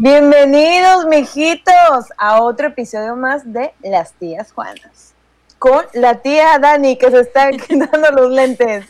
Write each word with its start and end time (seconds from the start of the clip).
Bienvenidos, 0.00 1.06
mijitos, 1.06 2.12
a 2.16 2.40
otro 2.40 2.68
episodio 2.68 3.16
más 3.16 3.52
de 3.52 3.74
Las 3.82 4.12
Tías 4.12 4.52
Juanas. 4.52 5.12
Con 5.58 5.84
la 5.92 6.22
tía 6.22 6.56
Dani, 6.60 6.96
que 6.96 7.10
se 7.10 7.18
está 7.18 7.50
quitando 7.68 8.08
los 8.12 8.30
lentes. 8.30 8.86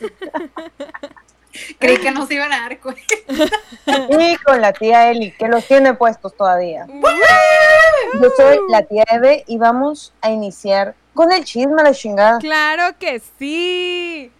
Creí 1.79 1.97
que 1.97 2.11
no 2.11 2.27
se 2.27 2.35
iban 2.35 2.53
a 2.53 2.61
dar 2.61 2.79
cuenta. 2.79 3.01
Y 4.19 4.35
con 4.37 4.61
la 4.61 4.71
tía 4.71 5.09
Eli, 5.09 5.31
que 5.31 5.47
los 5.47 5.65
tiene 5.65 5.95
puestos 5.95 6.37
todavía. 6.37 6.85
Yo 8.21 8.29
soy 8.37 8.59
la 8.69 8.83
tía 8.83 9.03
Eve 9.11 9.45
y 9.47 9.57
vamos 9.57 10.13
a 10.21 10.29
iniciar 10.29 10.93
con 11.15 11.31
el 11.31 11.43
chisme, 11.43 11.81
la 11.81 11.95
chingada. 11.95 12.37
Claro 12.37 12.95
que 12.99 13.19
sí. 13.39 14.31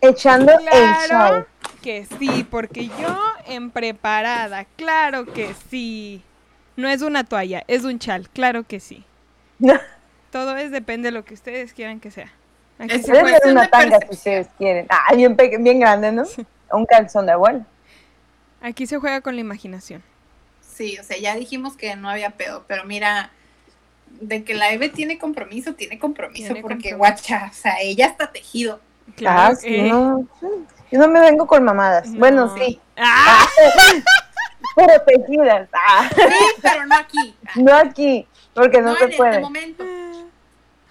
Echando 0.00 0.52
el 0.52 1.08
show. 1.08 1.44
Que 1.84 2.06
sí, 2.18 2.46
porque 2.50 2.86
yo 2.86 3.18
en 3.46 3.70
preparada, 3.70 4.64
claro 4.76 5.26
que 5.26 5.52
sí. 5.68 6.22
No 6.76 6.88
es 6.88 7.02
una 7.02 7.24
toalla, 7.24 7.62
es 7.68 7.84
un 7.84 7.98
chal, 7.98 8.30
claro 8.30 8.64
que 8.64 8.80
sí. 8.80 9.04
Todo 10.32 10.56
es 10.56 10.70
depende 10.70 11.08
de 11.08 11.12
lo 11.12 11.26
que 11.26 11.34
ustedes 11.34 11.74
quieran 11.74 12.00
que 12.00 12.10
sea. 12.10 12.32
Aquí 12.78 12.94
Es 12.94 13.02
se 13.04 13.12
una 13.12 13.62
de 13.62 13.68
tanga 13.68 13.98
si 14.00 14.14
ustedes 14.14 14.48
quieren. 14.56 14.86
Ah, 14.88 15.14
bien, 15.14 15.36
bien 15.36 15.78
grande, 15.78 16.10
¿no? 16.10 16.24
Un 16.72 16.86
calzón 16.86 17.26
de 17.26 17.32
abuelo. 17.32 17.66
aquí 18.62 18.86
se 18.86 18.98
juega 18.98 19.20
con 19.20 19.34
la 19.34 19.42
imaginación. 19.42 20.02
Sí, 20.62 20.98
o 20.98 21.04
sea, 21.04 21.18
ya 21.18 21.36
dijimos 21.36 21.76
que 21.76 21.94
no 21.96 22.08
había 22.08 22.30
pedo, 22.30 22.64
pero 22.66 22.84
mira, 22.84 23.30
de 24.20 24.42
que 24.42 24.54
la 24.54 24.72
Eve 24.72 24.88
tiene 24.88 25.18
compromiso, 25.18 25.74
tiene 25.74 25.98
compromiso, 25.98 26.54
Tiene 26.54 26.62
porque 26.62 26.90
compromiso. 26.90 26.96
guacha, 26.96 27.50
o 27.52 27.54
sea, 27.54 27.76
ella 27.82 28.06
está 28.06 28.32
tejido. 28.32 28.80
Claro 29.16 29.52
ah, 29.52 29.54
sí, 29.54 29.82
no. 29.82 30.26
Yo 30.90 30.98
no 31.00 31.08
me 31.08 31.20
vengo 31.20 31.46
con 31.46 31.64
mamadas. 31.64 32.08
No. 32.08 32.18
Bueno, 32.18 32.54
sí. 32.56 32.80
¡Ah! 32.96 33.46
Pero 34.76 34.92
tejidas. 35.06 35.68
Ah, 35.72 36.08
Sí, 36.14 36.22
pero 36.60 36.86
no 36.86 36.96
aquí. 36.96 37.36
No 37.54 37.72
aquí, 37.74 38.26
porque 38.54 38.80
no, 38.80 38.90
no 38.92 38.96
se 38.96 39.04
en 39.04 39.10
este 39.10 39.40
momento. 39.40 39.84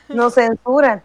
No 0.08 0.30
censuran. 0.30 1.04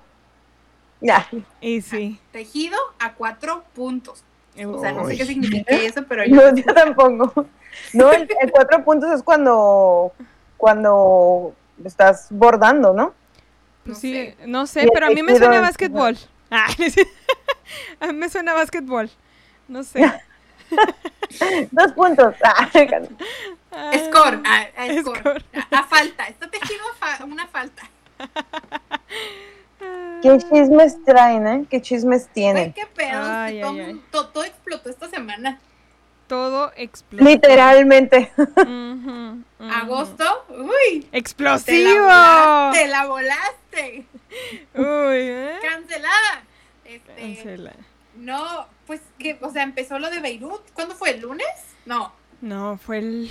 Ya. 1.01 1.27
Y 1.61 1.81
sí. 1.81 2.21
Tejido 2.31 2.79
a 3.01 3.15
cuatro 3.15 3.65
puntos. 3.75 4.23
O 4.65 4.81
sea, 4.81 4.93
no 4.93 5.07
sé 5.07 5.17
qué 5.17 5.25
significa 5.25 5.75
eso, 5.77 6.05
pero 6.09 6.25
yo. 6.25 6.37
No, 6.37 6.55
yo 6.55 6.73
tampoco. 6.75 7.47
No, 7.93 8.13
el, 8.13 8.29
el 8.41 8.51
cuatro 8.53 8.85
puntos 8.85 9.11
es 9.13 9.23
cuando, 9.25 10.13
cuando 10.57 11.55
estás 11.85 12.29
bordando, 12.31 12.93
¿no? 12.93 13.13
Pues 13.85 13.97
No 13.97 14.01
sí, 14.01 14.13
sé. 14.13 14.37
no 14.47 14.67
sé, 14.67 14.89
pero 14.93 15.07
a 15.07 15.11
mí 15.11 15.23
me 15.23 15.37
suena 15.37 15.59
a 15.59 15.63
básquetbol. 15.63 16.17
Ah, 16.51 16.67
a 18.01 18.07
mí 18.09 18.13
me 18.15 18.29
suena 18.29 18.53
a 18.53 18.55
básquetbol. 18.55 19.11
No 19.69 19.83
sé. 19.83 20.01
Dos 21.71 21.93
puntos. 21.93 22.35
Ah, 23.71 23.91
Ah, 23.93 23.93
Score, 23.99 24.41
a, 24.45 24.83
a 24.83 25.01
score. 25.01 25.19
Score. 25.21 25.45
A, 25.71 25.79
a 25.79 25.83
falta. 25.85 26.27
Está 26.27 26.49
tejido 26.51 26.81
a 26.91 26.95
fa- 27.17 27.25
una 27.25 27.47
falta. 27.47 27.83
¿Qué 30.23 30.37
chismes 30.39 30.97
traen, 31.05 31.47
eh? 31.47 31.65
¿Qué 31.71 31.81
chismes 31.81 32.29
tienen? 32.29 32.73
qué 32.73 32.87
pedo. 32.87 33.21
Ay, 33.23 33.61
todo, 33.61 33.71
ay, 33.73 33.81
ay. 33.81 34.03
todo- 34.11 34.29
todo 34.31 34.45
explotó 34.45 34.91
esta 34.91 35.09
semana. 35.09 35.61
Todo 36.27 36.73
explotó. 36.77 37.25
Literalmente. 37.25 38.33
Agosto, 39.71 40.47
uy. 40.49 41.03
Te 41.11 41.19
¡Explosivo! 41.19 42.07
la 42.09 42.73
volaste, 42.75 42.89
la 42.89 43.07
volaste. 43.07 44.05
Uy, 44.75 44.85
¿eh? 44.85 45.59
Cancelada. 45.63 46.43
Este, 46.89 47.15
Cancela. 47.15 47.75
no, 48.17 48.67
pues 48.87 49.01
que, 49.19 49.39
o 49.41 49.51
sea, 49.51 49.63
empezó 49.63 49.99
lo 49.99 50.11
de 50.11 50.21
Beirut. 50.21 50.63
¿Cuándo 50.73 50.95
fue? 50.95 51.11
¿El 51.11 51.21
lunes? 51.21 51.47
No, 51.87 52.13
No, 52.41 52.79
fue 52.79 52.99
el 52.99 53.31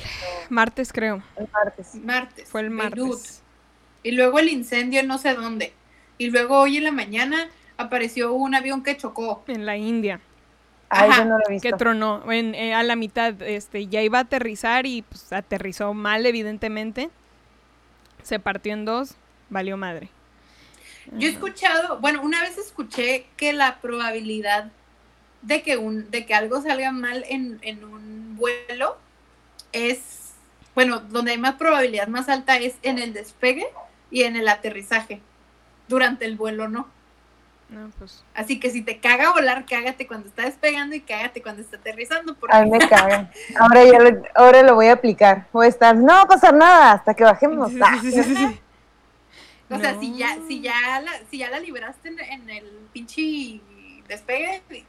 martes, 0.49 0.93
creo. 0.93 1.23
El 1.35 1.47
martes. 1.51 1.95
martes. 1.95 2.49
Fue 2.49 2.61
el 2.61 2.69
Beirut. 2.69 3.09
martes. 3.09 3.41
Y 4.03 4.11
luego 4.11 4.39
el 4.39 4.49
incendio 4.49 4.99
en 5.01 5.07
no 5.07 5.17
sé 5.17 5.33
dónde. 5.33 5.73
Y 6.17 6.29
luego 6.29 6.59
hoy 6.61 6.77
en 6.77 6.83
la 6.85 6.91
mañana 6.91 7.49
apareció 7.77 8.33
un 8.33 8.55
avión 8.55 8.83
que 8.83 8.95
chocó. 8.97 9.43
En 9.47 9.65
la 9.65 9.75
India. 9.77 10.19
Ay, 10.89 11.09
Ajá, 11.09 11.23
yo 11.23 11.25
no 11.29 11.37
lo 11.37 11.43
he 11.47 11.51
visto. 11.53 11.67
Que 11.69 11.73
tronó. 11.75 12.31
En, 12.31 12.55
eh, 12.55 12.73
a 12.73 12.83
la 12.83 12.95
mitad. 12.95 13.41
Este, 13.41 13.87
ya 13.87 14.01
iba 14.01 14.19
a 14.19 14.21
aterrizar 14.21 14.85
y 14.85 15.01
pues 15.01 15.33
aterrizó 15.33 15.93
mal, 15.93 16.25
evidentemente. 16.25 17.09
Se 18.23 18.39
partió 18.39 18.73
en 18.73 18.85
dos. 18.85 19.15
Valió 19.49 19.77
madre. 19.77 20.09
Yo 21.13 21.27
he 21.27 21.31
escuchado, 21.31 21.99
bueno, 21.99 22.21
una 22.21 22.41
vez 22.41 22.57
escuché 22.57 23.27
que 23.37 23.53
la 23.53 23.77
probabilidad 23.77 24.71
de 25.41 25.61
que 25.63 25.77
un, 25.77 26.09
de 26.11 26.25
que 26.25 26.33
algo 26.33 26.61
salga 26.61 26.91
mal 26.91 27.23
en, 27.29 27.59
en 27.61 27.83
un 27.83 28.35
vuelo 28.37 28.97
es, 29.71 30.31
bueno, 30.75 30.99
donde 30.99 31.31
hay 31.31 31.37
más 31.37 31.55
probabilidad 31.55 32.07
más 32.07 32.27
alta 32.29 32.57
es 32.57 32.75
en 32.81 32.99
el 32.99 33.13
despegue 33.13 33.67
y 34.11 34.23
en 34.23 34.35
el 34.35 34.47
aterrizaje. 34.47 35.21
Durante 35.87 36.25
el 36.25 36.35
vuelo 36.35 36.67
no. 36.67 36.87
No, 37.69 37.89
pues. 37.99 38.23
Así 38.33 38.59
que 38.59 38.69
si 38.69 38.81
te 38.81 38.99
caga 38.99 39.31
volar, 39.33 39.65
cágate 39.65 40.07
cuando 40.07 40.29
está 40.29 40.43
despegando 40.43 40.95
y 40.95 41.01
cágate 41.01 41.41
cuando 41.41 41.61
está 41.61 41.77
aterrizando. 41.77 42.33
Porque 42.35 42.55
Ay, 42.55 42.69
me 42.69 42.79
cagan. 42.89 43.29
Ahora 43.59 43.83
ya 43.83 43.99
lo, 43.99 44.23
ahora 44.35 44.63
lo 44.63 44.75
voy 44.75 44.87
a 44.87 44.93
aplicar. 44.93 45.47
Voy 45.51 45.65
a 45.65 45.69
estar, 45.69 45.95
no 45.95 46.07
va 46.13 46.21
a 46.21 46.27
pasar 46.27 46.53
nada 46.53 46.93
hasta 46.93 47.13
que 47.13 47.23
bajemos. 47.25 47.71
Sí, 47.71 47.79
Ah. 47.83 47.97
sí, 48.01 48.11
sí, 48.11 48.59
O 49.69 49.77
sea, 49.79 49.93
No. 49.93 49.99
si 50.01 50.15
ya, 50.17 50.37
si 50.47 50.61
ya 50.61 51.01
la, 51.01 51.11
si 51.29 51.39
ya 51.39 51.49
la 51.49 51.59
libraste 51.59 52.09
en, 52.09 52.19
en 52.19 52.49
el 52.49 52.65
pinche 52.93 53.59
despegue, 54.07 54.85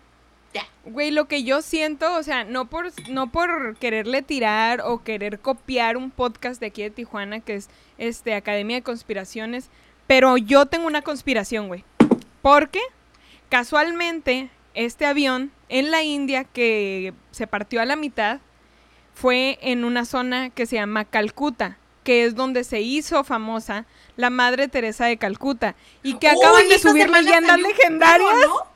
ya. 0.55 0.63
Güey, 0.85 1.11
lo 1.11 1.27
que 1.27 1.43
yo 1.45 1.61
siento, 1.63 2.15
o 2.17 2.23
sea, 2.23 2.45
no 2.45 2.71
por, 2.71 2.91
no 3.11 3.31
por 3.31 3.77
quererle 3.77 4.23
tirar 4.23 4.81
o 4.83 5.03
querer 5.03 5.41
copiar 5.41 5.97
un 5.97 6.11
podcast 6.11 6.61
de 6.61 6.67
aquí 6.69 6.83
de 6.83 6.91
Tijuana, 6.91 7.41
que 7.41 7.55
es 7.57 7.69
este 7.99 8.35
Academia 8.35 8.77
de 8.77 8.83
Conspiraciones, 8.83 9.69
pero 10.07 10.37
yo 10.39 10.65
tengo 10.67 10.87
una 10.87 11.03
conspiración, 11.03 11.69
güey. 11.69 11.85
Porque 12.41 12.81
casualmente 13.51 14.51
este 14.75 15.05
avión 15.07 15.51
en 15.69 15.91
la 15.91 16.03
India 16.03 16.45
que 16.45 17.13
se 17.31 17.47
partió 17.47 17.81
a 17.81 17.85
la 17.85 17.97
mitad 17.97 18.41
fue 19.15 19.59
en 19.61 19.85
una 19.85 20.05
zona 20.05 20.51
que 20.51 20.65
se 20.67 20.77
llama 20.77 21.05
Calcuta, 21.05 21.77
que 22.05 22.25
es 22.25 22.35
donde 22.37 22.63
se 22.65 22.81
hizo 22.81 23.25
famosa 23.25 23.85
la 24.19 24.31
Madre 24.31 24.67
Teresa 24.69 25.07
de 25.07 25.17
Calcuta 25.17 25.75
y 26.03 26.15
que 26.19 26.29
acaban 26.29 26.65
Uy, 26.65 26.69
de 26.69 26.79
subir 26.79 27.09
leyendas 27.09 27.59
legendarias. 27.59 28.35
¿no? 28.47 28.67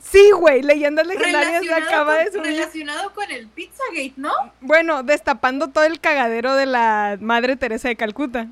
Sí, 0.00 0.30
güey, 0.32 0.62
leyendas 0.62 1.06
legendarias 1.06 1.62
se 1.62 1.68
Relacionado 1.68 1.86
acaba 1.88 2.14
de 2.18 2.24
con- 2.24 2.32
subir. 2.34 2.46
Relacionado 2.56 3.14
con 3.14 3.30
el 3.30 3.46
Pizzagate, 3.46 4.12
¿no? 4.16 4.32
Bueno, 4.60 5.04
destapando 5.04 5.68
todo 5.68 5.84
el 5.84 6.00
cagadero 6.00 6.54
de 6.56 6.66
la 6.66 7.16
Madre 7.20 7.54
Teresa 7.56 7.86
de 7.88 7.94
Calcuta. 7.96 8.48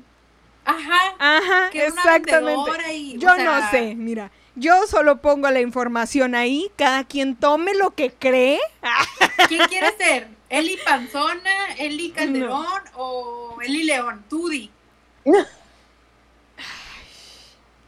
Ajá. 0.63 0.99
Ajá, 1.19 1.69
que 1.71 1.87
exactamente. 1.87 2.93
y, 2.93 3.17
o 3.17 3.19
Yo 3.19 3.35
sea, 3.35 3.43
no 3.61 3.69
sé, 3.71 3.93
mira. 3.95 4.31
Yo 4.55 4.87
solo 4.87 5.17
pongo 5.21 5.49
la 5.51 5.59
información 5.59 6.35
ahí, 6.35 6.71
cada 6.77 7.03
quien 7.03 7.35
tome 7.35 7.73
lo 7.73 7.91
que 7.91 8.11
cree. 8.11 8.59
¿Quién 9.49 9.67
quiere 9.67 9.91
ser? 9.97 10.27
¿Eli 10.49 10.77
Panzona, 10.85 11.73
Eli 11.77 12.11
Calderón 12.11 12.65
o 12.95 13.57
Eli 13.61 13.83
León? 13.83 14.23
Tú 14.29 14.49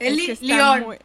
Eli 0.08 0.32
Es 0.32 0.40
que 0.40 0.46
León. 0.46 0.82
muy- 0.84 0.98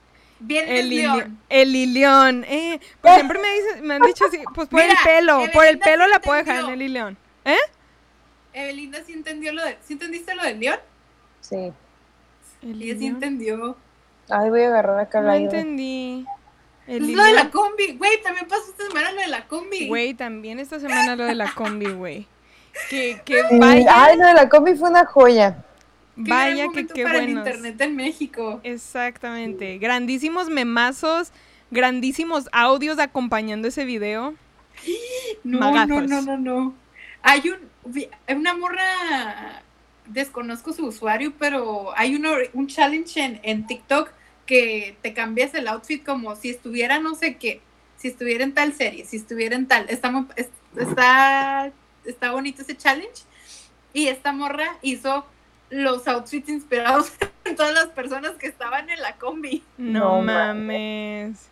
El, 0.49 0.89
León. 0.91 1.39
El 1.49 1.75
Ilión. 1.77 2.45
Eh, 2.45 2.79
pues 3.01 3.15
siempre 3.15 3.39
me, 3.41 3.49
dicen- 3.49 3.83
me 3.83 3.95
han 3.95 4.03
dicho 4.03 4.25
así, 4.27 4.39
pues 4.55 4.69
por 4.69 4.81
Mira, 4.81 4.93
el 4.93 4.99
pelo, 5.05 5.43
por 5.53 5.67
el 5.67 5.79
pelo 5.79 6.05
sí 6.05 6.11
la 6.11 6.21
puedo 6.21 6.39
dejar 6.39 6.65
en 6.65 6.71
el 6.71 6.83
Ilión. 6.83 7.17
¿Eh? 7.45 7.57
Evelinda 8.53 9.03
sí 9.05 9.13
entendió 9.13 9.53
lo 9.53 9.65
de. 9.65 9.77
¿Sí 9.85 9.95
entendiste 9.95 10.35
lo 10.35 10.43
del 10.43 10.61
León? 10.61 10.79
Sí. 11.41 11.73
El 12.63 12.83
Ella 12.83 12.99
sí 12.99 13.07
entendió. 13.07 13.77
Ay, 14.29 14.51
voy 14.51 14.63
a 14.63 14.69
agarrar 14.69 14.99
acá 15.01 15.21
No 15.21 15.29
la 15.29 15.37
idea. 15.39 15.45
entendí. 15.51 16.27
El 16.87 17.05
Es 17.11 17.17
lo 17.17 17.23
de 17.23 17.33
la 17.33 17.51
combi. 17.51 17.97
Güey, 17.97 18.23
también 18.23 18.47
pasó 18.49 18.63
esta 18.71 18.87
semana 18.87 19.13
lo 19.13 19.21
de 19.21 19.27
la 19.29 19.47
combi. 19.47 19.89
Güey, 19.89 20.15
también 20.15 20.59
esta 20.59 20.81
semana 20.81 21.17
lo 21.17 21.25
de 21.25 21.35
la 21.35 21.53
combi, 21.53 21.91
güey. 21.93 22.27
Que, 22.91 23.21
que 23.25 23.43
vaya, 23.59 23.87
Ay, 24.05 24.17
lo 24.17 24.27
de 24.27 24.35
la 24.35 24.49
combi 24.49 24.75
fue 24.75 24.89
una 24.91 25.05
joya. 25.05 25.65
Qué 26.25 26.31
vaya 26.31 26.69
que 26.73 26.87
qué 26.87 27.05
para 27.05 27.19
el 27.19 27.31
internet 27.31 27.81
en 27.81 27.97
México. 27.97 28.61
Exactamente. 28.65 29.79
Grandísimos 29.79 30.49
memazos, 30.49 31.31
grandísimos 31.71 32.49
audios 32.53 32.99
acompañando 32.99 33.69
ese 33.69 33.85
video. 33.85 34.35
No, 35.45 35.61
Magazos. 35.61 36.09
no, 36.09 36.23
no, 36.23 36.23
no, 36.23 36.39
no. 36.39 36.75
Hay 37.23 37.43
un, 37.51 38.37
una 38.37 38.55
morra, 38.55 39.63
desconozco 40.07 40.73
su 40.73 40.87
usuario, 40.87 41.33
pero 41.39 41.97
hay 41.97 42.15
uno, 42.15 42.33
un 42.53 42.67
challenge 42.67 43.21
en, 43.21 43.41
en 43.43 43.67
TikTok 43.67 44.11
que 44.47 44.97
te 45.03 45.13
cambias 45.13 45.55
el 45.55 45.69
outfit 45.69 46.05
como 46.05 46.35
si 46.35 46.49
estuviera 46.49 46.99
no 46.99 47.15
sé 47.15 47.37
qué, 47.37 47.61
si 47.97 48.09
estuviera 48.09 48.45
en 48.45 48.55
tal 48.55 48.73
serie, 48.73 49.05
si 49.05 49.17
estuviera 49.17 49.55
en 49.55 49.67
tal, 49.67 49.87
está, 49.89 50.11
está, 50.77 51.73
está 52.05 52.33
bonito 52.33 52.63
ese 52.63 52.77
challenge. 52.77 53.25
Y 53.93 54.07
esta 54.07 54.33
morra 54.33 54.79
hizo 54.83 55.27
los 55.71 56.07
outfits 56.09 56.49
inspirados 56.49 57.13
en 57.45 57.57
todas 57.57 57.75
las 57.75 57.87
personas 57.89 58.33
que 58.33 58.47
estaban 58.47 58.89
en 58.91 59.01
la 59.01 59.17
combi. 59.17 59.63
No, 59.77 60.17
No 60.17 60.23
mames. 60.23 61.49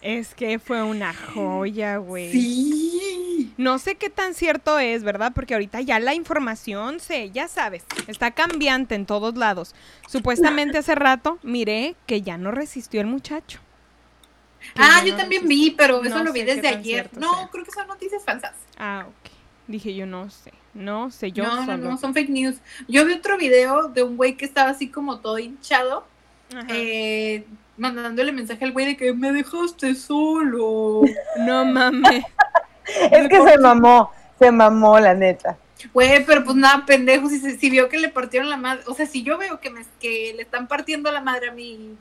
Es 0.00 0.34
que 0.34 0.58
fue 0.58 0.82
una 0.82 1.14
joya, 1.14 1.98
güey. 1.98 2.32
Sí. 2.32 3.54
No 3.56 3.78
sé 3.78 3.94
qué 3.94 4.10
tan 4.10 4.34
cierto 4.34 4.80
es, 4.80 5.04
¿verdad? 5.04 5.32
Porque 5.32 5.54
ahorita 5.54 5.80
ya 5.80 6.00
la 6.00 6.14
información 6.14 6.98
se, 6.98 7.30
ya 7.30 7.46
sabes, 7.46 7.84
está 8.08 8.32
cambiante 8.32 8.96
en 8.96 9.06
todos 9.06 9.36
lados. 9.36 9.76
Supuestamente 10.08 10.78
hace 10.78 10.96
rato 10.96 11.38
miré 11.44 11.94
que 12.06 12.22
ya 12.22 12.36
no 12.36 12.50
resistió 12.50 13.00
el 13.00 13.06
muchacho. 13.06 13.60
Ah, 14.76 15.02
yo 15.04 15.12
no 15.12 15.18
también 15.18 15.42
resistió. 15.42 15.48
vi, 15.48 15.70
pero 15.72 16.02
eso 16.02 16.18
No 16.18 16.24
lo 16.24 16.32
vi 16.32 16.42
desde 16.42 16.66
ayer. 16.66 17.08
No, 17.16 17.32
sea. 17.36 17.48
creo 17.52 17.64
que 17.64 17.70
son 17.70 17.86
noticias 17.86 18.24
falsas. 18.24 18.54
Ah, 18.78 19.06
ok. 19.08 19.30
Dije 19.68 19.94
yo 19.94 20.06
no 20.06 20.28
sé, 20.30 20.52
no 20.74 21.10
sé, 21.10 21.32
yo 21.32 21.44
no, 21.44 21.56
no, 21.56 21.64
solo. 21.66 21.76
no, 21.90 21.98
son 21.98 22.14
fake 22.14 22.30
news. 22.30 22.56
Yo 22.88 23.04
vi 23.04 23.12
otro 23.14 23.36
video 23.36 23.88
de 23.88 24.02
un 24.02 24.16
güey 24.16 24.36
que 24.36 24.44
estaba 24.44 24.70
así 24.70 24.88
como 24.88 25.18
todo 25.20 25.38
hinchado, 25.38 26.04
eh, 26.68 27.44
mandándole 27.76 28.32
mensaje 28.32 28.64
al 28.64 28.72
güey 28.72 28.86
de 28.86 28.96
que 28.96 29.12
me 29.12 29.32
dejaste 29.32 29.94
solo. 29.94 31.02
No 31.38 31.64
mames. 31.64 32.24
Es 33.12 33.28
que 33.28 33.40
se 33.40 33.58
mamó, 33.58 34.10
se 34.40 34.50
mamó, 34.50 34.98
la 34.98 35.14
neta. 35.14 35.56
Güey, 35.94 36.24
pero 36.26 36.42
pues 36.44 36.56
nada, 36.56 36.84
pendejo, 36.84 37.28
si, 37.28 37.38
se- 37.38 37.56
si 37.56 37.70
vio 37.70 37.88
que 37.88 37.96
le 37.98 38.08
partieron 38.08 38.50
la 38.50 38.56
madre, 38.56 38.82
o 38.88 38.94
sea, 38.94 39.06
si 39.06 39.22
yo 39.22 39.38
veo 39.38 39.60
que, 39.60 39.70
me, 39.70 39.82
que 40.00 40.32
le 40.36 40.42
están 40.42 40.66
partiendo 40.66 41.10
la 41.12 41.20
madre 41.20 41.50
a 41.50 41.52
mi 41.52 41.96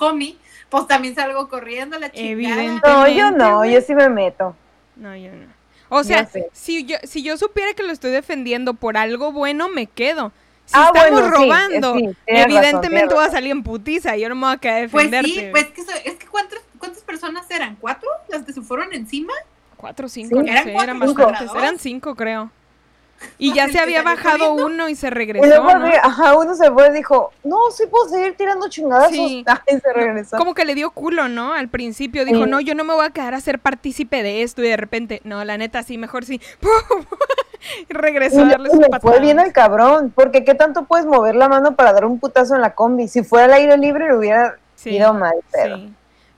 homie, 0.00 0.36
pues 0.70 0.86
también 0.86 1.14
salgo 1.14 1.48
corriendo 1.48 1.96
a 1.96 2.00
la 2.00 2.10
chingada. 2.10 2.30
Evidente. 2.32 2.88
No, 2.88 3.06
yo 3.08 3.30
no, 3.30 3.64
yo 3.66 3.80
sí 3.82 3.94
me 3.94 4.08
meto. 4.08 4.56
No, 4.96 5.14
yo 5.14 5.30
no. 5.30 5.46
O 5.88 6.04
sea, 6.04 6.26
sé. 6.26 6.48
si 6.52 6.84
yo, 6.84 6.96
si 7.04 7.22
yo 7.22 7.36
supiera 7.36 7.72
que 7.74 7.82
lo 7.82 7.92
estoy 7.92 8.10
defendiendo 8.10 8.74
por 8.74 8.96
algo 8.96 9.32
bueno, 9.32 9.68
me 9.68 9.86
quedo. 9.86 10.32
Si 10.66 10.74
Ah, 10.76 10.90
estamos 10.94 11.22
bueno, 11.22 11.30
robando, 11.30 11.94
sí, 11.94 12.00
razón, 12.06 12.16
evidentemente 12.26 12.88
tienes 12.88 13.08
voy 13.08 13.16
a 13.16 13.20
razón. 13.20 13.32
salir 13.32 13.50
en 13.52 13.62
putiza. 13.62 14.16
Yo 14.16 14.28
no 14.28 14.34
me 14.34 14.46
voy 14.46 14.54
a 14.54 14.58
quedar 14.58 14.90
Pues 14.90 15.10
defenderte. 15.10 15.30
sí, 15.40 15.48
pues 15.50 15.64
que, 15.68 15.80
es 16.10 16.16
que 16.16 16.26
¿cuántas, 16.26 16.58
¿cuántas 16.78 17.02
personas 17.02 17.50
eran? 17.50 17.76
¿Cuatro? 17.76 18.08
¿Las 18.28 18.42
que 18.42 18.52
se 18.52 18.60
fueron 18.60 18.92
encima? 18.92 19.32
Cuatro 19.78 20.08
cinco, 20.08 20.40
Sí. 20.40 20.44
no 20.44 20.50
Eran 20.52 20.64
sé, 20.64 20.72
cuatro 20.72 20.94
eran 20.94 21.08
cinco. 21.08 21.22
bastantes. 21.22 21.56
Eran 21.56 21.78
cinco, 21.78 22.14
creo. 22.14 22.50
Y 23.38 23.52
ya 23.54 23.64
el 23.64 23.72
se 23.72 23.78
había 23.78 24.02
bajado 24.02 24.54
uno 24.54 24.88
y 24.88 24.94
se 24.94 25.08
Y 25.08 25.10
regresó, 25.10 25.46
luego, 25.46 25.78
¿no? 25.78 25.86
ajá, 26.02 26.36
uno 26.36 26.54
se 26.54 26.70
fue 26.70 26.88
y 26.88 26.92
dijo, 26.92 27.32
no, 27.44 27.56
sí 27.70 27.84
puedo 27.86 28.08
seguir 28.08 28.36
tirando 28.36 28.68
chingadazos. 28.68 29.12
Sí. 29.12 29.44
Ay, 29.66 29.80
se 29.80 29.92
regresó. 29.92 30.36
Como 30.38 30.54
que 30.54 30.64
le 30.64 30.74
dio 30.74 30.90
culo, 30.90 31.28
¿no? 31.28 31.52
Al 31.54 31.68
principio 31.68 32.24
dijo, 32.24 32.44
Sí. 32.44 32.50
no, 32.50 32.60
yo 32.60 32.74
no 32.74 32.84
me 32.84 32.94
voy 32.94 33.06
a 33.06 33.10
quedar 33.10 33.34
a 33.34 33.40
ser 33.40 33.58
partícipe 33.58 34.22
de 34.22 34.42
esto. 34.42 34.62
Y 34.62 34.68
de 34.68 34.76
repente, 34.76 35.20
no, 35.24 35.44
la 35.44 35.58
neta, 35.58 35.82
sí, 35.82 35.98
mejor 35.98 36.24
sí. 36.24 36.40
Y 37.88 37.92
regresó 37.92 38.38
Y 38.38 38.42
a 38.42 38.46
darle 38.50 38.70
y 38.72 38.78
le 38.78 39.00
fue 39.00 39.18
bien 39.20 39.40
al 39.40 39.52
cabrón, 39.52 40.12
porque 40.14 40.44
qué 40.44 40.54
tanto 40.54 40.84
puedes 40.84 41.06
mover 41.06 41.34
la 41.34 41.48
mano 41.48 41.74
para 41.74 41.92
dar 41.92 42.04
un 42.04 42.20
putazo 42.20 42.54
en 42.54 42.60
la 42.60 42.74
combi. 42.74 43.08
Si 43.08 43.24
fuera 43.24 43.46
al 43.46 43.52
aire 43.54 43.76
libre 43.76 44.06
le 44.06 44.16
hubiera 44.16 44.58
Sí, 44.76 44.90
ido 44.90 45.12
mal, 45.12 45.34
pero. 45.52 45.78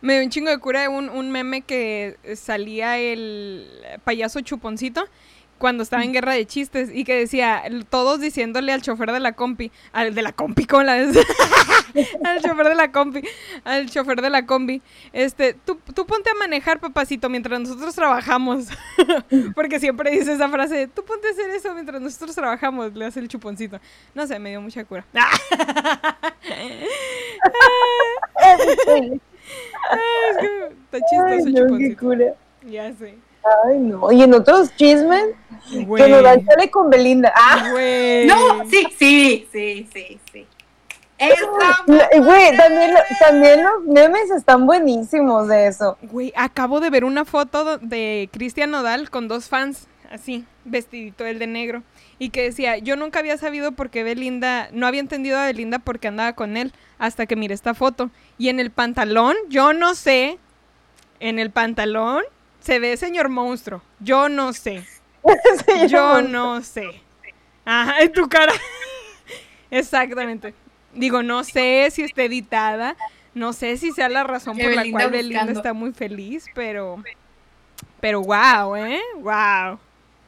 Me 0.00 0.14
dio 0.14 0.24
un 0.24 0.30
chingo 0.30 0.48
de 0.50 0.58
cura 0.58 0.88
un, 0.88 1.10
un 1.10 1.30
meme 1.30 1.60
que 1.60 2.16
salía 2.36 2.96
el 2.96 3.68
payaso 4.02 4.40
chuponcito 4.40 5.04
cuando 5.60 5.82
estaba 5.82 6.02
en 6.02 6.14
guerra 6.14 6.32
de 6.32 6.46
chistes 6.46 6.88
y 6.90 7.04
que 7.04 7.14
decía, 7.14 7.62
todos 7.90 8.18
diciéndole 8.18 8.72
al 8.72 8.80
chofer 8.80 9.12
de 9.12 9.20
la 9.20 9.32
compi, 9.32 9.70
al 9.92 10.14
de 10.14 10.22
la 10.22 10.32
compi, 10.32 10.64
¿cómo 10.64 10.82
la 10.84 10.94
ves? 10.94 11.14
al 12.24 12.40
chofer 12.40 12.66
de 12.66 12.74
la 12.74 12.90
compi, 12.90 13.20
al 13.64 13.90
chofer 13.90 14.22
de 14.22 14.30
la 14.30 14.46
combi, 14.46 14.80
este, 15.12 15.52
tú, 15.52 15.78
tú 15.94 16.06
ponte 16.06 16.30
a 16.30 16.34
manejar, 16.34 16.80
papacito, 16.80 17.28
mientras 17.28 17.60
nosotros 17.60 17.94
trabajamos. 17.94 18.68
Porque 19.54 19.78
siempre 19.78 20.10
dice 20.12 20.32
esa 20.32 20.48
frase, 20.48 20.74
de, 20.74 20.86
tú 20.88 21.04
ponte 21.04 21.28
a 21.28 21.30
hacer 21.32 21.50
eso 21.50 21.74
mientras 21.74 22.00
nosotros 22.00 22.34
trabajamos, 22.34 22.94
le 22.94 23.04
hace 23.04 23.20
el 23.20 23.28
chuponcito. 23.28 23.78
No 24.14 24.26
sé, 24.26 24.38
me 24.38 24.48
dio 24.48 24.62
mucha 24.62 24.82
cura. 24.84 25.04
Ay, 28.38 29.20
Es 30.30 30.38
que 30.38 30.74
está 30.84 30.98
chistoso 31.06 31.48
no, 31.50 31.54
qué 31.54 31.60
chuponcito. 31.60 32.00
cura. 32.00 32.34
Ya 32.62 32.92
sé. 32.94 33.14
Ay, 33.66 33.78
no. 33.78 34.10
Y 34.12 34.22
en 34.22 34.34
otros 34.34 34.74
chismes, 34.76 35.24
Güey. 35.72 36.02
que 36.02 36.08
Nodal 36.10 36.44
sale 36.44 36.70
con 36.70 36.90
Belinda. 36.90 37.32
Ah, 37.34 37.68
Güey. 37.70 38.26
No, 38.26 38.64
sí, 38.68 38.86
sí, 38.98 39.48
sí, 39.52 39.88
sí, 39.92 40.20
sí. 40.32 40.46
Güey, 41.86 42.56
también, 42.56 42.94
también 43.18 43.62
los 43.62 43.84
memes 43.84 44.30
están 44.30 44.66
buenísimos 44.66 45.48
de 45.48 45.66
eso. 45.66 45.98
Güey, 46.02 46.32
acabo 46.34 46.80
de 46.80 46.88
ver 46.90 47.04
una 47.04 47.24
foto 47.24 47.76
de 47.78 48.30
Cristian 48.32 48.70
Nodal 48.70 49.10
con 49.10 49.28
dos 49.28 49.48
fans, 49.48 49.86
así, 50.10 50.46
vestidito 50.64 51.26
el 51.26 51.38
de 51.38 51.46
negro, 51.46 51.82
y 52.18 52.30
que 52.30 52.42
decía, 52.44 52.78
yo 52.78 52.96
nunca 52.96 53.18
había 53.18 53.36
sabido 53.36 53.72
por 53.72 53.90
qué 53.90 54.02
Belinda, 54.02 54.68
no 54.72 54.86
había 54.86 55.00
entendido 55.00 55.38
a 55.38 55.46
Belinda 55.46 55.78
porque 55.78 56.08
andaba 56.08 56.32
con 56.32 56.56
él, 56.56 56.72
hasta 56.98 57.26
que 57.26 57.36
miré 57.36 57.52
esta 57.54 57.74
foto. 57.74 58.10
Y 58.38 58.48
en 58.48 58.58
el 58.58 58.70
pantalón, 58.70 59.36
yo 59.48 59.74
no 59.74 59.94
sé, 59.94 60.38
en 61.18 61.38
el 61.38 61.50
pantalón 61.50 62.22
se 62.60 62.78
ve 62.78 62.96
señor 62.96 63.28
monstruo, 63.28 63.82
yo 63.98 64.28
no 64.28 64.52
sé, 64.52 64.84
yo 65.88 66.22
no 66.22 66.62
sé. 66.62 67.02
Ajá, 67.64 68.00
en 68.00 68.12
tu 68.12 68.28
cara. 68.28 68.52
Exactamente. 69.70 70.54
Digo, 70.94 71.22
no 71.22 71.44
sé 71.44 71.88
si 71.92 72.02
está 72.02 72.24
editada, 72.24 72.96
no 73.34 73.52
sé 73.52 73.76
si 73.76 73.92
sea 73.92 74.08
la 74.08 74.24
razón 74.24 74.58
por 74.58 74.74
la 74.74 74.84
cual 74.90 75.10
Belinda 75.10 75.52
está 75.52 75.72
muy 75.72 75.92
feliz, 75.92 76.46
pero 76.54 77.02
pero 78.00 78.22
wow, 78.22 78.76
¿eh? 78.76 79.00
Wow. 79.16 79.78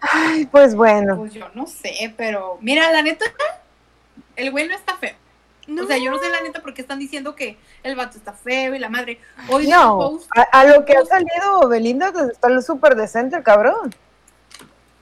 Ay, 0.01 0.47
pues 0.47 0.75
bueno. 0.75 1.17
Pues 1.17 1.35
yo 1.35 1.49
no 1.55 1.67
sé, 1.67 2.15
pero 2.17 2.59
mira, 2.61 2.91
la 2.93 3.03
neta, 3.03 3.25
el 4.37 4.51
güey 4.51 4.69
no 4.69 4.75
está 4.75 4.97
feo. 4.97 5.15
O 5.81 5.87
sea, 5.87 5.97
yo 5.99 6.11
no 6.11 6.19
sé 6.19 6.29
la 6.31 6.41
neta 6.41 6.61
por 6.63 6.75
qué 6.75 6.83
están 6.83 6.99
diciendo 6.99 7.35
que 7.35 7.57
el 7.83 7.95
vato 7.97 8.19
está 8.19 8.33
feo 8.33 8.75
y 8.75 8.79
la 8.79 8.89
madre. 8.89 9.19
Hoy 9.49 9.67
vi 9.67 9.73
un 9.73 9.79
No, 9.79 9.99
post, 9.99 10.31
a, 10.37 10.43
a 10.43 10.65
lo 10.65 10.85
que 10.85 10.95
ha 10.97 11.05
salido 11.05 11.69
Belinda 11.69 12.13
pues, 12.13 12.31
está 12.31 12.61
súper 12.63 12.95
decente 12.95 13.37
el 13.37 13.43
cabrón. 13.43 13.95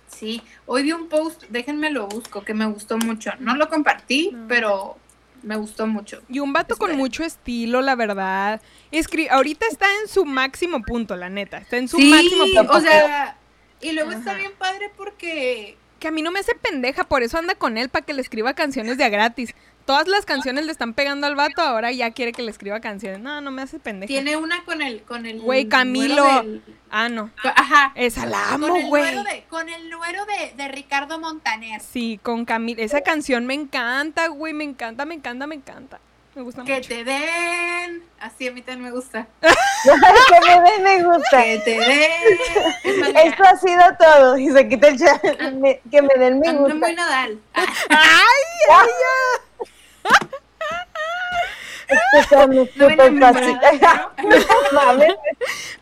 sí, 0.08 0.42
hoy 0.66 0.82
vi 0.82 0.92
un 0.92 1.08
post, 1.08 1.44
déjenme 1.48 1.90
lo 1.90 2.06
busco, 2.06 2.42
que 2.44 2.54
me 2.54 2.66
gustó 2.66 2.98
mucho. 2.98 3.32
No 3.38 3.56
lo 3.56 3.68
compartí, 3.68 4.30
No. 4.32 4.48
pero 4.48 4.96
me 5.42 5.56
gustó 5.56 5.86
mucho. 5.86 6.20
Y 6.28 6.40
un 6.40 6.52
vato 6.52 6.76
con 6.76 6.96
mucho 6.96 7.24
estilo, 7.24 7.80
la 7.80 7.94
verdad. 7.96 8.60
Escri 8.90 9.28
ahorita 9.28 9.66
está 9.70 9.86
en 10.02 10.08
su 10.08 10.26
máximo 10.26 10.82
punto, 10.82 11.16
la 11.16 11.30
neta. 11.30 11.58
Está 11.58 11.78
en 11.78 11.88
su 11.88 11.96
Sí, 11.96 12.10
máximo 12.10 12.44
punto. 12.54 12.72
o 12.76 12.80
sea, 12.80 13.36
y 13.80 13.92
luego 13.92 14.10
está 14.12 14.34
bien 14.34 14.52
padre 14.58 14.90
porque 14.96 15.76
que 15.98 16.08
a 16.08 16.10
mí 16.10 16.22
no 16.22 16.30
me 16.30 16.38
hace 16.38 16.54
pendeja, 16.54 17.04
por 17.04 17.22
eso 17.22 17.36
anda 17.36 17.54
con 17.54 17.76
él, 17.76 17.90
para 17.90 18.04
que 18.06 18.14
le 18.14 18.22
escriba 18.22 18.54
canciones 18.54 18.96
de 18.96 19.04
a 19.04 19.10
gratis. 19.10 19.54
Todas 19.90 20.06
las 20.06 20.24
canciones 20.24 20.66
le 20.66 20.70
están 20.70 20.94
pegando 20.94 21.26
al 21.26 21.34
vato, 21.34 21.62
ahora 21.62 21.90
ya 21.90 22.12
quiere 22.12 22.30
que 22.30 22.42
le 22.42 22.52
escriba 22.52 22.78
canciones. 22.78 23.18
No, 23.18 23.40
no 23.40 23.50
me 23.50 23.62
hace 23.62 23.80
pendeja. 23.80 24.06
tiene 24.06 24.36
una 24.36 24.62
con 24.64 24.82
el 24.82 25.02
con 25.02 25.26
el 25.26 25.40
Güey, 25.40 25.68
Camilo. 25.68 26.24
del- 26.24 26.62
Ah, 26.92 27.08
no. 27.08 27.30
ajá. 27.42 27.90
Esa 27.96 28.24
la 28.26 28.40
con 28.52 28.64
amo, 28.66 28.76
el 28.76 28.86
güey. 28.86 29.44
con 29.48 29.68
el 29.68 29.90
nuero 29.90 30.24
de, 30.26 30.54
de 30.54 30.68
Ricardo 30.68 31.18
Montaner. 31.18 31.80
Sí, 31.80 32.20
con 32.22 32.44
Camila. 32.44 32.80
Esa 32.84 33.00
canción 33.00 33.46
me 33.46 33.54
encanta, 33.54 34.28
güey. 34.28 34.52
Me 34.52 34.62
encanta, 34.62 35.04
me 35.06 35.14
encanta, 35.16 35.48
me 35.48 35.56
encanta. 35.56 35.98
Me 36.36 36.42
gusta 36.42 36.62
Que 36.62 36.76
mucho. 36.76 36.88
te 36.88 37.02
den. 37.02 38.04
Así 38.20 38.46
a 38.46 38.52
mí 38.52 38.62
también 38.62 38.84
me 38.84 38.90
gusta. 38.92 39.26
que 39.42 40.46
me 40.46 40.70
den 40.70 40.82
me 40.84 41.02
gusta. 41.02 41.42
Que 41.42 41.58
te 41.64 41.70
den. 41.80 43.16
Esto 43.26 43.42
ha 43.42 43.56
sido 43.56 43.82
todo. 43.98 44.38
Y 44.38 44.50
se 44.50 44.68
quita 44.68 44.86
el 44.86 44.98
chat. 45.00 45.20
Me- 45.54 45.80
que 45.90 46.00
me 46.00 46.14
den 46.16 46.38
me 46.38 46.46
ando 46.48 46.62
gusta. 46.62 46.76
muy 46.76 46.94
nodal. 46.94 47.40
Ah, 47.54 47.66
¡Ay! 47.90 48.84
ella! 48.84 49.44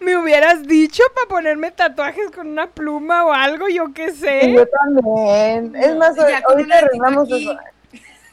Me 0.00 0.16
hubieras 0.16 0.66
dicho 0.66 1.02
para 1.14 1.28
ponerme 1.28 1.70
tatuajes 1.70 2.30
con 2.30 2.48
una 2.48 2.68
pluma 2.70 3.26
o 3.26 3.32
algo, 3.32 3.68
yo 3.68 3.92
qué 3.92 4.06
Y 4.08 4.12
sé. 4.12 4.54
yo 4.54 4.66
también. 4.66 5.74
Es 5.76 5.96
más, 5.96 6.18
ahorita 6.18 6.42
una 6.54 6.76
arreglamos 6.76 7.30
eso. 7.30 7.56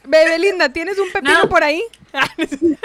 Bebe 0.04 0.38
Linda, 0.38 0.68
¿tienes 0.72 0.98
un 0.98 1.10
pepino 1.10 1.42
No. 1.44 1.48
por 1.48 1.62
ahí? 1.64 1.82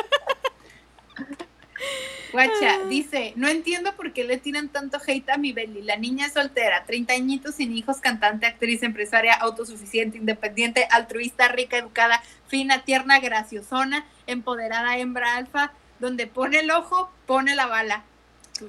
Guacha, 2.32 2.86
dice, 2.88 3.34
no 3.36 3.48
entiendo 3.48 3.94
por 3.96 4.14
qué 4.14 4.24
le 4.24 4.38
tiran 4.38 4.70
tanto 4.70 4.98
hate 5.06 5.30
a 5.30 5.38
mi 5.38 5.52
Belly. 5.52 5.82
La 5.82 5.98
niña 5.98 6.28
es 6.28 6.34
soltera, 6.34 6.86
30 6.86 7.14
añitos 7.14 7.56
sin 7.56 7.76
hijos, 7.76 7.98
cantante, 7.98 8.46
actriz, 8.46 8.84
empresaria, 8.84 9.34
autosuficiente, 9.34 10.18
independiente, 10.18 10.88
altruista, 10.90 11.48
rica, 11.50 11.78
educada, 11.78 12.22
fina, 12.48 12.84
tierna, 12.84 13.20
graciosona, 13.20 14.06
empoderada, 14.28 14.98
hembra 14.98 15.36
alfa, 15.36 15.74
donde 16.00 16.28
pone 16.28 16.60
el 16.60 16.72
ojo, 16.72 17.12
pone 17.26 17.56
la 17.56 17.68
bala. 17.68 18.04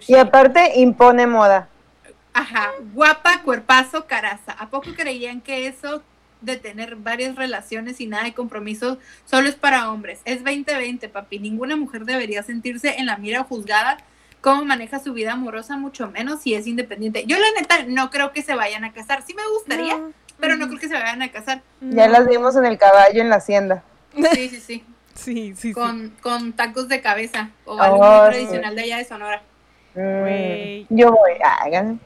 Y 0.06 0.14
aparte 0.14 0.80
impone 0.80 1.26
moda. 1.26 1.68
Ajá, 2.34 2.70
guapa, 2.94 3.42
cuerpazo, 3.42 4.06
caraza. 4.06 4.52
¿A 4.52 4.68
poco 4.68 4.94
creían 4.94 5.40
que 5.40 5.66
eso 5.66 6.02
de 6.42 6.56
tener 6.56 6.96
varias 6.96 7.36
relaciones 7.36 8.00
y 8.00 8.06
nada 8.06 8.24
de 8.24 8.34
compromiso 8.34 8.98
solo 9.24 9.48
es 9.48 9.54
para 9.54 9.90
hombres? 9.90 10.20
Es 10.24 10.44
2020, 10.44 11.08
papi. 11.08 11.38
Ninguna 11.38 11.76
mujer 11.76 12.04
debería 12.04 12.42
sentirse 12.42 12.96
en 12.98 13.06
la 13.06 13.16
mira 13.16 13.40
o 13.40 13.44
juzgada 13.44 13.98
cómo 14.40 14.64
maneja 14.64 14.98
su 14.98 15.12
vida 15.12 15.32
amorosa, 15.32 15.76
mucho 15.76 16.10
menos 16.10 16.42
si 16.42 16.54
es 16.54 16.66
independiente. 16.66 17.24
Yo 17.26 17.38
la 17.38 17.46
neta 17.60 17.84
no 17.86 18.10
creo 18.10 18.32
que 18.32 18.42
se 18.42 18.54
vayan 18.54 18.84
a 18.84 18.92
casar. 18.92 19.22
Sí 19.26 19.34
me 19.34 19.42
gustaría, 19.54 19.96
No. 19.96 20.12
pero 20.40 20.56
no 20.56 20.66
creo 20.66 20.80
que 20.80 20.88
se 20.88 20.94
vayan 20.94 21.22
a 21.22 21.30
casar. 21.30 21.62
Ya 21.80 22.06
No. 22.08 22.12
las 22.12 22.28
vimos 22.28 22.56
en 22.56 22.66
el 22.66 22.76
caballo 22.76 23.20
en 23.22 23.28
la 23.28 23.36
hacienda. 23.36 23.82
Sí, 24.34 24.48
sí, 24.48 24.60
sí. 24.60 24.84
Sí, 25.14 25.34
sí, 25.54 25.54
sí. 25.56 25.72
Con, 25.74 26.08
con 26.22 26.54
tacos 26.54 26.88
de 26.88 27.02
cabeza 27.02 27.50
o 27.66 27.78
algo 27.80 27.96
Oh, 28.00 28.22
muy 28.24 28.32
sí. 28.34 28.40
tradicional 28.40 28.74
de 28.74 28.82
allá 28.82 28.96
de 28.96 29.04
Sonora. 29.04 29.42
Mm, 29.94 30.86
yo 30.88 31.12
voy. 31.12 31.32
Hagan. 31.44 32.00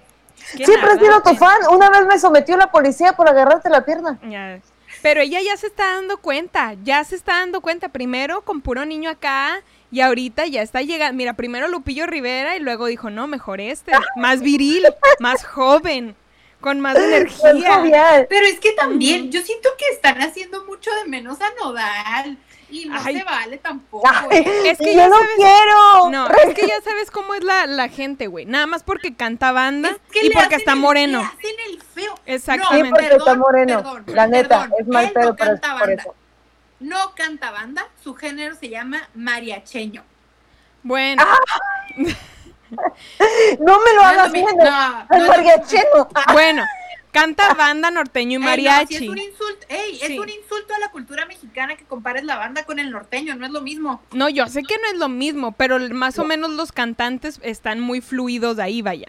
Siempre 0.53 0.95
nada, 0.95 0.99
sido 0.99 1.23
tu 1.23 1.35
fan. 1.35 1.59
Una 1.71 1.91
vez 1.91 2.07
me 2.07 2.19
sometió 2.19 2.57
la 2.57 2.71
policía 2.71 3.15
por 3.15 3.29
agarrarte 3.29 3.69
la 3.69 3.85
pierna. 3.85 4.19
Ya. 4.29 4.61
Pero 5.03 5.21
ella 5.21 5.41
ya 5.41 5.57
se 5.57 5.67
está 5.67 5.95
dando 5.95 6.19
cuenta, 6.19 6.75
ya 6.83 7.05
se 7.05 7.17
está 7.17 7.35
dando 7.35 7.61
cuenta. 7.61 7.89
Primero 7.89 8.43
con 8.43 8.61
puro 8.61 8.85
niño 8.85 9.11
acá 9.11 9.63
y 9.91 10.01
ahorita 10.01 10.47
ya 10.47 10.63
está 10.63 10.83
llegando. 10.83 11.17
Mira, 11.17 11.35
primero 11.35 11.69
Lupillo 11.69 12.07
Rivera 12.07 12.57
y 12.57 12.61
luego 12.61 12.87
dijo, 12.87 13.11
no, 13.11 13.27
mejor 13.27 13.61
este, 13.61 13.93
más 14.17 14.41
viril, 14.41 14.85
más 15.21 15.45
joven, 15.45 16.17
con 16.61 16.81
más 16.81 16.97
energía. 16.99 18.27
Pero 18.29 18.47
es 18.47 18.59
que 18.59 18.73
también, 18.73 19.31
yo 19.31 19.43
siento 19.43 19.69
que 19.79 19.95
están 19.95 20.21
haciendo 20.23 20.65
mucho 20.65 20.91
de 21.03 21.09
menos 21.09 21.39
a 21.41 21.51
Nodal. 21.63 22.39
Y 22.69 22.87
no 22.87 22.99
Ay. 23.05 23.19
se 23.19 23.25
vale 23.25 23.59
tampoco. 23.59 24.09
Ay. 24.09 24.45
Es 24.67 24.79
que 24.79 24.87
yo 24.87 24.93
ya 25.01 25.09
no 25.09 25.17
sabes- 25.17 25.31
quiero. 25.37 26.11
No, 26.11 26.29
es 26.49 26.55
que 26.55 26.67
ya 26.67 26.81
sabes 26.81 27.11
cómo 27.11 27.35
es 27.35 27.45
la, 27.45 27.67
la 27.67 27.89
gente, 27.89 28.27
güey. 28.27 28.45
Nada 28.47 28.67
más 28.67 28.83
porque 28.83 29.15
canta 29.15 29.53
banda 29.53 29.91
Es 29.91 29.99
que 30.13 30.27
y 30.27 30.31
porque 30.31 30.57
está 30.57 30.73
el- 30.73 30.79
moreno. 30.81 31.21
Le 31.21 31.27
hacen 31.27 31.61
el 31.71 31.83
feo. 31.83 32.15
Exactamente. 32.27 32.89
Sí, 32.89 33.07
porque 33.09 33.17
está 33.17 33.35
moreno. 33.37 33.77
perdón, 33.83 34.05
la 34.09 34.27
neta, 34.27 34.61
perdón. 34.63 34.73
es 34.81 34.87
mal 34.89 35.11
pedo, 35.13 35.25
no 35.31 35.37
pero 35.37 35.51
canta 35.51 35.73
por 35.79 35.87
banda. 35.89 36.03
eso. 36.03 36.15
No 36.81 37.15
canta 37.15 37.51
banda, 37.53 37.87
su 38.05 38.15
género 38.15 38.55
se 38.55 38.69
llama 38.69 39.09
mariacheño. 39.15 40.03
Bueno, 40.83 41.25
No 43.61 43.79
me 43.81 43.93
lo 43.95 44.03
No 44.03 44.09
hagas 44.09 44.33
bien. 44.33 44.47
no, 44.59 45.07
no 45.19 45.27
mariacheno. 45.29 46.09
bueno, 46.33 46.65
canta 47.21 47.55
banda 47.55 47.91
norteño 47.91 48.33
y 48.33 48.35
Ey, 48.35 48.39
no, 48.41 48.45
mariachi. 48.47 48.95
es 48.97 49.01
un 49.09 49.19
insulto, 49.19 49.67
ey, 49.69 49.95
Sí. 49.97 50.13
es 50.15 50.19
un 50.19 50.29
insulto 50.29 50.75
a 50.75 50.79
la 50.79 50.91
cultura 50.91 51.27
mexicana 51.27 51.77
que 51.77 51.85
compares 51.85 52.25
la 52.25 52.37
banda 52.37 52.65
con 52.65 52.79
el 52.79 52.91
norteño, 52.91 53.35
no 53.37 53.47
es 53.47 53.53
lo 53.53 53.61
mismo. 53.63 54.03
No, 54.13 54.29
yo 54.29 54.47
sé 54.49 54.63
que 54.63 54.77
no 54.77 54.89
es 54.93 54.99
lo 54.99 55.09
mismo, 55.09 55.53
pero 55.53 55.79
más 55.91 56.19
o 56.19 56.25
menos 56.25 56.51
los 56.51 56.73
cantantes 56.73 57.41
están 57.43 57.81
muy 57.81 58.01
fluidos 58.01 58.57
de 58.57 58.63
ahí, 58.65 58.83
vaya. 58.83 59.09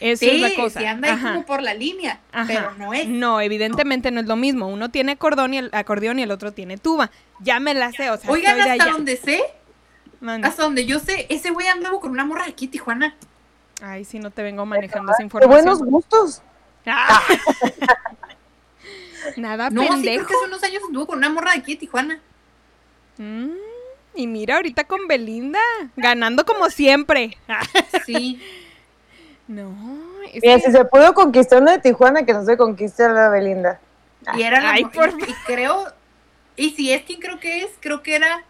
Eso 0.00 0.20
sí, 0.24 0.30
es 0.30 0.40
la 0.40 0.54
cosa. 0.62 0.80
sí 0.80 0.86
anda 0.86 1.08
ahí 1.08 1.14
Ajá, 1.14 1.34
como 1.34 1.46
por 1.46 1.62
la 1.62 1.72
línea, 1.72 2.20
ajá. 2.32 2.46
pero 2.48 2.70
no 2.78 2.92
es. 2.92 3.06
No, 3.06 3.40
evidentemente 3.40 4.10
no 4.10 4.20
es 4.20 4.26
lo 4.26 4.34
mismo. 4.36 4.66
Uno 4.68 4.90
tiene 4.90 5.12
acordeón 5.12 5.54
y 5.54 5.58
el, 5.58 5.70
acordeón 5.72 6.18
y 6.18 6.22
el 6.24 6.30
otro 6.32 6.52
tiene 6.52 6.78
tuba. 6.78 7.10
Ya 7.40 7.60
me 7.60 7.74
la 7.74 7.92
sé, 7.92 8.10
o 8.10 8.16
sea, 8.16 8.28
Oigan, 8.30 8.58
hasta 8.60 8.72
allá. 8.72 8.92
donde 8.92 9.16
sé, 9.16 9.40
hasta 10.42 10.62
donde 10.64 10.84
yo 10.86 10.98
sé, 10.98 11.26
ese 11.28 11.50
güey 11.50 11.68
andaba 11.68 12.00
con 12.00 12.10
una 12.10 12.24
morra 12.24 12.44
aquí, 12.48 12.66
Tijuana. 12.66 13.14
Ay, 13.82 14.04
sí, 14.04 14.18
no 14.18 14.30
te 14.30 14.42
vengo 14.42 14.66
manejando 14.66 15.12
esa 15.12 15.18
Qué 15.18 15.24
información. 15.24 15.50
buenos 15.64 15.78
gustos. 15.82 16.42
Ah. 16.86 17.22
Nada 19.36 19.70
No, 19.70 19.82
sí, 19.82 19.86
creo 19.88 20.00
pendejo. 20.02 20.26
que 20.26 20.34
hace 20.34 20.44
unos 20.46 20.62
años 20.62 20.82
anduvo 20.86 21.06
con 21.06 21.18
una 21.18 21.30
morra 21.30 21.52
de 21.52 21.58
aquí, 21.58 21.74
de 21.74 21.80
Tijuana. 21.80 22.20
Mm, 23.16 23.48
y 24.14 24.26
mira 24.26 24.56
ahorita 24.56 24.84
con 24.84 25.06
Belinda, 25.08 25.60
ganando 25.96 26.44
como 26.44 26.68
siempre. 26.70 27.36
Sí. 28.06 28.40
no, 29.48 29.74
es 30.32 30.42
Mira, 30.42 30.56
que- 30.56 30.62
si 30.66 30.72
se 30.72 30.84
pudo 30.84 31.14
conquistar 31.14 31.62
una 31.62 31.72
de 31.72 31.78
Tijuana, 31.78 32.24
que 32.26 32.32
no 32.34 32.44
se 32.44 32.56
conquiste 32.56 33.08
la 33.08 33.30
Belinda. 33.30 33.80
Y 34.36 34.42
era 34.42 34.60
la 34.60 34.72
Ay, 34.72 34.84
por 34.86 35.10
y, 35.10 35.22
y 35.30 35.34
creo, 35.46 35.86
y 36.56 36.70
si 36.70 36.92
es 36.92 37.02
quien 37.04 37.20
creo 37.20 37.38
que 37.40 37.62
es, 37.62 37.70
creo 37.80 38.02
que 38.02 38.14
era 38.16 38.44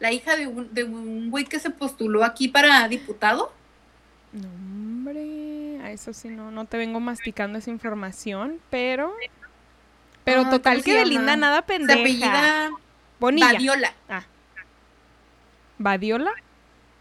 la 0.00 0.12
hija 0.12 0.36
de 0.36 0.46
un, 0.46 0.72
de 0.74 0.84
un 0.84 1.30
güey 1.30 1.44
que 1.44 1.58
se 1.60 1.70
postuló 1.70 2.24
aquí 2.24 2.48
para 2.48 2.86
diputado. 2.88 3.52
No, 4.32 4.48
hombre, 4.48 5.20
a 5.20 5.24
eso 6.00 6.12
sí 6.12 6.28
no, 6.28 6.50
no 6.50 6.64
te 6.64 6.76
vengo 6.76 7.00
masticando 7.00 7.58
esa 7.58 7.70
información, 7.70 8.58
pero... 8.70 9.12
Pero 10.24 10.42
Ah, 10.42 10.50
total 10.50 10.74
¿cómo 10.76 10.84
que 10.84 10.90
se 10.90 10.96
llama? 10.98 11.04
Belinda 11.08 11.36
nada 11.36 11.56
Se 11.58 11.62
pendeja. 11.62 12.00
apellida 12.00 12.70
Bonilla. 13.18 13.52
Badiola. 13.52 13.92
¿Badiola? 15.78 16.32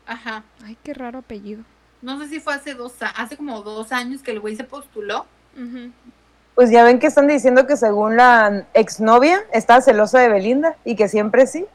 Ajá. 0.06 0.44
Ay, 0.64 0.78
qué 0.84 0.94
raro 0.94 1.20
apellido. 1.20 1.64
No 2.02 2.20
sé 2.20 2.30
si 2.30 2.40
fue 2.40 2.54
hace 2.54 2.74
dos, 2.74 2.94
hace 3.16 3.36
como 3.38 3.62
dos 3.62 3.92
años 3.92 4.22
que 4.22 4.32
el 4.32 4.40
güey 4.40 4.56
se 4.56 4.64
postuló. 4.64 5.26
Pues 6.56 6.70
ya 6.70 6.84
ven 6.84 7.00
que 7.00 7.08
están 7.08 7.28
diciendo 7.28 7.66
que 7.68 7.76
según 7.76 8.16
la 8.18 8.66
exnovia 8.74 9.44
está 9.52 9.82
celosa 9.82 10.20
de 10.20 10.30
Belinda 10.30 10.76
y 10.86 10.96
que 10.96 11.08
siempre 11.10 11.48
sí. 11.48 11.66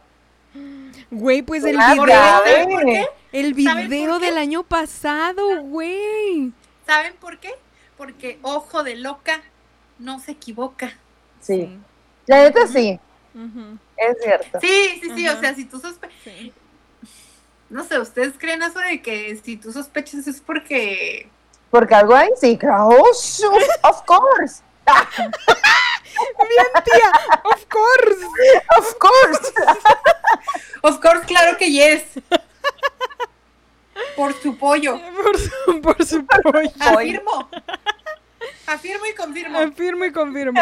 Güey, 1.11 1.43
pues 1.43 1.64
el 1.64 1.76
Ah, 1.79 1.93
video, 1.93 2.07
el 3.33 3.64
¿Saben 3.64 3.88
video 3.91 4.12
por 4.12 4.21
qué? 4.21 4.26
del 4.26 4.38
año 4.38 4.62
pasado, 4.62 5.61
güey. 5.62 6.52
¿Saben 6.93 7.17
por 7.17 7.39
qué? 7.39 7.55
Porque 7.97 8.39
ojo 8.43 8.83
de 8.83 8.97
loca 8.97 9.41
no 9.99 10.21
se 10.21 10.33
equivoca. 10.33 10.93
Sí. 11.41 11.79
La 12.27 12.43
neta 12.43 12.67
sí, 12.67 13.01
es 13.97 14.17
cierto. 14.23 14.61
Sí, 14.61 15.01
sí, 15.01 15.11
sí, 15.17 15.27
o 15.27 15.41
sea, 15.41 15.55
si 15.55 15.65
tú 15.65 15.81
sospechas, 15.81 16.19
sí. 16.23 16.53
no 17.71 17.83
sé, 17.85 17.99
¿ustedes 17.99 18.35
creen 18.37 18.63
eso 18.63 18.79
de 18.79 19.01
que 19.01 19.35
si 19.43 19.57
tú 19.57 19.73
sospechas 19.73 20.27
es 20.27 20.43
porque... 20.43 21.31
Porque 21.71 21.95
algo 21.95 22.15
hay, 22.15 22.29
sí, 22.39 22.59
claro. 22.59 22.91
Oh, 22.91 23.89
of 23.89 24.03
course. 24.05 24.63
Bien, 26.47 26.67
tía, 26.85 27.11
of 27.45 27.67
course. 27.71 28.27
Of 28.77 28.99
course. 28.99 29.55
Of 30.83 31.01
course, 31.01 31.25
claro 31.25 31.57
que 31.57 31.71
yes. 31.71 32.05
Por 34.17 34.35
su 34.35 34.57
pollo. 34.57 35.01
Por 35.23 35.39
su, 35.39 35.81
por 35.81 36.07
su 36.07 36.27
pollo. 36.27 36.71
Afirmo. 36.81 37.49
Afirmo 38.67 39.07
y 39.07 39.15
confirmo. 39.15 39.59
Afirmo 39.59 40.05
y 40.05 40.13
confirmo. 40.13 40.61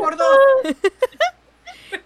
Por 0.00 0.16
dos. 0.16 0.36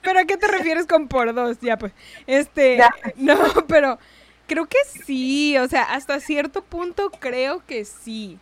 ¿Pero 0.03 0.21
a 0.21 0.25
qué 0.25 0.37
te 0.37 0.49
refieres 0.49 0.87
con 0.87 1.09
por 1.09 1.33
dos? 1.35 1.59
Ya, 1.61 1.77
pues. 1.79 1.93
Este. 2.27 2.79
Ya. 2.79 2.91
No, 3.17 3.37
pero 3.67 3.99
creo 4.47 4.67
que 4.67 4.79
sí. 5.05 5.57
O 5.59 5.69
sea, 5.69 5.83
hasta 5.83 6.21
cierto 6.21 6.63
punto 6.63 7.11
creo 7.11 7.65
que 7.67 7.85
sí. 7.85 8.39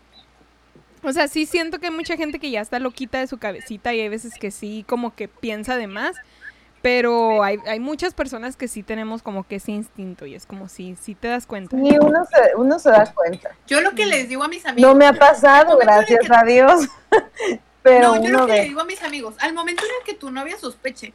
O 1.03 1.13
sea, 1.13 1.29
sí 1.29 1.45
siento 1.45 1.79
que 1.79 1.87
hay 1.87 1.93
mucha 1.93 2.17
gente 2.17 2.39
que 2.39 2.51
ya 2.51 2.63
está 2.63 2.79
loquita 2.79 3.19
de 3.19 3.27
su 3.27 3.37
cabecita 3.37 3.93
y 3.93 4.01
hay 4.01 4.09
veces 4.09 4.35
que 4.41 4.51
sí, 4.51 4.85
como 4.89 5.15
que 5.15 5.29
piensa 5.29 5.77
de 5.77 5.87
más. 5.87 6.17
Pero 6.85 7.43
hay, 7.43 7.57
hay 7.67 7.81
muchas 7.81 8.13
personas 8.13 8.57
que 8.57 8.69
sí 8.69 8.83
tenemos 8.83 9.23
como 9.23 9.45
que 9.49 9.57
ese 9.57 9.73
instinto 9.73 10.27
y 10.27 10.35
es 10.35 10.45
como 10.45 10.69
si 10.69 10.97
sí 10.97 11.15
te 11.15 11.29
das 11.29 11.47
cuenta. 11.47 11.75
Y 11.79 11.97
uno 11.99 12.27
se, 12.27 12.55
uno 12.57 12.79
se 12.79 12.91
da 12.91 13.11
cuenta. 13.15 13.57
Yo 13.67 13.81
lo 13.81 13.93
que 13.93 14.05
les 14.05 14.29
digo 14.29 14.45
a 14.45 14.49
mis 14.49 14.67
amigos. 14.67 14.91
No 14.91 14.95
me 14.95 15.07
ha 15.07 15.15
pasado, 15.15 15.79
gracias 15.79 16.21
que- 16.21 16.35
a 16.35 16.43
Dios. 16.45 16.87
Pero 17.83 18.09
no, 18.09 18.17
yo 18.17 18.29
uno 18.29 18.41
lo 18.41 18.47
que 18.47 18.53
le 18.53 18.59
ve. 18.61 18.65
digo 18.67 18.83
a 18.83 18.85
mis 18.85 19.03
amigos, 19.03 19.35
al 19.39 19.55
momento 19.55 19.83
en 19.83 19.91
el 19.99 20.05
que 20.05 20.13
tu 20.13 20.31
novia 20.31 20.59
sospeche 20.59 21.15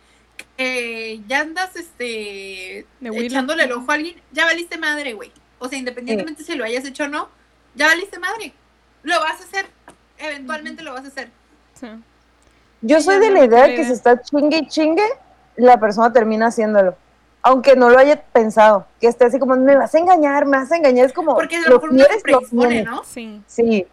que 0.58 1.22
ya 1.28 1.42
andas 1.42 1.76
este 1.76 2.88
echándole 3.00 3.66
el 3.66 3.72
ojo 3.72 3.92
a 3.92 3.94
alguien, 3.94 4.20
ya 4.32 4.46
valiste 4.46 4.80
madre, 4.80 5.14
güey. 5.14 5.32
O 5.60 5.70
sea, 5.70 5.78
independientemente 5.78 6.44
si 6.44 6.56
lo 6.56 6.64
hayas 6.64 6.84
hecho 6.86 7.04
o 7.04 7.08
no, 7.10 7.30
ya 7.76 7.86
valiste 7.86 8.18
madre. 8.18 8.54
Lo 9.04 9.20
vas 9.20 9.40
a 9.40 9.44
hacer. 9.44 9.68
Eventualmente 10.18 10.82
lo 10.82 10.94
vas 10.94 11.06
a 11.06 11.10
hacer. 11.10 11.30
Sí. 11.80 11.88
Yo 12.82 13.02
soy 13.02 13.20
de 13.20 13.30
la 13.30 13.46
idea 13.46 13.68
de 13.68 13.76
que 13.76 13.86
si 13.86 13.92
está 13.92 14.20
chingue 14.20 14.58
y 14.58 14.68
chingue, 14.68 15.06
la 15.60 15.80
persona 15.80 16.12
termina 16.14 16.48
haciéndolo. 16.48 16.96
Aunque 17.42 17.76
no 17.76 17.90
lo 17.90 17.98
haya 17.98 18.22
pensado, 18.22 18.86
que 19.00 19.08
esté 19.08 19.26
así 19.26 19.40
como, 19.40 19.56
me 19.56 19.78
vas 19.78 19.96
a 19.96 20.00
engañar, 20.00 20.46
me 20.46 20.58
vas 20.58 20.72
a 20.72 20.78
engañar, 20.78 21.06
es 21.06 21.14
como, 21.14 21.36
Porque 21.36 21.56
a 21.56 21.70
lo 21.70 21.80
quieres, 21.80 22.08
lo 22.10 22.22
predispone. 22.22 22.84
¿no? 22.84 23.04
Sí. 23.06 23.42
Sí, 23.48 23.88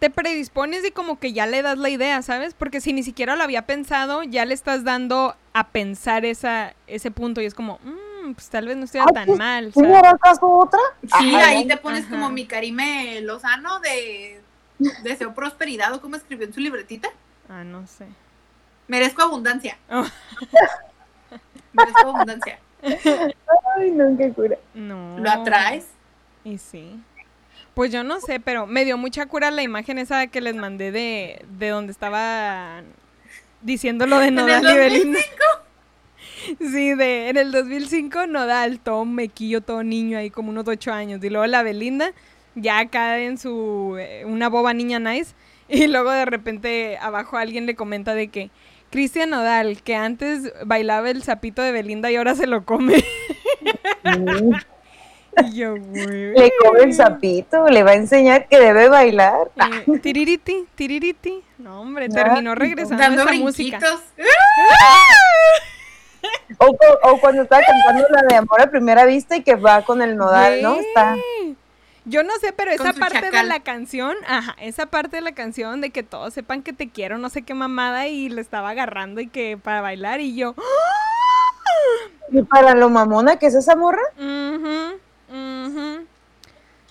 te 0.00 0.10
predispones 0.10 0.84
y 0.84 0.90
como 0.90 1.18
que 1.20 1.32
ya 1.32 1.46
le 1.46 1.62
das 1.62 1.78
la 1.78 1.88
idea, 1.88 2.20
¿sabes? 2.22 2.54
Porque 2.54 2.80
si 2.80 2.92
ni 2.92 3.02
siquiera 3.02 3.36
lo 3.36 3.44
había 3.44 3.62
pensado, 3.62 4.22
ya 4.24 4.44
le 4.44 4.54
estás 4.54 4.82
dando 4.82 5.36
a 5.52 5.68
pensar 5.68 6.24
esa, 6.24 6.74
ese 6.86 7.10
punto 7.10 7.40
y 7.40 7.44
es 7.46 7.54
como, 7.54 7.78
"Mm, 7.84 8.32
pues 8.32 8.48
tal 8.48 8.66
vez 8.66 8.76
no 8.76 8.84
estuviera 8.84 9.06
Ay, 9.08 9.14
tan 9.14 9.26
pues, 9.26 9.38
mal. 9.38 9.72
¿sí 9.72 9.82
le 9.82 9.94
hará 9.94 10.16
caso 10.18 10.48
otra? 10.48 10.80
Sí, 11.02 11.34
Ajá, 11.36 11.48
ahí 11.48 11.64
¿no? 11.64 11.74
te 11.74 11.80
pones 11.80 12.02
Ajá. 12.06 12.10
como 12.10 12.30
mi 12.30 12.46
Karime 12.46 13.20
Lozano 13.20 13.78
de 13.80 14.40
Deseo 15.04 15.32
Prosperidad 15.34 15.92
o 15.94 16.00
como 16.00 16.16
escribió 16.16 16.46
en 16.46 16.54
su 16.54 16.60
libretita. 16.60 17.10
Ah, 17.48 17.62
no 17.62 17.86
sé. 17.86 18.06
Merezco 18.88 19.22
abundancia. 19.22 19.76
Oh. 19.90 20.04
Merezco 21.72 22.08
abundancia. 22.08 22.58
Ay, 22.82 23.90
no, 23.92 24.16
qué 24.16 24.32
cura. 24.32 24.56
No. 24.74 25.18
¿Lo 25.18 25.30
atraes? 25.30 25.86
Y 26.44 26.58
sí. 26.58 27.00
Pues 27.74 27.92
yo 27.92 28.02
no 28.02 28.20
sé, 28.20 28.40
pero 28.40 28.66
me 28.66 28.84
dio 28.84 28.98
mucha 28.98 29.26
cura 29.26 29.50
la 29.50 29.62
imagen 29.62 29.98
esa 29.98 30.26
que 30.26 30.40
les 30.40 30.54
mandé 30.56 30.90
de, 30.92 31.44
de 31.58 31.68
donde 31.68 31.92
estaba 31.92 32.82
diciendo 33.62 34.06
lo 34.06 34.18
de 34.18 34.30
Nodal 34.30 34.62
y 34.62 34.66
2005? 34.66 34.78
Belinda. 34.78 35.20
Sí, 36.58 36.94
de, 36.94 37.28
en 37.28 37.36
el 37.36 37.52
2005 37.52 38.26
Nodal, 38.26 38.80
todo 38.80 39.04
mequillo, 39.04 39.60
todo 39.60 39.82
niño 39.82 40.16
ahí 40.16 40.30
como 40.30 40.50
unos 40.50 40.66
ocho 40.66 40.90
años. 40.90 41.22
Y 41.22 41.28
luego 41.28 41.46
la 41.46 41.62
Belinda, 41.62 42.12
ya 42.54 42.78
acá 42.78 43.18
en 43.18 43.36
su, 43.36 43.96
eh, 44.00 44.24
una 44.24 44.48
boba 44.48 44.72
niña 44.72 44.98
nice. 44.98 45.34
Y 45.68 45.86
luego 45.86 46.10
de 46.10 46.24
repente 46.24 46.98
abajo 46.98 47.36
alguien 47.36 47.66
le 47.66 47.76
comenta 47.76 48.14
de 48.14 48.26
que 48.28 48.50
Cristian 48.90 49.30
Nodal, 49.30 49.82
que 49.82 49.94
antes 49.94 50.52
bailaba 50.64 51.10
el 51.10 51.22
sapito 51.22 51.62
de 51.62 51.72
Belinda 51.72 52.10
y 52.10 52.16
ahora 52.16 52.34
se 52.34 52.46
lo 52.46 52.64
come. 52.64 53.04
Y 55.44 55.52
yo, 55.54 55.76
güey. 55.76 56.32
Le 56.34 56.52
come 56.62 56.82
el 56.82 56.92
sapito, 56.92 57.68
le 57.68 57.82
va 57.82 57.92
a 57.92 57.94
enseñar 57.94 58.48
que 58.48 58.58
debe 58.58 58.88
bailar. 58.88 59.50
Eh, 59.56 59.98
tiririti, 60.00 60.66
tiririti. 60.74 61.42
No, 61.58 61.80
hombre, 61.80 62.08
No, 62.08 62.14
terminó 62.14 62.54
regresando 62.54 63.02
Dando 63.02 63.22
esa 63.22 63.32
música. 63.34 63.78
o 66.58 67.18
cuando 67.20 67.42
estaba 67.42 67.62
cantando 67.62 68.06
la 68.10 68.22
de 68.22 68.34
Amor 68.34 68.60
a 68.60 68.70
Primera 68.70 69.04
Vista 69.06 69.36
y 69.36 69.42
que 69.42 69.54
va 69.54 69.82
con 69.82 70.02
el 70.02 70.16
nodal, 70.16 70.62
¿no? 70.62 70.74
Está. 70.74 71.16
Yo 72.10 72.24
no 72.24 72.32
sé, 72.40 72.52
pero 72.52 72.72
esa 72.72 72.92
parte 72.92 73.30
de 73.30 73.42
la 73.44 73.60
canción, 73.60 74.16
ajá, 74.26 74.56
esa 74.60 74.86
parte 74.86 75.16
de 75.16 75.22
la 75.22 75.32
canción 75.32 75.80
de 75.80 75.90
que 75.90 76.02
todos 76.02 76.34
sepan 76.34 76.62
que 76.62 76.72
te 76.72 76.90
quiero, 76.90 77.18
no 77.18 77.30
sé 77.30 77.42
qué 77.42 77.54
mamada, 77.54 78.08
y 78.08 78.28
le 78.28 78.40
estaba 78.40 78.70
agarrando 78.70 79.20
y 79.20 79.28
que 79.28 79.56
para 79.56 79.80
bailar, 79.80 80.20
y 80.20 80.34
yo, 80.34 80.54
Y 82.32 82.42
para 82.42 82.74
lo 82.74 82.88
mamona 82.90 83.36
que 83.36 83.46
es 83.46 83.54
esa 83.54 83.76
morra. 83.76 84.02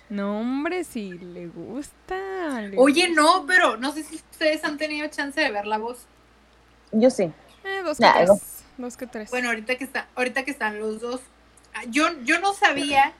No, 0.10 0.40
hombre, 0.40 0.84
si 0.84 1.12
le 1.20 1.48
gusta. 1.48 2.62
le 2.62 2.78
Oye, 2.78 3.10
no, 3.10 3.46
pero 3.46 3.78
no 3.78 3.92
sé 3.92 4.04
si 4.04 4.16
ustedes 4.16 4.64
han 4.64 4.78
tenido 4.78 5.08
chance 5.08 5.40
de 5.40 5.52
ver 5.52 5.68
la 5.68 5.78
voz. 5.78 6.00
yo 6.92 7.10
sí. 7.10 7.32
Eh, 7.64 7.82
dos 7.84 7.98
que 7.98 8.04
Nah, 8.06 8.14
tres. 8.14 8.64
Dos 8.78 8.98
que 8.98 9.06
tres. 9.08 9.30
Bueno, 9.30 9.50
ahorita 9.50 9.76
que 9.76 9.84
está, 9.84 10.08
ahorita 10.16 10.44
que 10.46 10.52
están 10.52 10.80
los 10.80 11.00
dos. 11.00 11.22
ah, 11.76 11.84
Yo, 11.90 12.08
yo 12.24 12.40
no 12.40 12.54
sabía 12.54 13.14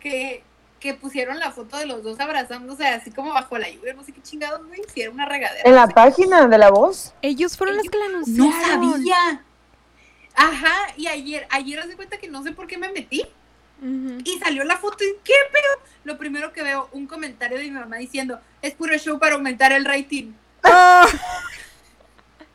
que, 0.00 0.44
que 0.86 0.94
pusieron 0.94 1.38
la 1.40 1.50
foto 1.50 1.76
de 1.76 1.86
los 1.86 2.02
dos 2.04 2.20
abrazándose 2.20 2.86
así 2.86 3.10
como 3.10 3.32
bajo 3.32 3.58
la 3.58 3.68
lluvia, 3.68 3.92
no 3.94 4.04
sé 4.04 4.12
qué 4.12 4.22
chingados, 4.22 4.64
güey, 4.66 4.80
si 4.94 5.02
era 5.02 5.10
una 5.10 5.26
regadera. 5.26 5.62
En 5.64 5.74
la 5.74 5.82
no 5.82 5.86
sé. 5.88 5.94
página 5.94 6.46
de 6.46 6.58
la 6.58 6.70
voz. 6.70 7.12
Ellos 7.22 7.56
fueron 7.56 7.76
los 7.76 7.88
que 7.88 7.98
la 7.98 8.06
No 8.08 8.14
anunciaron. 8.18 8.92
sabía. 8.92 9.42
Ajá, 10.36 10.74
y 10.96 11.06
ayer, 11.08 11.46
ayer 11.50 11.80
hace 11.80 11.96
cuenta 11.96 12.18
que 12.18 12.28
no 12.28 12.42
sé 12.42 12.52
por 12.52 12.66
qué 12.66 12.78
me 12.78 12.90
metí 12.92 13.26
y 14.24 14.38
salió 14.38 14.64
la 14.64 14.78
foto 14.78 15.04
y 15.04 15.08
¿qué 15.24 15.34
pedo? 15.52 15.82
Lo 16.04 16.16
primero 16.18 16.52
que 16.52 16.62
veo, 16.62 16.88
un 16.92 17.06
comentario 17.06 17.58
de 17.58 17.64
mi 17.64 17.70
mamá 17.72 17.96
diciendo, 17.96 18.40
es 18.62 18.72
puro 18.74 18.96
show 18.96 19.18
para 19.18 19.34
aumentar 19.34 19.72
el 19.72 19.84
rating. 19.84 20.32
Ah, 20.62 21.06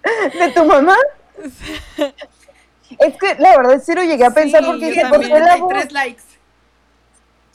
¿De 0.40 0.50
tu 0.52 0.64
mamá? 0.66 0.96
Es 3.00 3.16
que 3.18 3.36
la 3.40 3.56
verdad 3.56 3.82
sí 3.82 3.94
lo 3.96 4.04
llegué 4.04 4.26
a 4.26 4.32
pensar 4.32 4.62
Sí, 4.64 4.68
porque 4.70 4.90
dije, 4.90 5.06
¿por 5.08 5.22
qué 5.22 5.30
la 5.30 5.56
voz? 5.56 5.70
33 5.70 5.92
likes. 5.94 6.24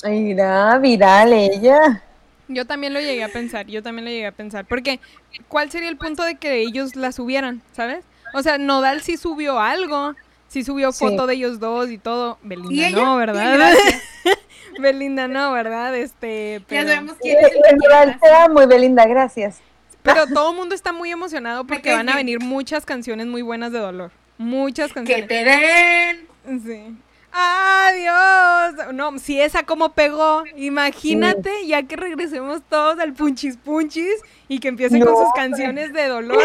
Ay, 0.02 0.20
Mira, 0.20 0.78
viral 0.78 1.32
ella. 1.32 2.02
Yo 2.48 2.64
también 2.64 2.92
lo 2.94 3.00
llegué 3.00 3.24
a 3.24 3.28
pensar, 3.28 3.66
yo 3.66 3.82
también 3.82 4.04
lo 4.04 4.10
llegué 4.10 4.26
a 4.26 4.32
pensar. 4.32 4.64
Porque, 4.66 5.00
¿cuál 5.48 5.70
sería 5.70 5.88
el 5.88 5.96
punto 5.96 6.22
de 6.22 6.36
que 6.36 6.60
ellos 6.60 6.94
la 6.94 7.10
subieran, 7.10 7.60
sabes? 7.72 8.04
O 8.34 8.42
sea, 8.42 8.56
Nodal 8.58 9.00
sí 9.02 9.16
subió 9.16 9.58
algo, 9.58 10.14
sí 10.48 10.62
subió 10.62 10.92
Sí. 10.92 10.98
foto 11.04 11.26
de 11.26 11.34
ellos 11.34 11.58
dos 11.58 11.90
y 11.90 11.98
todo. 11.98 12.38
Belinda 12.42 12.90
no, 12.90 13.16
¿verdad? 13.16 13.74
Belinda 14.78 15.26
no, 15.28 15.52
¿verdad? 15.52 15.94
Este, 15.96 16.58
Ya 16.60 16.64
pero, 16.68 16.88
sabemos 16.88 17.16
quién 17.20 17.38
es 17.38 17.50
el 17.52 17.74
En 17.74 17.80
real 17.80 18.12
que 18.12 18.18
te 18.28 18.34
amo 18.34 18.62
y 18.62 18.66
Belinda, 18.66 19.06
gracias. 19.06 19.58
pero 20.02 20.26
todo 20.26 20.50
el 20.50 20.56
mundo 20.56 20.74
está 20.74 20.92
muy 20.92 21.10
emocionado 21.10 21.64
porque 21.66 21.92
van 21.94 22.08
a 22.08 22.14
venir 22.16 22.40
muchas 22.40 22.84
canciones 22.86 23.26
muy 23.26 23.42
buenas 23.42 23.72
de 23.72 23.78
dolor. 23.78 24.12
Muchas 24.38 24.88
Que 24.88 24.94
canciones. 24.94 25.28
te 25.28 25.44
den. 25.44 26.26
Sí. 26.62 26.96
Adiós. 27.38 28.94
No, 28.94 29.18
si 29.18 29.40
esa 29.40 29.64
como 29.64 29.90
pegó, 29.92 30.44
imagínate 30.56 31.66
ya 31.66 31.82
que 31.82 31.96
regresemos 31.96 32.62
todos 32.68 32.98
al 32.98 33.12
punchis 33.12 33.56
punchis 33.58 34.16
y 34.48 34.58
que 34.60 34.68
empiecen 34.68 35.00
con 35.00 35.08
sus 35.14 35.24
hombre. 35.26 35.32
canciones 35.42 35.92
de 35.92 36.08
dolor. 36.08 36.38
Uy, 36.38 36.44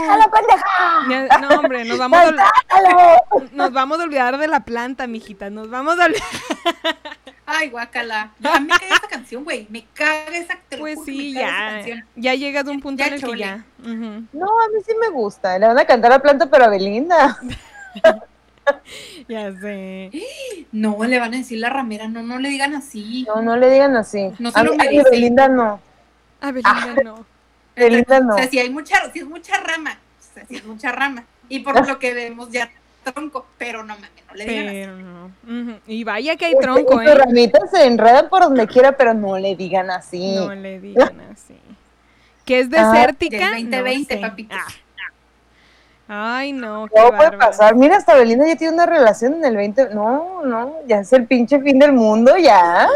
¡Déjalo, 0.00 0.24
pendeja! 0.30 0.66
ya- 1.10 1.38
no, 1.38 1.48
hombre, 1.60 1.84
nos 1.84 1.98
vamos, 1.98 2.18
a, 2.18 2.52
nos 3.52 3.72
vamos 3.72 4.00
a 4.00 4.02
olvidar 4.04 4.36
de 4.38 4.48
la 4.48 4.64
planta, 4.64 5.06
mijita. 5.06 5.48
Nos 5.50 5.70
vamos 5.70 5.98
a 6.00 6.06
olvidar. 6.06 6.22
Ay, 7.46 7.68
guacala. 7.70 8.32
A 8.44 8.60
mí 8.60 8.66
me 8.66 8.78
caga 8.78 8.96
esa 8.96 9.08
canción, 9.08 9.44
güey. 9.44 9.66
Me 9.70 9.84
caga 9.94 10.24
esa 10.36 10.58
Pues 10.78 10.94
juro 10.96 11.04
que 11.06 11.12
sí, 11.12 11.32
ya. 11.34 11.48
canción. 11.48 12.04
Ya 12.16 12.34
llegas 12.34 12.66
a 12.66 12.70
un 12.70 12.80
punto 12.80 13.00
Ya 13.00 13.08
en 13.08 13.14
el 13.14 13.22
que 13.22 13.36
ya. 13.38 13.64
No, 13.82 14.46
a 14.46 14.68
mí 14.68 14.80
sí 14.86 14.92
me 15.00 15.08
gusta. 15.10 15.58
Le 15.58 15.66
van 15.66 15.78
a 15.78 15.84
cantar 15.84 16.12
a 16.12 16.18
planta, 16.20 16.46
pero 16.46 16.64
a 16.64 16.68
Belinda. 16.68 17.38
ya 19.28 19.52
sé. 19.60 20.10
No, 20.72 20.96
le 21.04 21.18
van 21.18 21.34
a 21.34 21.38
decir 21.38 21.58
la 21.58 21.70
ramera. 21.70 22.08
No, 22.08 22.22
no 22.22 22.38
le 22.38 22.48
digan 22.50 22.74
así. 22.74 23.24
No, 23.26 23.42
no 23.42 23.56
le 23.56 23.70
digan 23.70 23.96
así. 23.96 24.30
No 24.38 24.50
se 24.50 24.58
a 24.58 24.64
lo 24.64 24.72
a. 24.72 24.76
Belinda 25.10 25.48
no. 25.48 25.80
A 26.40 26.52
Belinda 26.52 26.94
no. 27.04 27.26
Belinda 27.76 28.20
no. 28.20 28.34
O 28.34 28.38
sea, 28.38 28.48
si 28.48 28.58
hay 28.58 28.70
mucha, 28.70 29.10
si 29.12 29.20
es 29.20 29.26
mucha 29.26 29.56
rama. 29.58 29.98
O 30.20 30.34
sea, 30.34 30.46
si 30.46 30.56
es 30.56 30.64
mucha 30.64 30.92
rama. 30.92 31.24
Y 31.48 31.60
por 31.60 31.86
lo 31.86 31.98
que 31.98 32.14
vemos 32.14 32.50
ya 32.50 32.70
tronco. 33.04 33.46
Pero 33.58 33.82
no 33.82 33.94
mames, 33.94 34.10
no 34.28 34.34
le 34.34 34.44
digan 34.46 35.32
así. 35.46 35.80
Y 35.86 36.04
vaya 36.04 36.36
que 36.36 36.46
hay 36.46 36.54
tronco, 36.60 37.00
¿eh? 37.00 37.14
ramitas 37.14 37.70
se 37.70 37.86
enredan 37.86 38.28
por 38.28 38.42
donde 38.42 38.66
quiera, 38.66 38.96
pero 38.96 39.12
no 39.14 39.38
le 39.38 39.56
digan 39.56 39.90
así. 39.90 40.36
No 40.36 40.54
le 40.54 40.80
digan 40.80 41.20
así. 41.32 41.56
Que 42.44 42.60
es 42.60 42.68
Ah, 42.76 42.92
desértica. 42.92 43.50
del 43.52 43.70
2020, 43.70 44.14
no 44.16 44.20
sé. 44.20 44.28
papitos. 44.28 44.58
Ay, 46.14 46.52
no. 46.52 46.86
qué 46.92 47.00
No 47.00 47.06
puede 47.08 47.18
bárbaro. 47.18 47.38
pasar. 47.38 47.74
Mira, 47.74 47.96
hasta 47.96 48.14
Belinda 48.14 48.46
ya 48.46 48.56
tiene 48.56 48.74
una 48.74 48.84
relación 48.86 49.34
en 49.34 49.44
el 49.46 49.56
20. 49.56 49.94
No, 49.94 50.42
no, 50.44 50.74
ya 50.86 50.98
es 51.00 51.12
el 51.14 51.26
pinche 51.26 51.58
fin 51.60 51.78
del 51.78 51.92
mundo, 51.92 52.36
ya. 52.36 52.86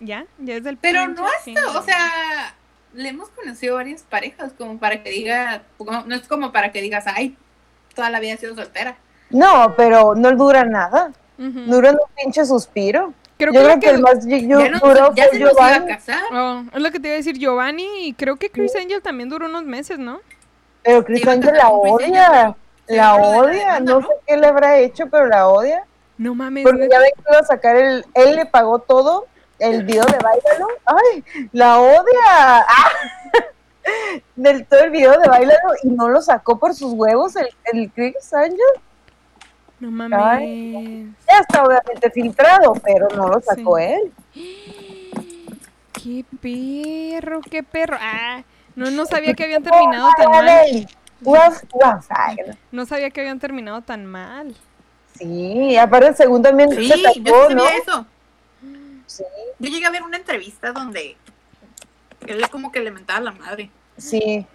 Ya, 0.00 0.24
ya 0.38 0.54
es 0.54 0.64
del 0.64 0.78
Pero 0.78 1.04
pinche 1.04 1.20
no 1.22 1.28
fin. 1.44 1.58
hasta, 1.58 1.78
o 1.78 1.82
sea, 1.82 2.54
le 2.94 3.08
hemos 3.10 3.28
conocido 3.30 3.76
varias 3.76 4.02
parejas 4.02 4.52
como 4.56 4.78
para 4.78 5.02
que 5.02 5.10
diga, 5.10 5.62
no 6.06 6.14
es 6.14 6.26
como 6.26 6.50
para 6.50 6.72
que 6.72 6.80
digas, 6.80 7.04
ay, 7.06 7.36
toda 7.94 8.08
la 8.10 8.20
vida 8.20 8.32
he 8.32 8.36
sido 8.38 8.54
soltera. 8.54 8.96
No, 9.30 9.74
pero 9.76 10.14
no 10.14 10.32
dura 10.32 10.64
nada. 10.64 11.12
Ujú. 11.38 11.60
Dura 11.66 11.90
un 11.92 11.98
pinche 12.16 12.44
suspiro. 12.46 13.12
Creo 13.38 13.52
Yo 13.52 13.60
que, 13.60 13.64
creo 13.64 13.74
lo 13.74 13.80
que 13.80 13.86
que- 13.86 13.94
el 13.94 14.00
más 14.00 14.26
yo, 14.26 14.60
ya 14.60 14.68
no, 14.70 14.78
duró 14.78 15.14
ya 15.14 15.24
fue 15.24 15.32
se 15.32 15.38
nos 15.44 15.52
iba 15.52 15.66
a 15.66 15.70
Giovanni, 15.74 15.86
casar. 15.92 16.22
Oh, 16.32 16.62
es 16.72 16.80
lo 16.82 16.90
que 16.90 17.00
te 17.00 17.08
iba 17.08 17.14
a 17.14 17.16
decir 17.18 17.38
Giovanni 17.38 18.06
y 18.06 18.12
creo 18.14 18.36
que 18.36 18.50
Chris 18.50 18.74
Angel 18.76 19.02
también 19.02 19.28
duró 19.28 19.46
unos 19.46 19.64
meses, 19.64 19.98
¿no? 19.98 20.20
pero 20.84 21.04
Chris 21.04 21.24
Angel 21.28 21.54
la 21.56 21.68
odia. 21.68 22.56
La 22.96 23.14
odia. 23.16 23.58
demanda, 23.64 23.80
No 23.80 24.00
¿no? 24.00 24.06
sé 24.06 24.12
qué 24.26 24.36
le 24.36 24.46
habrá 24.46 24.78
hecho, 24.78 25.06
pero 25.10 25.26
la 25.26 25.48
odia. 25.48 25.84
No 26.18 26.34
mames. 26.34 26.64
Porque 26.64 26.88
ya 26.90 26.98
ven 26.98 27.10
que 27.16 27.22
iba 27.30 27.38
a 27.40 27.44
sacar 27.44 27.76
el. 27.76 28.04
Él 28.14 28.36
le 28.36 28.46
pagó 28.46 28.78
todo. 28.80 29.26
El 29.58 29.84
video 29.84 30.04
de 30.04 30.18
Bailalo. 30.18 30.66
¡Ay! 30.86 31.22
¡La 31.52 31.78
odia! 31.80 32.60
¡Ah! 32.66 32.90
Del 34.36 34.66
todo 34.66 34.80
el 34.80 34.90
video 34.90 35.12
de 35.20 35.28
Bailalo 35.28 35.74
y 35.84 35.88
no 35.88 36.08
lo 36.08 36.20
sacó 36.20 36.58
por 36.58 36.74
sus 36.74 36.92
huevos 36.94 37.36
el, 37.36 37.48
el 37.72 37.90
Chris 37.92 38.32
Angel. 38.32 38.58
No 39.78 39.90
mames. 39.90 41.08
Ya 41.28 41.38
está 41.40 41.64
obviamente 41.64 42.10
filtrado, 42.10 42.72
pero 42.84 43.08
no 43.16 43.28
lo 43.28 43.40
sacó 43.40 43.78
Sí. 43.78 43.84
él. 43.84 44.12
Qué 45.92 46.24
perro, 46.40 47.40
qué 47.48 47.62
perro. 47.62 47.96
Ah, 48.00 48.42
no, 48.74 48.90
no 48.90 49.06
sabía 49.06 49.34
que 49.34 49.44
habían 49.44 49.62
terminado 49.62 50.08
tan 50.16 50.30
mal. 50.30 50.88
No 52.70 52.86
sabía 52.86 53.10
que 53.10 53.20
habían 53.20 53.38
terminado 53.38 53.82
tan 53.82 54.06
mal. 54.06 54.54
Sí, 55.18 55.76
aparte 55.76 56.14
según 56.14 56.42
también 56.42 56.70
Sí, 56.70 56.88
se 56.88 57.00
yo 57.02 57.08
sí 57.12 57.20
tatuó, 57.22 57.50
¿no? 57.50 57.62
sabía 57.64 57.78
eso. 57.78 58.06
Sí, 59.06 59.24
Yo 59.58 59.70
llegué 59.70 59.86
a 59.86 59.90
ver 59.90 60.02
una 60.02 60.16
entrevista 60.16 60.72
donde 60.72 61.16
él 62.26 62.48
como 62.50 62.72
que 62.72 62.80
le 62.80 62.90
mentaba 62.90 63.18
a 63.18 63.22
la 63.22 63.32
madre. 63.32 63.70
sí. 63.96 64.46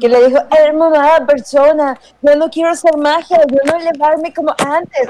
Que 0.00 0.08
le 0.08 0.28
dijo, 0.28 0.40
hermosa 0.56 1.26
persona, 1.26 1.98
yo 2.22 2.34
no 2.36 2.48
quiero 2.48 2.70
hacer 2.70 2.96
magia, 2.96 3.38
yo 3.50 3.58
no 3.66 3.76
elevarme 3.76 4.32
como 4.32 4.54
antes. 4.64 5.06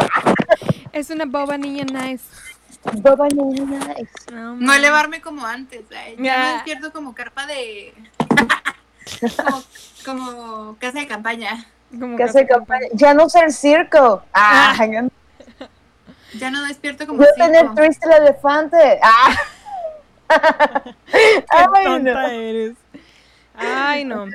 Es 0.93 1.11
una 1.11 1.27
boba 1.27 1.57
niña 1.59 1.85
nice. 1.85 2.25
Boba 2.95 3.29
niña, 3.29 3.63
nice. 3.79 4.11
No, 4.33 4.57
No 4.57 4.73
elevarme 4.73 5.21
como 5.21 5.47
antes. 5.47 5.83
ay, 5.97 6.17
Ya 6.19 6.43
no 6.43 6.53
despierto 6.55 6.93
como 6.93 7.15
carpa 7.15 7.47
de... 7.47 7.93
como, 9.45 9.63
como 10.05 10.77
casa 10.79 11.01
de 11.01 11.07
campaña. 11.07 11.67
Como 11.91 12.17
Que 12.17 12.25
casa 12.25 12.39
hace 12.41 12.47
campaña. 12.49 12.87
Ya 12.93 13.15
no 13.15 13.29
ser 13.29 13.53
circo. 13.53 14.23
Ah, 14.33 14.75
ya 14.79 15.03
no 15.03 15.11
Ya 16.35 16.51
no 16.51 16.63
despierto 16.65 17.07
como 17.07 17.25
tener 17.37 17.75
triste 17.75 18.07
el 18.07 18.23
elefante. 18.23 19.01
Ah. 19.03 19.37
Qué 21.11 21.45
Ay, 21.49 21.85
tonta 21.85 22.13
no. 22.13 22.29
eres. 22.29 22.77
Ay, 23.57 24.05
no. 24.05 24.27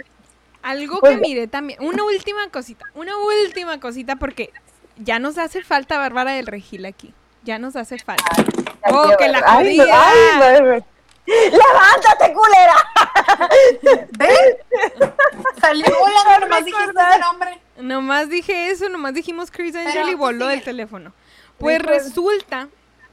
Algo 0.61 0.99
Pues- 0.99 1.15
que 1.15 1.21
miré 1.21 1.47
también. 1.47 1.81
Una 1.83 2.03
última 2.03 2.49
cosita. 2.49 2.85
Una 2.95 3.13
última 3.17 3.79
cosita 3.79 4.15
porque 4.17 4.51
ya 4.97 5.19
nos 5.19 5.37
hace 5.37 5.63
falta 5.63 5.97
Bárbara 5.97 6.31
del 6.33 6.47
Regil 6.47 6.85
aquí. 6.85 7.13
Ya 7.43 7.59
nos 7.59 7.75
hace 7.75 7.97
falta. 7.99 8.25
Oh, 8.89 9.11
que 9.17 9.27
la 9.29 9.41
Ay, 9.45 9.77
no, 9.77 9.83
jodida. 9.83 10.09
ay, 10.09 10.59
no, 10.61 10.75
no. 10.75 10.85
¡Levántate, 11.25 12.33
culera! 12.33 12.75
¿Ves? 14.17 14.57
Salió 15.59 15.85
volando, 15.99 16.39
nomás 16.41 16.65
dijiste 16.65 16.91
ese 16.91 17.19
nombre. 17.19 17.59
Nomás 17.77 18.29
dije 18.29 18.69
eso, 18.69 18.89
nomás 18.89 19.13
dijimos 19.13 19.51
Chris 19.51 19.75
Angel 19.75 19.93
Pero, 19.93 20.09
y 20.09 20.15
voló 20.15 20.47
del 20.47 20.63
teléfono. 20.63 21.13
Pues 21.57 21.79
Recuerda. 21.79 22.03
resulta, 22.03 22.67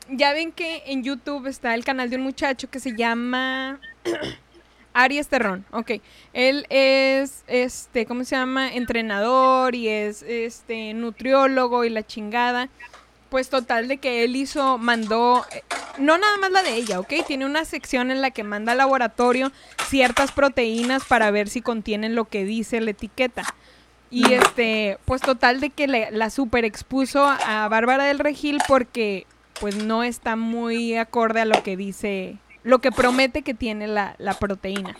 ya 0.09 0.33
ven 0.33 0.53
que 0.53 0.83
en 0.87 1.03
YouTube 1.03 1.47
está 1.47 1.75
el 1.75 1.85
canal 1.85 2.11
de 2.11 2.17
un 2.17 2.23
muchacho 2.23 2.69
que 2.71 2.81
se 2.81 2.95
llama 2.97 3.81
Aries 4.95 5.29
Terrón. 5.29 5.65
Ok, 5.71 5.93
él 6.33 6.67
es, 6.69 7.45
este, 7.47 8.07
¿cómo 8.07 8.25
se 8.25 8.37
llama? 8.37 8.73
Entrenador 8.73 9.75
y 9.75 9.89
es, 9.89 10.23
este, 10.23 10.93
nutriólogo 10.95 11.85
y 11.85 11.91
la 11.91 12.03
chingada. 12.05 12.69
Pues 13.33 13.49
total 13.49 13.89
de 13.89 13.97
que 13.97 14.25
él 14.25 14.37
hizo, 14.37 14.77
mandó, 14.77 15.47
eh, 15.53 15.63
no 15.97 16.19
nada 16.19 16.37
más 16.37 16.51
la 16.51 16.63
de 16.63 16.75
ella, 16.75 17.01
¿ok? 17.01 17.15
Tiene 17.27 17.47
una 17.47 17.65
sección 17.65 18.11
en 18.11 18.21
la 18.21 18.31
que 18.31 18.45
manda 18.45 18.73
al 18.73 18.79
laboratorio 18.79 19.51
ciertas 19.89 20.33
proteínas 20.33 21.03
para 21.07 21.31
ver 21.31 21.49
si 21.49 21.63
contienen 21.63 22.15
lo 22.15 22.27
que 22.27 22.45
dice 22.45 22.83
la 22.83 22.91
etiqueta. 22.91 23.43
Y 24.11 24.35
este, 24.35 24.99
pues 25.07 25.23
total 25.23 25.61
de 25.61 25.71
que 25.71 25.89
le- 25.89 26.11
la 26.11 26.29
super 26.29 26.67
expuso 26.67 27.25
a 27.27 27.67
Bárbara 27.69 28.05
del 28.05 28.19
Regil 28.19 28.59
porque 28.69 29.27
pues 29.61 29.77
no 29.77 30.03
está 30.03 30.37
muy 30.37 30.97
acorde 30.99 31.41
a 31.41 31.45
lo 31.47 31.63
que 31.63 31.79
dice 31.79 32.37
lo 32.65 32.81
que 32.81 32.93
promete 32.93 33.41
que 33.41 33.55
tiene 33.55 33.87
la, 33.89 34.15
la 34.19 34.35
proteína. 34.35 34.95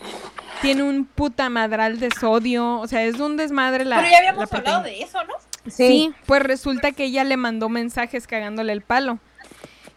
Tiene 0.63 0.81
un 0.81 1.05
puta 1.05 1.49
madral 1.49 1.99
de 1.99 2.09
sodio, 2.19 2.79
o 2.79 2.87
sea, 2.87 3.03
es 3.03 3.19
un 3.19 3.37
desmadre 3.37 3.85
la 3.85 3.97
Pero 3.97 4.09
ya 4.09 4.17
habíamos 4.17 4.51
la 4.51 4.57
hablado 4.57 4.83
de 4.83 5.01
eso, 5.03 5.23
¿no? 5.25 5.35
Sí. 5.65 5.71
Sí, 5.87 6.13
pues 6.25 6.41
resulta 6.43 6.91
que 6.91 7.05
ella 7.05 7.23
le 7.23 7.37
mandó 7.37 7.69
mensajes 7.69 8.27
cagándole 8.27 8.73
el 8.73 8.81
palo. 8.81 9.19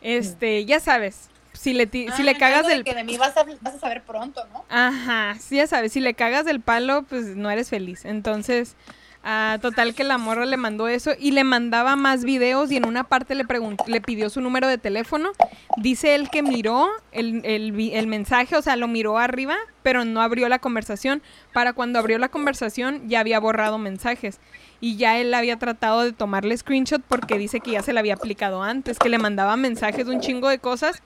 Este, 0.01 0.65
ya 0.65 0.79
sabes, 0.79 1.29
si 1.53 1.73
le, 1.73 1.87
ti- 1.87 2.07
si 2.15 2.23
Ah, 2.23 2.25
le 2.25 2.37
cagas 2.39 2.59
algo 2.59 2.69
de 2.69 2.75
del... 2.77 2.85
que 2.85 2.95
de 2.95 3.03
mí 3.05 3.17
vas 3.17 3.37
a, 3.37 3.45
vas 3.61 3.75
a 3.75 3.79
saber 3.81 4.03
pronto, 4.03 4.43
¿no? 4.53 4.65
Ajá, 4.69 5.37
sí, 5.41 5.57
ya 5.57 5.67
sabes, 5.67 5.93
si 5.93 6.01
le 6.01 6.15
cagas 6.15 6.45
del 6.45 6.61
palo, 6.61 7.03
pues 7.03 7.35
no 7.37 7.51
eres 7.51 7.71
feliz. 7.71 8.05
Entonces, 8.05 8.77
ah, 9.25 9.59
total 9.61 9.95
que 9.95 10.05
la 10.05 10.19
morra 10.19 10.47
le 10.47 10.57
mandó 10.57 10.87
eso 10.87 11.13
y 11.19 11.33
le 11.33 11.43
mandaba 11.43 11.97
más 11.97 12.23
videos 12.25 12.71
y 12.71 12.77
en 12.77 12.87
una 12.87 13.05
parte 13.05 13.35
le 13.35 13.45
preguntó, 13.45 13.85
le 13.89 14.01
pidió 14.01 14.31
su 14.31 14.41
número 14.41 14.69
de 14.69 14.79
teléfono. 14.79 15.33
Dice 15.79 16.15
él 16.15 16.31
que 16.31 16.43
miró 16.43 16.89
el, 17.11 17.41
el 17.45 17.75
el 17.93 18.07
mensaje, 18.07 18.55
o 18.57 18.63
sea, 18.63 18.77
lo 18.77 18.87
miró 18.87 19.19
arriba, 19.19 19.57
pero 19.83 20.05
no 20.05 20.21
abrió 20.23 20.49
la 20.49 20.59
conversación. 20.61 21.23
Para 21.53 21.73
cuando 21.73 21.99
abrió 21.99 22.19
la 22.19 22.29
conversación 22.29 23.09
ya 23.09 23.21
había 23.21 23.41
borrado 23.41 23.79
mensajes. 23.79 24.39
Y 24.81 24.97
ya 24.97 25.19
él 25.19 25.33
había 25.35 25.59
tratado 25.59 26.03
de 26.03 26.13
tomarle 26.13 26.57
screenshot 26.57 27.03
porque 27.03 27.39
dice 27.39 27.61
que 27.61 27.73
ya 27.73 27.83
se 27.83 27.93
le 27.93 28.01
había 28.01 28.15
aplicado 28.15 28.63
antes, 28.63 28.99
que 28.99 29.09
le 29.09 29.19
mandaba 29.19 29.57
mensajes 29.57 30.07
de 30.07 30.15
un 30.15 30.21
chingo 30.21 30.49
de 30.49 30.59
cosas 30.59 31.03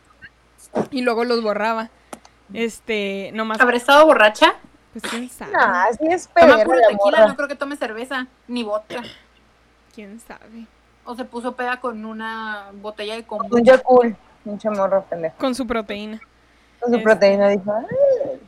y 0.90 1.02
luego 1.02 1.24
los 1.24 1.42
borraba. 1.42 1.88
Este, 2.52 3.30
nomás 3.32 3.60
¿Habré 3.60 3.76
estado 3.76 4.04
borracha? 4.06 4.54
pues 4.92 5.04
quién 5.08 5.28
sabe. 5.30 5.52
Nah, 5.52 5.84
sí 5.92 6.06
es 6.10 6.28
Toma 6.28 6.58
puro 6.64 6.78
tequila, 6.88 7.28
no 7.28 7.36
creo 7.36 7.46
que 7.48 7.54
tome 7.54 7.76
cerveza, 7.76 8.26
ni 8.48 8.64
vodka. 8.64 9.02
Quién 9.94 10.18
sabe. 10.20 10.66
O 11.04 11.14
se 11.14 11.24
puso 11.24 11.52
peda 11.54 11.78
con 11.80 12.04
una 12.04 12.66
botella 12.74 13.14
de 13.14 13.20
Un 13.20 13.24
kombucha. 13.26 13.76
Yakul, 13.76 14.16
un 14.44 14.58
chamorro 14.58 15.02
pendejo. 15.04 15.36
Con 15.38 15.54
su 15.54 15.64
proteína. 15.66 16.20
Con 16.80 16.90
su 16.90 16.96
Este. 16.96 17.04
proteína 17.04 17.48
dijo, 17.50 17.72
"Ay, 17.72 18.40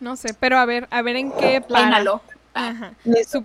No 0.00 0.16
sé, 0.16 0.34
pero 0.34 0.58
a 0.58 0.64
ver, 0.64 0.88
a 0.90 1.02
ver 1.02 1.16
en 1.16 1.30
qué 1.32 1.60
para. 1.60 2.02
Ajá. 2.54 2.92
Su- 3.28 3.44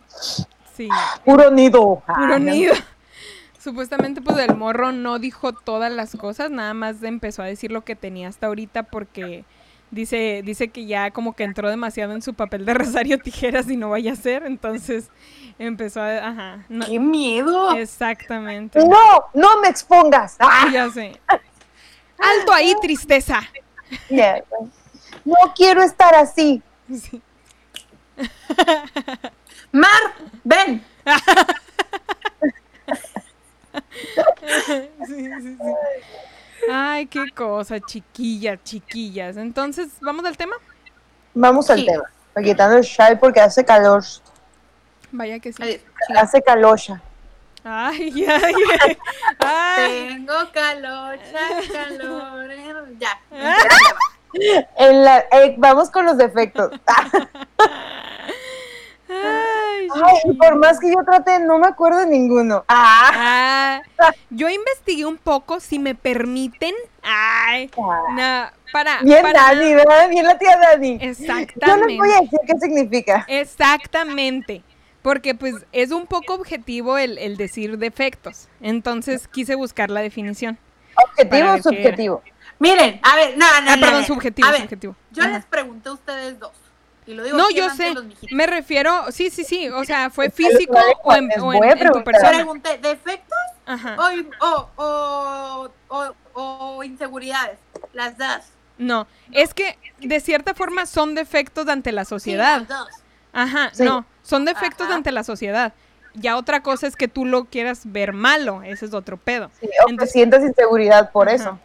sí, 0.75 0.87
puro 1.25 1.51
nido. 1.51 2.01
Ah, 2.07 2.13
puro 2.15 2.39
nido. 2.39 2.73
Supuestamente, 3.59 4.21
pues 4.21 4.37
el 4.39 4.55
morro 4.55 4.91
no 4.91 5.19
dijo 5.19 5.53
todas 5.53 5.91
las 5.91 6.15
cosas, 6.15 6.49
nada 6.49 6.73
más 6.73 7.03
empezó 7.03 7.43
a 7.43 7.45
decir 7.45 7.71
lo 7.71 7.83
que 7.83 7.95
tenía 7.95 8.27
hasta 8.27 8.47
ahorita 8.47 8.83
porque 8.83 9.45
dice, 9.91 10.41
dice 10.43 10.69
que 10.69 10.87
ya 10.87 11.11
como 11.11 11.33
que 11.35 11.43
entró 11.43 11.69
demasiado 11.69 12.13
en 12.13 12.23
su 12.23 12.33
papel 12.33 12.65
de 12.65 12.73
Rosario 12.75 13.19
Tijeras 13.19 13.69
y 13.69 13.77
no 13.77 13.91
vaya 13.91 14.13
a 14.13 14.15
ser, 14.15 14.43
entonces 14.47 15.09
empezó 15.59 16.01
a, 16.01 16.27
ajá, 16.29 16.65
no- 16.69 16.85
¡Qué 16.87 16.97
miedo! 16.99 17.75
exactamente. 17.77 18.79
No, 18.83 19.25
no 19.35 19.61
me 19.61 19.67
expongas. 19.67 20.37
Ah, 20.39 20.67
Ya 20.73 20.89
sé. 20.89 21.19
Alto 22.17 22.53
ahí, 22.53 22.73
tristeza. 22.81 23.41
No 25.23 25.35
quiero 25.55 25.83
estar 25.83 26.15
así. 26.15 26.61
Sí. 26.93 27.21
Mar, 29.71 29.89
ven. 30.43 30.83
Sí, 34.67 34.89
sí, 35.07 35.29
sí. 35.41 35.57
Ay, 36.71 37.05
qué 37.07 37.25
cosa, 37.35 37.79
chiquillas, 37.79 38.59
chiquillas. 38.63 39.37
Entonces, 39.37 39.89
¿vamos 40.01 40.25
al 40.25 40.37
tema? 40.37 40.55
Vamos 41.33 41.69
al 41.69 41.85
tema. 41.85 42.03
Me 42.35 42.43
quitando 42.43 42.77
el 42.77 42.83
chai 42.85 43.17
porque 43.19 43.39
hace 43.39 43.63
calor. 43.65 44.03
Vaya 45.11 45.39
que 45.39 45.51
sí. 45.53 45.81
Hace 46.15 46.41
calocha. 46.41 47.01
Ay, 47.63 48.25
ay, 48.27 48.53
ay. 48.81 48.97
Ay. 49.39 50.07
Tengo 50.09 50.33
calor, 50.51 51.17
cha- 51.31 51.73
calor. 51.73 52.49
Ya. 52.99 53.19
En 54.77 55.03
la- 55.03 55.25
eh, 55.29 55.55
vamos 55.57 55.89
con 55.89 56.05
los 56.05 56.17
defectos. 56.17 56.71
Ay, 59.93 60.33
por 60.37 60.55
más 60.55 60.79
que 60.79 60.89
yo 60.89 60.97
trate, 61.05 61.39
no 61.39 61.59
me 61.59 61.67
acuerdo 61.67 61.99
de 61.99 62.07
ninguno. 62.07 62.63
Ah, 62.67 63.81
Ah, 63.99 64.11
yo 64.29 64.49
investigué 64.49 65.05
un 65.05 65.17
poco, 65.17 65.59
si 65.59 65.79
me 65.79 65.95
permiten. 65.95 66.73
Ay, 67.03 67.69
na- 68.15 68.53
para. 68.71 69.01
bien 69.01 69.21
para- 69.21 69.53
Dani, 69.55 69.73
¿verdad? 69.75 70.09
Bien 70.09 70.25
la 70.25 70.37
tía 70.37 70.57
Dani. 70.57 70.97
Yo 70.99 71.05
les 71.05 71.19
Exactamente. 71.19 71.97
voy 71.97 72.09
a 72.11 72.21
decir 72.21 72.39
qué 72.47 72.53
significa. 72.59 73.25
Exactamente. 73.27 74.63
Porque 75.01 75.33
pues 75.33 75.55
es 75.71 75.91
un 75.91 76.05
poco 76.05 76.35
objetivo 76.35 76.97
el, 76.97 77.17
el 77.17 77.35
decir 77.37 77.77
defectos. 77.79 78.47
Entonces 78.61 79.27
quise 79.27 79.55
buscar 79.55 79.89
la 79.89 80.01
definición. 80.01 80.57
¿Objetivo 81.03 81.53
o 81.53 81.57
subjetivo? 81.61 82.21
Miren, 82.59 82.99
a 83.01 83.15
ver, 83.15 83.35
no, 83.37 83.45
no, 83.61 83.71
Ah, 83.71 83.75
no, 83.75 83.81
perdón, 83.81 84.01
no. 84.01 84.07
subjetivo, 84.07 84.47
A 84.47 84.51
ver, 84.51 84.61
subjetivo. 84.61 84.95
Yo 85.11 85.23
Ajá. 85.23 85.33
les 85.33 85.45
pregunté 85.45 85.89
a 85.89 85.93
ustedes 85.93 86.39
dos. 86.39 86.51
Y 87.07 87.13
lo 87.15 87.23
digo 87.23 87.37
No, 87.37 87.49
yo 87.49 87.69
sé. 87.71 87.93
Me 88.31 88.45
refiero, 88.47 89.11
sí, 89.11 89.29
sí, 89.29 89.43
sí. 89.43 89.69
O 89.69 89.83
sea, 89.83 90.09
fue 90.09 90.29
físico 90.29 90.77
o 91.03 91.13
en, 91.13 91.29
o 91.41 91.53
en- 91.53 91.63
en 91.63 91.91
tu 91.91 92.03
persona. 92.03 92.29
Pregunté, 92.31 92.77
¿defectos 92.77 93.37
Ajá. 93.65 93.97
o, 94.39 94.69
o, 95.89 96.13
o, 96.33 96.83
inseguridades? 96.83 97.57
Las 97.93 98.17
dos. 98.17 98.41
No, 98.77 99.07
es 99.31 99.53
que 99.53 99.77
de 99.99 100.19
cierta 100.19 100.53
forma 100.53 100.85
son 100.85 101.13
defectos 101.15 101.67
ante 101.67 101.91
la 101.91 102.05
Sí, 102.05 102.09
sociedad. 102.09 102.59
las 102.59 102.67
dos. 102.67 102.87
Ajá, 103.33 103.69
Sí. 103.73 103.83
no, 103.83 104.05
son 104.23 104.45
defectos 104.45 104.87
Ajá. 104.87 104.95
ante 104.95 105.11
la 105.11 105.23
sociedad. 105.23 105.73
Ya 106.13 106.35
otra 106.37 106.61
cosa 106.61 106.87
es 106.87 106.95
que 106.95 107.07
tú 107.07 107.25
lo 107.25 107.45
quieras 107.45 107.81
ver 107.85 108.11
malo, 108.13 108.63
ese 108.63 108.85
es 108.85 108.93
otro 108.93 109.17
pedo. 109.17 109.49
Sí, 109.59 109.67
o 109.85 109.89
Entonces- 109.89 110.11
sientas 110.13 110.43
inseguridad 110.43 111.11
por 111.11 111.27
Ajá. 111.29 111.35
eso. 111.35 111.59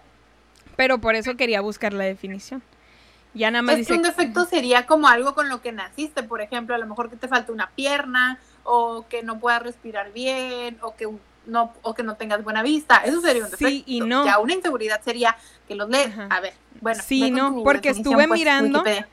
Pero 0.77 0.99
por 0.99 1.15
eso 1.15 1.37
quería 1.37 1.61
buscar 1.63 1.93
la 1.93 2.05
definición. 2.05 2.63
Ya 3.37 3.51
nada 3.51 3.63
más 3.63 3.77
Es 3.77 3.87
que 3.87 3.93
un 3.93 4.03
defecto 4.03 4.47
sería 4.47 4.87
como 4.87 5.09
algo 5.09 5.35
con 5.35 5.51
lo 5.51 5.61
que 5.61 5.71
naciste, 5.71 6.23
por 6.23 6.41
ejemplo, 6.41 6.75
a 6.75 6.79
lo 6.79 6.87
mejor 6.87 7.11
que 7.11 7.17
te 7.17 7.29
falta 7.29 7.53
una 7.53 7.69
pierna, 7.71 8.39
o 8.65 9.05
que 9.09 9.23
no 9.23 9.39
puedas 9.39 9.63
respirar 9.63 10.11
bien, 10.13 10.79
o 10.81 10.97
que 10.97 11.07
no, 11.45 11.73
o 11.83 11.95
que 11.95 12.03
no 12.03 12.17
tengas 12.17 12.43
buena 12.43 12.63
vista. 12.63 12.97
Eso 13.05 13.21
sería 13.21 13.45
un 13.45 13.51
Sí 13.51 13.65
defecto. 13.65 13.91
y 13.91 14.01
no. 14.01 14.25
Ya 14.25 14.39
una 14.39 14.55
inseguridad 14.55 15.03
sería 15.05 15.37
que 15.69 15.75
los 15.75 15.91
lees. 15.91 16.09
Ajá. 16.09 16.29
A 16.31 16.41
ver, 16.41 16.55
bueno. 16.81 17.03
Sí, 17.07 17.31
no, 17.31 17.63
porque 17.63 17.91
estuve 17.91 18.27
pues, 18.27 18.41
mirando. 18.41 18.79
Wikipedia. 18.79 19.09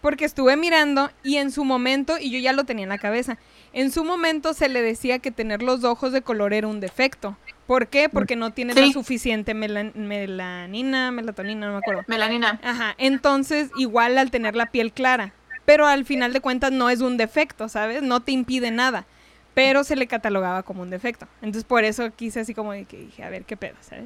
porque 0.00 0.24
estuve 0.24 0.56
mirando 0.56 1.10
y 1.24 1.38
en 1.38 1.50
su 1.50 1.64
momento, 1.64 2.16
y 2.18 2.30
yo 2.30 2.38
ya 2.38 2.52
lo 2.52 2.62
tenía 2.64 2.84
en 2.84 2.90
la 2.90 2.98
cabeza, 2.98 3.38
en 3.72 3.90
su 3.90 4.04
momento 4.04 4.54
se 4.54 4.68
le 4.68 4.82
decía 4.82 5.18
que 5.18 5.32
tener 5.32 5.62
los 5.62 5.82
ojos 5.82 6.12
de 6.12 6.22
color 6.22 6.52
era 6.52 6.68
un 6.68 6.78
defecto. 6.78 7.36
¿Por 7.66 7.88
qué? 7.88 8.08
Porque 8.10 8.36
no 8.36 8.52
tienes 8.52 8.76
la 8.76 8.82
Sí. 8.82 8.92
suficiente 8.92 9.54
melan- 9.54 9.94
melanina, 9.94 11.10
melatonina, 11.10 11.66
no 11.66 11.72
me 11.72 11.78
acuerdo. 11.78 12.02
Melanina. 12.06 12.60
Ajá, 12.62 12.94
entonces 12.98 13.70
igual 13.78 14.18
al 14.18 14.30
tener 14.30 14.54
la 14.54 14.66
piel 14.66 14.92
clara, 14.92 15.32
pero 15.64 15.86
al 15.86 16.04
final 16.04 16.32
de 16.34 16.40
cuentas 16.40 16.72
no 16.72 16.90
es 16.90 17.00
un 17.00 17.16
defecto, 17.16 17.68
¿sabes? 17.70 18.02
No 18.02 18.20
te 18.20 18.32
impide 18.32 18.70
nada, 18.70 19.06
pero 19.54 19.82
se 19.82 19.96
le 19.96 20.06
catalogaba 20.06 20.62
como 20.62 20.82
un 20.82 20.90
defecto. 20.90 21.26
Entonces 21.40 21.64
por 21.64 21.84
eso 21.84 22.10
quise 22.14 22.40
así 22.40 22.54
como 22.54 22.72
de 22.72 22.84
que 22.84 22.98
dije, 22.98 23.22
a 23.24 23.30
ver 23.30 23.44
qué 23.44 23.56
pedo, 23.56 23.76
¿sabes? 23.80 24.04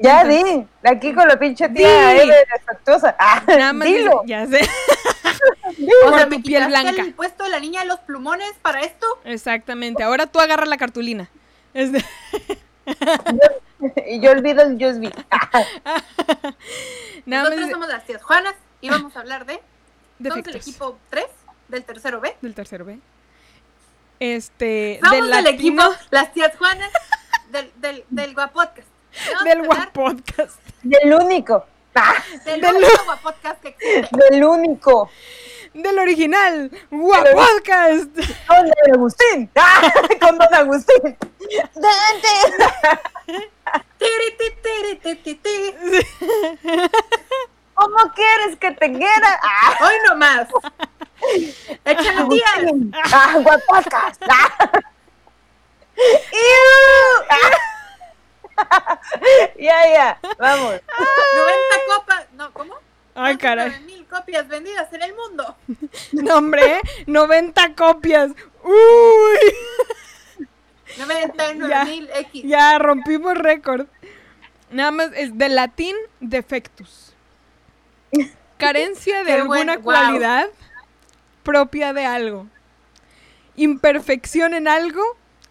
Ya 0.00 0.22
Entonces- 0.22 0.66
di, 0.82 0.88
aquí 0.88 1.12
con 1.12 1.28
la 1.28 1.38
pinche 1.38 1.68
tía 1.68 2.14
defectuosa. 2.14 3.14
Ah, 3.18 3.42
Nada 3.46 3.72
más 3.74 3.86
dilo. 3.86 4.22
ya 4.26 4.46
sé, 4.46 4.60
O 6.06 6.14
sea, 6.16 6.24
tu 6.24 6.30
me 6.30 6.42
piel 6.42 6.66
blanca. 6.68 7.02
el 7.02 7.12
puesto 7.14 7.44
de 7.44 7.50
la 7.50 7.60
niña 7.60 7.82
de 7.82 7.86
los 7.86 8.00
plumones 8.00 8.50
para 8.62 8.80
esto. 8.80 9.06
exactamente. 9.24 10.02
Ahora 10.02 10.26
tú 10.26 10.40
agarra 10.40 10.64
la 10.66 10.78
cartulina. 10.78 11.28
Este- 11.74 12.04
Y 14.06 14.20
yo 14.20 14.30
olvido 14.30 14.62
el 14.62 14.76
USB. 14.76 15.12
Nosotros 17.26 17.70
somos 17.70 17.88
las 17.88 18.04
tías 18.04 18.22
Juanas 18.22 18.54
y 18.80 18.90
vamos 18.90 19.16
a 19.16 19.20
hablar 19.20 19.46
de. 19.46 19.54
Somos 19.54 20.36
el 20.38 20.42
defectos 20.44 20.68
equipo 20.68 20.98
3 21.10 21.24
del 21.68 21.84
tercero 21.84 22.20
B. 22.20 22.36
del 22.40 22.54
tercero 22.54 22.84
B. 22.84 22.98
Este, 24.20 25.00
Somos 25.02 25.28
del 25.28 25.44
del 25.44 25.54
equipo 25.54 25.82
las 26.10 26.32
tías 26.32 26.56
Juanas 26.56 26.90
del, 27.50 27.70
del, 27.76 28.04
del 28.10 28.34
Guapodcast. 28.34 28.88
Del 29.44 29.62
Guapodcast. 29.64 30.60
del 30.82 31.14
único. 31.14 31.66
Ah, 31.94 32.14
Del 32.44 32.60
del- 32.60 32.74
único 32.76 32.90
Guapodcast 33.06 33.60
que 33.60 33.68
existe. 33.68 34.08
del 34.30 34.44
único. 34.44 35.10
Del 35.74 35.98
original 35.98 36.70
Guapodcast. 36.90 38.10
Con 38.46 38.66
Don 38.66 38.94
Agustín. 38.94 39.50
Ah, 39.56 39.90
con 40.20 40.38
Don 40.38 40.54
Agustín. 40.54 41.16
¿Cómo 47.74 47.96
quieres 48.14 48.56
que 48.60 48.70
te 48.72 48.92
quiera? 48.92 49.40
Ah, 49.42 49.76
Hoy 49.80 49.94
no 50.06 50.16
más. 50.16 50.46
Échale. 51.84 52.20
Agustín. 52.20 52.92
Ah. 52.94 53.10
Ah. 53.10 53.38
Ah. 57.28 57.50
Ya, 59.58 59.88
ya, 59.92 60.18
vamos. 60.38 60.74
90 60.74 60.82
copas. 61.88 62.26
No, 62.32 62.52
¿cómo? 62.52 62.74
Ay, 63.14 63.36
caray. 63.36 63.80
mil 63.84 64.04
copias 64.06 64.48
vendidas 64.48 64.92
en 64.92 65.02
el 65.02 65.14
mundo. 65.14 65.56
No, 66.12 66.36
hombre, 66.38 66.80
90 67.06 67.74
copias. 67.74 68.32
Uy, 68.62 70.46
99 70.98 71.68
Ya. 71.68 71.84
mil 71.84 72.08
X. 72.14 72.42
ya 72.44 72.78
rompimos 72.78 73.36
récord. 73.36 73.86
Nada 74.70 74.90
más 74.90 75.10
es 75.14 75.36
de 75.36 75.48
latín 75.48 75.94
defectus. 76.20 77.14
Carencia 78.58 79.18
de 79.20 79.24
Qué 79.26 79.32
alguna 79.34 79.76
bueno, 79.76 79.82
cualidad 79.82 80.48
propia 81.42 81.92
de 81.92 82.06
algo. 82.06 82.46
Imperfección 83.56 84.54
en 84.54 84.66
algo 84.68 85.02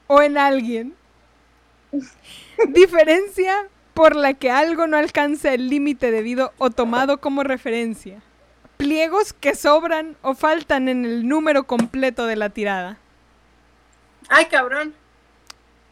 o 0.07 0.21
en 0.21 0.37
alguien. 0.37 0.95
Diferencia 2.69 3.67
por 3.93 4.15
la 4.15 4.33
que 4.33 4.49
algo 4.51 4.87
no 4.87 4.97
alcanza 4.97 5.53
el 5.53 5.69
límite 5.69 6.11
debido 6.11 6.53
o 6.57 6.69
tomado 6.69 7.19
como 7.19 7.43
referencia. 7.43 8.21
Pliegos 8.77 9.33
que 9.33 9.55
sobran 9.55 10.17
o 10.21 10.33
faltan 10.33 10.89
en 10.89 11.05
el 11.05 11.27
número 11.27 11.65
completo 11.65 12.25
de 12.25 12.35
la 12.35 12.49
tirada. 12.49 12.97
Ay, 14.29 14.45
cabrón. 14.45 14.93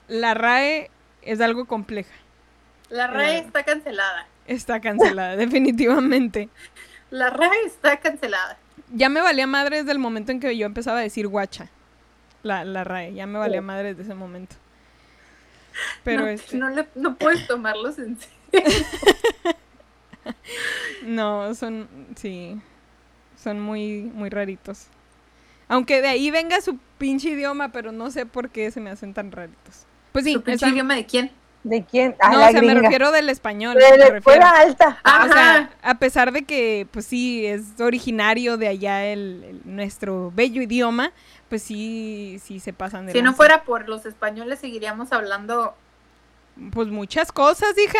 La 0.07 0.33
RAE 0.33 0.89
es 1.21 1.39
algo 1.41 1.65
compleja. 1.65 2.13
La 2.89 3.07
RAE 3.07 3.37
Eh. 3.37 3.43
está 3.45 3.63
cancelada. 3.63 4.27
Está 4.47 4.79
cancelada, 4.81 5.35
definitivamente. 5.37 6.49
La 7.11 7.29
RAE 7.29 7.65
está 7.65 7.97
cancelada. 7.99 8.57
Ya 8.93 9.07
me 9.09 9.21
valía 9.21 9.47
madre 9.47 9.77
desde 9.77 9.91
el 9.91 9.99
momento 9.99 10.31
en 10.31 10.39
que 10.39 10.57
yo 10.57 10.65
empezaba 10.65 10.99
a 10.99 11.03
decir 11.03 11.27
guacha. 11.27 11.69
La, 12.43 12.65
la 12.65 12.83
RAE, 12.83 13.13
ya 13.13 13.27
me 13.27 13.37
valía 13.37 13.61
madre 13.61 13.89
desde 13.89 14.03
ese 14.03 14.15
momento. 14.15 14.55
Pero 16.03 16.21
no, 16.23 16.27
este, 16.27 16.57
no, 16.57 16.69
le- 16.69 16.87
no 16.95 17.15
puedes 17.15 17.47
tomarlos 17.47 17.97
en 17.99 18.17
serio. 18.19 18.37
no, 21.03 21.53
son, 21.55 21.87
sí, 22.15 22.59
son 23.41 23.59
muy, 23.59 24.03
muy 24.13 24.29
raritos. 24.29 24.87
Aunque 25.67 26.01
de 26.01 26.09
ahí 26.09 26.31
venga 26.31 26.59
su 26.61 26.77
pinche 26.97 27.29
idioma, 27.29 27.71
pero 27.71 27.91
no 27.91 28.11
sé 28.11 28.25
por 28.25 28.49
qué 28.49 28.71
se 28.71 28.81
me 28.81 28.89
hacen 28.89 29.13
tan 29.13 29.31
raritos. 29.31 29.85
Pues 30.11 30.25
sí, 30.25 30.33
¿Tu 30.33 30.41
pinche 30.41 30.55
están- 30.55 30.73
idioma 30.73 30.95
de 30.95 31.05
quién? 31.05 31.31
¿De 31.63 31.85
quién? 31.85 32.15
Ah, 32.19 32.31
no, 32.31 32.39
la 32.39 32.47
o 32.49 32.51
sea, 32.53 32.61
me 32.63 32.73
refiero 32.73 33.11
del 33.11 33.29
español. 33.29 33.75
De 33.75 33.95
la 33.97 34.07
escuela 34.17 34.49
alta. 34.49 34.99
O 35.05 35.31
sea, 35.31 35.55
Ajá. 35.57 35.69
a 35.83 35.99
pesar 35.99 36.31
de 36.31 36.41
que, 36.41 36.87
pues 36.89 37.05
sí, 37.05 37.45
es 37.45 37.79
originario 37.79 38.57
de 38.57 38.67
allá 38.67 39.05
el, 39.05 39.43
el- 39.47 39.61
nuestro 39.65 40.31
bello 40.35 40.63
idioma, 40.63 41.11
pues 41.51 41.61
sí, 41.63 42.39
sí 42.41 42.61
se 42.61 42.71
pasan 42.71 43.05
de 43.07 43.11
Si 43.11 43.21
no 43.21 43.33
fuera 43.33 43.65
por 43.65 43.89
los 43.89 44.05
españoles, 44.05 44.59
seguiríamos 44.59 45.11
hablando. 45.11 45.75
Pues 46.71 46.87
muchas 46.87 47.33
cosas, 47.33 47.77
hija. 47.77 47.99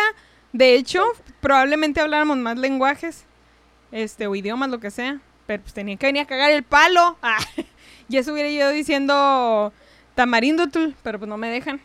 De 0.54 0.74
hecho, 0.74 1.02
probablemente 1.42 2.00
habláramos 2.00 2.38
más 2.38 2.56
lenguajes, 2.56 3.26
este, 3.90 4.26
o 4.26 4.34
idiomas, 4.34 4.70
lo 4.70 4.80
que 4.80 4.90
sea. 4.90 5.20
Pero 5.44 5.62
pues 5.64 5.74
tenía 5.74 5.96
que 5.96 6.06
venir 6.06 6.22
a 6.22 6.26
cagar 6.26 6.50
el 6.50 6.62
palo. 6.62 7.18
Ah, 7.22 7.36
y 8.08 8.16
eso 8.16 8.32
hubiera 8.32 8.48
yo 8.48 8.70
diciendo 8.70 9.70
tamarindotl, 10.14 10.92
pero 11.02 11.18
pues 11.18 11.28
no 11.28 11.36
me 11.36 11.50
dejan. 11.50 11.78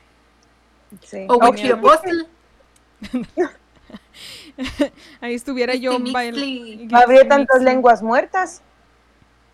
Sí. 1.04 1.28
O 1.28 1.38
Ahí 5.20 5.36
estuviera 5.36 5.76
yo 5.76 6.00
Mixtimixtli. 6.00 6.14
bailando. 6.14 6.96
No 6.96 6.98
habría 6.98 7.28
tantas 7.28 7.62
lenguas 7.62 8.02
muertas. 8.02 8.62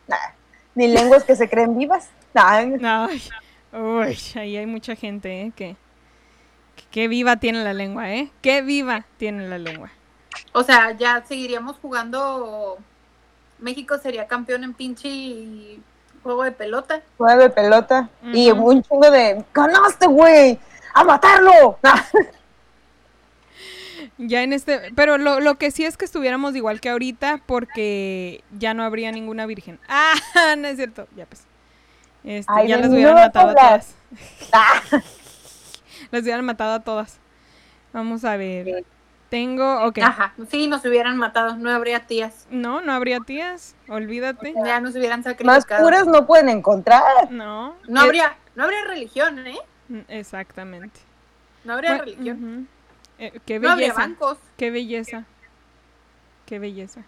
Nah, 0.08 0.16
Ni 0.76 0.88
lenguas 0.88 1.24
que 1.24 1.36
se 1.36 1.50
creen 1.50 1.78
vivas. 1.78 2.10
Nah, 2.34 3.08
Ay, 3.08 3.22
uy, 3.72 4.18
ahí 4.36 4.58
hay 4.58 4.66
mucha 4.66 4.96
gente, 4.96 5.42
¿eh? 5.42 5.52
Que, 5.56 5.76
que, 6.76 6.84
que 6.90 7.08
viva 7.08 7.38
tiene 7.38 7.64
la 7.64 7.74
lengua, 7.74 8.12
¿eh? 8.12 8.32
Qué 8.42 8.62
viva 8.62 9.06
tiene 9.18 9.48
la 9.48 9.58
lengua. 9.58 9.92
O 10.54 10.64
sea, 10.64 10.92
ya 10.92 11.24
seguiríamos 11.26 11.78
jugando. 11.82 12.78
México 13.60 13.98
sería 13.98 14.28
campeón 14.28 14.64
en 14.64 14.74
pinche 14.74 15.80
juego 16.24 16.44
de 16.44 16.52
pelota. 16.52 17.02
juego 17.18 17.42
de 17.44 17.50
pelota. 17.50 18.10
Y 18.34 18.52
un 18.52 18.82
chingo 18.82 19.12
de. 19.12 19.44
¡Ganaste, 19.54 20.08
güey! 20.08 20.60
¡A 20.94 21.04
matarlo! 21.04 21.78
Ah, 21.84 22.04
Ya 24.18 24.44
en 24.44 24.54
este, 24.54 24.92
pero 24.96 25.18
lo, 25.18 25.40
lo 25.40 25.56
que 25.56 25.72
sí 25.72 25.86
es 25.86 25.98
que 25.98 26.06
estuviéramos 26.06 26.56
igual 26.56 26.80
que 26.80 26.90
ahorita 26.90 27.42
porque 27.46 28.44
ya 28.58 28.74
no 28.74 28.84
habría 28.84 29.12
ninguna 29.12 29.46
virgen. 29.46 29.80
Ah, 29.90 30.14
no 30.58 30.68
es 30.68 30.76
cierto, 30.78 31.08
ya 31.16 31.26
pues. 31.26 31.44
Este, 32.24 32.52
Ay, 32.56 32.68
ya 32.70 32.78
las 32.78 32.90
hubieran 32.90 33.16
matado 33.16 33.50
a 33.50 33.54
todas. 33.56 33.96
Ah, 34.54 34.82
Las 36.12 36.22
hubieran 36.24 36.46
matado 36.46 36.74
a 36.74 36.80
todas. 36.82 37.20
Vamos 37.92 38.24
a 38.24 38.38
ver. 38.38 38.86
Tengo, 39.30 39.84
ok. 39.86 39.98
Ajá, 40.00 40.34
sí, 40.50 40.68
nos 40.68 40.86
hubieran 40.86 41.18
matado, 41.18 41.56
no 41.58 41.72
habría 41.72 42.06
tías. 42.06 42.46
No, 42.52 42.82
no 42.82 42.94
habría 42.94 43.20
tías, 43.20 43.76
olvídate. 43.88 44.54
Ya 44.64 44.80
nos 44.80 44.94
hubieran 44.96 45.22
Más 45.22 45.26
sacrificado. 45.26 45.84
puras 45.84 46.06
no 46.06 46.28
pueden 46.28 46.50
encontrar. 46.50 47.32
No. 47.32 47.76
No 47.88 48.02
habría, 48.02 48.38
no 48.56 48.64
habría 48.66 48.84
religión, 48.86 49.46
¿eh? 49.48 49.58
mm, 49.90 50.00
Exactamente. 50.08 51.00
No 51.64 51.74
habría 51.74 51.92
Bueno, 51.98 52.04
religión. 52.06 52.38
ujú. 52.44 52.66
Eh, 53.20 53.40
qué 53.46 53.60
No 53.60 53.76
belleza. 53.76 53.94
bancos. 53.94 54.38
Qué 54.58 54.72
belleza. 54.72 55.26
Qué 56.46 56.60
belleza. 56.60 57.02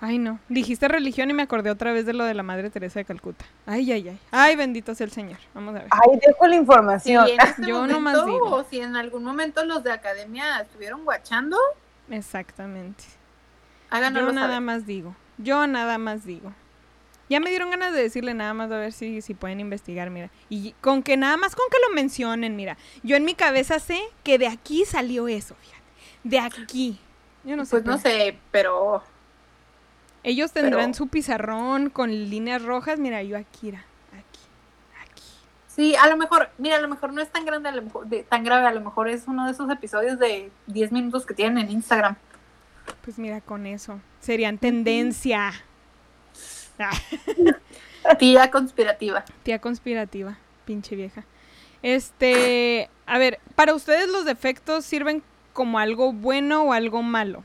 Ay, 0.00 0.18
no. 0.18 0.38
Dijiste 0.48 0.86
religión 0.88 1.30
y 1.30 1.34
me 1.34 1.42
acordé 1.42 1.70
otra 1.70 1.92
vez 1.92 2.04
de 2.04 2.12
lo 2.12 2.24
de 2.24 2.34
la 2.34 2.42
Madre 2.42 2.68
Teresa 2.68 2.98
de 2.98 3.04
Calcuta. 3.04 3.44
Ay, 3.64 3.90
ay, 3.92 4.08
ay. 4.08 4.18
Ay, 4.30 4.56
bendito 4.56 4.94
sea 4.94 5.06
el 5.06 5.12
Señor. 5.12 5.38
Vamos 5.54 5.74
a 5.76 5.78
ver. 5.80 5.88
Ay, 5.90 6.18
dejo 6.26 6.46
la 6.46 6.54
Si 6.54 6.60
información. 6.60 7.26
en 7.28 7.40
este 7.40 7.66
Yo 7.66 7.76
momento, 7.76 7.94
nomás 7.94 8.26
digo. 8.26 8.50
o 8.50 8.64
si 8.64 8.80
en 8.80 8.96
algún 8.96 9.24
momento 9.24 9.64
los 9.64 9.82
de 9.82 9.92
academia 9.92 10.60
estuvieron 10.60 11.04
guachando, 11.04 11.56
Exactamente. 12.10 13.04
háganoslo 13.90 14.28
Yo 14.28 14.34
nada 14.34 14.46
saber. 14.48 14.60
más 14.62 14.86
digo. 14.86 15.16
Yo 15.38 15.66
nada 15.66 15.96
más 15.98 16.24
digo. 16.24 16.52
Ya 17.28 17.40
me 17.40 17.50
dieron 17.50 17.70
ganas 17.70 17.92
de 17.94 18.02
decirle 18.02 18.34
nada 18.34 18.52
más 18.54 18.70
a 18.70 18.76
ver 18.76 18.92
si, 18.92 19.22
si 19.22 19.32
pueden 19.34 19.58
investigar, 19.60 20.10
mira. 20.10 20.30
Y 20.50 20.72
con 20.80 21.02
que 21.02 21.16
nada 21.16 21.36
más 21.36 21.56
con 21.56 21.64
que 21.70 21.78
lo 21.88 21.94
mencionen, 21.94 22.54
mira. 22.56 22.76
Yo 23.02 23.16
en 23.16 23.24
mi 23.24 23.34
cabeza 23.34 23.78
sé 23.78 24.00
que 24.22 24.38
de 24.38 24.46
aquí 24.46 24.84
salió 24.84 25.26
eso, 25.28 25.54
fíjate. 25.54 25.82
De 26.22 26.38
aquí. 26.38 26.98
Yo 27.44 27.56
no 27.56 27.64
sé. 27.64 27.70
Pues 27.72 27.84
no 27.84 27.98
sé, 27.98 28.38
pero 28.50 29.02
Ellos 30.22 30.52
tendrán 30.52 30.92
pero- 30.92 30.94
su 30.94 31.08
pizarrón 31.08 31.90
con 31.90 32.10
líneas 32.10 32.62
rojas. 32.62 32.98
Mira, 32.98 33.22
yo 33.22 33.36
aquí, 33.36 33.66
mira, 33.66 33.84
aquí, 34.12 34.40
aquí. 35.02 35.22
sí, 35.66 35.96
a 35.96 36.08
lo 36.08 36.16
mejor, 36.16 36.50
mira, 36.58 36.76
a 36.76 36.80
lo 36.80 36.88
mejor 36.88 37.12
no 37.12 37.20
es 37.22 37.30
tan 37.30 37.44
grande, 37.44 37.68
a 37.68 37.72
lo 37.72 37.82
mejor, 37.82 38.06
de- 38.06 38.22
tan 38.22 38.44
grave, 38.44 38.66
a 38.66 38.72
lo 38.72 38.80
mejor 38.80 39.08
es 39.08 39.24
uno 39.26 39.44
de 39.46 39.52
esos 39.52 39.70
episodios 39.70 40.18
de 40.18 40.50
10 40.66 40.92
minutos 40.92 41.26
que 41.26 41.34
tienen 41.34 41.58
en 41.58 41.70
Instagram. 41.70 42.16
Pues 43.02 43.18
mira, 43.18 43.40
con 43.40 43.66
eso. 43.66 44.00
Serían 44.20 44.56
tendencia. 44.58 45.52
Tía 48.18 48.50
conspirativa. 48.50 49.24
tía 49.42 49.58
conspirativa, 49.60 50.36
pinche 50.66 50.94
vieja. 50.94 51.24
Este, 51.82 52.90
a 53.06 53.18
ver, 53.18 53.40
para 53.54 53.74
ustedes 53.74 54.08
los 54.08 54.24
defectos 54.24 54.84
sirven 54.84 55.22
como 55.52 55.78
algo 55.78 56.12
bueno 56.12 56.64
o 56.64 56.72
algo 56.72 57.02
malo. 57.02 57.44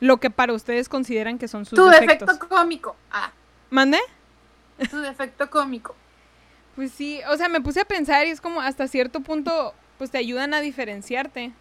Lo 0.00 0.16
que 0.18 0.30
para 0.30 0.52
ustedes 0.52 0.88
consideran 0.88 1.38
que 1.38 1.46
son 1.48 1.64
sus 1.64 1.76
Tu 1.76 1.84
defectos. 1.86 2.26
defecto 2.28 2.48
cómico. 2.48 2.96
Ah, 3.12 3.30
¿Mande? 3.70 3.98
tu 4.90 4.98
defecto 5.00 5.48
cómico. 5.50 5.94
Pues 6.74 6.90
sí, 6.90 7.20
o 7.28 7.36
sea, 7.36 7.48
me 7.48 7.60
puse 7.60 7.80
a 7.80 7.84
pensar 7.84 8.26
y 8.26 8.30
es 8.30 8.40
como 8.40 8.60
hasta 8.60 8.88
cierto 8.88 9.20
punto, 9.20 9.74
pues 9.98 10.10
te 10.10 10.18
ayudan 10.18 10.54
a 10.54 10.60
diferenciarte. 10.60 11.52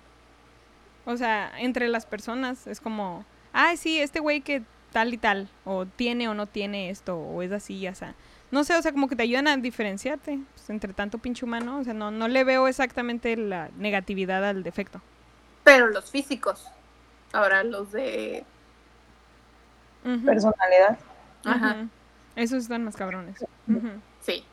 O 1.06 1.18
sea, 1.18 1.52
entre 1.60 1.88
las 1.90 2.06
personas 2.08 2.66
es 2.66 2.80
como, 2.82 3.26
ay, 3.54 3.78
sí, 3.78 4.00
este 4.00 4.20
güey 4.20 4.42
que 4.42 4.64
tal 4.92 5.14
y 5.14 5.18
tal, 5.18 5.50
o 5.66 5.86
tiene 5.86 6.28
o 6.28 6.34
no 6.34 6.48
tiene 6.48 6.90
esto, 6.90 7.18
o 7.18 7.42
es 7.42 7.52
así, 7.52 7.88
o 7.88 7.96
sea, 7.96 8.16
no 8.52 8.64
sé, 8.64 8.76
o 8.76 8.82
sea, 8.82 8.92
como 8.92 9.08
que 9.08 9.16
te 9.16 9.24
ayudan 9.24 9.48
a 9.48 9.58
diferenciarte 9.58 10.40
pues, 10.54 10.70
entre 10.70 10.94
tanto 10.94 11.18
pinche 11.18 11.46
humano, 11.46 11.80
o 11.80 11.84
sea, 11.84 11.94
no, 11.94 12.12
no 12.12 12.28
le 12.28 12.44
veo 12.44 12.68
exactamente 12.68 13.36
la 13.38 13.70
negatividad 13.78 14.44
al 14.46 14.64
defecto. 14.64 15.02
Pero 15.64 15.88
los 15.88 16.12
físicos. 16.12 16.68
Ahora 17.34 17.64
los 17.64 17.92
de. 17.92 18.44
Personalidad. 20.04 20.98
Ajá. 21.46 21.88
Esos 22.36 22.64
están 22.64 22.84
más 22.84 22.96
cabrones. 22.96 23.46
Sí. 24.22 24.44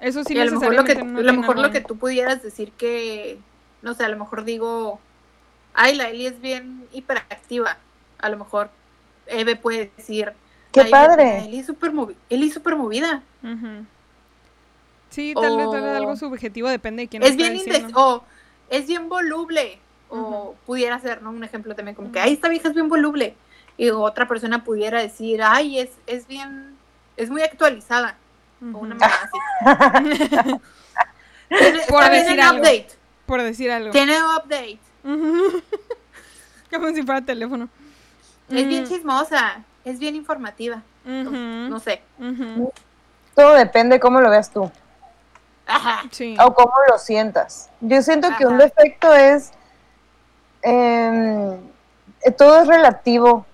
Eso 0.00 0.24
sí 0.24 0.34
y 0.34 0.38
a 0.38 0.44
lo 0.44 0.52
mejor, 0.52 0.74
lo 0.74 0.84
que, 0.84 0.94
necesariamente 0.94 1.04
no 1.04 1.18
a 1.18 1.32
lo 1.32 1.40
mejor 1.40 1.58
lo 1.58 1.70
que 1.70 1.80
tú 1.80 1.98
pudieras 1.98 2.42
decir 2.42 2.72
que. 2.72 3.38
No 3.82 3.94
sé, 3.94 4.04
a 4.04 4.08
lo 4.08 4.16
mejor 4.16 4.44
digo. 4.44 5.00
Ay, 5.74 5.96
la 5.96 6.08
Eli 6.08 6.26
es 6.26 6.40
bien 6.40 6.86
hiperactiva. 6.92 7.78
A 8.24 8.28
lo 8.30 8.38
mejor 8.38 8.70
Eve 9.26 9.56
puede 9.56 9.90
decir. 9.96 10.32
¡Qué 10.72 10.80
"Ay, 10.82 10.90
padre! 10.90 11.44
Eli 11.44 11.58
es 11.60 11.66
súper 11.66 11.92
movi- 11.92 12.16
movida. 12.76 13.22
Ujú. 13.42 13.84
Sí, 15.10 15.34
tal 15.40 15.56
vez, 15.56 15.70
tal 15.70 15.82
vez 15.82 15.96
algo 15.96 16.16
subjetivo, 16.16 16.68
depende 16.68 17.02
de 17.02 17.08
quién 17.08 17.22
es 17.22 17.30
lo 17.30 17.36
bien 17.36 17.92
o 17.94 18.24
es 18.70 18.86
bien 18.86 19.08
voluble 19.08 19.78
o 20.08 20.54
pudiera 20.66 20.98
ser 20.98 21.22
no 21.22 21.30
un 21.30 21.44
ejemplo 21.44 21.74
también 21.74 21.94
como 21.94 22.10
que 22.10 22.18
ay 22.18 22.32
esta 22.32 22.48
vieja 22.48 22.68
es 22.68 22.74
bien 22.74 22.88
voluble 22.88 23.34
y 23.76 23.90
otra 23.90 24.26
persona 24.26 24.64
pudiera 24.64 25.00
decir 25.00 25.42
ay 25.42 25.78
es 25.80 25.90
es 26.06 26.26
bien 26.26 26.74
es 27.16 27.30
muy 27.30 27.42
actualizada 27.42 28.16
o 28.72 28.78
una 28.78 28.96
así 28.96 29.38
Tiene- 31.48 31.80
Por 31.88 32.10
decir 32.10 32.40
algo. 32.40 32.58
update 32.60 32.86
Por 33.26 33.42
decir 33.42 33.70
algo. 33.70 33.90
tiene 33.92 34.16
update. 34.22 34.78
Como 36.70 36.88
si 36.88 37.02
fuera 37.02 37.20
teléfono. 37.20 37.68
Es 38.48 38.66
bien 38.68 38.84
Mm, 38.84 38.86
chismosa 38.88 39.62
es 39.84 39.98
bien 39.98 40.14
informativa 40.16 40.82
no 41.04 41.78
sé. 41.80 42.02
Todo 43.34 43.54
depende 43.54 44.00
cómo 44.00 44.20
lo 44.20 44.30
veas 44.30 44.50
tú 44.50 44.70
ajá 45.66 46.02
Sí. 46.10 46.36
o 46.40 46.54
cómo 46.54 46.72
lo 46.90 46.98
sientas. 46.98 47.70
Yo 47.80 48.00
siento 48.02 48.28
que 48.36 48.46
un 48.46 48.58
defecto 48.58 49.12
es 49.14 49.50
em, 50.62 51.52
eh, 52.22 52.30
todo 52.36 52.60
es 52.62 52.68
relativo 52.68 53.46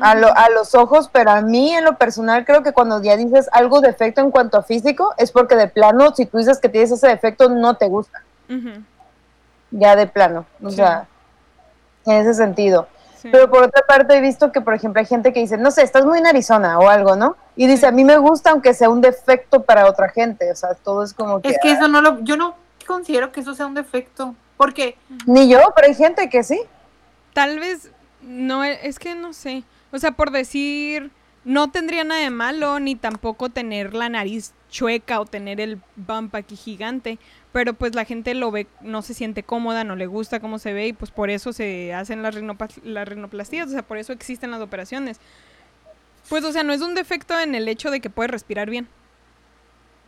a, 0.00 0.14
lo- 0.14 0.36
a 0.36 0.48
los 0.50 0.74
ojos, 0.76 1.08
pero 1.12 1.30
a 1.32 1.40
mí 1.40 1.74
en 1.74 1.84
lo 1.84 1.96
personal 1.98 2.44
creo 2.44 2.62
que 2.62 2.72
cuando 2.72 3.02
ya 3.02 3.16
dices 3.16 3.48
algo 3.52 3.80
defecto 3.80 4.20
en 4.20 4.30
cuanto 4.30 4.56
a 4.58 4.62
físico, 4.62 5.12
es 5.16 5.32
porque 5.32 5.56
de 5.56 5.66
plano, 5.68 6.14
si 6.14 6.26
tú 6.26 6.38
dices 6.38 6.60
que 6.60 6.68
tienes 6.68 6.92
ese 6.92 7.08
defecto, 7.08 7.48
no 7.48 7.76
te 7.76 7.88
gusta, 7.88 8.22
ya 9.72 9.96
de 9.96 10.06
plano, 10.06 10.46
o 10.62 10.70
Sí. 10.70 10.76
sea, 10.76 11.06
en 12.06 12.12
ese 12.14 12.34
sentido. 12.34 12.86
Sí. 13.20 13.28
Pero 13.30 13.50
por 13.50 13.62
otra 13.62 13.82
parte 13.86 14.16
he 14.16 14.20
visto 14.20 14.52
que, 14.52 14.60
por 14.60 14.74
ejemplo, 14.74 15.00
hay 15.00 15.06
gente 15.06 15.32
que 15.32 15.40
dice, 15.40 15.56
no 15.58 15.70
sé, 15.70 15.82
estás 15.82 16.04
muy 16.04 16.20
narizona 16.20 16.78
o 16.78 16.88
algo, 16.88 17.16
¿no? 17.16 17.36
Y 17.56 17.66
dice, 17.66 17.86
a 17.86 17.92
mí 17.92 18.04
me 18.04 18.16
gusta 18.18 18.50
aunque 18.50 18.74
sea 18.74 18.88
un 18.88 19.00
defecto 19.00 19.62
para 19.62 19.86
otra 19.86 20.08
gente, 20.08 20.50
o 20.50 20.56
sea, 20.56 20.74
todo 20.74 21.02
es 21.02 21.12
como 21.12 21.40
que... 21.40 21.48
Es 21.48 21.58
que 21.60 21.72
eso 21.72 21.88
no 21.88 22.00
lo, 22.00 22.20
yo 22.20 22.36
no 22.36 22.54
considero 22.86 23.32
que 23.32 23.40
eso 23.40 23.54
sea 23.54 23.66
un 23.66 23.74
defecto, 23.74 24.34
porque 24.56 24.96
Ni 25.26 25.48
yo, 25.48 25.60
pero 25.76 25.88
hay 25.88 25.94
gente 25.94 26.28
que 26.28 26.42
sí. 26.42 26.60
Tal 27.32 27.60
vez, 27.60 27.90
no, 28.22 28.64
e- 28.64 28.86
es 28.86 28.98
que 28.98 29.14
no 29.14 29.32
sé. 29.32 29.62
O 29.92 29.98
sea, 29.98 30.12
por 30.12 30.30
decir, 30.30 31.10
no 31.44 31.70
tendría 31.70 32.04
nada 32.04 32.20
de 32.20 32.30
malo, 32.30 32.80
ni 32.80 32.96
tampoco 32.96 33.48
tener 33.48 33.94
la 33.94 34.08
nariz 34.08 34.52
chueca 34.70 35.20
o 35.20 35.26
tener 35.26 35.60
el 35.60 35.80
bump 35.96 36.34
aquí 36.34 36.56
gigante. 36.56 37.18
Pero 37.52 37.72
pues 37.74 37.94
la 37.94 38.04
gente 38.04 38.34
lo 38.34 38.50
ve, 38.50 38.66
no 38.82 39.00
se 39.02 39.14
siente 39.14 39.42
cómoda, 39.42 39.82
no 39.84 39.96
le 39.96 40.06
gusta 40.06 40.38
cómo 40.40 40.58
se 40.58 40.72
ve 40.74 40.88
y 40.88 40.92
pues 40.92 41.10
por 41.10 41.30
eso 41.30 41.52
se 41.52 41.94
hacen 41.94 42.22
las, 42.22 42.34
las 42.82 43.08
rinoplastías, 43.08 43.68
o 43.68 43.70
sea, 43.70 43.82
por 43.82 43.96
eso 43.96 44.12
existen 44.12 44.50
las 44.50 44.60
operaciones. 44.60 45.18
Pues, 46.28 46.44
o 46.44 46.52
sea, 46.52 46.62
no 46.62 46.74
es 46.74 46.82
un 46.82 46.94
defecto 46.94 47.38
en 47.40 47.54
el 47.54 47.66
hecho 47.68 47.90
de 47.90 48.00
que 48.00 48.10
puedes 48.10 48.30
respirar 48.30 48.68
bien. 48.68 48.86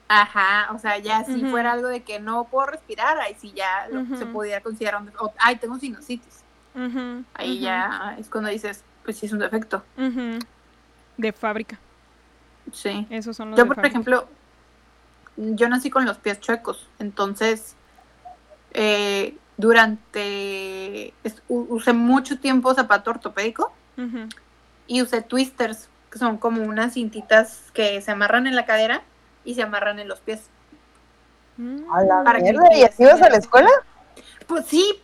Ajá, 0.09 0.73
o 0.75 0.79
sea, 0.79 0.99
ya 0.99 1.25
si 1.25 1.41
fuera 1.47 1.73
algo 1.73 1.87
de 1.89 2.03
que 2.03 2.19
no 2.19 2.45
puedo 2.45 2.67
respirar, 2.67 3.19
ahí 3.21 3.37
sí 3.41 3.53
ya 3.55 3.87
lo- 3.91 4.05
se 4.19 4.27
pudiera 4.27 4.61
considerar 4.61 5.01
un 5.01 5.07
defecto. 5.07 5.33
Ay, 5.39 5.57
tengo 5.57 5.79
sinusitis. 5.79 6.43
Ahí 7.35 7.61
ya 7.61 8.17
es 8.19 8.29
cuando 8.29 8.51
dices, 8.51 8.83
pues 9.05 9.17
sí 9.19 9.27
es 9.27 9.33
un 9.33 9.39
defecto. 9.39 9.85
De 11.17 11.33
fábrica. 11.33 11.79
Sí. 12.73 13.07
Esos 13.09 13.37
son 13.37 13.51
los 13.51 13.59
Yo, 13.59 13.67
por 13.67 13.77
fábrica. 13.77 13.93
ejemplo, 13.93 14.29
yo 15.41 15.69
nací 15.69 15.89
con 15.91 16.05
los 16.05 16.19
pies 16.19 16.39
chuecos, 16.41 16.87
entonces 16.99 17.75
eh, 18.73 19.37
durante, 19.57 21.09
es- 21.25 21.43
usé 21.49 21.93
mucho 21.93 22.39
tiempo 22.39 22.75
zapato 22.75 23.11
ortopédico 23.11 23.73
y 24.87 25.03
usé 25.03 25.21
twisters, 25.23 25.89
que 26.11 26.19
son 26.19 26.39
como 26.39 26.63
unas 26.63 26.95
cintitas 26.95 27.65
que 27.75 28.01
se 28.01 28.11
amarran 28.11 28.47
en 28.47 28.57
la 28.57 28.65
cadera 28.65 29.03
y 29.45 29.55
se 29.55 29.63
amarran 29.63 29.99
en 29.99 30.09
los 30.09 30.21
pies. 30.21 30.41
Mm. 31.59 31.93
A 31.93 32.03
la 32.05 32.25
Para 32.25 32.39
que 32.39 32.45
mierda, 32.45 32.75
¿y 32.75 32.83
así 32.85 33.05
vas 33.05 33.21
a 33.21 33.29
la 33.29 33.37
escuela? 33.37 33.69
Pues 34.47 34.65
sí, 34.67 34.99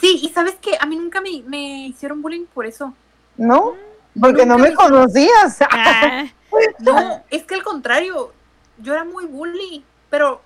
sí, 0.00 0.20
y 0.22 0.28
sabes 0.30 0.54
que 0.56 0.76
a 0.80 0.86
mí 0.86 0.96
nunca 0.96 1.20
me, 1.20 1.42
me 1.46 1.88
hicieron 1.88 2.22
bullying 2.22 2.46
por 2.46 2.66
eso. 2.66 2.94
¿No? 3.36 3.74
Porque 4.18 4.46
no 4.46 4.56
me- 4.58 4.72
conocías. 4.74 5.58
Ah, 5.70 6.24
No, 6.78 7.22
es 7.28 7.42
que 7.44 7.54
al 7.56 7.62
contrario, 7.62 8.32
yo 8.78 8.92
era 8.94 9.04
muy 9.04 9.26
bully, 9.26 9.84
pero 10.10 10.40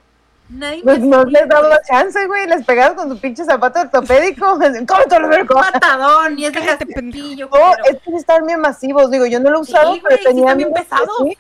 nadie 0.49 0.79
me 0.79 0.83
Pues 0.85 0.99
hacía 0.99 1.09
no 1.11 1.25
les 1.25 1.49
daba 1.49 1.81
chance, 1.83 2.27
güey. 2.27 2.47
Les 2.47 2.65
pegabas 2.65 2.95
con 2.95 3.09
tu 3.09 3.19
pinche 3.19 3.45
zapato 3.45 3.81
ortopédico. 3.81 4.59
¿Cómo 4.87 5.05
te 5.09 5.19
lo 5.19 5.29
vergo? 5.29 5.55
patadón 5.55 6.39
y 6.39 6.45
es 6.47 6.53
de 6.53 6.61
castillo. 6.61 7.49
No, 7.53 7.73
es 7.85 7.97
que 8.03 8.11
sí 8.11 8.17
están 8.17 8.47
bien 8.47 8.61
masivos. 8.61 9.11
Digo, 9.11 9.27
yo 9.27 9.41
no 9.41 9.51
lo 9.51 9.63
he 9.63 9.65
Sí, 9.65 9.73
güey, 10.01 10.03
pero 10.03 10.17
sí 10.19 10.25
tenía 10.25 10.43
están 10.45 10.59
bien 10.59 10.71
sí, 10.71 11.39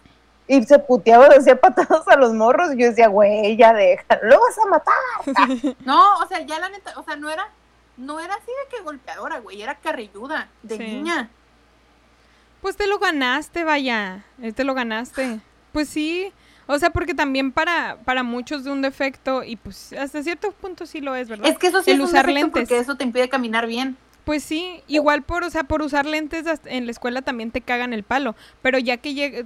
Y 0.48 0.62
se 0.64 0.78
puteaba, 0.78 1.26
hacía 1.38 1.60
patadas 1.60 2.06
a 2.08 2.16
los 2.16 2.32
morros. 2.34 2.72
Y 2.74 2.78
yo 2.82 2.88
decía, 2.88 3.08
güey, 3.08 3.56
ya 3.56 3.72
deja. 3.72 4.04
Lo 4.22 4.40
vas 4.40 4.58
a 4.58 4.66
matar. 4.68 5.74
No, 5.84 6.14
o 6.18 6.26
sea, 6.28 6.40
ya 6.40 6.58
la 6.58 6.68
neta, 6.68 6.92
o 6.96 7.02
sea, 7.04 7.16
no 7.16 7.28
era, 7.30 7.48
no 7.96 8.20
era 8.20 8.34
así 8.34 8.46
de 8.46 8.76
que 8.76 8.82
golpeadora, 8.82 9.38
güey, 9.40 9.62
era 9.62 9.74
carrilluda, 9.76 10.48
de 10.62 10.76
Sí. 10.76 10.82
niña. 10.82 11.30
Pues 12.62 12.76
te 12.76 12.86
lo 12.86 12.98
ganaste, 12.98 13.64
vaya. 13.64 14.24
eh, 14.42 14.52
Te 14.52 14.64
lo 14.64 14.74
ganaste. 14.74 15.40
Pues 15.72 15.88
sí. 15.88 16.32
O 16.72 16.78
sea, 16.78 16.90
porque 16.90 17.14
también 17.14 17.50
para, 17.50 17.96
para 18.04 18.22
muchos 18.22 18.62
de 18.62 18.70
un 18.70 18.80
defecto, 18.80 19.42
y 19.42 19.56
pues 19.56 19.92
hasta 19.92 20.22
cierto 20.22 20.52
punto 20.52 20.86
sí 20.86 21.00
lo 21.00 21.16
es, 21.16 21.28
¿verdad? 21.28 21.48
Es 21.48 21.58
que 21.58 21.66
eso 21.66 21.82
sí 21.82 21.90
El 21.90 21.96
es 22.00 22.06
un 22.06 22.12
defecto 22.12 22.32
lentes. 22.32 22.52
porque 22.52 22.78
eso 22.78 22.94
te 22.94 23.02
impide 23.02 23.28
caminar 23.28 23.66
bien. 23.66 23.96
Pues 24.24 24.44
sí, 24.44 24.80
igual 24.86 25.22
por, 25.22 25.42
o 25.42 25.50
sea, 25.50 25.64
por 25.64 25.82
usar 25.82 26.06
lentes 26.06 26.44
en 26.66 26.84
la 26.86 26.92
escuela 26.92 27.22
también 27.22 27.50
te 27.50 27.60
cagan 27.60 27.92
el 27.92 28.04
palo. 28.04 28.36
Pero 28.62 28.78
ya 28.78 28.98
que 28.98 29.14
llega, 29.14 29.42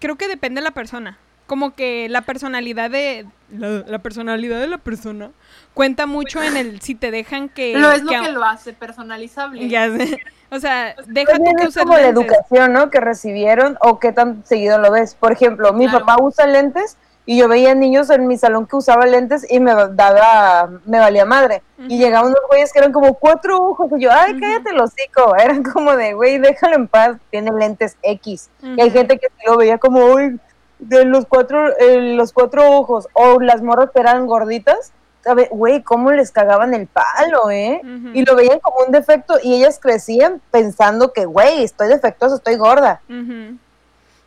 creo 0.00 0.16
que 0.16 0.26
depende 0.26 0.60
de 0.60 0.64
la 0.64 0.72
persona. 0.72 1.16
Como 1.46 1.74
que 1.74 2.08
la 2.08 2.22
personalidad 2.22 2.90
de, 2.90 3.24
la, 3.56 3.84
la 3.86 3.98
personalidad 4.00 4.60
de 4.60 4.66
la 4.66 4.78
persona 4.78 5.30
cuenta 5.78 6.06
mucho 6.06 6.42
en 6.42 6.56
el 6.56 6.80
si 6.80 6.96
te 6.96 7.12
dejan 7.12 7.48
que... 7.48 7.72
Lo 7.78 7.92
es 7.92 8.02
lo 8.02 8.10
que- 8.10 8.32
lo 8.32 8.42
hace 8.44 8.72
personalizable. 8.72 9.68
Ya 9.68 9.86
sé. 9.88 10.18
O 10.50 10.58
sea, 10.58 10.96
deja 11.06 11.30
tú 11.30 11.36
También 11.44 11.56
que 11.56 11.64
es 11.66 11.76
como 11.76 11.92
la 11.94 12.08
educación, 12.08 12.72
¿no? 12.72 12.90
Que 12.90 12.98
recibieron 12.98 13.78
o 13.80 14.00
qué 14.00 14.10
tan 14.12 14.44
seguido 14.44 14.78
lo 14.78 14.90
ves. 14.90 15.14
Por 15.14 15.30
ejemplo, 15.30 15.72
mi 15.72 15.86
Claro. 15.86 16.04
papá 16.04 16.20
usa 16.20 16.48
lentes 16.48 16.96
y 17.26 17.38
yo 17.38 17.46
veía 17.46 17.76
niños 17.76 18.10
en 18.10 18.26
mi 18.26 18.36
salón 18.36 18.66
que 18.66 18.74
usaban 18.74 19.12
lentes 19.12 19.46
y 19.48 19.60
me 19.60 19.72
daba, 19.92 20.68
me 20.84 20.98
valía 20.98 21.24
madre. 21.24 21.62
Y 21.86 21.96
llegaban 21.98 22.30
unos 22.30 22.40
güeyes 22.48 22.72
que 22.72 22.80
eran 22.80 22.90
como 22.90 23.14
cuatro 23.14 23.56
ojos 23.58 23.88
y 23.96 24.00
yo, 24.00 24.10
ay, 24.12 24.36
cállate 24.40 24.70
el 24.70 24.80
hocico. 24.80 25.36
Eran 25.40 25.62
como 25.62 25.94
de, 25.94 26.14
güey, 26.14 26.38
déjalo 26.38 26.74
en 26.74 26.88
paz, 26.88 27.18
tiene 27.30 27.52
lentes 27.52 27.96
X. 28.02 28.50
Y 28.62 28.80
hay 28.80 28.90
gente 28.90 29.16
que 29.18 29.28
lo 29.46 29.56
veía 29.56 29.78
como, 29.78 30.06
uy, 30.06 30.40
de 30.80 31.04
los 31.04 31.24
cuatro, 31.26 31.68
eh, 31.78 32.14
los 32.16 32.32
cuatro 32.32 32.68
ojos, 32.72 33.06
o 33.12 33.38
las 33.40 33.62
morras 33.62 33.90
que 33.94 34.00
eran 34.00 34.26
gorditas. 34.26 34.92
Güey, 35.50 35.82
cómo 35.82 36.10
les 36.12 36.30
cagaban 36.30 36.72
el 36.74 36.86
palo, 36.86 37.50
¿eh? 37.50 37.80
Y 38.14 38.24
lo 38.24 38.34
veían 38.36 38.60
como 38.60 38.86
un 38.86 38.92
defecto 38.92 39.34
y 39.42 39.54
ellas 39.54 39.78
crecían 39.80 40.40
pensando 40.50 41.12
que, 41.12 41.26
güey, 41.26 41.64
estoy 41.64 41.88
defectuosa, 41.88 42.36
estoy 42.36 42.56
gorda. 42.56 43.00
Ujú. 43.08 43.58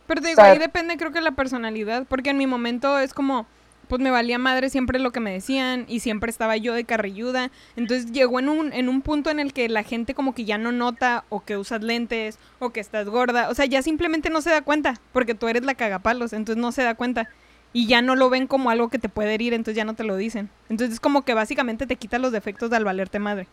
Pero 0.06 0.20
te 0.20 0.26
O 0.26 0.30
digo, 0.30 0.42
sea- 0.42 0.52
ahí 0.52 0.58
depende 0.58 0.96
creo 0.96 1.10
que 1.12 1.20
la 1.20 1.32
personalidad, 1.32 2.04
porque 2.08 2.30
en 2.30 2.38
mi 2.38 2.46
momento 2.46 2.98
es 2.98 3.14
como, 3.14 3.46
pues 3.88 4.00
me 4.00 4.10
valía 4.10 4.38
madre 4.38 4.70
siempre 4.70 4.98
lo 4.98 5.10
que 5.10 5.20
me 5.20 5.32
decían 5.32 5.84
y 5.88 6.00
siempre 6.00 6.30
estaba 6.30 6.56
yo 6.56 6.72
de 6.74 6.84
carrilluda. 6.84 7.50
Entonces 7.76 8.12
llegó 8.12 8.38
en 8.38 8.48
un, 8.48 8.72
en 8.72 8.88
un 8.88 9.02
punto 9.02 9.30
en 9.30 9.40
el 9.40 9.52
que 9.52 9.68
la 9.68 9.82
gente 9.82 10.14
como 10.14 10.34
que 10.34 10.44
ya 10.44 10.56
no 10.56 10.72
nota 10.72 11.24
o 11.30 11.40
que 11.40 11.56
usas 11.56 11.82
lentes 11.82 12.38
o 12.58 12.70
que 12.70 12.80
estás 12.80 13.08
gorda. 13.08 13.48
O 13.50 13.54
sea, 13.54 13.64
ya 13.66 13.82
simplemente 13.82 14.30
no 14.30 14.40
se 14.40 14.50
da 14.50 14.62
cuenta, 14.62 15.00
porque 15.12 15.34
tú 15.34 15.48
eres 15.48 15.64
la 15.64 15.74
cagapalos, 15.74 16.32
entonces 16.32 16.60
no 16.60 16.70
se 16.72 16.82
da 16.84 16.94
cuenta. 16.94 17.28
Y 17.72 17.86
ya 17.86 18.02
no 18.02 18.16
lo 18.16 18.28
ven 18.28 18.46
como 18.46 18.70
algo 18.70 18.88
que 18.90 18.98
te 18.98 19.08
puede 19.08 19.34
herir, 19.34 19.54
entonces 19.54 19.76
ya 19.76 19.84
no 19.84 19.94
te 19.94 20.04
lo 20.04 20.16
dicen. 20.16 20.50
Entonces 20.68 20.94
es 20.94 21.00
como 21.00 21.24
que 21.24 21.32
básicamente 21.34 21.86
te 21.86 21.96
quita 21.96 22.18
los 22.18 22.32
defectos 22.32 22.68
de 22.70 22.76
al 22.76 22.84
valerte 22.84 23.18
madre. 23.18 23.48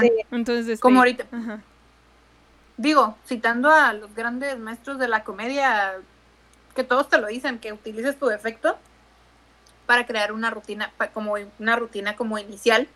Sí. 0.00 0.10
Entonces, 0.32 0.66
este, 0.66 0.80
Como 0.82 0.98
ahorita. 0.98 1.24
Ajá. 1.30 1.60
Digo, 2.76 3.16
citando 3.26 3.70
a 3.70 3.92
los 3.92 4.14
grandes 4.14 4.58
maestros 4.58 4.98
de 4.98 5.08
la 5.08 5.22
comedia, 5.24 5.94
que 6.74 6.82
todos 6.84 7.08
te 7.08 7.18
lo 7.18 7.26
dicen, 7.28 7.58
que 7.58 7.72
utilices 7.72 8.18
tu 8.18 8.26
defecto 8.26 8.76
para 9.86 10.06
crear 10.06 10.32
una 10.32 10.50
rutina, 10.50 10.92
pa- 10.96 11.08
como 11.08 11.34
una 11.58 11.76
rutina 11.76 12.16
como 12.16 12.38
inicial, 12.38 12.88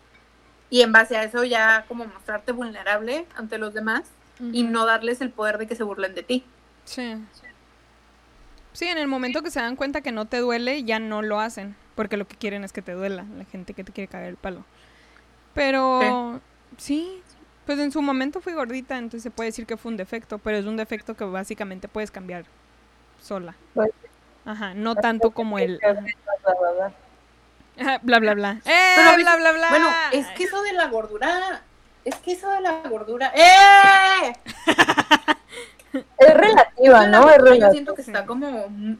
y 0.69 0.81
en 0.81 0.91
base 0.91 1.15
a 1.17 1.23
eso 1.23 1.43
ya 1.43 1.85
como 1.87 2.05
mostrarte 2.05 2.51
vulnerable 2.51 3.25
ante 3.35 3.57
los 3.57 3.73
demás 3.73 4.03
y 4.51 4.63
no 4.63 4.85
darles 4.85 5.21
el 5.21 5.29
poder 5.29 5.57
de 5.57 5.67
que 5.67 5.75
se 5.75 5.83
burlen 5.83 6.15
de 6.15 6.23
ti. 6.23 6.43
Sí. 6.85 7.15
Sí, 8.73 8.87
en 8.87 8.97
el 8.97 9.07
momento 9.07 9.41
que 9.43 9.51
se 9.51 9.59
dan 9.59 9.75
cuenta 9.75 10.01
que 10.01 10.11
no 10.11 10.25
te 10.25 10.37
duele, 10.37 10.83
ya 10.83 10.99
no 10.99 11.21
lo 11.21 11.39
hacen. 11.39 11.75
Porque 11.95 12.17
lo 12.17 12.27
que 12.27 12.35
quieren 12.35 12.63
es 12.63 12.73
que 12.73 12.81
te 12.81 12.93
duela, 12.93 13.23
la 13.37 13.45
gente 13.45 13.73
que 13.73 13.83
te 13.83 13.91
quiere 13.91 14.07
cagar 14.07 14.27
el 14.29 14.35
palo. 14.37 14.65
Pero 15.53 16.41
sí, 16.77 17.21
pues 17.67 17.77
en 17.79 17.91
su 17.91 18.01
momento 18.01 18.41
fui 18.41 18.53
gordita, 18.53 18.97
entonces 18.97 19.21
se 19.21 19.29
puede 19.29 19.49
decir 19.49 19.67
que 19.67 19.77
fue 19.77 19.91
un 19.91 19.97
defecto, 19.97 20.39
pero 20.39 20.57
es 20.57 20.65
un 20.65 20.75
defecto 20.75 21.15
que 21.15 21.23
básicamente 21.25 21.87
puedes 21.87 22.09
cambiar 22.11 22.45
sola. 23.21 23.55
Pues- 23.75 23.91
Ajá, 24.45 24.73
no 24.73 24.95
tanto 24.95 25.31
como 25.31 25.57
el 25.59 25.79
bla 28.01 28.19
bla 28.19 28.33
bla. 28.33 28.51
¡Eh! 28.65 28.93
Pero 28.95 29.09
a 29.09 29.11
veces- 29.11 29.23
bla 29.23 29.35
bla 29.37 29.51
bla. 29.53 29.69
Bueno, 29.69 29.87
es 30.11 30.27
que 30.29 30.43
eso 30.45 30.61
de 30.63 30.73
la 30.73 30.87
gordura, 30.87 31.61
es 32.03 32.15
que 32.15 32.33
eso 32.33 32.49
de 32.49 32.59
la 32.61 32.81
gordura, 32.89 33.31
¡eh! 33.35 34.33
Es 36.17 36.33
relativa, 36.33 37.07
¿no? 37.07 37.19
Es 37.19 37.23
gordura 37.23 37.37
Yo 37.37 37.43
relativa. 37.43 37.71
siento 37.71 37.95
que 37.95 38.01
está 38.01 38.25
como 38.25 38.67
mm, 38.69 38.97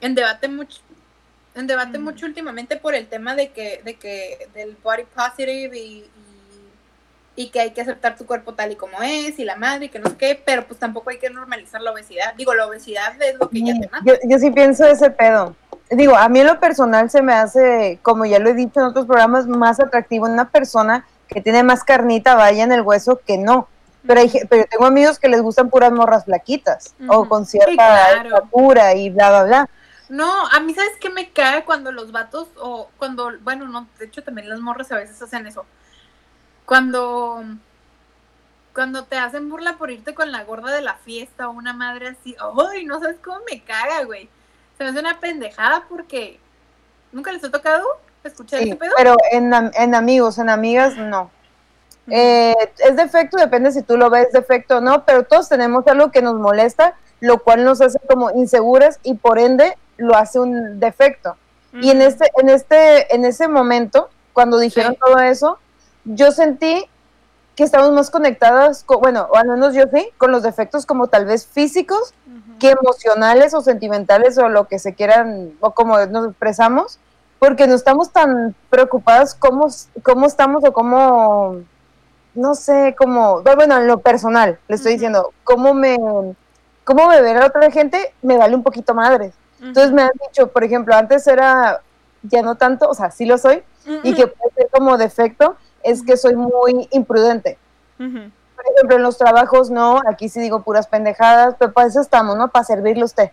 en 0.00 0.14
debate 0.14 0.48
mucho 0.48 0.80
en 1.54 1.66
debate 1.66 1.96
Ujú. 1.96 2.04
mucho 2.04 2.26
últimamente 2.26 2.76
por 2.76 2.94
el 2.94 3.06
tema 3.06 3.34
de 3.34 3.50
que 3.50 3.80
de 3.84 3.94
que 3.94 4.48
del 4.54 4.76
body 4.82 5.04
positive 5.04 5.76
y, 5.78 6.04
y, 6.04 7.44
y 7.44 7.48
que 7.48 7.60
hay 7.60 7.70
que 7.70 7.80
aceptar 7.80 8.16
tu 8.16 8.26
cuerpo 8.26 8.52
tal 8.54 8.72
y 8.72 8.76
como 8.76 9.00
es 9.02 9.38
y 9.38 9.44
la 9.44 9.56
madre 9.56 9.86
y 9.86 9.88
que 9.88 9.98
no 9.98 10.10
sé 10.10 10.16
qué, 10.16 10.42
pero 10.44 10.66
pues 10.66 10.78
tampoco 10.78 11.10
hay 11.10 11.18
que 11.18 11.30
normalizar 11.30 11.80
la 11.80 11.92
obesidad. 11.92 12.34
Digo, 12.34 12.54
la 12.54 12.66
obesidad 12.66 13.20
es 13.22 13.36
lo 13.38 13.48
que 13.48 13.62
ya 13.62 13.72
te 13.72 13.88
mata. 13.88 14.04
Yo, 14.04 14.14
yo 14.24 14.38
sí 14.38 14.50
pienso 14.50 14.86
ese 14.86 15.10
pedo. 15.10 15.56
Digo, 15.90 16.16
a 16.16 16.28
mí 16.28 16.40
en 16.40 16.48
lo 16.48 16.58
personal 16.58 17.08
se 17.10 17.22
me 17.22 17.32
hace, 17.32 18.00
como 18.02 18.26
ya 18.26 18.38
lo 18.38 18.50
he 18.50 18.54
dicho 18.54 18.80
en 18.80 18.86
otros 18.86 19.06
programas, 19.06 19.46
más 19.46 19.78
atractivo 19.80 20.26
una 20.26 20.50
persona 20.50 21.06
que 21.28 21.40
tiene 21.40 21.62
más 21.62 21.84
carnita, 21.84 22.34
vaya 22.34 22.64
en 22.64 22.72
el 22.72 22.82
hueso, 22.82 23.20
que 23.24 23.38
no. 23.38 23.68
Pero, 24.06 24.20
hay, 24.20 24.30
pero 24.48 24.64
tengo 24.70 24.86
amigos 24.86 25.18
que 25.18 25.28
les 25.28 25.40
gustan 25.42 25.70
puras 25.70 25.92
morras 25.92 26.24
flaquitas 26.24 26.94
o 27.08 27.28
con 27.28 27.44
cierta 27.46 27.70
Sí, 27.70 27.76
claro. 27.76 28.28
estatura 28.36 28.94
y 28.94 29.10
bla, 29.10 29.28
bla, 29.30 29.44
bla. 29.44 29.70
No, 30.08 30.46
a 30.48 30.60
mí 30.60 30.72
sabes 30.74 30.92
qué 31.00 31.10
me 31.10 31.30
cae 31.30 31.64
cuando 31.64 31.90
los 31.90 32.12
vatos 32.12 32.48
o 32.60 32.88
cuando, 32.98 33.32
bueno, 33.40 33.66
no, 33.66 33.88
de 33.98 34.04
hecho 34.06 34.22
también 34.22 34.48
las 34.48 34.60
morras 34.60 34.92
a 34.92 34.96
veces 34.96 35.20
hacen 35.20 35.46
eso. 35.46 35.64
Cuando 36.64 37.42
cuando 38.72 39.04
te 39.04 39.16
hacen 39.16 39.48
burla 39.48 39.78
por 39.78 39.90
irte 39.90 40.14
con 40.14 40.30
la 40.32 40.44
gorda 40.44 40.70
de 40.74 40.82
la 40.82 40.94
fiesta 40.96 41.48
o 41.48 41.52
una 41.52 41.72
madre 41.72 42.08
así, 42.08 42.36
¡ay! 42.70 42.84
No 42.84 43.00
sabes 43.00 43.16
cómo 43.24 43.38
me 43.50 43.62
caga, 43.62 44.04
güey. 44.04 44.28
Se 44.76 44.84
me 44.84 44.90
hace 44.90 45.00
una 45.00 45.18
pendejada 45.18 45.86
porque 45.88 46.38
nunca 47.10 47.32
les 47.32 47.42
ha 47.44 47.50
tocado 47.50 47.86
escuchar 48.22 48.60
Sí, 48.60 48.68
ese 48.68 48.76
pedo. 48.76 48.92
pero 48.98 49.16
en, 49.32 49.50
en 49.54 49.94
amigos, 49.94 50.36
en 50.38 50.50
amigas, 50.50 50.94
no. 50.98 51.30
Eh, 52.08 52.54
es 52.78 52.96
defecto, 52.96 53.36
depende 53.36 53.72
si 53.72 53.82
tú 53.82 53.96
lo 53.96 54.10
ves 54.10 54.30
defecto 54.32 54.78
o 54.78 54.80
no, 54.80 55.04
pero 55.04 55.24
todos 55.24 55.48
tenemos 55.48 55.86
algo 55.88 56.10
que 56.10 56.22
nos 56.22 56.36
molesta, 56.36 56.94
lo 57.20 57.42
cual 57.42 57.64
nos 57.64 57.80
hace 57.80 57.98
como 58.08 58.30
inseguras 58.30 59.00
y 59.02 59.14
por 59.14 59.38
ende 59.38 59.76
lo 59.96 60.16
hace 60.16 60.38
un 60.38 60.78
defecto. 60.78 61.36
Y 61.72 61.90
en 61.90 62.00
este, 62.02 62.30
en 62.38 62.48
este, 62.48 63.14
en 63.14 63.24
ese 63.24 63.48
momento, 63.48 64.08
cuando 64.32 64.58
dijeron 64.58 64.92
Sí. 64.92 64.98
todo 65.04 65.18
eso, 65.18 65.58
yo 66.04 66.30
sentí 66.30 66.88
que 67.54 67.64
estamos 67.64 67.90
más 67.92 68.10
conectadas, 68.10 68.84
con, 68.84 69.00
bueno, 69.00 69.28
o 69.30 69.36
al 69.36 69.48
menos 69.48 69.74
yo 69.74 69.84
sí, 69.92 70.10
con 70.18 70.30
los 70.30 70.42
defectos 70.42 70.84
como 70.86 71.06
tal 71.08 71.24
vez 71.24 71.46
físicos 71.46 72.14
que 72.60 72.70
emocionales 72.70 73.52
o 73.54 73.60
sentimentales 73.62 74.38
o 74.38 74.48
lo 74.48 74.68
que 74.68 74.78
se 74.78 74.94
quieran 74.94 75.52
o 75.60 75.72
como 75.72 75.98
nos 76.06 76.28
expresamos, 76.28 76.98
porque 77.38 77.66
no 77.66 77.74
estamos 77.74 78.12
tan 78.12 78.54
preocupadas 78.70 79.34
cómo, 79.34 79.68
cómo 80.02 80.26
estamos 80.26 80.64
o 80.64 80.72
cómo, 80.72 81.56
no 82.36 82.54
sé, 82.54 82.94
cómo, 82.96 83.42
bueno, 83.42 83.78
en 83.78 83.86
lo 83.86 83.98
personal, 83.98 84.58
le 84.68 84.76
estoy 84.76 84.92
diciendo, 84.92 85.32
cómo 85.44 85.74
me, 85.74 85.96
cómo 86.84 87.08
me 87.08 87.20
ve 87.20 87.34
la 87.34 87.46
otra 87.46 87.70
gente, 87.70 88.14
me 88.22 88.38
vale 88.38 88.54
un 88.54 88.62
poquito 88.62 88.94
madre. 88.94 89.32
Entonces 89.60 89.92
me 89.92 90.02
han 90.02 90.10
dicho, 90.28 90.48
por 90.48 90.62
ejemplo, 90.64 90.94
antes 90.94 91.26
era, 91.26 91.80
ya 92.22 92.42
no 92.42 92.56
tanto, 92.56 92.88
o 92.88 92.94
sea, 92.94 93.10
sí 93.10 93.24
lo 93.24 93.38
soy, 93.38 93.62
y 94.02 94.14
que 94.14 94.26
puede 94.26 94.54
ser 94.54 94.68
como 94.70 94.98
defecto, 94.98 95.56
es 95.82 96.02
que 96.02 96.16
soy 96.16 96.36
muy 96.36 96.88
imprudente. 96.90 97.58
Por 97.96 98.64
ejemplo, 98.74 98.96
en 98.96 99.02
los 99.02 99.18
trabajos 99.18 99.70
no, 99.70 100.00
aquí 100.08 100.28
sí 100.28 100.40
digo 100.40 100.62
puras 100.62 100.86
pendejadas, 100.86 101.54
pero 101.58 101.72
para 101.72 101.88
eso 101.88 102.00
estamos, 102.00 102.36
¿no? 102.36 102.48
Para 102.48 102.64
servirle 102.64 103.02
a 103.02 103.06
usted. 103.06 103.30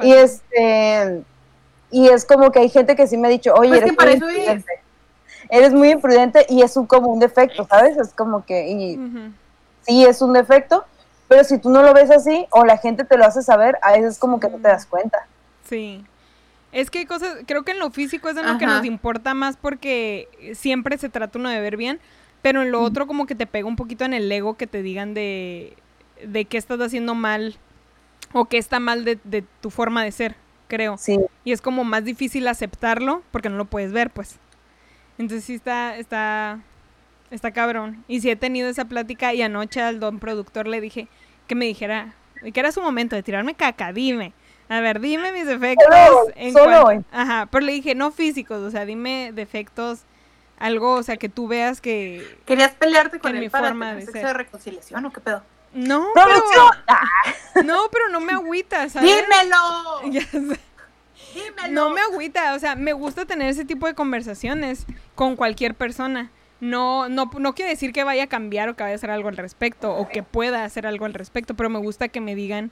Y 0.00 0.12
este, 0.12 1.22
y 1.90 2.08
es 2.08 2.24
como 2.24 2.50
que 2.50 2.60
hay 2.60 2.68
gente 2.68 2.96
que 2.96 3.06
sí 3.06 3.16
me 3.16 3.28
ha 3.28 3.30
dicho, 3.30 3.52
oye, 3.54 3.70
Pues 3.70 3.84
que 3.84 3.92
para 3.92 4.10
eso 4.12 4.28
es. 4.28 4.64
Eres 5.50 5.72
muy 5.72 5.90
imprudente 5.90 6.46
y 6.48 6.62
es 6.62 6.76
un, 6.76 6.86
como 6.86 7.08
un 7.08 7.18
defecto, 7.18 7.66
¿sabes? 7.68 7.96
Es 7.96 8.12
como 8.12 8.44
que, 8.44 8.68
y 8.68 9.00
sí 9.82 10.04
es 10.04 10.22
un 10.22 10.32
defecto, 10.32 10.84
pero 11.28 11.44
si 11.44 11.58
tú 11.58 11.70
no 11.70 11.82
lo 11.82 11.92
ves 11.92 12.10
así 12.10 12.46
o 12.50 12.64
la 12.64 12.76
gente 12.76 13.04
te 13.04 13.16
lo 13.16 13.24
hace 13.24 13.42
saber, 13.42 13.78
a 13.82 13.92
veces 13.92 14.18
como 14.18 14.38
que 14.40 14.48
no 14.48 14.58
te 14.58 14.68
das 14.68 14.86
cuenta. 14.86 15.26
Sí. 15.68 16.04
Es 16.72 16.90
que 16.90 17.00
hay 17.00 17.06
cosas, 17.06 17.38
creo 17.46 17.64
que 17.64 17.72
en 17.72 17.80
lo 17.80 17.90
físico 17.90 18.28
es 18.28 18.36
en 18.36 18.46
lo 18.46 18.58
que 18.58 18.66
nos 18.66 18.84
importa 18.84 19.34
más 19.34 19.56
porque 19.56 20.28
siempre 20.54 20.98
se 20.98 21.08
trata 21.08 21.38
uno 21.38 21.48
de 21.48 21.60
ver 21.60 21.76
bien, 21.76 21.98
pero 22.42 22.62
en 22.62 22.70
lo 22.70 22.80
otro 22.80 23.08
como 23.08 23.26
que 23.26 23.34
te 23.34 23.46
pega 23.46 23.66
un 23.66 23.76
poquito 23.76 24.04
en 24.04 24.14
el 24.14 24.30
ego 24.30 24.56
que 24.56 24.68
te 24.68 24.82
digan 24.82 25.12
de, 25.14 25.76
de 26.24 26.44
qué 26.44 26.58
estás 26.58 26.80
haciendo 26.80 27.16
mal 27.16 27.56
o 28.32 28.44
qué 28.44 28.58
está 28.58 28.78
mal 28.78 29.04
de, 29.04 29.18
de 29.24 29.44
tu 29.60 29.70
forma 29.70 30.04
de 30.04 30.12
ser, 30.12 30.36
creo. 30.68 30.96
Sí, 30.96 31.18
Y 31.44 31.50
es 31.50 31.60
como 31.60 31.82
más 31.82 32.04
difícil 32.04 32.46
aceptarlo 32.46 33.22
porque 33.32 33.48
no 33.48 33.56
lo 33.56 33.64
puedes 33.64 33.92
ver, 33.92 34.10
pues. 34.10 34.38
Entonces 35.18 35.44
sí 35.44 35.54
está, 35.54 35.96
está, 35.96 36.60
está 37.30 37.50
cabrón. 37.52 38.04
Y 38.08 38.20
sí 38.20 38.30
he 38.30 38.36
tenido 38.36 38.68
esa 38.68 38.86
plática 38.86 39.34
y 39.34 39.42
anoche 39.42 39.80
al 39.82 40.00
don 40.00 40.18
productor 40.18 40.66
le 40.66 40.80
dije 40.80 41.08
que 41.46 41.54
me 41.54 41.66
dijera, 41.66 42.14
que 42.52 42.60
era 42.60 42.72
su 42.72 42.80
momento 42.80 43.16
de 43.16 43.22
tirarme 43.22 43.54
caca, 43.54 43.92
dime. 43.92 44.32
A 44.68 44.80
ver, 44.80 45.00
dime 45.00 45.32
mis 45.32 45.46
defectos. 45.46 45.86
Solo 45.88 46.32
en 46.36 46.52
solo 46.52 46.84
hoy. 46.84 47.04
Ajá, 47.10 47.48
pero 47.50 47.66
le 47.66 47.72
dije, 47.72 47.94
no 47.94 48.12
físicos, 48.12 48.58
o 48.58 48.70
sea, 48.70 48.84
dime 48.84 49.32
defectos, 49.34 50.04
algo, 50.58 50.94
o 50.94 51.02
sea, 51.02 51.16
que 51.16 51.28
tú 51.28 51.48
veas 51.48 51.80
que... 51.80 52.38
¿Querías 52.46 52.72
pelearte 52.72 53.18
con 53.18 53.36
mi 53.38 53.48
para 53.48 53.68
forma 53.68 53.86
tener 53.86 54.00
de 54.00 54.06
sexo 54.06 54.18
ser. 54.18 54.26
de 54.28 54.34
reconciliación 54.34 55.06
o 55.06 55.12
qué 55.12 55.20
pedo? 55.20 55.42
No. 55.72 56.08
Ah, 56.16 57.02
pero, 57.54 57.64
no, 57.64 57.88
pero 57.90 58.08
no 58.10 58.20
me 58.20 58.32
agüita, 58.32 58.88
¿sabes? 58.88 59.10
¡Dímelo! 59.10 60.02
Ya 60.12 60.22
sé. 60.22 60.60
¡Dímelo! 61.34 61.68
No 61.72 61.90
me 61.90 62.00
agüita, 62.00 62.54
o 62.54 62.58
sea, 62.58 62.76
me 62.76 62.92
gusta 62.92 63.24
tener 63.24 63.48
ese 63.48 63.64
tipo 63.64 63.86
de 63.86 63.94
conversaciones 63.94 64.86
con 65.14 65.36
cualquier 65.36 65.74
persona. 65.74 66.30
No, 66.60 67.08
no, 67.08 67.30
no 67.38 67.54
quiere 67.54 67.70
decir 67.70 67.92
que 67.92 68.04
vaya 68.04 68.24
a 68.24 68.26
cambiar 68.26 68.68
o 68.68 68.74
que 68.76 68.82
vaya 68.82 68.92
a 68.92 68.96
hacer 68.96 69.10
algo 69.10 69.28
al 69.28 69.36
respecto 69.36 69.94
o 69.94 70.08
que 70.08 70.22
pueda 70.22 70.64
hacer 70.64 70.86
algo 70.86 71.06
al 71.06 71.14
respecto, 71.14 71.54
pero 71.54 71.70
me 71.70 71.78
gusta 71.78 72.08
que 72.08 72.20
me 72.20 72.34
digan 72.34 72.70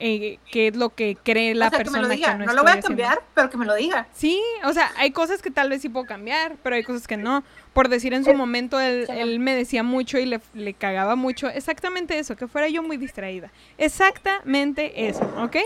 eh, 0.00 0.38
qué 0.50 0.68
es 0.68 0.76
lo 0.76 0.90
que 0.90 1.16
cree 1.22 1.54
la 1.54 1.68
o 1.68 1.70
sea, 1.70 1.78
que 1.78 1.84
me 1.84 1.90
persona 1.92 2.08
lo 2.08 2.14
diga. 2.14 2.34
no, 2.36 2.46
no, 2.46 2.52
lo 2.54 2.62
voy 2.62 2.70
a 2.70 2.74
haciendo. 2.74 2.88
cambiar, 2.88 3.22
pero 3.34 3.48
que 3.50 3.56
me 3.56 3.64
lo 3.66 3.74
diga. 3.74 4.06
Sí, 4.12 4.40
o 4.64 4.72
sea, 4.72 4.90
hay 4.96 5.12
cosas 5.12 5.40
que 5.42 5.50
tal 5.50 5.68
vez 5.70 5.80
sí 5.82 5.88
puedo 5.88 6.06
cambiar, 6.06 6.56
pero 6.62 6.76
hay 6.76 6.82
cosas 6.82 7.06
que 7.06 7.16
no. 7.16 7.42
Por 7.72 7.88
decir 7.88 8.12
en 8.14 8.24
su 8.24 8.34
momento, 8.34 8.80
él 8.80 9.38
me 9.40 9.54
decía 9.54 9.82
mucho 9.82 10.18
y 10.18 10.26
le, 10.26 10.40
le 10.54 10.74
cagaba 10.74 11.16
mucho 11.16 11.48
exactamente 11.48 12.18
eso, 12.18 12.34
que 12.36 12.48
fuera 12.48 12.68
yo 12.68 12.82
muy 12.82 12.96
distraída. 12.96 13.50
Exactamente 13.78 15.06
eso, 15.08 15.22
¿ok? 15.38 15.56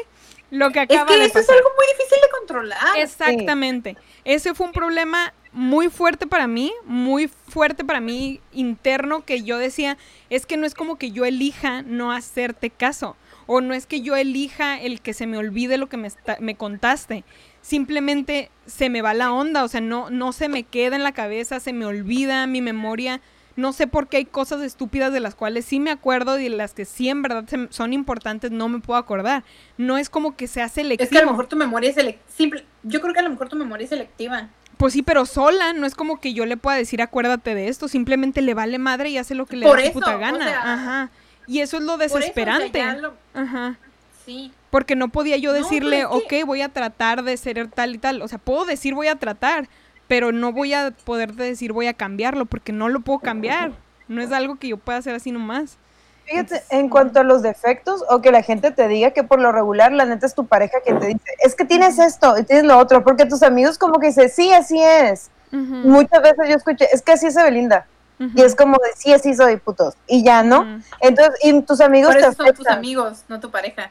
Lo 0.50 0.70
que 0.70 0.80
Es 0.80 0.84
acaba 0.84 1.06
que 1.06 1.18
de 1.18 1.24
eso 1.26 1.38
es 1.38 1.50
algo 1.50 1.68
muy 1.76 1.86
difícil 1.96 2.18
de 2.22 2.28
controlar. 2.38 2.98
Exactamente. 2.98 3.96
Ese 4.24 4.54
fue 4.54 4.66
un 4.66 4.72
problema 4.72 5.32
muy 5.52 5.88
fuerte 5.88 6.26
para 6.26 6.46
mí, 6.46 6.72
muy 6.84 7.28
fuerte 7.28 7.84
para 7.84 8.00
mí 8.00 8.40
interno 8.52 9.24
que 9.24 9.42
yo 9.42 9.58
decía, 9.58 9.96
es 10.30 10.46
que 10.46 10.56
no 10.56 10.66
es 10.66 10.74
como 10.74 10.96
que 10.96 11.12
yo 11.12 11.24
elija 11.24 11.82
no 11.82 12.12
hacerte 12.12 12.70
caso 12.70 13.16
o 13.46 13.60
no 13.60 13.74
es 13.74 13.86
que 13.86 14.00
yo 14.00 14.16
elija 14.16 14.80
el 14.80 15.00
que 15.00 15.12
se 15.12 15.26
me 15.26 15.38
olvide 15.38 15.78
lo 15.78 15.88
que 15.88 15.96
me, 15.96 16.08
me 16.40 16.56
contaste. 16.56 17.24
Simplemente 17.60 18.50
se 18.66 18.88
me 18.90 19.02
va 19.02 19.14
la 19.14 19.32
onda, 19.32 19.64
o 19.64 19.68
sea, 19.68 19.80
no, 19.80 20.10
no 20.10 20.32
se 20.32 20.48
me 20.48 20.64
queda 20.64 20.96
en 20.96 21.02
la 21.02 21.12
cabeza, 21.12 21.60
se 21.60 21.72
me 21.72 21.86
olvida 21.86 22.46
mi 22.46 22.60
memoria. 22.60 23.20
No 23.56 23.72
sé 23.72 23.86
por 23.86 24.08
qué 24.08 24.16
hay 24.18 24.24
cosas 24.24 24.60
estúpidas 24.62 25.12
de 25.12 25.20
las 25.20 25.34
cuales 25.34 25.64
sí 25.64 25.78
me 25.80 25.90
acuerdo 25.92 26.38
y 26.38 26.44
de 26.44 26.50
las 26.50 26.74
que 26.74 26.84
sí 26.84 27.08
en 27.08 27.22
verdad 27.22 27.44
se- 27.46 27.68
son 27.70 27.92
importantes 27.92 28.50
no 28.50 28.68
me 28.68 28.80
puedo 28.80 28.98
acordar. 28.98 29.44
No 29.78 29.96
es 29.98 30.10
como 30.10 30.36
que 30.36 30.48
sea 30.48 30.68
selectivo. 30.68 31.04
Es 31.04 31.10
que 31.10 31.18
a 31.18 31.22
lo 31.24 31.30
mejor 31.30 31.46
tu 31.46 31.56
memoria 31.56 31.88
es 31.90 31.94
selectiva. 31.96 32.60
Yo 32.82 33.00
creo 33.00 33.14
que 33.14 33.20
a 33.20 33.22
lo 33.22 33.30
mejor 33.30 33.48
tu 33.48 33.56
memoria 33.56 33.84
es 33.84 33.90
selectiva. 33.90 34.48
Pues 34.76 34.92
sí, 34.92 35.02
pero 35.02 35.24
sola, 35.24 35.72
no 35.72 35.86
es 35.86 35.94
como 35.94 36.20
que 36.20 36.34
yo 36.34 36.46
le 36.46 36.56
pueda 36.56 36.76
decir 36.76 37.00
acuérdate 37.00 37.54
de 37.54 37.68
esto, 37.68 37.86
simplemente 37.86 38.42
le 38.42 38.54
vale 38.54 38.78
madre 38.78 39.10
y 39.10 39.18
hace 39.18 39.36
lo 39.36 39.46
que 39.46 39.56
le 39.56 39.66
Por 39.66 39.76
da 39.76 39.82
su 39.84 39.90
eso, 39.90 40.00
puta 40.00 40.16
o 40.16 40.18
gana. 40.18 40.44
sea, 40.48 40.72
Ajá. 40.74 41.10
Y 41.46 41.60
eso 41.60 41.76
es 41.76 41.84
lo 41.84 41.92
Por 41.92 42.02
eso, 42.02 42.14
o 42.16 42.18
sea, 42.18 42.20
desesperante. 42.20 42.82
lo- 43.00 43.14
Ajá. 43.34 43.78
Sí. 44.26 44.50
Porque 44.70 44.96
no 44.96 45.08
podía 45.10 45.36
yo 45.36 45.52
No, 45.52 45.58
decirle, 45.58 46.00
es 46.00 46.06
que- 46.28 46.42
ok, 46.42 46.46
voy 46.46 46.62
a 46.62 46.70
tratar 46.70 47.22
de 47.22 47.36
ser 47.36 47.68
tal 47.68 47.94
y 47.94 47.98
tal. 47.98 48.20
O 48.22 48.26
sea, 48.28 48.38
puedo 48.38 48.64
decir 48.64 48.94
voy 48.94 49.06
a 49.06 49.14
tratar, 49.16 49.68
pero 50.08 50.32
no 50.32 50.52
voy 50.52 50.74
a 50.74 50.92
poder 51.04 51.34
decir 51.34 51.72
voy 51.72 51.86
a 51.86 51.94
cambiarlo, 51.94 52.44
porque 52.46 52.72
no 52.72 52.88
lo 52.88 53.00
puedo 53.00 53.18
cambiar. 53.20 53.72
No 54.08 54.20
es 54.20 54.32
algo 54.32 54.56
que 54.56 54.68
yo 54.68 54.76
pueda 54.76 54.98
hacer 54.98 55.14
así 55.14 55.32
nomás. 55.32 55.78
Fíjate, 56.26 56.62
en 56.70 56.88
cuanto 56.88 57.20
a 57.20 57.22
los 57.22 57.42
defectos 57.42 58.02
o 58.08 58.22
que 58.22 58.30
la 58.30 58.42
gente 58.42 58.70
te 58.70 58.88
diga 58.88 59.10
que 59.10 59.24
por 59.24 59.40
lo 59.40 59.52
regular 59.52 59.92
la 59.92 60.06
neta 60.06 60.24
es 60.26 60.34
tu 60.34 60.46
pareja 60.46 60.78
que 60.84 60.94
te 60.94 61.06
dice, 61.08 61.20
es 61.42 61.54
que 61.54 61.64
tienes 61.66 61.98
esto 61.98 62.38
y 62.38 62.44
tienes 62.44 62.64
lo 62.64 62.78
otro, 62.78 63.04
porque 63.04 63.26
tus 63.26 63.42
amigos 63.42 63.76
como 63.76 63.98
que 63.98 64.06
dicen, 64.08 64.30
sí, 64.30 64.52
así 64.52 64.80
es. 64.82 65.30
Muchas 65.52 66.22
veces 66.22 66.48
yo 66.48 66.56
escuché, 66.56 66.88
es 66.92 67.02
que 67.02 67.12
así 67.12 67.26
es 67.26 67.36
Evelinda. 67.36 67.86
ujú, 68.18 68.30
Y 68.34 68.40
es 68.42 68.56
como 68.56 68.72
de, 68.78 68.90
sí, 68.96 69.12
así 69.12 69.34
soy, 69.34 69.56
putos. 69.58 69.94
Y 70.06 70.24
ya, 70.24 70.42
¿no? 70.42 70.80
Entonces, 71.00 71.34
y 71.42 71.60
tus 71.62 71.80
amigos 71.80 72.14
Por 72.14 72.22
te 72.22 72.32
son 72.32 72.54
tus 72.54 72.66
amigos, 72.68 73.24
no 73.28 73.38
tu 73.38 73.50
pareja. 73.50 73.90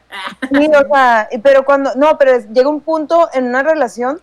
Sí, 0.51 0.67
o 0.67 0.93
sea, 0.93 1.29
y- 1.31 1.37
pero 1.37 1.63
cuando, 1.63 1.93
no, 1.95 2.17
pero 2.17 2.31
es- 2.31 2.49
llega 2.49 2.67
un 2.67 2.81
punto 2.81 3.29
en 3.33 3.45
una 3.45 3.63
relación 3.63 4.19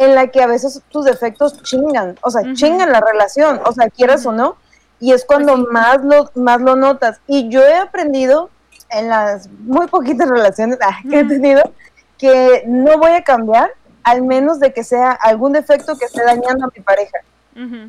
en 0.00 0.14
la 0.14 0.28
que 0.28 0.42
a 0.42 0.46
veces 0.46 0.80
tus 0.88 1.04
defectos 1.04 1.62
chingan, 1.62 2.18
o 2.22 2.30
sea, 2.30 2.54
chingan 2.54 2.90
la 2.90 3.02
relación, 3.02 3.60
o 3.66 3.72
sea, 3.72 3.90
quieras 3.90 4.24
o 4.24 4.32
no, 4.32 4.56
y 4.98 5.12
es 5.12 5.26
cuando 5.26 5.52
Pues 5.52 5.66
sí. 5.66 5.72
más 5.72 6.02
lo, 6.02 6.30
más 6.42 6.60
lo 6.62 6.74
notas. 6.74 7.20
Y 7.26 7.50
yo 7.50 7.60
he 7.60 7.76
aprendido 7.76 8.48
en 8.88 9.10
las 9.10 9.50
muy 9.50 9.88
poquitas 9.88 10.26
relaciones 10.26 10.78
que 11.10 11.20
he 11.20 11.24
tenido 11.24 11.62
que 12.16 12.64
no 12.66 12.96
voy 12.96 13.12
a 13.12 13.22
cambiar 13.22 13.72
al 14.02 14.22
menos 14.22 14.58
de 14.58 14.72
que 14.72 14.84
sea 14.84 15.12
algún 15.12 15.52
defecto 15.52 15.98
que 15.98 16.06
esté 16.06 16.24
dañando 16.24 16.64
a 16.64 16.70
mi 16.74 16.82
pareja. 16.82 17.18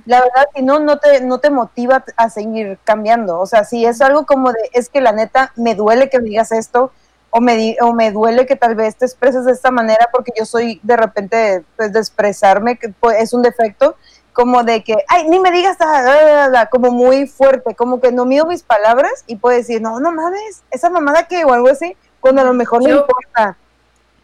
La 0.05 0.19
verdad, 0.19 0.47
si 0.53 0.63
no, 0.63 0.79
no 0.79 0.97
te, 0.97 1.21
no 1.21 1.37
te 1.37 1.49
motiva 1.49 2.03
a 2.17 2.29
seguir 2.29 2.77
cambiando. 2.83 3.39
O 3.39 3.45
sea, 3.45 3.63
si 3.63 3.85
es 3.85 4.01
algo 4.01 4.25
como 4.25 4.51
de, 4.51 4.59
es 4.73 4.89
que 4.89 4.99
la 4.99 5.13
neta, 5.13 5.53
me 5.55 5.75
duele 5.75 6.09
que 6.09 6.19
me 6.19 6.25
digas 6.25 6.51
esto, 6.51 6.91
o 7.31 7.41
me, 7.41 7.55
di- 7.55 7.77
o 7.81 7.93
me 7.93 8.11
duele 8.11 8.45
que 8.45 8.55
tal 8.55 8.75
vez 8.75 8.95
te 8.97 9.05
expreses 9.05 9.45
de 9.45 9.53
esta 9.53 9.71
manera 9.71 10.09
porque 10.11 10.31
yo 10.37 10.45
soy 10.45 10.79
de 10.83 10.97
repente, 10.97 11.63
pues, 11.77 11.91
de 11.93 11.99
expresarme, 11.99 12.77
que 12.77 12.89
pues, 12.89 13.17
es 13.21 13.33
un 13.33 13.41
defecto, 13.41 13.95
como 14.33 14.63
de 14.63 14.83
que, 14.83 14.95
ay, 15.09 15.27
ni 15.29 15.39
me 15.39 15.51
digas, 15.51 15.77
ah, 15.81 16.03
ah, 16.05 16.49
ah, 16.53 16.59
ah", 16.61 16.65
como 16.69 16.91
muy 16.91 17.27
fuerte, 17.27 17.73
como 17.75 17.99
que 17.99 18.11
no 18.11 18.25
mido 18.25 18.45
mis 18.45 18.63
palabras 18.63 19.23
y 19.27 19.35
puedo 19.37 19.57
decir, 19.57 19.81
no, 19.81 19.99
no 19.99 20.11
mames, 20.11 20.61
esa 20.71 20.89
mamada 20.89 21.27
que, 21.27 21.43
o 21.45 21.51
algo 21.53 21.69
así, 21.69 21.95
cuando 22.19 22.41
a 22.41 22.45
lo 22.45 22.53
mejor 22.53 22.81
no 22.83 22.89
Yo- 22.89 22.99
importa. 23.01 23.57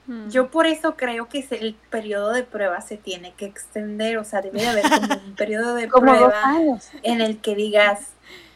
Ujú. 0.07 0.29
Yo 0.29 0.47
por 0.51 0.65
eso 0.67 0.95
creo 0.95 1.27
que 1.27 1.45
el 1.51 1.75
periodo 1.89 2.31
de 2.31 2.43
prueba 2.43 2.79
se 2.79 2.95
tiene 2.95 3.33
que 3.33 3.45
extender, 3.45 4.17
o 4.17 4.23
sea, 4.23 4.41
debe 4.41 4.61
de 4.61 4.67
haber 4.67 4.83
como 4.89 5.13
un 5.25 5.35
periodo 5.35 5.75
de 5.75 5.87
Como 5.89 6.11
dos 6.13 6.19
prueba 6.31 6.43
años. 6.45 6.89
en 7.03 7.19
el 7.19 7.39
que 7.41 7.55
digas, 7.55 7.99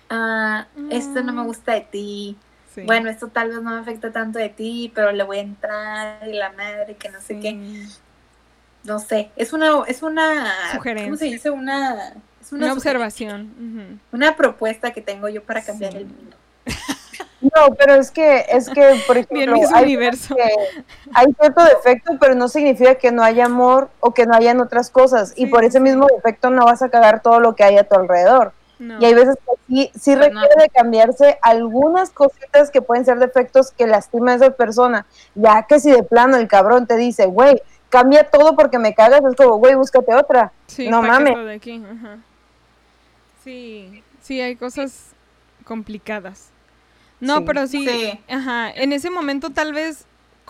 ah, 0.09 0.67
esto 0.89 1.21
no 1.23 1.33
me 1.33 1.43
gusta 1.43 1.73
de 1.73 1.81
ti, 1.81 2.37
Sí. 2.73 2.81
bueno, 2.83 3.09
esto 3.09 3.27
tal 3.27 3.49
vez 3.49 3.61
no 3.61 3.71
me 3.71 3.79
afecta 3.81 4.11
tanto 4.11 4.39
de 4.39 4.47
ti, 4.49 4.91
pero 4.95 5.11
le 5.11 5.23
voy 5.23 5.39
a 5.39 5.41
entrar 5.41 6.27
y 6.27 6.33
la 6.33 6.51
madre 6.53 6.95
que 6.95 7.09
no 7.09 7.19
sé 7.19 7.39
qué, 7.39 7.85
no 8.83 8.99
sé, 8.99 9.29
es 9.35 9.51
una, 9.53 9.83
es 9.87 10.01
una, 10.03 10.53
¿cómo 10.69 10.73
Sugerencia. 10.83 11.17
se 11.17 11.25
dice? 11.25 11.49
Una, 11.49 12.13
es 12.41 12.51
una, 12.51 12.71
observación. 12.73 13.99
una 14.11 14.35
propuesta 14.35 14.91
que 14.91 15.01
tengo 15.01 15.27
yo 15.29 15.43
para 15.43 15.61
cambiar 15.63 15.91
Sí. 15.91 15.97
el 15.99 16.05
mundo. 16.05 16.37
No, 17.41 17.73
pero 17.75 17.95
es 17.95 18.11
que, 18.11 18.45
es 18.49 18.69
que, 18.69 19.01
por 19.07 19.17
ejemplo, 19.17 19.55
hay, 19.73 19.83
Universo. 19.85 20.35
que 20.35 20.43
hay 21.13 21.25
cierto 21.39 21.63
defecto, 21.63 22.17
pero 22.19 22.35
no 22.35 22.47
significa 22.47 22.93
que 22.95 23.11
no 23.11 23.23
haya 23.23 23.45
amor 23.45 23.89
o 23.99 24.13
que 24.13 24.27
no 24.27 24.35
hayan 24.35 24.61
otras 24.61 24.91
cosas. 24.91 25.33
Y 25.35 25.47
por 25.47 25.63
ese 25.63 25.79
sí. 25.79 25.83
mismo 25.83 26.05
defecto 26.15 26.51
no 26.51 26.65
vas 26.65 26.83
a 26.83 26.89
cagar 26.89 27.23
todo 27.23 27.39
lo 27.39 27.55
que 27.55 27.63
hay 27.63 27.77
a 27.79 27.83
tu 27.83 27.95
alrededor. 27.95 28.53
No. 28.81 28.99
Y 28.99 29.05
hay 29.05 29.13
veces 29.13 29.35
que 29.35 29.51
sí, 29.67 29.91
sí 29.93 30.15
Pues 30.17 30.31
no. 30.33 30.41
requiere 30.41 30.63
de 30.63 30.69
cambiarse 30.69 31.37
algunas 31.43 32.09
cositas 32.09 32.71
que 32.71 32.81
pueden 32.81 33.05
ser 33.05 33.19
defectos 33.19 33.69
que 33.71 33.85
lastiman 33.85 34.29
a 34.29 34.35
esa 34.35 34.49
persona. 34.51 35.05
Ya 35.35 35.61
que 35.63 35.79
si 35.79 35.91
de 35.91 36.01
plano 36.01 36.35
el 36.37 36.47
cabrón 36.47 36.87
te 36.87 36.97
dice, 36.97 37.27
güey, 37.27 37.61
cambia 37.89 38.27
todo 38.29 38.55
porque 38.55 38.79
me 38.79 38.95
cagas, 38.95 39.21
es 39.29 39.35
como, 39.35 39.57
güey, 39.57 39.75
búscate 39.75 40.15
otra. 40.15 40.51
Sí, 40.65 40.87
no 40.89 41.03
mames. 41.03 41.37
de 41.45 41.53
aquí, 41.53 41.83
ajá. 41.85 42.17
Sí, 43.43 44.03
sí, 44.21 44.41
hay 44.41 44.55
cosas 44.55 45.11
complicadas. 45.63 46.49
No, 47.19 47.37
Sí. 47.37 47.43
pero 47.45 47.67
sí, 47.67 47.87
Sí. 47.87 48.19
ajá, 48.29 48.71
en 48.71 48.93
ese 48.93 49.09
momento 49.11 49.51
tal 49.51 49.73
vez, 49.73 50.05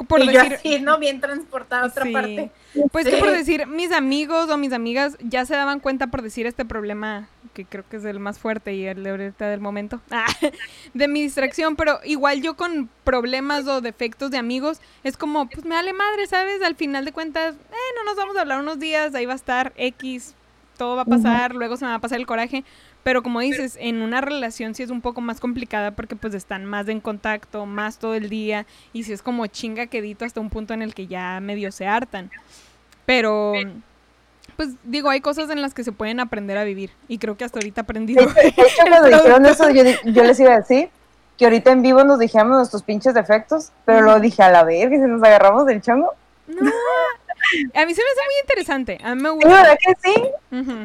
por 0.07 0.19
y 0.21 0.27
decir, 0.27 0.53
así, 0.53 0.79
¿no? 0.79 0.97
Bien 0.97 1.19
transportada 1.21 1.83
a 1.83 1.87
otra 1.87 2.05
Sí. 2.05 2.13
parte. 2.13 2.51
pues 2.91 3.05
que 3.07 3.17
por 3.17 3.29
decir, 3.29 3.67
mis 3.67 3.91
amigos 3.91 4.49
o 4.49 4.57
mis 4.57 4.73
amigas 4.73 5.17
ya 5.21 5.45
se 5.45 5.53
daban 5.55 5.79
cuenta 5.79 6.07
por 6.07 6.21
decir 6.21 6.47
este 6.47 6.65
problema, 6.65 7.27
que 7.53 7.65
creo 7.65 7.83
que 7.87 7.97
es 7.97 8.05
el 8.05 8.19
más 8.19 8.39
fuerte 8.39 8.73
y 8.73 8.85
el 8.85 9.03
de 9.03 9.09
ahorita 9.11 9.47
del 9.49 9.59
momento, 9.59 10.01
ah, 10.11 10.25
de 10.93 11.07
mi 11.07 11.21
distracción, 11.21 11.75
pero 11.75 11.99
igual 12.03 12.41
yo 12.41 12.55
con 12.55 12.89
problemas 13.03 13.67
o 13.67 13.81
defectos 13.81 14.31
de 14.31 14.37
amigos, 14.37 14.79
es 15.03 15.17
como, 15.17 15.47
pues 15.47 15.65
me 15.65 15.75
vale 15.75 15.93
madre, 15.93 16.25
¿sabes? 16.27 16.61
Al 16.63 16.75
final 16.75 17.05
de 17.05 17.11
cuentas, 17.11 17.55
eh, 17.55 17.75
no 17.97 18.03
nos 18.05 18.15
vamos 18.15 18.35
a 18.37 18.41
hablar 18.41 18.59
unos 18.61 18.79
días, 18.79 19.13
ahí 19.13 19.25
va 19.25 19.33
a 19.33 19.35
estar 19.35 19.73
X, 19.75 20.33
todo 20.77 20.95
va 20.95 21.03
a 21.03 21.05
pasar, 21.05 21.53
luego 21.53 21.77
se 21.77 21.85
me 21.85 21.91
va 21.91 21.97
a 21.97 22.01
pasar 22.01 22.19
el 22.19 22.25
coraje. 22.25 22.63
Pero 23.03 23.23
como 23.23 23.39
dices, 23.39 23.77
en 23.79 24.01
una 24.01 24.21
relación 24.21 24.75
sí 24.75 24.83
es 24.83 24.91
un 24.91 25.01
poco 25.01 25.21
más 25.21 25.39
complicada 25.39 25.91
porque 25.91 26.15
pues 26.15 26.33
están 26.33 26.65
más 26.65 26.87
en 26.87 26.99
contacto, 27.01 27.65
más 27.65 27.97
todo 27.97 28.13
el 28.13 28.29
día 28.29 28.65
y 28.93 29.03
si 29.03 29.13
es 29.13 29.23
como 29.23 29.47
chinga 29.47 29.87
quedito 29.87 30.23
hasta 30.23 30.39
un 30.39 30.49
punto 30.49 30.73
en 30.73 30.81
el 30.81 30.93
que 30.93 31.07
ya 31.07 31.39
medio 31.39 31.71
se 31.71 31.87
hartan. 31.87 32.29
Pero 33.05 33.53
pues 34.55 34.75
digo, 34.83 35.09
hay 35.09 35.21
cosas 35.21 35.49
en 35.49 35.61
las 35.61 35.73
que 35.73 35.83
se 35.83 35.91
pueden 35.91 36.19
aprender 36.19 36.57
a 36.57 36.63
vivir 36.63 36.91
y 37.07 37.17
creo 37.17 37.35
que 37.35 37.43
hasta 37.43 37.59
ahorita. 37.59 37.83
De 37.83 38.13
hecho, 38.49 38.83
cuando 38.87 39.07
dijeron 39.17 39.45
eso, 39.45 39.69
yo, 39.71 40.23
les 40.23 40.39
iba 40.39 40.53
a 40.53 40.57
decir 40.57 40.89
que 41.37 41.45
ahorita 41.45 41.71
en 41.71 41.81
vivo 41.81 42.03
nos 42.03 42.19
dijimos 42.19 42.49
nuestros 42.49 42.83
pinches 42.83 43.15
defectos, 43.15 43.71
pero 43.85 44.01
luego 44.01 44.19
dije, 44.19 44.43
a 44.43 44.51
la 44.51 44.63
verga, 44.63 44.95
si 44.97 45.01
nos 45.09 45.23
agarramos 45.23 45.65
del 45.65 45.81
chongo. 45.81 46.13
No. 46.47 46.71
A 47.73 47.85
mí 47.85 47.93
se 47.93 48.01
me 48.01 48.09
hace 48.09 48.21
muy 48.25 48.39
interesante, 48.41 48.97
a 49.03 49.15
mí 49.15 49.21
me 49.21 49.29
gusta. 49.29 49.49
¿verdad 49.49 49.77
que 49.77 49.93
sí? 50.01 50.23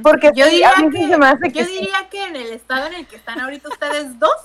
Porque 0.02 0.30
Yo 0.34 0.46
diría, 0.46 0.70
a 0.76 0.82
mí 0.82 0.88
sí 0.92 0.98
que, 1.02 1.08
se 1.08 1.16
me 1.18 1.26
hace 1.26 1.50
que 1.50 1.58
yo 1.60 1.64
sí. 1.64 1.72
diría 1.72 2.08
que 2.10 2.24
en 2.24 2.36
el 2.36 2.52
estado 2.52 2.86
en 2.86 2.94
el 2.94 3.06
que 3.06 3.16
están 3.16 3.40
ahorita 3.40 3.68
ustedes 3.68 4.18
dos, 4.18 4.36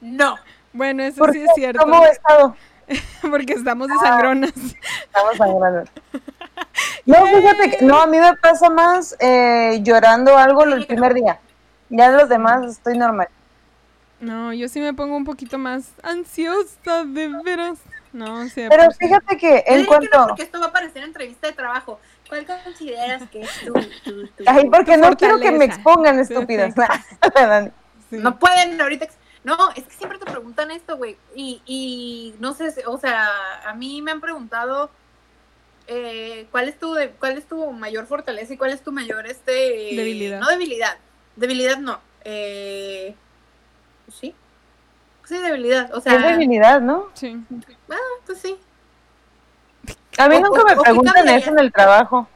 no. 0.00 0.36
Bueno, 0.72 1.02
eso 1.02 1.18
¿Por 1.18 1.32
sí 1.32 1.38
qué? 1.38 1.44
es 1.44 1.50
cierto. 1.54 1.80
¿Cómo 1.80 2.04
he 2.04 2.10
estado? 2.10 2.56
Porque 3.22 3.54
estamos 3.54 3.88
de 3.88 3.94
sangronas. 3.98 4.52
Estamos 5.04 5.36
sangrando. 5.36 5.90
No, 7.06 7.26
fíjate 7.26 7.70
que, 7.70 7.84
no, 7.84 8.00
a 8.00 8.06
mí 8.06 8.16
me 8.18 8.34
pasa 8.36 8.70
más 8.70 9.14
eh, 9.20 9.80
llorando 9.82 10.36
algo 10.36 10.64
el 10.64 10.86
primer 10.86 11.12
día. 11.14 11.38
Ya 11.90 12.10
los 12.10 12.28
demás 12.28 12.64
estoy 12.70 12.96
normal. 12.96 13.28
No, 14.20 14.52
yo 14.52 14.68
sí 14.68 14.80
me 14.80 14.94
pongo 14.94 15.16
un 15.16 15.24
poquito 15.24 15.58
más 15.58 15.92
ansiosa, 16.02 17.04
de 17.04 17.28
veras. 17.44 17.78
No, 18.14 18.44
sí. 18.48 18.64
Pero 18.70 18.84
por 18.84 18.92
sí. 18.94 18.98
fíjate 19.00 19.36
que 19.36 19.48
Yo 19.48 19.54
en 19.56 19.62
diría 19.64 19.76
que 19.76 19.82
no, 19.82 19.86
cuanto... 19.88 20.26
porque 20.28 20.42
esto 20.44 20.60
va 20.60 20.66
a 20.66 20.68
aparecer 20.68 20.98
en 20.98 21.08
entrevista 21.08 21.48
de 21.48 21.52
trabajo. 21.52 22.00
¿Cuál 22.28 22.46
consideras 22.64 23.28
que 23.28 23.42
es 23.42 23.50
tu, 23.66 23.72
tu, 24.04 24.26
tu- 24.28 24.44
Ay, 24.46 24.70
porque 24.70 24.94
tu 24.94 25.00
no 25.00 25.16
quiero 25.16 25.38
que 25.40 25.50
me 25.50 25.64
expongan, 25.66 26.18
estúpidas. 26.18 26.74
Sí. 28.10 28.18
No 28.18 28.38
pueden 28.38 28.80
ahorita. 28.80 29.08
No, 29.44 29.56
es 29.74 29.84
que 29.84 29.94
siempre 29.94 30.18
te 30.18 30.26
preguntan 30.26 30.70
esto, 30.70 30.96
güey. 30.96 31.16
Y, 31.34 31.60
y 31.66 32.34
no 32.38 32.54
sé, 32.54 32.72
o 32.86 32.98
sea, 32.98 33.28
a 33.66 33.74
mí 33.74 34.00
me 34.02 34.10
han 34.12 34.20
preguntado 34.20 34.90
eh, 35.86 36.46
cuál 36.50 36.68
es 36.68 36.78
tu 36.78 36.94
de- 36.94 37.10
cuál 37.10 37.36
es 37.36 37.46
tu 37.46 37.72
mayor 37.72 38.06
fortaleza 38.06 38.54
y 38.54 38.56
cuál 38.56 38.72
es 38.72 38.82
tu 38.82 38.92
mayor 38.92 39.26
este 39.26 39.50
Debilidad. 39.52 40.38
No 40.40 40.48
debilidad, 40.48 40.96
debilidad 41.36 41.78
no. 41.78 42.00
Eh, 42.24 43.14
sí, 44.12 44.34
sí 45.24 45.38
debilidad. 45.38 45.92
O 45.94 46.00
sea, 46.00 46.14
Es 46.14 46.22
debilidad, 46.22 46.80
¿no? 46.80 47.08
Sí. 47.14 47.36
Pues 48.26 48.38
sí. 48.40 48.58
A 50.18 50.28
mí 50.28 50.36
O- 50.36 50.40
nunca 50.40 50.64
me 50.64 50.74
o 50.74 50.82
preguntan 50.82 51.28
eso 51.28 51.50
en 51.50 51.58
el 51.58 51.72
trabajo. 51.72 52.28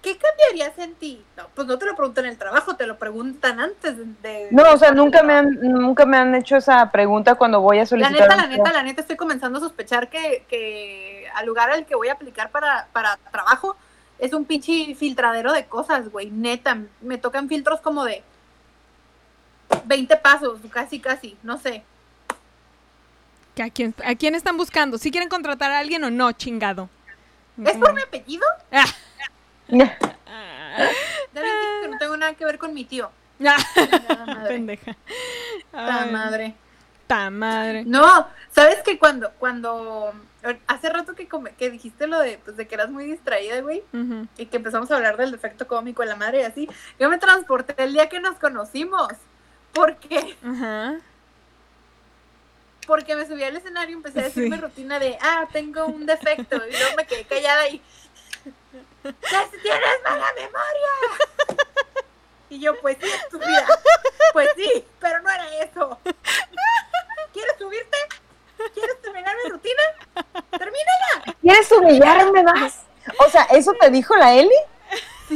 ¿Qué 0.00 0.18
cambiarías 0.18 0.76
en 0.78 0.94
ti? 0.96 1.24
No, 1.36 1.46
pues 1.54 1.68
no 1.68 1.78
te 1.78 1.86
lo 1.86 1.94
preguntan 1.94 2.24
en 2.24 2.32
el 2.32 2.38
trabajo, 2.38 2.74
te 2.74 2.86
lo 2.88 2.98
preguntan 2.98 3.60
antes 3.60 3.96
de. 4.20 4.48
No, 4.50 4.72
o 4.72 4.76
sea, 4.76 4.90
nunca 4.90 5.22
me 5.22 5.32
han, 5.34 5.60
nunca 5.60 6.04
me 6.06 6.16
han 6.16 6.34
hecho 6.34 6.56
esa 6.56 6.90
pregunta 6.90 7.36
cuando 7.36 7.60
voy 7.60 7.76
a 7.78 7.82
La 7.82 7.86
solicitar. 7.86 8.20
neta, 8.28 8.34
un 8.34 8.40
la 8.40 8.46
neta, 8.48 8.72
la 8.72 8.82
neta, 8.82 9.00
estoy 9.02 9.14
comenzando 9.16 9.58
a 9.58 9.62
sospechar 9.62 10.10
que, 10.10 10.44
que 10.48 11.28
al 11.34 11.46
lugar 11.46 11.70
al 11.70 11.86
que 11.86 11.94
voy 11.94 12.08
a 12.08 12.14
aplicar 12.14 12.50
para, 12.50 12.88
para 12.92 13.16
trabajo 13.30 13.76
es 14.18 14.32
un 14.32 14.44
pinche 14.44 14.94
filtradero 14.96 15.52
de 15.52 15.66
cosas, 15.66 16.10
güey. 16.10 16.30
Neta, 16.30 16.78
me 17.00 17.18
tocan 17.18 17.48
filtros 17.48 17.80
como 17.80 18.04
de 18.04 18.24
20 19.84 20.16
pasos, 20.16 20.58
casi, 20.72 20.98
casi, 20.98 21.36
no 21.44 21.58
sé. 21.58 21.84
¿Que 23.54 23.62
¿A 23.62 23.70
quién, 23.70 23.94
¿A 24.04 24.14
quién 24.14 24.34
están 24.34 24.56
buscando? 24.56 24.96
¿Si 24.98 25.10
quieren 25.10 25.28
contratar 25.28 25.70
a 25.72 25.78
alguien 25.78 26.02
o 26.04 26.10
no, 26.10 26.32
chingado? 26.32 26.88
¿Es 27.64 27.76
por 27.76 27.92
mi 27.92 28.00
apellido? 28.02 28.46
Ah. 28.70 28.86
Que 31.34 31.88
no 31.88 31.98
tengo 31.98 32.16
nada 32.16 32.34
que 32.34 32.44
ver 32.44 32.58
con 32.58 32.72
mi 32.74 32.84
tío. 32.84 33.10
Ah, 33.44 33.56
madre. 34.26 34.48
Pendeja. 34.54 34.96
Ta 35.70 36.06
madre. 36.06 36.54
Ta 37.06 37.30
madre. 37.30 37.84
No, 37.84 38.26
¿sabes 38.50 38.78
que 38.82 38.98
cuando, 38.98 39.30
cuando, 39.32 40.12
hace 40.66 40.88
rato 40.90 41.14
que, 41.14 41.28
come- 41.28 41.52
que 41.58 41.70
dijiste 41.70 42.06
lo 42.06 42.18
de, 42.20 42.38
pues, 42.38 42.56
de 42.56 42.66
que 42.66 42.74
eras 42.74 42.90
muy 42.90 43.04
distraída, 43.04 43.60
güey? 43.60 43.82
Y 44.38 44.46
que 44.46 44.56
empezamos 44.56 44.90
a 44.90 44.96
hablar 44.96 45.16
del 45.16 45.30
defecto 45.32 45.66
cómico 45.66 46.02
de 46.02 46.08
la 46.08 46.16
madre 46.16 46.40
y 46.40 46.44
así, 46.44 46.68
yo 46.98 47.10
me 47.10 47.18
transporté 47.18 47.74
el 47.82 47.92
día 47.92 48.08
que 48.08 48.20
nos 48.20 48.36
conocimos. 48.38 49.08
porque 49.72 50.36
Ajá. 50.44 50.96
Porque 52.86 53.14
me 53.16 53.26
subí 53.26 53.42
al 53.44 53.56
escenario 53.56 53.90
y 53.90 53.96
empecé 53.98 54.20
a 54.20 54.22
decir 54.24 54.44
Sí. 54.44 54.50
mi 54.50 54.56
rutina 54.56 54.98
de, 54.98 55.16
ah, 55.20 55.46
tengo 55.52 55.86
un 55.86 56.04
defecto. 56.06 56.56
Y 56.66 56.72
luego 56.72 56.96
me 56.96 57.06
quedé 57.06 57.24
callada 57.24 57.68
y, 57.68 57.78
"¿Que 59.02 59.12
tienes 59.62 60.02
mala 60.04 60.26
memoria? 60.34 60.90
Y 62.50 62.60
yo, 62.60 62.78
pues 62.80 62.98
sí, 63.00 63.08
estúpida. 63.08 63.66
Pues 64.34 64.50
sí, 64.56 64.84
pero 65.00 65.20
no 65.22 65.30
era 65.30 65.46
eso. 65.64 65.98
¿Quieres 67.32 67.54
subirte? 67.58 67.96
¿Quieres 68.74 69.00
terminar 69.00 69.34
mi 69.44 69.50
rutina? 69.50 69.82
¡Termínala! 70.50 71.36
¿Quieres 71.40 71.72
humillarme 71.72 72.42
más? 72.42 72.80
O 73.26 73.30
sea, 73.30 73.44
¿eso 73.44 73.72
te 73.80 73.90
dijo 73.90 74.14
la 74.16 74.34
Eli? 74.34 74.54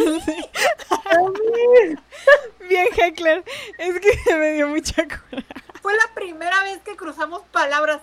Bien, 2.69 2.89
Heckler. 2.97 3.45
Es 3.79 4.01
que 4.01 4.35
me 4.37 4.53
dio 4.53 4.69
mucha 4.69 5.03
cura. 5.05 5.43
Fue 5.83 5.95
la 5.97 6.09
primera 6.15 6.63
vez 6.65 6.81
que 6.83 6.96
cruzamos 7.07 7.43
palabras. 7.53 8.01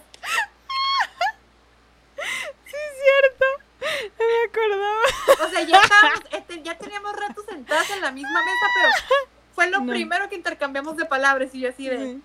Sí, 2.66 2.76
es 2.76 2.93
cierto. 3.04 3.45
No 4.18 4.26
me 4.26 4.47
acordaba. 4.47 5.45
O 5.45 5.49
sea, 5.49 5.62
ya 5.64 5.78
estábamos, 5.82 6.22
este, 6.32 6.62
ya 6.64 6.78
teníamos 6.78 7.14
rato 7.18 7.41
sentadas 7.49 7.89
en 7.89 8.01
la 8.01 8.12
misma 8.12 8.39
mesa, 8.39 8.66
pero 8.76 9.28
fue 9.56 9.70
lo 9.70 9.82
No. 9.82 9.91
primero 9.91 10.30
que 10.30 10.36
intercambiamos 10.36 10.95
de 10.95 11.04
palabras 11.04 11.54
y 11.54 11.60
yo 11.60 11.70
así 11.70 11.89
de... 11.89 11.97
Sí. 11.97 12.22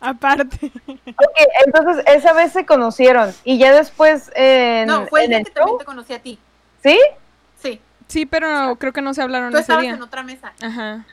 Aparte. 0.00 0.70
Ok, 0.86 1.36
entonces 1.66 2.04
esa 2.06 2.32
vez 2.32 2.52
se 2.52 2.64
conocieron 2.64 3.34
y 3.42 3.58
ya 3.58 3.74
después 3.74 4.30
en, 4.36 4.86
no, 4.86 5.08
fue 5.08 5.24
el 5.24 5.24
en 5.24 5.30
día 5.30 5.38
el 5.40 5.44
que 5.46 5.50
también 5.50 5.78
te 5.78 5.84
conocí 5.84 6.12
a 6.14 6.22
ti. 6.22 6.38
¿sí? 6.84 7.00
Sí, 7.60 7.80
Sí, 8.06 8.24
pero 8.24 8.76
creo 8.76 8.92
que 8.92 9.02
no 9.02 9.12
se 9.14 9.22
hablaron 9.22 9.50
tú 9.50 9.56
ese 9.56 9.62
estabas 9.62 9.82
día. 9.82 9.94
en 9.94 10.02
otra 10.02 10.22
mesa. 10.22 10.52
Ajá. 10.62 11.04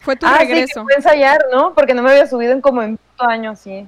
Fue 0.00 0.14
tu 0.14 0.24
ah, 0.26 0.36
sí, 0.40 0.46
que 0.46 0.54
regreso. 0.54 0.84
fue 0.84 0.94
ensayar, 0.94 1.44
¿no? 1.52 1.74
Porque 1.74 1.92
no 1.94 2.02
me 2.04 2.12
había 2.12 2.28
subido 2.28 2.52
en 2.52 2.60
como 2.60 2.82
en 2.84 2.96
cinco 3.16 3.30
años, 3.30 3.58
sí. 3.58 3.86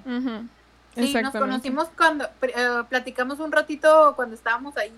Sí, 0.95 1.15
nos 1.23 1.33
conocimos 1.33 1.89
cuando 1.97 2.25
eh, 2.43 2.83
platicamos 2.89 3.39
un 3.41 3.53
ratito 3.53 4.15
cuando 4.17 4.35
estábamos 4.35 4.77
ahí 4.77 4.93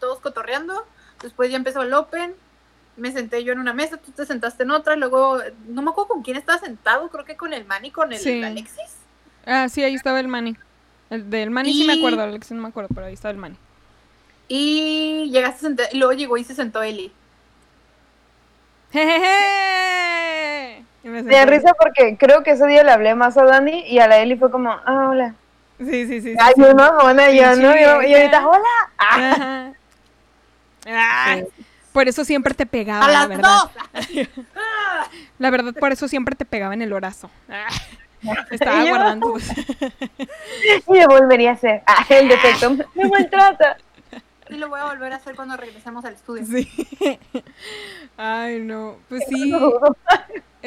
todos 0.00 0.20
cotorreando. 0.20 0.86
Después 1.22 1.50
ya 1.50 1.56
empezó 1.56 1.82
el 1.82 1.92
Open. 1.94 2.34
Me 2.96 3.12
senté 3.12 3.44
yo 3.44 3.52
en 3.52 3.58
una 3.58 3.74
mesa, 3.74 3.98
tú 3.98 4.10
te 4.12 4.24
sentaste 4.24 4.62
en 4.62 4.70
otra. 4.70 4.96
Luego, 4.96 5.38
no 5.68 5.82
me 5.82 5.90
acuerdo 5.90 6.08
con 6.08 6.22
quién 6.22 6.38
estaba 6.38 6.58
sentado, 6.58 7.10
creo 7.10 7.26
que 7.26 7.36
con 7.36 7.52
el 7.52 7.66
Manny, 7.66 7.90
con 7.90 8.10
el 8.12 8.18
Sí. 8.18 8.42
Alexis. 8.42 8.96
Ah, 9.44 9.68
sí, 9.68 9.82
ahí 9.84 9.94
estaba 9.94 10.18
el 10.18 10.28
Manny. 10.28 10.56
El 11.10 11.28
del 11.28 11.50
Manny 11.50 11.72
sí 11.74 11.84
me 11.86 11.94
Y- 11.94 11.98
acuerdo, 11.98 12.22
Alex 12.22 12.50
no 12.52 12.62
me 12.62 12.68
acuerdo, 12.68 12.88
pero 12.94 13.06
ahí 13.06 13.12
estaba 13.14 13.32
el 13.32 13.36
Manny. 13.38 13.56
Y 14.48 15.28
llegaste 15.30 15.58
a 15.58 15.60
sentar, 15.68 15.88
y 15.92 15.98
luego 15.98 16.14
llegó 16.14 16.36
y 16.38 16.44
se 16.44 16.54
sentó 16.54 16.82
Eli. 16.82 17.12
¡Jejeje! 18.92 20.84
Y 21.06 21.08
me 21.08 21.22
senté- 21.22 21.46
risa 21.46 21.72
porque 21.78 22.16
creo 22.18 22.42
que 22.42 22.50
ese 22.50 22.66
día 22.66 22.82
le 22.82 22.90
hablé 22.90 23.14
más 23.14 23.36
a 23.36 23.44
Dani 23.44 23.84
y 23.86 24.00
a 24.00 24.08
la 24.08 24.18
Eli 24.18 24.36
fue 24.36 24.50
como, 24.50 24.70
ah, 24.72 25.08
hola. 25.10 25.34
Sí, 25.78 26.06
sí, 26.06 26.20
sí. 26.20 26.32
sí, 26.32 26.36
Ay, 26.40 26.52
sí. 26.56 26.62
yo 26.62 26.74
no, 26.74 26.88
hola, 26.98 27.30
yo 27.30 27.54
Sí, 27.54 27.62
no, 27.62 27.74
yo, 27.76 28.02
y 28.02 28.14
ahorita, 28.14 28.48
hola. 28.48 28.64
Ah, 28.98 29.18
Ajá. 29.20 29.72
Ah, 30.88 31.36
Sí. 31.38 31.64
Por 31.92 32.08
eso 32.08 32.24
siempre 32.24 32.52
te 32.54 32.66
pegaba, 32.66 33.04
A 33.04 33.08
la 33.08 33.18
las 33.20 33.28
verdad. 33.28 33.42
dos. 33.42 33.70
La 35.38 35.50
verdad, 35.50 35.72
por 35.78 35.92
eso 35.92 36.08
siempre 36.08 36.34
te 36.34 36.44
pegaba 36.44 36.74
en 36.74 36.82
el 36.82 36.92
orazo. 36.92 37.30
Ah, 37.48 37.68
Estaba 38.50 38.82
Yo- 38.82 38.88
guardando. 38.88 39.34
Y 40.88 41.00
lo 41.00 41.06
volvería 41.06 41.50
a 41.50 41.52
hacer. 41.54 41.82
Ah, 41.86 42.04
el 42.08 42.28
defecto. 42.28 42.70
Me 42.94 43.08
maltrata. 43.08 43.76
Y 44.48 44.54
lo 44.56 44.68
voy 44.68 44.80
a 44.80 44.84
volver 44.84 45.12
a 45.12 45.16
hacer 45.16 45.34
cuando 45.36 45.56
regresemos 45.56 46.04
al 46.04 46.14
estudio. 46.14 46.44
Sí. 46.44 46.68
Ay, 48.16 48.60
no. 48.60 48.96
Pues 49.08 49.22
sí, 49.28 49.52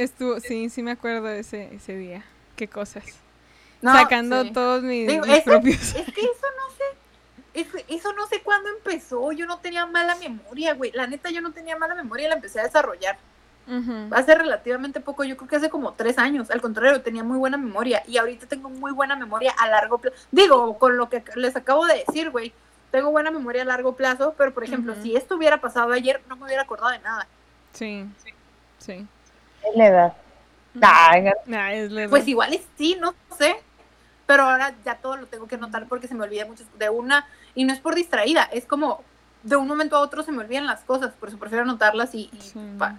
estuvo, 0.03 0.39
sí, 0.39 0.69
sí 0.69 0.81
me 0.83 0.91
acuerdo 0.91 1.23
de 1.27 1.39
ese, 1.39 1.73
ese 1.75 1.95
día. 1.95 2.23
Qué 2.55 2.67
cosas. 2.67 3.03
No, 3.81 3.93
Sacando 3.93 4.43
sí. 4.43 4.51
todos 4.51 4.83
mis, 4.83 5.07
Digo, 5.07 5.25
mis 5.25 5.41
propios. 5.41 5.95
Es 5.95 6.05
que 6.13 6.21
eso 6.21 6.47
no 6.57 6.75
sé. 6.75 6.83
es- 7.53 7.85
eso 7.87 8.13
no 8.13 8.27
sé 8.27 8.41
cuándo 8.41 8.69
empezó. 8.69 9.31
Yo 9.31 9.45
no 9.45 9.59
tenía 9.59 9.85
mala 9.85 10.15
memoria, 10.15 10.73
güey. 10.73 10.91
La 10.91 11.07
neta, 11.07 11.29
yo 11.29 11.41
no 11.41 11.51
tenía 11.51 11.77
mala 11.77 11.95
memoria 11.95 12.25
y 12.25 12.29
la 12.29 12.35
empecé 12.35 12.59
a 12.59 12.63
desarrollar. 12.63 13.17
Hace 14.11 14.33
relativamente 14.33 14.99
poco, 14.99 15.23
yo 15.23 15.37
creo 15.37 15.47
que 15.47 15.55
hace 15.57 15.69
como 15.69 15.93
tres 15.93 16.17
años. 16.17 16.49
Al 16.49 16.59
contrario, 16.59 17.01
tenía 17.03 17.23
muy 17.23 17.37
buena 17.37 17.55
memoria. 17.55 18.01
Y 18.07 18.17
ahorita 18.17 18.47
tengo 18.47 18.67
muy 18.67 18.91
buena 18.91 19.15
memoria 19.15 19.53
a 19.59 19.67
largo 19.67 19.99
plazo. 19.99 20.17
Digo, 20.31 20.79
con 20.79 20.97
lo 20.97 21.07
que 21.07 21.23
les 21.35 21.55
acabo 21.55 21.85
de 21.85 22.03
decir, 22.05 22.31
güey. 22.31 22.51
Tengo 22.91 23.11
buena 23.11 23.29
memoria 23.29 23.61
a 23.61 23.65
largo 23.65 23.95
plazo, 23.95 24.33
pero 24.35 24.51
por 24.55 24.63
ejemplo, 24.63 24.95
si 25.03 25.15
esto 25.15 25.35
hubiera 25.35 25.61
pasado 25.61 25.93
ayer, 25.93 26.19
no 26.27 26.35
me 26.35 26.45
hubiera 26.45 26.63
acordado 26.63 26.89
de 26.89 26.97
nada. 26.99 27.27
Sí, 27.73 28.03
sí. 28.79 29.05
Es 29.71 29.77
la 29.77 29.87
edad. 29.87 30.13
Es 31.73 31.91
la 31.91 32.07
Pues 32.09 32.27
igual 32.27 32.53
y 32.53 32.61
sí, 32.77 32.97
no 32.99 33.13
sé. 33.37 33.55
Pero 34.25 34.43
ahora 34.43 34.75
ya 34.85 34.95
todo 34.95 35.17
lo 35.17 35.25
tengo 35.25 35.47
que 35.47 35.55
anotar 35.55 35.87
porque 35.87 36.07
se 36.07 36.13
me 36.15 36.23
olvida 36.23 36.45
mucho 36.45 36.63
de 36.77 36.89
una. 36.89 37.25
Y 37.55 37.63
no 37.63 37.73
es 37.73 37.79
por 37.79 37.95
distraída, 37.95 38.43
es 38.43 38.65
como 38.65 39.03
de 39.41 39.55
un 39.55 39.67
momento 39.67 39.95
a 39.95 39.99
otro 40.01 40.21
se 40.21 40.31
me 40.31 40.39
olvidan 40.39 40.65
las 40.67 40.81
cosas, 40.81 41.13
por 41.13 41.29
eso 41.29 41.37
prefiero 41.39 41.63
anotarlas 41.63 42.13
y, 42.13 42.29
y, 42.33 42.41
Sí. 42.41 42.59
pa- 42.77 42.97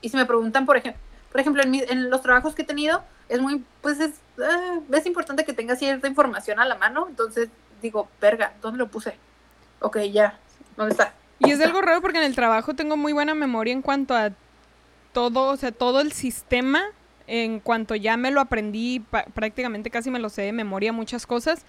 y 0.00 0.08
si 0.08 0.16
me 0.16 0.24
preguntan, 0.24 0.64
por 0.66 0.76
ejemplo, 0.76 1.02
por 1.32 1.40
ejemplo 1.40 1.62
en, 1.62 1.70
mi- 1.70 1.82
en 1.86 2.10
los 2.10 2.22
trabajos 2.22 2.54
que 2.54 2.62
he 2.62 2.64
tenido, 2.64 3.02
es 3.28 3.40
muy, 3.40 3.64
pues 3.82 3.98
es, 4.00 4.12
ah, 4.40 4.78
es 4.92 5.04
importante 5.06 5.44
que 5.44 5.52
tenga 5.52 5.74
cierta 5.76 6.06
información 6.08 6.60
a 6.60 6.64
la 6.64 6.76
mano, 6.76 7.06
entonces 7.08 7.50
digo, 7.82 8.08
verga, 8.20 8.52
¿dónde 8.62 8.78
lo 8.78 8.86
puse? 8.88 9.16
Ok, 9.80 9.98
ya, 10.12 10.38
¿dónde 10.76 10.92
está? 10.92 11.12
Y 11.40 11.50
es 11.50 11.60
algo 11.60 11.82
raro 11.82 12.00
porque 12.00 12.18
en 12.18 12.24
el 12.24 12.34
trabajo 12.34 12.74
tengo 12.74 12.96
muy 12.96 13.12
buena 13.12 13.34
memoria 13.34 13.72
en 13.72 13.82
cuanto 13.82 14.14
a 14.14 14.30
todo, 15.12 15.48
o 15.48 15.56
sea, 15.56 15.72
todo 15.72 16.00
el 16.00 16.12
sistema, 16.12 16.82
en 17.26 17.60
cuanto 17.60 17.94
ya 17.94 18.16
me 18.16 18.30
lo 18.30 18.40
aprendí, 18.40 19.04
prácticamente 19.34 19.90
casi 19.90 20.10
me 20.10 20.18
lo 20.18 20.28
sé 20.28 20.42
de 20.42 20.52
memoria 20.52 20.92
muchas 20.92 21.26
cosas, 21.26 21.64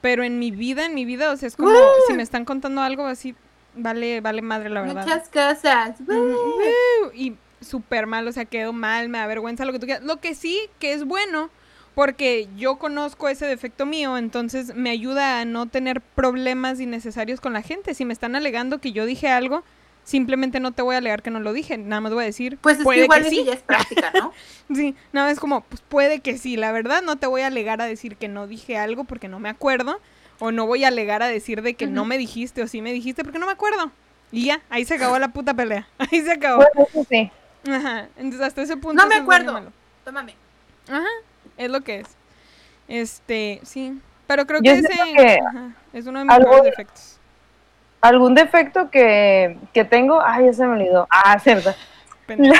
pero 0.00 0.24
en 0.24 0.38
mi 0.38 0.50
vida, 0.50 0.86
en 0.86 0.94
mi 0.94 1.04
vida, 1.04 1.30
o 1.30 1.36
sea, 1.36 1.46
es 1.46 1.56
como 1.56 1.74
si 2.06 2.14
me 2.14 2.22
están 2.22 2.44
contando 2.44 2.82
algo 2.82 3.06
así, 3.06 3.34
vale, 3.74 4.20
vale 4.20 4.42
madre 4.42 4.70
la 4.70 4.82
verdad. 4.82 5.06
Muchas 5.06 5.28
cosas. 5.28 6.00
Ujú. 6.00 7.12
Y 7.14 7.36
súper 7.60 8.06
mal, 8.06 8.26
o 8.26 8.32
sea, 8.32 8.44
quedo 8.44 8.72
mal, 8.72 9.08
me 9.08 9.18
da 9.18 9.26
vergüenza, 9.26 9.64
lo 9.64 9.72
que 9.72 9.78
tú 9.78 9.86
quieras. 9.86 10.04
Lo 10.04 10.20
que 10.20 10.34
sí, 10.34 10.58
que 10.78 10.92
es 10.92 11.04
bueno, 11.04 11.50
porque 11.94 12.48
yo 12.56 12.76
conozco 12.76 13.28
ese 13.28 13.46
defecto 13.46 13.84
mío, 13.84 14.16
entonces 14.16 14.74
me 14.74 14.90
ayuda 14.90 15.40
a 15.40 15.44
no 15.44 15.66
tener 15.66 16.00
problemas 16.00 16.80
innecesarios 16.80 17.40
con 17.40 17.52
la 17.52 17.62
gente. 17.62 17.94
Si 17.94 18.04
me 18.04 18.12
están 18.12 18.36
alegando 18.36 18.80
que 18.80 18.92
yo 18.92 19.04
dije 19.04 19.28
algo, 19.28 19.62
simplemente 20.04 20.58
no 20.60 20.72
te 20.72 20.82
voy 20.82 20.94
a 20.94 20.98
alegar 20.98 21.22
que 21.22 21.30
no 21.30 21.40
lo 21.40 21.52
dije, 21.52 21.78
nada 21.78 22.00
más 22.00 22.12
voy 22.12 22.22
a 22.22 22.26
decir, 22.26 22.58
Pues 22.60 22.78
es 22.78 22.84
puede 22.84 22.98
que 23.00 23.04
igual 23.04 23.22
que 23.24 23.30
sí. 23.30 23.48
es 23.48 23.60
práctica, 23.62 24.10
¿no? 24.14 24.32
Sí, 24.74 24.94
no, 25.12 25.26
es 25.26 25.38
como, 25.40 25.62
pues 25.62 25.82
puede 25.82 26.20
que 26.20 26.38
sí, 26.38 26.56
la 26.56 26.70
verdad 26.72 27.02
no 27.02 27.16
te 27.16 27.26
voy 27.26 27.42
a 27.42 27.48
alegar 27.48 27.80
a 27.80 27.86
decir 27.86 28.16
que 28.16 28.28
no 28.28 28.46
dije 28.46 28.76
algo 28.78 29.04
porque 29.04 29.28
no 29.28 29.38
me 29.40 29.48
acuerdo, 29.48 30.00
o 30.38 30.52
no 30.52 30.66
voy 30.66 30.84
a 30.84 30.88
alegar 30.88 31.22
a 31.22 31.28
decir 31.28 31.62
de 31.62 31.74
que 31.74 31.86
no 31.86 32.04
me 32.04 32.18
dijiste 32.18 32.62
o 32.62 32.68
sí 32.68 32.80
me 32.80 32.92
dijiste 32.92 33.24
porque 33.24 33.38
no 33.38 33.46
me 33.46 33.52
acuerdo. 33.52 33.90
Y 34.32 34.46
ya, 34.46 34.62
ahí 34.70 34.84
se 34.84 34.94
acabó 34.94 35.18
la 35.18 35.28
puta 35.32 35.54
pelea, 35.54 35.88
ahí 35.98 36.20
se 36.22 36.32
acabó. 36.32 36.64
Bueno, 36.74 37.06
sí. 37.08 37.30
Ajá, 37.68 38.08
entonces 38.16 38.40
hasta 38.40 38.62
ese 38.62 38.76
punto. 38.76 39.02
No 39.02 39.08
me 39.08 39.16
acuerdo. 39.16 39.52
malo. 39.52 39.72
Tómame. 40.04 40.34
Ajá, 40.88 41.04
es 41.56 41.70
lo 41.70 41.80
que 41.82 42.00
es. 42.00 42.06
Este, 42.88 43.60
sí. 43.64 44.00
Pero 44.26 44.46
creo 44.46 44.60
Yo 44.62 44.72
que 44.72 44.78
ese 44.78 44.92
siento 44.92 45.14
que 45.22 45.40
ajá, 45.46 45.74
es 45.92 46.06
uno 46.06 46.20
de 46.20 46.24
mis 46.26 46.34
algo- 46.34 46.50
peores 46.50 46.64
defectos. 46.70 47.09
Algún 48.00 48.34
defecto 48.34 48.90
que, 48.90 49.58
que 49.72 49.84
tengo, 49.84 50.20
ay, 50.22 50.46
ya 50.46 50.52
se 50.52 50.66
me 50.66 50.72
olvidó. 50.72 51.06
Ah, 51.10 51.38
cierto. 51.38 51.70
Pendejo. 52.26 52.54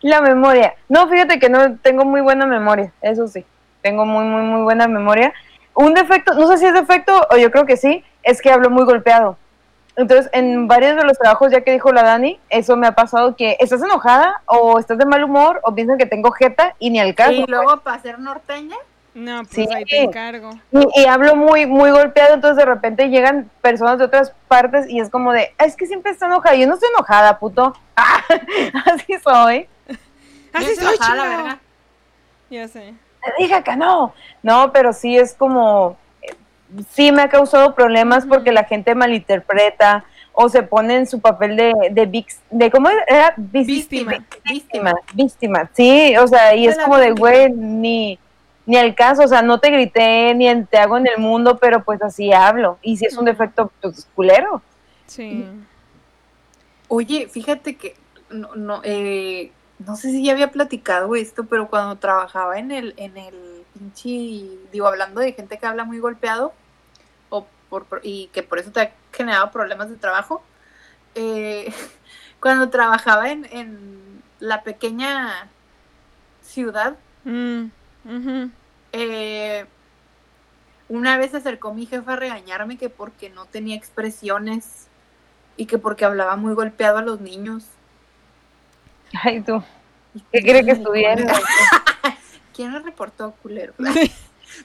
La 0.00 0.20
memoria. 0.20 0.74
No, 0.88 1.08
fíjate 1.08 1.38
que 1.38 1.48
no 1.48 1.76
tengo 1.78 2.04
muy 2.04 2.20
buena 2.20 2.46
memoria, 2.46 2.92
eso 3.02 3.26
sí. 3.28 3.44
Tengo 3.82 4.06
muy, 4.06 4.24
muy, 4.24 4.42
muy 4.42 4.62
buena 4.62 4.88
memoria. 4.88 5.32
Un 5.74 5.94
defecto, 5.94 6.34
no 6.34 6.46
sé 6.46 6.58
si 6.58 6.66
es 6.66 6.74
defecto 6.74 7.26
o 7.30 7.36
yo 7.36 7.50
creo 7.50 7.66
que 7.66 7.76
sí, 7.76 8.04
es 8.22 8.40
que 8.40 8.50
hablo 8.50 8.70
muy 8.70 8.84
golpeado. 8.84 9.36
Entonces, 9.96 10.30
en 10.32 10.68
varios 10.68 10.96
de 10.96 11.04
los 11.04 11.18
trabajos, 11.18 11.50
ya 11.52 11.60
que 11.60 11.72
dijo 11.72 11.92
la 11.92 12.02
Dani, 12.02 12.40
eso 12.48 12.76
me 12.76 12.86
ha 12.86 12.92
pasado 12.92 13.36
que 13.36 13.56
estás 13.60 13.82
enojada 13.82 14.40
o 14.46 14.78
estás 14.78 14.96
de 14.96 15.04
mal 15.04 15.22
humor 15.22 15.60
o 15.64 15.74
piensan 15.74 15.98
que 15.98 16.06
tengo 16.06 16.30
jeta 16.30 16.74
y 16.78 16.90
ni 16.90 16.98
al 16.98 17.14
caso. 17.14 17.32
Y 17.32 17.44
luego 17.46 17.78
para 17.80 18.00
ser 18.00 18.18
norteña, 18.18 18.76
No, 19.14 19.42
pues 19.42 19.50
Sí. 19.54 19.68
ahí 19.74 19.84
te 19.84 20.02
encargo. 20.02 20.50
Y, 20.70 21.02
y 21.02 21.04
hablo 21.06 21.36
muy, 21.36 21.66
muy 21.66 21.90
golpeado, 21.90 22.34
entonces 22.34 22.56
de 22.56 22.64
repente 22.64 23.08
llegan 23.10 23.50
personas 23.60 23.98
de 23.98 24.04
otras 24.06 24.32
partes 24.48 24.88
y 24.88 25.00
es 25.00 25.10
como 25.10 25.32
de, 25.32 25.52
"Ah, 25.58 25.64
es 25.66 25.76
que 25.76 25.86
siempre 25.86 26.12
está 26.12 26.26
enojada. 26.26 26.54
Yo 26.56 26.66
no 26.66 26.74
estoy 26.74 26.88
enojada, 26.96 27.38
puto. 27.38 27.74
Ah, 27.96 28.22
así 28.94 29.14
soy. 29.22 29.68
Así 30.54 30.64
estoy 30.66 30.86
soy, 30.86 30.94
enojada, 30.96 31.14
la 31.16 31.36
verga. 31.36 31.58
Ya 32.50 32.68
sé. 32.68 32.94
Te 33.24 33.32
dije 33.42 33.62
que 33.62 33.76
no. 33.76 34.14
No, 34.42 34.72
pero 34.72 34.92
sí 34.94 35.16
es 35.16 35.34
como, 35.34 35.96
sí 36.90 37.12
me 37.12 37.22
ha 37.22 37.28
causado 37.28 37.74
problemas 37.74 38.24
porque 38.26 38.50
la 38.50 38.64
gente 38.64 38.94
malinterpreta 38.94 40.04
o 40.32 40.48
se 40.48 40.62
pone 40.62 40.96
en 40.96 41.06
su 41.06 41.20
papel 41.20 41.56
de, 41.56 41.74
de, 41.90 42.08
vix- 42.08 42.38
de 42.50 42.70
¿cómo 42.70 42.88
era? 42.88 43.34
Víctima. 43.36 44.24
Víctima, 44.44 44.94
víctima, 45.12 45.70
sí, 45.74 46.16
o 46.16 46.26
sea, 46.26 46.54
y 46.54 46.66
es 46.66 46.78
como 46.78 46.96
de, 46.96 47.12
güey, 47.12 47.50
ni, 47.52 48.18
ni 48.66 48.76
al 48.76 48.94
caso, 48.94 49.22
o 49.24 49.28
sea, 49.28 49.42
no 49.42 49.58
te 49.58 49.70
grité, 49.70 50.34
ni 50.34 50.48
en- 50.48 50.66
te 50.66 50.78
hago 50.78 50.96
en 50.96 51.06
el 51.08 51.18
mundo, 51.18 51.58
pero 51.58 51.82
pues 51.84 52.00
así 52.02 52.32
hablo, 52.32 52.78
y 52.82 52.96
si 52.96 53.06
es 53.06 53.16
un 53.16 53.24
defecto, 53.24 53.72
pues 53.80 54.06
culero. 54.14 54.62
Sí. 55.06 55.44
Oye, 56.88 57.28
fíjate 57.28 57.76
que 57.76 57.94
no, 58.30 58.54
no, 58.54 58.80
eh, 58.84 59.50
no 59.78 59.96
sé 59.96 60.10
si 60.10 60.24
ya 60.24 60.32
había 60.32 60.50
platicado 60.50 61.14
esto, 61.16 61.44
pero 61.44 61.68
cuando 61.68 61.96
trabajaba 61.96 62.58
en 62.58 62.70
el, 62.70 62.94
en 62.96 63.16
el 63.16 63.34
pinche, 63.74 64.48
digo, 64.70 64.86
hablando 64.86 65.20
de 65.20 65.32
gente 65.32 65.58
que 65.58 65.66
habla 65.66 65.84
muy 65.84 65.98
golpeado, 65.98 66.52
o 67.30 67.46
por, 67.70 67.84
por- 67.86 68.00
y 68.02 68.26
que 68.32 68.42
por 68.42 68.58
eso 68.58 68.70
te 68.70 68.80
ha 68.80 68.92
generado 69.12 69.50
problemas 69.50 69.88
de 69.90 69.96
trabajo, 69.96 70.42
eh, 71.14 71.72
cuando 72.40 72.68
trabajaba 72.70 73.30
en, 73.30 73.46
en 73.50 74.22
la 74.40 74.62
pequeña 74.62 75.48
ciudad, 76.42 76.96
Mm, 77.24 77.66
eh, 78.92 79.66
una 80.88 81.16
vez 81.16 81.30
se 81.30 81.38
acercó 81.38 81.72
mi 81.72 81.86
jefa 81.86 82.14
a 82.14 82.16
regañarme 82.16 82.76
que 82.76 82.90
porque 82.90 83.30
no 83.30 83.46
tenía 83.46 83.76
expresiones 83.76 84.88
y 85.56 85.66
que 85.66 85.78
porque 85.78 86.04
hablaba 86.04 86.36
muy 86.36 86.54
golpeado 86.54 86.98
a 86.98 87.02
los 87.02 87.20
niños. 87.20 87.64
Ay, 89.22 89.40
tú, 89.40 89.62
¿qué 90.32 90.40
quiere 90.40 90.64
que 90.64 90.72
estuviera? 90.72 91.26
¿Quién 92.54 92.72
lo 92.72 92.80
reportó, 92.80 93.32
culero? 93.42 93.74
¿No 93.78 93.90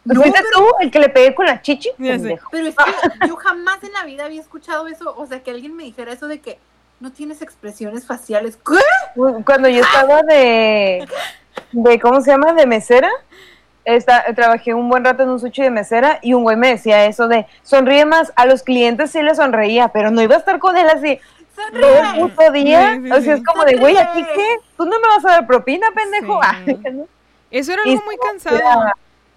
No, 0.03 0.21
fuiste 0.21 0.43
tú 0.53 0.65
el 0.81 0.91
que 0.91 0.99
le 0.99 1.09
pegué 1.09 1.33
con 1.33 1.45
la 1.45 1.61
chichi? 1.61 1.91
Pero 1.97 2.67
es 2.67 2.75
que 2.75 3.27
yo 3.27 3.35
jamás 3.37 3.81
en 3.83 3.93
la 3.93 4.03
vida 4.03 4.25
había 4.25 4.41
escuchado 4.41 4.87
eso, 4.87 5.15
o 5.15 5.25
sea, 5.25 5.41
que 5.43 5.51
alguien 5.51 5.75
me 5.75 5.83
dijera 5.83 6.11
eso 6.11 6.27
de 6.27 6.41
que 6.41 6.59
no 6.99 7.11
tienes 7.11 7.41
expresiones 7.41 8.05
faciales. 8.05 8.57
¿Qué? 8.57 8.81
Cuando 9.45 9.69
yo 9.69 9.81
estaba 9.81 10.23
de, 10.23 11.07
de, 11.71 11.99
¿cómo 11.99 12.21
se 12.21 12.31
llama? 12.31 12.53
De 12.53 12.65
mesera, 12.65 13.09
esta- 13.85 14.25
trabajé 14.33 14.73
un 14.73 14.89
buen 14.89 15.03
rato 15.03 15.23
en 15.23 15.29
un 15.29 15.39
sushi 15.39 15.63
de 15.63 15.69
mesera 15.71 16.19
y 16.21 16.33
un 16.33 16.43
güey 16.43 16.57
me 16.57 16.69
decía 16.69 17.05
eso 17.05 17.27
de, 17.27 17.45
sonríe 17.63 18.05
más, 18.05 18.33
a 18.35 18.45
los 18.45 18.63
clientes 18.63 19.11
sí 19.11 19.21
les 19.21 19.37
sonreía, 19.37 19.89
pero 19.89 20.11
no 20.11 20.21
iba 20.21 20.35
a 20.35 20.39
estar 20.39 20.59
con 20.59 20.77
él 20.77 20.89
así. 20.89 21.19
Todo 21.79 21.97
el 21.97 22.19
puto 22.21 22.51
día. 22.51 22.95
Sí, 22.95 23.01
sí, 23.03 23.11
o 23.11 23.21
sea, 23.21 23.33
es 23.35 23.43
como 23.43 23.65
de, 23.65 23.77
güey, 23.77 23.97
¿aquí 23.97 24.23
qué? 24.35 24.57
¿Tú 24.77 24.85
no 24.85 24.99
me 24.99 25.07
vas 25.07 25.25
a 25.25 25.29
dar 25.29 25.47
propina, 25.47 25.87
pendejo? 25.95 26.39
Eso 27.51 27.73
era 27.73 27.81
algo 27.83 28.01
muy 28.05 28.17
cansado. 28.17 28.59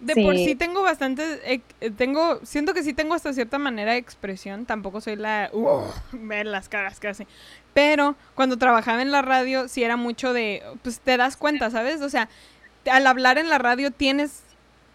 De 0.01 0.15
por 0.15 0.35
sí. 0.35 0.55
tengo 0.55 0.83
bastante, 0.83 1.23
eh, 1.45 1.61
eh, 1.83 1.91
tengo, 1.91 2.41
siento 2.43 2.73
que 2.73 2.83
sí 2.83 2.95
tengo 2.95 3.13
hasta 3.15 3.35
cierta 3.35 3.59
manera 3.59 3.93
de 3.93 3.99
expresión, 3.99 4.65
tampoco 4.65 5.03
soy 5.03 5.17
la, 5.17 5.51
uh, 5.53 5.83
ver 6.13 6.47
las 6.47 6.71
caras 6.71 6.99
casi, 6.99 7.27
pero 7.75 8.17
cuando 8.35 8.57
trabajaba 8.57 9.03
en 9.03 9.11
la 9.11 9.23
radio 9.23 9.69
sí 9.69 9.83
era 9.83 9.97
mucho 9.97 10.33
de, 10.33 10.63
pues 10.83 11.01
te 11.01 11.17
das 11.17 11.37
cuenta, 11.37 11.71
¿sabes? 11.71 12.01
O 12.03 12.09
sea, 12.09 12.29
al 12.91 13.07
hablar 13.07 13.39
en 13.39 13.49
la 13.49 13.59
radio 13.59 13.91
tienes 13.91 14.43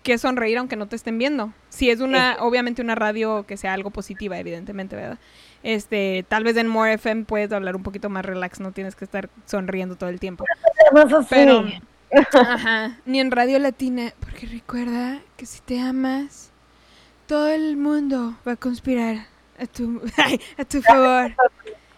que 0.04 0.18
sonreír 0.20 0.58
aunque 0.60 0.76
no 0.76 0.88
te 0.88 0.96
estén 0.96 1.18
viendo. 1.18 1.52
Si 1.70 1.90
es 1.90 2.00
una, 2.00 2.38
obviamente 2.40 2.82
una 2.82 2.96
radio 2.96 3.46
que 3.48 3.58
sea 3.58 3.74
algo 3.74 3.90
positiva, 3.90 4.38
evidentemente, 4.38 4.96
¿verdad? 4.96 5.18
Este, 5.64 6.24
tal 6.30 6.44
vez 6.44 6.56
en 6.58 6.68
More 6.68 6.94
FM 6.94 7.26
puedes 7.26 7.52
hablar 7.52 7.76
un 7.76 7.82
poquito 7.82 8.08
más 8.08 8.24
relax, 8.24 8.60
no 8.60 8.72
tienes 8.72 8.96
que 8.96 9.04
estar 9.04 9.30
sonriendo 9.46 9.96
todo 9.96 10.12
el 10.12 10.20
tiempo. 10.20 10.46
Pero, 11.30 11.66
ajá, 12.34 13.00
ni 13.06 13.20
en 13.20 13.32
Radio 13.32 13.58
Latina, 13.58 14.14
porque 14.20 14.46
recuerda 14.46 15.22
que 15.38 15.48
si 15.48 15.62
te 15.62 15.80
amas, 15.80 16.52
todo 17.26 17.48
el 17.48 17.78
mundo 17.78 18.38
va 18.48 18.52
a 18.52 18.56
conspirar 18.58 19.26
a 19.58 19.66
tu, 19.66 20.02
a 20.58 20.66
tu 20.66 20.84
favor. 20.84 21.34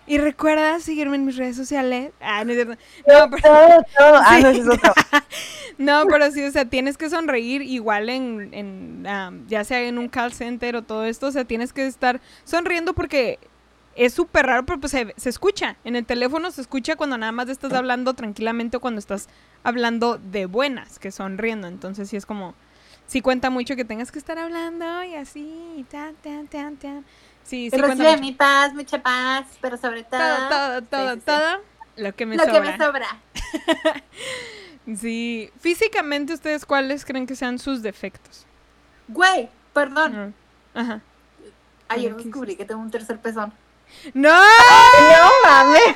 Y 0.07 0.17
recuerda 0.19 0.79
seguirme 0.79 1.17
en 1.17 1.25
mis 1.25 1.35
redes 1.35 1.57
sociales. 1.57 2.13
Ah, 2.21 2.43
no 2.45 2.53
es 2.53 2.57
cierto. 2.57 2.83
No, 3.07 3.29
pero, 3.29 3.41
Todo, 3.43 3.83
todo. 3.97 4.21
Ah, 4.23 4.39
Sí. 4.53 4.61
no, 5.77 6.05
pero 6.07 6.31
sí, 6.31 6.43
o 6.43 6.51
sea, 6.51 6.65
tienes 6.65 6.97
que 6.97 7.09
sonreír 7.09 7.61
igual 7.61 8.09
en, 8.09 8.53
en 8.53 9.07
am, 9.07 9.45
ya 9.47 9.63
sea 9.63 9.81
en 9.83 9.97
un 9.97 10.07
call 10.09 10.33
center 10.33 10.75
o 10.77 10.81
todo 10.81 11.05
esto, 11.05 11.27
o 11.27 11.31
sea, 11.31 11.45
tienes 11.45 11.73
que 11.73 11.85
estar 11.85 12.21
sonriendo 12.45 12.93
porque 12.93 13.39
es 13.95 14.13
súper 14.13 14.45
raro, 14.45 14.65
pero 14.65 14.79
pues 14.79 14.91
se, 14.91 15.13
se 15.17 15.29
escucha. 15.29 15.75
En 15.83 15.95
el 15.95 16.05
teléfono 16.05 16.51
se 16.51 16.61
escucha 16.61 16.95
cuando 16.95 17.17
nada 17.17 17.31
más 17.31 17.49
estás 17.49 17.73
hablando 17.73 18.13
tranquilamente 18.13 18.77
o 18.77 18.79
cuando 18.79 18.99
estás 18.99 19.27
hablando 19.63 20.17
de 20.17 20.45
buenas, 20.45 20.99
que 20.99 21.11
sonriendo. 21.11 21.67
Entonces 21.67 22.09
sí 22.09 22.15
es 22.15 22.25
como, 22.25 22.53
sí 23.07 23.21
cuenta 23.21 23.49
mucho 23.49 23.75
que 23.75 23.85
tengas 23.85 24.11
que 24.11 24.19
estar 24.19 24.37
hablando 24.37 25.03
y 25.03 25.15
así, 25.15 25.85
tan, 25.89 26.15
tan, 26.15 26.47
tan, 26.47 26.77
tan. 26.77 27.05
Sí, 27.47 27.69
sí 27.71 27.77
Recibe 27.77 28.09
mucho. 28.11 28.21
mi 28.21 28.31
paz, 28.33 28.73
mucha 28.73 29.01
paz, 29.01 29.45
pero 29.61 29.77
sobre 29.77 30.03
todo, 30.03 30.19
Todo, 30.19 30.49
todo, 30.49 30.81
todo, 30.83 31.13
sí, 31.13 31.19
sí. 31.19 31.25
todo. 31.25 31.61
Lo 31.95 32.13
que 32.15 32.25
me 32.27 32.35
lo 32.35 32.43
sobra. 32.43 32.53
que 32.53 32.61
me 32.61 32.77
sobra. 32.77 33.07
Sí, 34.99 35.51
físicamente 35.59 36.33
ustedes 36.33 36.65
cuáles 36.65 37.03
creen 37.03 37.27
que 37.27 37.35
sean 37.35 37.59
sus 37.59 37.81
defectos. 37.81 38.45
Güey, 39.09 39.49
perdón. 39.73 40.33
Ah, 40.73 40.79
Ajá. 40.79 41.01
Ayer 41.89 42.15
¿qué 42.15 42.23
descubrí 42.23 42.55
que 42.55 42.63
tengo 42.63 42.79
un 42.81 42.89
tercer 42.89 43.19
pezón. 43.19 43.51
No. 44.13 44.29
No 44.31 45.29
mames. 45.43 45.95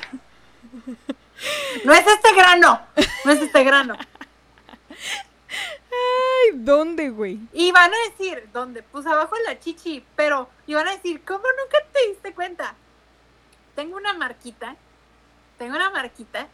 No 1.86 1.94
es 1.94 2.06
este 2.06 2.34
grano, 2.36 2.82
no 3.26 3.32
es 3.32 3.42
este 3.42 3.64
grano. 3.64 3.96
Ay, 5.92 6.52
¿dónde, 6.56 7.10
güey? 7.10 7.40
Y 7.54 7.72
van 7.72 7.92
a 7.94 8.10
decir, 8.10 8.50
¿dónde? 8.54 8.84
Pues 8.84 9.06
abajo 9.06 9.36
de 9.36 9.44
la 9.44 9.60
chichi, 9.60 10.04
pero 10.16 10.50
y 10.66 10.74
van 10.74 10.88
a 10.88 10.92
decir, 10.92 11.24
¿cómo 11.26 11.44
nunca 11.44 11.78
te 11.92 12.10
diste 12.10 12.34
cuenta? 12.34 12.76
Tengo 13.76 13.98
una 13.98 14.14
marquita, 14.14 14.76
tengo 15.58 15.76
una 15.76 15.90
marquita, 15.90 16.48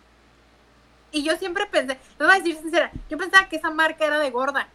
y 1.12 1.24
yo 1.24 1.38
siempre 1.38 1.66
pensé, 1.68 1.98
les 2.20 2.28
voy 2.28 2.36
a 2.36 2.40
decir 2.40 2.58
sincera, 2.58 2.92
yo 3.10 3.18
pensaba 3.18 3.48
que 3.48 3.56
esa 3.56 3.72
marca 3.72 4.06
era 4.06 4.20
de 4.20 4.30
gorda. 4.30 4.68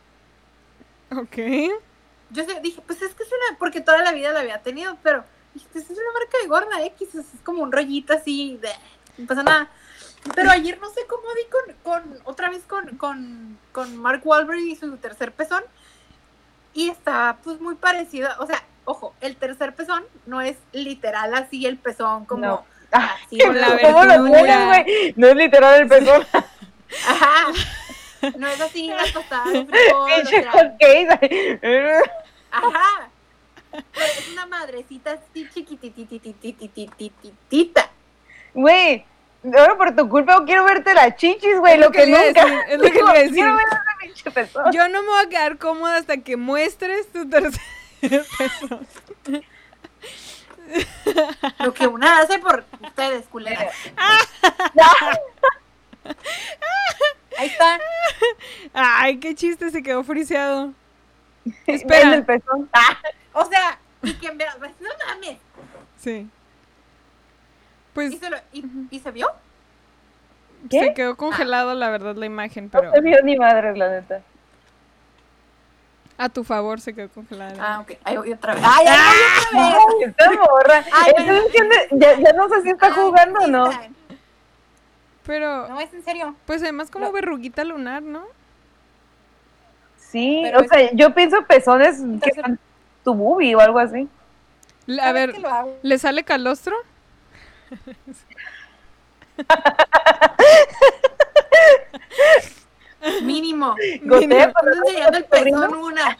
Ok. 1.10 1.36
Yo 2.30 2.44
dije, 2.62 2.80
pues 2.86 3.02
es 3.02 3.14
que 3.14 3.22
es 3.22 3.28
una, 3.28 3.58
porque 3.58 3.80
toda 3.80 4.02
la 4.02 4.12
vida 4.12 4.32
la 4.32 4.40
había 4.40 4.62
tenido, 4.62 4.96
pero 5.02 5.24
dije, 5.52 5.66
pues 5.72 5.84
es 5.84 5.90
una 5.90 6.12
marca 6.14 6.38
de 6.40 6.48
gorda 6.48 6.84
X, 6.86 7.14
es, 7.14 7.34
es 7.34 7.40
como 7.44 7.62
un 7.62 7.70
rollito 7.70 8.14
así, 8.14 8.58
de, 8.62 8.70
no 9.18 9.26
pasa 9.26 9.42
nada. 9.42 9.70
Pero 10.34 10.50
ayer 10.50 10.78
no 10.80 10.88
sé 10.90 11.00
cómo 11.08 11.22
di 11.34 11.42
con, 11.50 11.74
con 11.82 12.18
otra 12.24 12.48
vez 12.50 12.62
con, 12.66 12.96
con, 12.96 13.58
con 13.72 13.96
Mark 13.96 14.22
Wahlberg 14.24 14.60
y 14.60 14.76
su 14.76 14.96
tercer 14.96 15.32
pezón, 15.32 15.62
y 16.74 16.90
está 16.90 17.38
pues 17.42 17.60
muy 17.60 17.74
parecido, 17.74 18.30
o 18.38 18.46
sea, 18.46 18.62
ojo, 18.84 19.14
el 19.20 19.34
tercer 19.36 19.74
pezón 19.74 20.04
no 20.26 20.40
es 20.40 20.56
literal 20.72 21.34
así 21.34 21.66
el 21.66 21.76
pezón 21.78 22.24
como 22.24 22.46
No. 22.46 22.64
Ah, 22.94 23.16
así, 23.24 23.38
Con 23.38 23.58
la 23.58 23.78
¿Cómo 23.80 24.04
lo 24.04 24.12
abertura. 24.12 24.42
tienes, 24.42 24.66
güey? 24.66 25.14
No 25.16 25.26
es 25.28 25.36
literal 25.36 25.80
el 25.80 25.88
pezón. 25.88 26.26
ajá, 27.08 27.46
no 28.36 28.46
es 28.48 28.60
así 28.60 28.88
las 28.88 29.10
tostadas 29.12 29.50
de 29.52 29.64
frijol. 29.64 30.10
Ajá. 32.50 33.08
Pero 33.70 34.06
es 34.18 34.28
una 34.32 34.44
madrecita 34.44 35.12
así 35.12 35.48
chiquititititititititita. 35.54 37.88
Güey, 38.52 39.06
ahora 39.45 39.76
por 39.76 39.95
tu 39.97 40.09
culpa 40.09 40.45
quiero 40.45 40.64
verte 40.64 40.95
las 40.95 41.16
chichis, 41.16 41.59
güey, 41.59 41.76
lo 41.78 41.86
lo 41.86 41.93
que, 41.93 41.99
que 41.99 42.07
le 42.07 42.11
iba 42.11 42.20
a 42.20 42.24
nunca. 42.26 42.45
decir, 42.45 42.59
es 42.68 42.78
lo 42.78 42.84
que 42.84 43.03
le 43.03 43.12
decir. 43.12 43.34
Quiero 43.34 43.57
ver 43.57 43.66
pinche 44.01 44.30
pezón. 44.30 44.72
Yo 44.72 44.88
no 44.88 45.03
me 45.03 45.09
voy 45.09 45.24
a 45.24 45.28
quedar 45.28 45.59
cómoda 45.59 45.97
hasta 45.97 46.16
que 46.18 46.36
muestres 46.36 47.11
tu 47.12 47.28
tercer 47.28 47.61
pezón. 48.01 48.86
Lo 51.59 51.74
que 51.74 51.86
una 51.86 52.20
hace 52.20 52.38
por 52.38 52.64
ustedes, 52.82 53.26
culeras. 53.26 53.74
Ahí 57.38 57.49
está. 57.49 57.78
Ay, 58.72 59.18
qué 59.18 59.34
chiste, 59.34 59.70
se 59.70 59.82
quedó 59.82 60.05
friseado. 60.05 60.72
Espera. 61.66 62.14
el 62.14 62.24
pezón. 62.24 62.68
Ah, 62.72 62.97
O 63.32 63.45
sea, 63.47 63.78
y 64.03 64.14
quien 64.14 64.38
vea, 64.38 64.55
pues, 64.59 64.70
no 64.80 64.88
mames. 65.07 65.38
Sí. 65.99 66.28
Pues 67.95 68.12
¿Y 68.12 68.18
se, 68.18 68.30
lo- 68.30 68.36
y, 68.53 68.64
y 68.90 68.99
se 69.01 69.11
vio? 69.11 69.28
¿Qué? 70.70 70.80
se 70.80 70.95
quedó 70.95 71.16
congelado, 71.16 71.74
la 71.74 71.90
verdad, 71.90 72.14
la 72.16 72.26
imagen, 72.26 72.66
no 72.66 72.70
pero 72.70 72.93
se 72.93 73.01
vio 73.01 73.20
ni 73.22 73.36
madres, 73.36 73.76
la 73.76 73.88
neta. 73.90 74.22
a 76.18 76.28
tu 76.28 76.45
favor 76.45 76.80
se 76.80 76.95
quedó 76.95 77.09
congelada. 77.09 77.55
la 77.55 77.74
Ah, 77.74 77.80
ok. 77.80 77.93
Ahí 78.05 78.16
voy 78.16 78.32
otra 78.32 78.55
vez. 78.55 78.62
¡Ay, 78.64 78.86
ahí 78.86 78.99
voy 79.53 79.61
otra 79.61 79.68
vez! 79.68 79.76
Ay, 79.99 80.05
esta 80.09 80.30
morra. 80.30 80.84
Ay, 80.93 81.12
pero- 81.16 81.99
ya, 81.99 82.18
ya 82.20 82.32
no 82.32 82.49
sé 82.49 82.62
si 82.62 82.70
está 82.70 82.86
Ay, 82.86 82.93
jugando 82.95 83.40
o 83.40 83.47
no. 83.49 83.70
Pero, 85.26 85.68
No, 85.68 85.80
es 85.80 85.93
en 85.95 86.03
serio. 86.05 86.34
pues 86.47 86.62
además 86.62 86.90
como 86.90 87.07
No. 87.07 87.12
verruguita 87.12 87.64
lunar, 87.64 88.03
¿no? 88.03 88.24
Sí, 89.99 90.40
Pero 90.45 90.59
o 90.59 90.62
es- 90.62 90.68
sea, 90.68 90.90
yo 90.93 91.14
pienso 91.14 91.43
pezones 91.47 91.97
que 91.97 92.03
Entonces- 92.05 92.36
están 92.36 92.59
tu 93.05 93.14
boobie 93.14 93.55
o 93.57 93.61
algo 93.61 93.78
así. 93.78 94.09
A 94.88 94.95
¿Sabes 94.97 95.12
ver, 95.14 95.32
que? 95.32 95.43
¿le 95.82 95.99
sale 95.99 96.24
calostro? 96.24 96.76
Mínimo. 103.22 103.74
Gotea 104.02 104.44
Ando 104.44 104.52
para 104.52 104.72
enseñando 104.76 105.18
el 105.18 105.24
pezón 105.24 105.74
una. 105.74 106.16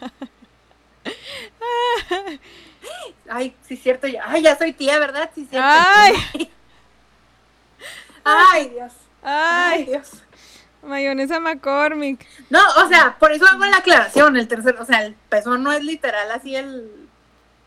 Ay, 3.29 3.55
sí, 3.67 3.77
cierto. 3.77 4.07
Ya. 4.07 4.23
Ay, 4.27 4.41
ya 4.41 4.57
soy 4.57 4.73
tía, 4.73 4.99
¿verdad? 4.99 5.29
Sí, 5.33 5.47
cierto. 5.49 5.67
¡Ay! 5.69 6.13
Ay, 8.23 8.69
Dios. 8.69 8.93
Ay, 9.21 9.79
¡Ay! 9.79 9.85
Dios. 9.85 10.11
Mayonesa 10.83 11.39
McCormick. 11.39 12.25
No, 12.49 12.59
o 12.83 12.87
sea, 12.89 13.15
por 13.17 13.31
eso 13.31 13.45
hago 13.47 13.63
la 13.65 13.77
aclaración. 13.77 14.35
El 14.35 14.47
tercer, 14.47 14.75
o 14.79 14.85
sea, 14.85 15.05
el 15.05 15.15
pezón 15.29 15.63
no 15.63 15.71
es 15.71 15.83
literal 15.83 16.29
así 16.31 16.55
el, 16.55 17.07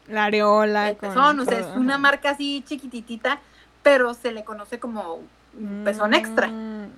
La 0.08 0.24
areola. 0.24 0.90
el 0.90 0.96
con 0.96 1.08
pezón, 1.08 1.40
o 1.40 1.44
sea, 1.44 1.60
es 1.60 1.66
una 1.76 1.98
marca 1.98 2.30
así 2.30 2.62
chiquititita, 2.66 3.40
pero 3.86 4.14
se 4.14 4.32
le 4.32 4.42
conoce 4.42 4.80
como 4.80 5.22
un 5.56 5.82
pezón 5.84 6.12
extra. 6.12 6.48
Mm. 6.48 6.90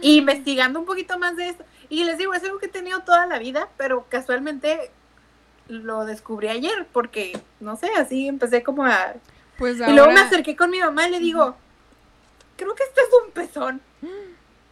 Y 0.00 0.18
investigando 0.18 0.78
un 0.78 0.86
poquito 0.86 1.18
más 1.18 1.34
de 1.34 1.48
esto, 1.48 1.64
y 1.88 2.04
les 2.04 2.18
digo, 2.18 2.34
es 2.34 2.44
algo 2.44 2.60
que 2.60 2.66
he 2.66 2.68
tenido 2.68 3.00
toda 3.00 3.26
la 3.26 3.40
vida, 3.40 3.68
pero 3.76 4.06
casualmente 4.08 4.92
lo 5.66 6.04
descubrí 6.04 6.50
ayer, 6.50 6.86
porque, 6.92 7.36
no 7.58 7.74
sé, 7.74 7.90
así 7.96 8.28
empecé 8.28 8.62
como 8.62 8.84
a... 8.84 9.14
Pues 9.58 9.80
Y 9.80 9.92
luego 9.92 10.12
me 10.12 10.20
acerqué 10.20 10.54
con 10.54 10.70
mi 10.70 10.78
mamá 10.78 11.08
y 11.08 11.10
le 11.10 11.18
digo, 11.18 11.56
creo 12.56 12.76
que 12.76 12.84
este 12.84 13.00
es 13.00 13.08
un 13.24 13.32
pezón, 13.32 13.80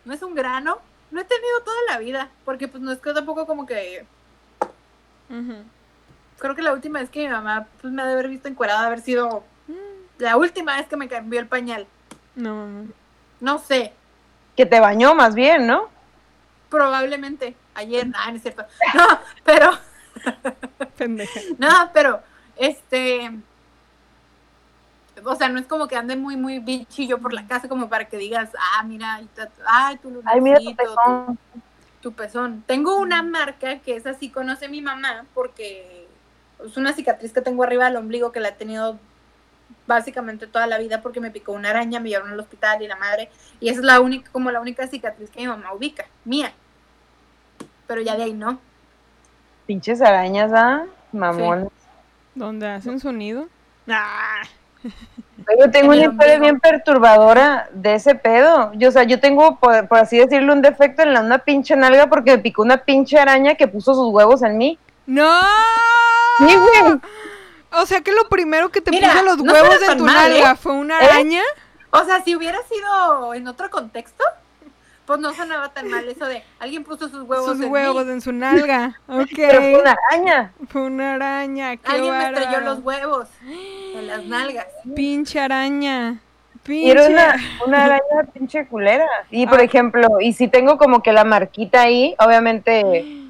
no 0.05 0.15
es 0.15 0.23
un 0.23 0.33
grano, 0.37 0.79
lo 1.11 1.21
he 1.21 1.25
tenido 1.25 1.61
toda 1.65 1.79
la 1.89 1.99
vida, 1.99 2.31
porque 2.45 2.69
pues 2.69 2.81
no 2.85 2.93
es 2.93 3.01
que 3.01 3.13
tampoco 3.13 3.49
como 3.49 3.67
que... 3.67 4.07
Creo 6.39 6.55
que 6.55 6.63
la 6.63 6.73
última 6.73 7.01
vez 7.01 7.11
que 7.11 7.25
mi 7.25 7.29
mamá 7.29 7.67
pues, 7.81 7.93
me 7.93 8.03
ha 8.03 8.07
de 8.07 8.13
haber 8.13 8.29
visto 8.29 8.47
encuerada, 8.47 8.87
haber 8.87 9.01
sido 9.01 9.43
la 10.19 10.37
última 10.37 10.77
vez 10.77 10.87
que 10.89 10.97
me 10.97 11.09
cambió 11.09 11.41
el 11.41 11.47
pañal. 11.47 11.87
No. 12.35 12.87
No 13.41 13.59
sé, 13.59 13.93
Que 14.57 14.65
te 14.67 14.81
bañó 14.81 15.15
más 15.15 15.35
bien, 15.35 15.67
¿no? 15.67 15.89
probablemente 16.71 17.55
ayer, 17.75 18.07
no, 18.09 18.19
no 18.31 18.37
es 18.37 18.43
cierto. 18.43 18.65
No, 18.95 19.05
pero, 19.45 19.71
pendeja. 20.99 21.41
no, 21.59 21.91
pero, 21.95 22.21
este, 22.57 23.31
o 25.25 25.35
sea, 25.37 25.49
no 25.49 25.59
es 25.61 25.67
como 25.67 25.87
que 25.89 25.97
ande 25.97 26.17
muy, 26.17 26.37
muy 26.37 26.59
bichillo 26.59 27.19
por 27.19 27.33
la 27.33 27.47
casa 27.47 27.69
como 27.69 27.89
para 27.89 28.07
que 28.07 28.17
digas, 28.17 28.51
ah, 28.75 28.83
mira, 28.83 29.21
ay, 29.67 29.97
tu 29.99 30.23
Ay, 30.25 30.41
mira 30.41 30.59
tu 30.59 30.75
pezón. 30.75 31.39
tu 32.01 32.13
pezón. 32.13 32.65
Tengo 32.67 32.97
una 32.97 33.23
marca 33.23 33.79
que 33.79 33.97
es 33.97 34.07
así, 34.07 34.29
conoce 34.31 34.69
mi 34.69 34.83
mamá, 34.83 35.25
porque 35.35 36.09
es 36.65 36.77
una 36.77 36.93
cicatriz 36.95 37.33
que 37.33 37.43
tengo 37.43 37.63
arriba 37.63 37.85
del 37.87 37.97
ombligo 37.97 38.33
que 38.33 38.41
la 38.41 38.49
he 38.49 38.53
tenido 38.53 38.99
básicamente 39.87 40.47
toda 40.47 40.67
la 40.67 40.79
vida 40.79 41.01
porque 41.01 41.21
me 41.21 41.31
picó 41.31 41.53
una 41.53 41.71
araña, 41.71 42.01
me 42.01 42.09
llevaron 42.09 42.33
al 42.33 42.41
hospital 42.41 42.83
y 42.83 42.89
la 42.89 42.97
madre, 42.97 43.31
y 43.61 43.69
esa 43.69 43.81
es 43.81 43.87
la 43.87 44.01
única, 44.01 44.31
como 44.33 44.51
la 44.51 44.61
única 44.61 44.87
cicatriz 44.87 45.31
que 45.31 45.41
mi 45.41 45.47
mamá 45.47 45.73
ubica, 45.73 46.07
mía. 46.25 46.53
Pero 47.87 48.01
ya 48.01 48.17
de 48.17 48.25
ahí 48.25 48.33
no. 48.33 48.59
Pinches 49.67 50.01
arañas, 50.01 50.53
¿ah? 50.55 50.85
Mamón. 51.13 51.71
¿Dónde 52.35 52.69
hacen 52.69 53.01
su 53.01 53.13
nido? 53.13 53.49
Ah, 53.89 54.43
Yo 55.59 55.71
tengo 55.71 55.93
En 55.93 56.01
una 56.01 56.13
historia 56.13 56.39
bien 56.39 56.61
perturbadora 56.61 57.69
de 57.73 57.95
ese 57.95 58.15
pedo. 58.15 58.73
Yo, 58.75 58.89
o 58.89 58.93
sea, 58.93 59.05
yo 59.05 59.21
tengo, 59.21 59.59
por, 59.59 59.89
por 59.89 59.99
así 59.99 60.19
decirlo, 60.19 60.53
un 60.53 60.63
defecto 60.63 61.03
en 61.03 61.13
la 61.13 61.21
una 61.21 61.39
pinche 61.39 61.77
nalga 61.77 62.09
porque 62.09 62.33
me 62.33 62.39
picó 62.39 62.63
una 62.63 62.79
pinche 62.79 63.19
araña 63.19 63.55
que 63.55 63.69
puso 63.69 63.95
sus 63.95 64.13
huevos 64.13 64.43
en 64.43 64.59
mí. 64.59 64.79
¡No! 65.07 65.41
Sí, 66.39 66.57
güey. 66.57 67.01
O 67.81 67.87
sea 67.87 68.01
que 68.01 68.13
lo 68.13 68.29
primero 68.29 68.71
que 68.71 68.81
te 68.81 68.91
Mira, 68.91 69.11
puso 69.13 69.25
los 69.25 69.37
no 69.39 69.53
huevos 69.53 69.81
en 69.83 69.87
tan 69.87 69.99
tu 69.99 70.05
mal, 70.05 70.31
nalga 70.31 70.53
¿eh? 70.53 70.57
fue 70.57 70.73
una 70.73 70.99
araña. 70.99 71.43
O 71.91 72.05
sea, 72.05 72.23
si 72.23 72.35
hubiera 72.37 72.59
sido 72.69 73.35
en 73.35 73.47
otro 73.49 73.71
contexto, 73.71 74.25
pues 75.07 75.21
no 75.21 75.33
sonaba 75.33 75.69
tan 75.69 75.89
mal 75.89 76.09
eso 76.09 76.27
de 76.27 76.43
alguien 76.59 76.83
puso 76.83 77.09
sus 77.09 77.23
huevos 77.23 77.47
Sus 77.47 77.61
en 77.61 77.71
huevos 77.71 78.07
mí, 78.07 78.13
en 78.13 78.21
su 78.21 78.33
nalga. 78.33 79.01
Pero 79.37 79.61
fue 79.61 79.81
una 79.81 79.97
araña. 80.11 80.53
Fue 80.69 80.83
una 80.83 81.15
araña. 81.15 81.77
Qué 81.77 81.93
alguien 81.93 82.19
me 82.19 82.25
estrelló 82.27 82.61
los 82.61 82.79
huevos 82.81 83.29
en 83.43 84.07
las 84.07 84.25
nalgas. 84.25 84.67
Pinche 84.95 85.39
araña. 85.41 86.19
Y 86.69 86.91
era 86.91 87.07
Pinche. 87.07 87.15
una, 87.15 87.37
una 87.65 87.85
araña 87.85 88.33
pinche 88.35 88.67
culera. 88.67 89.07
Y 89.31 89.47
por 89.47 89.61
Ah. 89.61 89.65
ejemplo, 89.65 90.09
y 90.21 90.33
si 90.33 90.49
tengo 90.49 90.77
como 90.79 91.01
que 91.01 91.13
la 91.13 91.23
marquita 91.25 91.83
ahí, 91.83 92.17
obviamente 92.19 93.05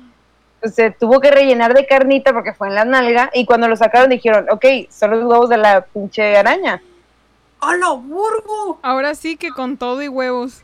pues, 0.67 0.75
se 0.75 0.91
tuvo 0.91 1.21
que 1.21 1.31
rellenar 1.31 1.75
de 1.75 1.87
carnita 1.87 2.33
porque 2.33 2.53
fue 2.53 2.67
en 2.67 2.75
la 2.75 2.85
nalga. 2.85 3.31
Y 3.33 3.47
cuando 3.47 3.69
lo 3.69 3.77
sacaron 3.77 4.11
dijeron, 4.11 4.47
ok, 4.51 4.65
son 4.91 5.13
los 5.13 5.25
huevos 5.25 5.49
de 5.49 5.59
la 5.59 5.83
pinche 5.83 6.37
araña. 6.37 6.83
¡Hola, 7.61 7.91
burgo! 7.93 8.81
Ahora 8.83 9.15
sí 9.15 9.37
que 9.37 9.51
con 9.51 9.77
todo 9.77 10.03
y 10.03 10.09
huevos. 10.09 10.63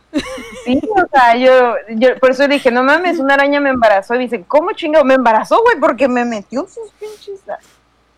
Sí, 0.65 0.81
o 0.91 1.09
sea, 1.11 1.37
yo, 1.37 1.75
yo 1.91 2.17
por 2.19 2.33
eso 2.33 2.47
dije, 2.49 2.71
no 2.71 2.83
mames, 2.83 3.19
una 3.19 3.35
araña 3.35 3.61
me 3.61 3.71
embarazó. 3.71 4.15
Y 4.17 4.19
dicen, 4.21 4.45
¿cómo 4.45 4.73
chingado? 4.73 5.05
Me 5.05 5.15
embarazó, 5.15 5.63
güey, 5.63 5.79
porque 5.79 6.09
me 6.09 6.25
metió 6.25 6.67
sus 6.67 6.91
pinches. 6.99 7.41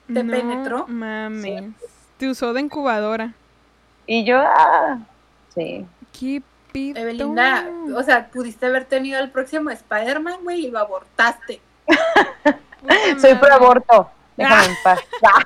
¿Te 0.07 0.25
No 0.25 0.33
penetró? 0.33 0.87
Mames. 0.89 1.65
Te 2.17 2.29
usó 2.29 2.53
de 2.53 2.63
incubadora. 2.63 3.35
Y 4.07 4.25
yo, 4.25 4.39
ah, 4.39 4.99
sí. 5.55 5.87
¿Qué 6.19 6.43
pido? 6.73 7.01
Evelinda, 7.01 7.71
o 7.95 8.03
sea, 8.03 8.29
pudiste 8.29 8.67
haber 8.67 8.87
tenido 8.87 9.21
el 9.21 9.31
próximo 9.31 9.71
Spider-Man, 9.71 10.41
güey, 10.43 10.67
y 10.67 10.71
lo 10.71 10.79
abortaste. 10.79 11.61
Soy 13.21 13.35
pro 13.37 13.53
aborto. 13.55 14.11
Déjame 14.37 14.65
en 14.67 14.77
paz. 14.83 15.01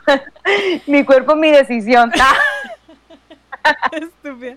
Mi 0.87 1.05
cuerpo, 1.05 1.37
mi 1.37 1.51
decisión. 1.51 2.11
Estúpida. 3.93 4.57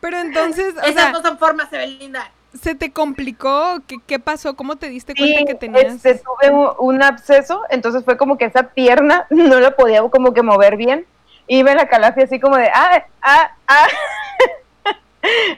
Pero 0.00 0.18
entonces, 0.18 0.74
o 0.76 0.80
Esas 0.80 0.94
sea, 0.94 1.12
no 1.12 1.22
son 1.22 1.38
formas, 1.38 1.72
Evelinda. 1.72 2.30
¿se 2.60 2.74
te 2.74 2.92
complicó? 2.92 3.78
¿Qué, 3.86 3.96
qué 4.06 4.18
pasó? 4.18 4.54
¿Cómo 4.54 4.76
te 4.76 4.88
diste 4.88 5.14
cuenta 5.14 5.38
Sí, 5.38 5.44
que 5.46 5.54
tenías? 5.54 5.86
este, 5.94 6.16
tuve 6.22 6.50
un, 6.50 6.70
un 6.78 7.02
absceso, 7.02 7.62
entonces 7.70 8.04
fue 8.04 8.16
como 8.16 8.36
que 8.38 8.44
esa 8.44 8.64
pierna 8.64 9.26
no 9.30 9.58
la 9.60 9.72
podía 9.74 10.02
como 10.08 10.32
que 10.34 10.42
mover 10.42 10.76
bien. 10.76 11.06
Iba 11.48 11.72
en 11.72 11.78
la 11.78 11.88
calafia 11.88 12.24
así 12.24 12.38
como 12.38 12.56
de, 12.56 12.68
ah, 12.72 13.04
ah, 13.22 13.50
ah. 13.66 13.86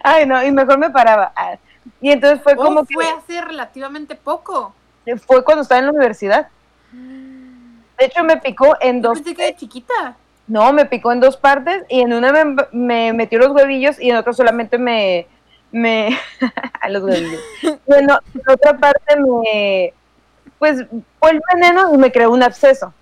Ay, 0.04 0.26
no, 0.26 0.42
y 0.44 0.52
mejor 0.52 0.78
me 0.78 0.90
paraba. 0.90 1.32
ah. 1.36 1.56
Y 2.00 2.12
entonces 2.12 2.40
fue 2.42 2.54
Oh, 2.54 2.62
como 2.64 2.84
fue 2.86 3.04
hace 3.10 3.40
relativamente 3.40 4.14
poco. 4.14 4.74
Fue 5.26 5.44
cuando 5.44 5.62
estaba 5.62 5.78
en 5.78 5.86
la 5.86 5.92
universidad. 5.92 6.48
De 6.92 8.04
hecho, 8.04 8.24
me 8.24 8.36
picó 8.38 8.76
en 8.80 9.00
dos. 9.00 9.20
pensé 9.20 9.34
que 9.34 9.44
de 9.44 9.56
chiquita. 9.56 10.16
No, 10.48 10.72
me 10.72 10.86
picó 10.86 11.12
en 11.12 11.20
dos 11.20 11.36
partes 11.36 11.84
y 11.88 12.00
en 12.00 12.12
una 12.12 12.32
me, 12.32 12.56
me 12.72 13.12
metió 13.12 13.38
los 13.38 13.50
huevillos 13.50 14.00
y 14.00 14.10
en 14.10 14.16
otra 14.16 14.32
solamente 14.32 14.78
me... 14.78 15.26
me 15.72 16.16
a 16.80 16.88
los 16.88 17.02
huevillos. 17.02 17.40
Y 17.62 17.68
en, 17.68 18.10
en 18.10 18.50
otra 18.50 18.76
parte 18.78 19.16
me... 19.16 19.92
Pues 20.58 20.86
fue 21.18 21.30
el 21.30 21.40
veneno 21.52 21.94
y 21.94 21.98
me 21.98 22.12
creó 22.12 22.30
un 22.30 22.42
absceso. 22.42 22.92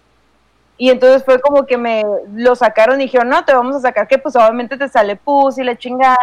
Y 0.77 0.91
entonces 0.91 1.25
fue 1.25 1.41
como 1.41 1.67
que 1.67 1.79
me 1.79 2.03
lo 2.33 2.57
sacaron 2.57 3.01
y 3.01 3.05
dijeron, 3.05 3.29
no, 3.29 3.45
te 3.45 3.55
vamos 3.55 3.77
a 3.77 3.81
sacar 3.81 4.09
que 4.09 4.19
pues 4.19 4.35
obviamente 4.35 4.77
te 4.77 4.89
sale 4.89 5.15
pus 5.17 5.59
y 5.59 5.65
la 5.65 5.77
chingada. 5.77 6.17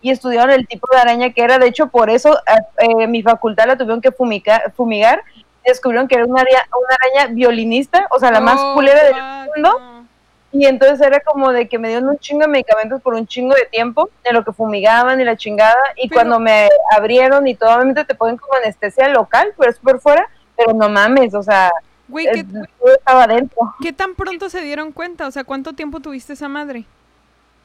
Y 0.00 0.10
estudiaron 0.10 0.50
el 0.52 0.66
tipo 0.68 0.86
de 0.92 0.98
araña 1.00 1.30
que 1.32 1.42
era. 1.42 1.58
De 1.58 1.66
hecho, 1.66 1.88
por 1.88 2.08
eso 2.10 2.38
eh, 2.78 3.06
mi 3.08 3.22
facultad 3.22 3.66
la 3.66 3.76
tuvieron 3.76 4.00
que 4.00 4.12
fumigar. 4.12 4.72
fumigar 4.76 5.22
descubrieron 5.64 6.08
que 6.08 6.14
era 6.14 6.24
una, 6.24 6.40
aria- 6.40 6.66
una 6.72 6.96
araña 7.20 7.34
violinista, 7.34 8.06
o 8.10 8.18
sea, 8.18 8.30
la 8.30 8.40
más 8.40 8.58
Oh, 8.58 8.74
culera 8.74 9.04
del 9.04 9.14
mundo. 9.54 10.04
Y 10.50 10.64
entonces 10.64 10.98
era 11.06 11.20
como 11.20 11.52
de 11.52 11.68
que 11.68 11.78
me 11.78 11.88
dieron 11.88 12.08
un 12.08 12.18
chingo 12.18 12.40
de 12.42 12.48
medicamentos 12.48 13.02
por 13.02 13.12
un 13.12 13.26
chingo 13.26 13.54
de 13.54 13.66
tiempo, 13.66 14.08
de 14.24 14.32
lo 14.32 14.44
que 14.44 14.52
fumigaban 14.52 15.20
y 15.20 15.24
la 15.24 15.36
chingada. 15.36 15.76
Y 15.96 16.08
Pero- 16.08 16.16
cuando 16.20 16.40
me 16.40 16.68
abrieron 16.96 17.46
y 17.46 17.54
todo, 17.54 17.74
obviamente 17.74 18.04
te 18.06 18.14
ponen 18.14 18.38
como 18.38 18.54
anestesia 18.54 19.08
local, 19.08 19.52
pero 19.58 19.70
es 19.70 19.78
por 19.78 20.00
fuera, 20.00 20.26
pero 20.56 20.72
no 20.72 20.88
mames, 20.88 21.34
o 21.34 21.42
sea, 21.42 21.70
Güey, 22.08 22.28
eh, 22.28 22.30
¿qué, 22.36 22.44
todo 22.44 22.94
estaba 22.94 23.24
adentro. 23.24 23.58
qué 23.82 23.92
tan 23.92 24.14
pronto 24.14 24.48
se 24.48 24.62
dieron 24.62 24.92
cuenta? 24.92 25.26
O 25.26 25.30
sea, 25.30 25.44
¿cuánto 25.44 25.74
tiempo 25.74 26.00
tuviste 26.00 26.32
esa 26.32 26.48
madre? 26.48 26.84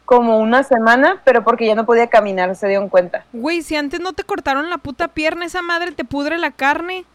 Como 0.05 0.39
una 0.39 0.63
semana, 0.63 1.21
pero 1.23 1.43
porque 1.43 1.65
ya 1.65 1.75
no 1.75 1.85
podía 1.85 2.07
caminar, 2.07 2.55
se 2.55 2.67
dieron 2.67 2.89
cuenta. 2.89 3.25
Güey, 3.31 3.61
si 3.61 3.75
antes 3.75 3.99
no 3.99 4.13
te 4.13 4.23
cortaron 4.23 4.69
la 4.69 4.77
puta 4.77 5.07
pierna, 5.07 5.45
esa 5.45 5.61
madre 5.61 5.91
te 5.93 6.03
pudre 6.03 6.37
la 6.37 6.51
carne. 6.51 7.05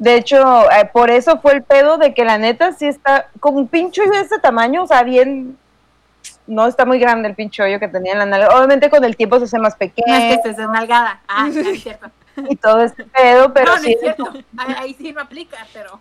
De 0.00 0.16
hecho, 0.16 0.70
eh, 0.70 0.88
por 0.90 1.10
eso 1.10 1.40
fue 1.40 1.52
el 1.52 1.62
pedo 1.62 1.98
de 1.98 2.14
que 2.14 2.24
la 2.24 2.38
neta 2.38 2.72
sí 2.72 2.86
está 2.86 3.28
como 3.38 3.58
un 3.58 3.68
pincho 3.68 4.02
de 4.02 4.20
ese 4.20 4.38
tamaño, 4.38 4.84
o 4.84 4.86
sea, 4.86 5.02
bien. 5.02 5.58
No 6.46 6.66
está 6.66 6.84
muy 6.84 6.98
grande 6.98 7.28
el 7.28 7.34
pincho 7.34 7.62
hoyo 7.62 7.78
que 7.78 7.86
tenía 7.86 8.12
en 8.12 8.18
la 8.18 8.26
nalga. 8.26 8.56
Obviamente 8.56 8.90
con 8.90 9.04
el 9.04 9.16
tiempo 9.16 9.38
se 9.38 9.44
hace 9.44 9.58
más 9.58 9.76
No 9.78 9.84
es 9.86 9.92
que 9.92 10.02
pequeño 10.02 10.16
estés 10.34 10.56
desnalgada. 10.56 11.20
Ah, 11.28 11.48
no 11.52 11.60
es 11.60 11.82
cierto. 11.82 12.10
y 12.48 12.56
todo 12.56 12.82
este 12.82 13.04
pedo, 13.04 13.52
pero 13.52 13.66
no, 13.72 13.76
no 13.76 13.82
sí. 13.82 13.92
es 13.92 14.00
cierto. 14.00 14.32
Ahí, 14.56 14.74
ahí 14.78 14.94
sí 14.94 15.12
no 15.12 15.20
aplica, 15.20 15.58
pero. 15.72 16.00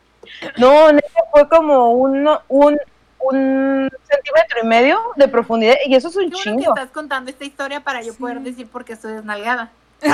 No, 0.57 0.91
neta, 0.91 1.19
fue 1.31 1.49
como 1.49 1.91
un, 1.91 2.29
un, 2.47 2.79
un 3.19 3.89
centímetro 4.09 4.59
y 4.63 4.65
medio 4.67 4.99
de 5.15 5.27
profundidad 5.27 5.75
y 5.85 5.95
eso 5.95 6.07
es 6.09 6.15
un 6.15 6.29
que 6.31 6.37
chingo. 6.37 6.73
estás 6.75 6.89
contando 6.91 7.29
esta 7.29 7.45
historia 7.45 7.79
para 7.81 8.01
yo 8.01 8.13
poder 8.15 8.39
decir 8.41 8.67
por 8.67 8.85
qué 8.85 8.93
estoy 8.93 9.13
desnalgada. 9.13 9.71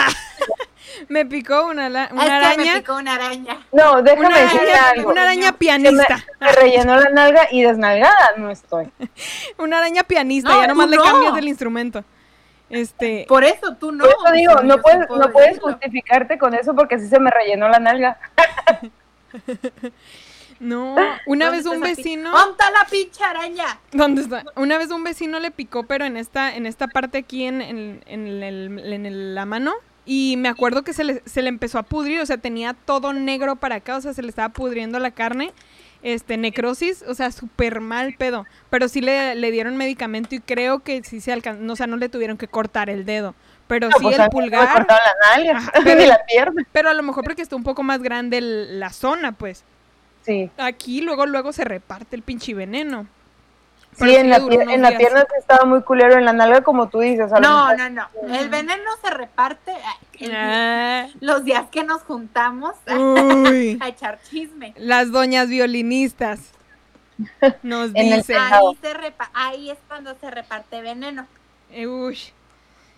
Me 1.09 1.25
picó 1.25 1.65
una, 1.67 1.89
la- 1.89 2.09
una 2.11 2.23
es 2.23 2.29
que 2.29 2.29
me 2.29 2.45
araña. 2.69 2.73
picó 2.75 2.95
una 2.95 3.15
araña. 3.15 3.57
No, 3.71 4.01
déjame 4.01 4.27
Una 4.27 4.37
decirte 4.39 4.71
araña, 4.73 4.89
algo. 4.91 5.09
una 5.11 5.21
araña 5.23 5.51
me, 5.51 5.57
pianista. 5.57 6.23
me 6.39 6.51
rellenó 6.53 6.95
la 6.97 7.09
nalga 7.09 7.47
y 7.51 7.63
desnalgada 7.63 8.31
no 8.37 8.49
estoy. 8.51 8.89
Una 9.57 9.79
araña 9.79 10.03
pianista, 10.03 10.49
No, 10.51 10.61
ya 10.61 10.67
nomás 10.67 10.85
tú 10.85 10.91
le 10.91 10.97
no. 10.97 11.03
cambias 11.03 11.37
el 11.37 11.47
instrumento. 11.47 12.03
Este, 12.69 13.25
Por 13.27 13.43
eso 13.43 13.75
tú 13.79 13.91
no. 13.91 14.05
Por 14.05 14.13
eso 14.13 14.31
digo, 14.33 14.53
no 14.63 14.79
puedes, 14.81 15.09
no 15.09 15.31
puedes 15.31 15.49
decirlo. 15.53 15.71
justificarte 15.73 16.37
con 16.37 16.53
eso 16.53 16.73
porque 16.75 16.99
sí 16.99 17.07
se 17.07 17.19
me 17.19 17.29
rellenó 17.31 17.67
la 17.67 17.79
nalga. 17.79 18.17
no, 20.59 20.95
una 21.25 21.45
¿Dónde 21.45 21.57
vez 21.57 21.65
un 21.67 21.81
vecino, 21.81 22.31
¿Dónde 22.31 22.51
está 22.51 22.71
la 22.71 22.85
pinche 22.89 23.23
araña? 23.23 23.79
¿dónde 23.91 24.21
está? 24.21 24.43
Una 24.55 24.77
vez 24.77 24.89
un 24.91 25.03
vecino 25.03 25.39
le 25.39 25.51
picó, 25.51 25.83
pero 25.83 26.05
en 26.05 26.17
esta, 26.17 26.55
en 26.55 26.65
esta 26.65 26.87
parte 26.87 27.17
aquí 27.19 27.45
en, 27.45 27.61
en, 27.61 28.01
en 28.05 28.27
el- 28.43 28.79
en 28.93 29.05
el- 29.05 29.35
la 29.35 29.45
mano. 29.45 29.73
Y 30.07 30.35
me 30.37 30.49
acuerdo 30.49 30.83
que 30.83 30.93
se 30.93 31.03
le, 31.03 31.23
se 31.25 31.41
le 31.41 31.49
empezó 31.49 31.79
a 31.79 31.83
pudrir, 31.83 32.19
o 32.21 32.25
sea, 32.27 32.37
tenía 32.37 32.73
todo 32.75 33.11
negro 33.11 33.55
para 33.55 33.75
acá, 33.77 33.97
o 33.97 34.01
sea, 34.01 34.13
se 34.13 34.21
le 34.21 34.29
estaba 34.29 34.49
pudriendo 34.49 34.99
la 34.99 35.11
carne. 35.11 35.51
Este, 36.03 36.37
necrosis, 36.37 37.03
o 37.07 37.15
sea, 37.15 37.31
súper 37.31 37.81
mal 37.81 38.13
pedo. 38.15 38.45
Pero 38.69 38.87
sí 38.87 39.01
le, 39.01 39.33
le 39.33 39.49
dieron 39.49 39.75
medicamento 39.75 40.35
y 40.35 40.39
creo 40.39 40.83
que 40.83 41.03
sí 41.03 41.19
se 41.19 41.31
alcanzó, 41.33 41.73
o 41.73 41.75
sea, 41.75 41.87
no 41.87 41.97
le 41.97 42.09
tuvieron 42.09 42.37
que 42.37 42.47
cortar 42.47 42.91
el 42.91 43.05
dedo. 43.05 43.33
Pero 43.65 43.89
No, 43.89 43.97
sí 43.97 44.03
pues, 44.03 44.19
el 44.19 44.29
pulgar. 44.29 44.71
cortaron 44.71 44.87
la 45.03 45.35
nalga 45.35 45.57
Ajá, 45.57 45.71
pero- 45.83 45.99
ni 45.99 46.05
la 46.05 46.19
pierna. 46.27 46.63
Pero 46.71 46.89
a 46.89 46.93
lo 46.93 47.01
mejor 47.01 47.23
porque 47.23 47.41
está 47.41 47.55
un 47.55 47.63
poco 47.63 47.81
más 47.81 48.03
grande 48.03 48.37
el- 48.37 48.79
la 48.79 48.91
zona, 48.91 49.31
pues. 49.31 49.63
Sí, 50.26 50.49
Aquí 50.57 51.01
luego, 51.01 51.26
luego 51.28 51.53
se 51.53 51.63
reparte 51.63 52.15
el 52.15 52.23
pinche 52.23 52.53
veneno. 52.55 53.03
sí 53.91 53.97
Pero 53.99 54.11
sí 54.11 54.17
en, 54.17 54.30
la, 54.32 54.39
pier- 54.39 54.71
en 54.73 54.82
la 54.82 54.97
pierna 54.97 55.21
sí 55.21 55.36
estaba 55.38 55.65
muy 55.65 55.84
culero, 55.84 56.17
en 56.17 56.26
la 56.26 56.34
nalga 56.34 56.61
como 56.61 56.89
tú 56.89 56.99
dices. 56.99 57.32
No, 57.39 57.76
no, 57.76 57.89
no. 57.91 58.07
El 58.28 58.49
veneno 58.49 58.89
se 59.03 59.11
reparte 59.11 59.71
el- 60.19 60.32
Ah, 60.36 61.07
los 61.19 61.43
días 61.43 61.65
que 61.71 61.84
nos 61.84 62.01
juntamos 62.01 62.73
uy. 62.88 63.78
a 63.82 63.88
echar 63.89 64.19
chisme. 64.30 64.73
Las 64.78 65.11
doñas 65.11 65.47
violinistas 65.47 66.39
nos 67.63 67.93
dicen. 67.93 68.38
Ahí, 68.39 68.78
se 68.82 68.93
repa- 68.93 69.30
ahí 69.34 69.69
es 69.69 69.78
cuando 69.88 70.15
se 70.19 70.32
reparte 70.32 70.82
veneno. 70.82 71.28
eh, 71.71 71.86
uy, 71.88 72.17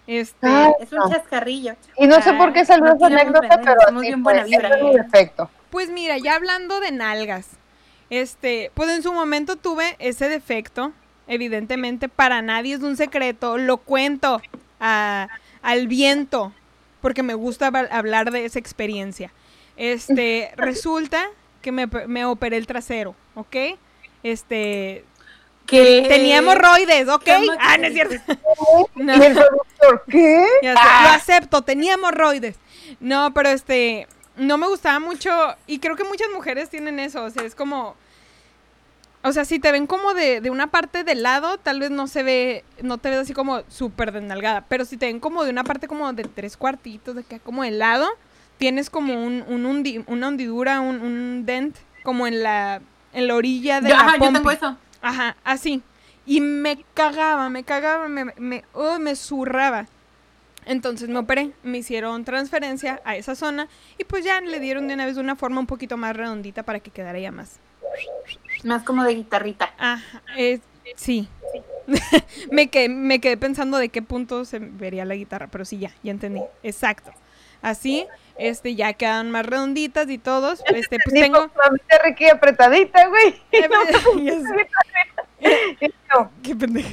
este, 0.07 0.47
Ay, 0.47 0.71
Es 0.79 0.91
un 0.93 0.99
no. 0.99 1.09
chascarrillo. 1.09 1.75
Y 1.97 2.07
no 2.07 2.21
sé 2.21 2.31
por 2.33 2.53
qué 2.53 2.63
salió 2.63 2.85
No 2.85 2.95
esa 2.95 3.07
anécdota, 3.07 3.59
pero 3.63 3.81
somos 3.85 4.01
bien 4.01 4.23
buena 4.23 4.43
vibra. 4.45 4.69
Es 4.77 4.81
mi 4.83 4.93
defecto. 4.95 5.49
Pues 5.69 5.89
mira, 5.89 6.17
ya 6.17 6.35
hablando 6.35 6.79
de 6.79 6.91
nalgas, 6.91 7.47
este, 8.09 8.71
pues 8.73 8.89
en 8.89 9.03
su 9.03 9.11
momento 9.13 9.55
tuve 9.57 9.95
ese 9.99 10.29
defecto, 10.29 10.93
evidentemente 11.27 12.07
para 12.09 12.41
nadie 12.41 12.75
es 12.75 12.81
un 12.81 12.95
secreto, 12.97 13.57
lo 13.57 13.77
cuento 13.77 14.41
a- 14.79 15.27
al 15.61 15.87
viento, 15.87 16.53
porque 17.01 17.23
me 17.23 17.33
gusta 17.33 17.69
hab- 17.71 17.89
hablar 17.91 18.31
de 18.31 18.45
esa 18.45 18.59
experiencia. 18.59 19.31
Este, 19.75 20.51
resulta 20.57 21.27
que 21.61 21.71
me, 21.71 21.87
me 21.87 22.23
operé 22.25 22.57
el 22.57 22.65
trasero, 22.67 23.13
¿ok? 23.35 23.55
Este, 24.23 25.03
Que 25.65 26.05
tenía 26.07 26.37
hemorroides, 26.37 27.09
¿ok? 27.09 27.23
¿Cómo 27.25 27.51
que 27.51 27.57
Ah, 27.59 27.77
no 27.77 27.87
es 27.87 27.93
cierto. 27.93 28.15
No. 28.95 29.13
Y 29.17 29.21
el 29.25 29.33
productor, 29.33 30.03
¿qué? 30.09 30.47
Ya 30.63 30.75
sé, 30.75 31.03
lo 31.03 31.09
acepto, 31.09 31.61
tenía 31.61 31.95
hemorroides. 31.95 32.55
No, 33.01 33.33
pero 33.33 33.49
este, 33.49 34.07
no 34.37 34.57
me 34.57 34.67
gustaba 34.67 34.99
mucho 34.99 35.29
y 35.67 35.79
creo 35.79 35.95
que 35.95 36.03
muchas 36.03 36.27
mujeres 36.33 36.69
tienen 36.69 36.99
eso, 36.99 37.23
o 37.23 37.29
sea, 37.29 37.43
es 37.43 37.55
como, 37.55 37.95
o 39.23 39.31
sea, 39.31 39.45
si 39.45 39.59
te 39.59 39.71
ven 39.71 39.87
como 39.87 40.13
de, 40.13 40.41
de 40.41 40.49
una 40.49 40.67
parte 40.67 41.03
del 41.03 41.23
lado, 41.23 41.57
tal 41.57 41.79
vez 41.79 41.91
no 41.91 42.07
se 42.07 42.23
ve, 42.23 42.63
no 42.81 42.97
te 42.97 43.09
ves 43.09 43.19
así 43.19 43.33
como 43.33 43.61
súper 43.67 44.11
desnalgada, 44.11 44.65
pero 44.69 44.85
si 44.85 44.95
te 44.97 45.07
ven 45.07 45.19
como 45.19 45.43
de 45.43 45.49
una 45.49 45.63
parte 45.63 45.87
como 45.87 46.11
de 46.13 46.23
tres 46.23 46.55
cuartitos, 46.55 47.15
de 47.15 47.23
que 47.23 47.39
como 47.39 47.63
del 47.63 47.79
lado, 47.79 48.07
tienes 48.57 48.89
como 48.89 49.13
un, 49.13 49.43
un 49.47 49.65
hundi- 49.65 50.03
una 50.07 50.29
hundidura, 50.29 50.79
un, 50.79 51.01
un 51.01 51.45
dent, 51.45 51.75
como 52.03 52.25
en 52.27 52.41
la, 52.43 52.81
en 53.13 53.27
la 53.27 53.35
orilla 53.35 53.81
de 53.81 53.89
Yo, 53.89 53.95
la 53.95 54.01
ajá, 54.01 54.17
yo 54.17 54.31
tengo 54.33 54.51
eso. 54.51 54.77
Ajá, 55.01 55.35
así. 55.43 55.81
Y 56.25 56.41
me 56.41 56.83
cagaba, 56.93 57.49
me 57.49 57.63
cagaba, 57.63 58.07
me, 58.07 58.25
me, 58.37 58.63
oh, 58.73 58.97
me 58.99 59.15
zurraba. 59.15 59.87
Entonces 60.67 61.09
me 61.09 61.19
operé, 61.19 61.51
me 61.63 61.79
hicieron 61.79 62.25
transferencia 62.25 63.01
a 63.05 63.15
esa 63.15 63.35
zona 63.35 63.67
y 63.97 64.03
pues 64.03 64.25
ya 64.25 64.41
le 64.41 64.59
dieron 64.59 64.87
de 64.87 64.93
una 64.93 65.05
vez 65.05 65.17
una 65.17 65.35
forma 65.35 65.59
un 65.61 65.67
poquito 65.67 65.97
más 65.97 66.15
redondita 66.15 66.63
para 66.63 66.79
que 66.79 66.91
quedara 66.91 67.19
ya 67.19 67.31
más. 67.31 67.59
Más 68.63 68.83
como 68.83 69.03
de 69.03 69.15
guitarrita. 69.15 69.73
Ajá, 69.77 70.21
sí. 70.95 71.27
me, 72.51 72.69
quedé, 72.69 72.89
me 72.89 73.21
quedé 73.21 73.37
pensando 73.37 73.77
de 73.77 73.89
qué 73.89 74.01
punto 74.01 74.45
se 74.45 74.59
vería 74.59 75.05
la 75.05 75.15
guitarra, 75.15 75.47
pero 75.47 75.63
sí, 75.63 75.77
ya, 75.79 75.91
ya 76.03 76.11
entendí. 76.11 76.41
Exacto. 76.63 77.11
Así, 77.61 78.05
este, 78.37 78.75
ya 78.75 78.91
quedan 78.93 79.31
más 79.31 79.45
redonditas 79.45 80.09
y 80.09 80.17
todos. 80.17 80.61
Este, 80.67 80.97
pues 81.03 81.13
tengo. 81.13 81.49
Ricky 82.03 82.29
apretadita, 82.29 83.07
güey. 83.07 83.35
Qué 86.43 86.55
pendeja. 86.55 86.89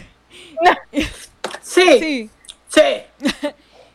Sí, 1.61 1.99
Sí. 1.99 2.31
sí. 2.69 2.81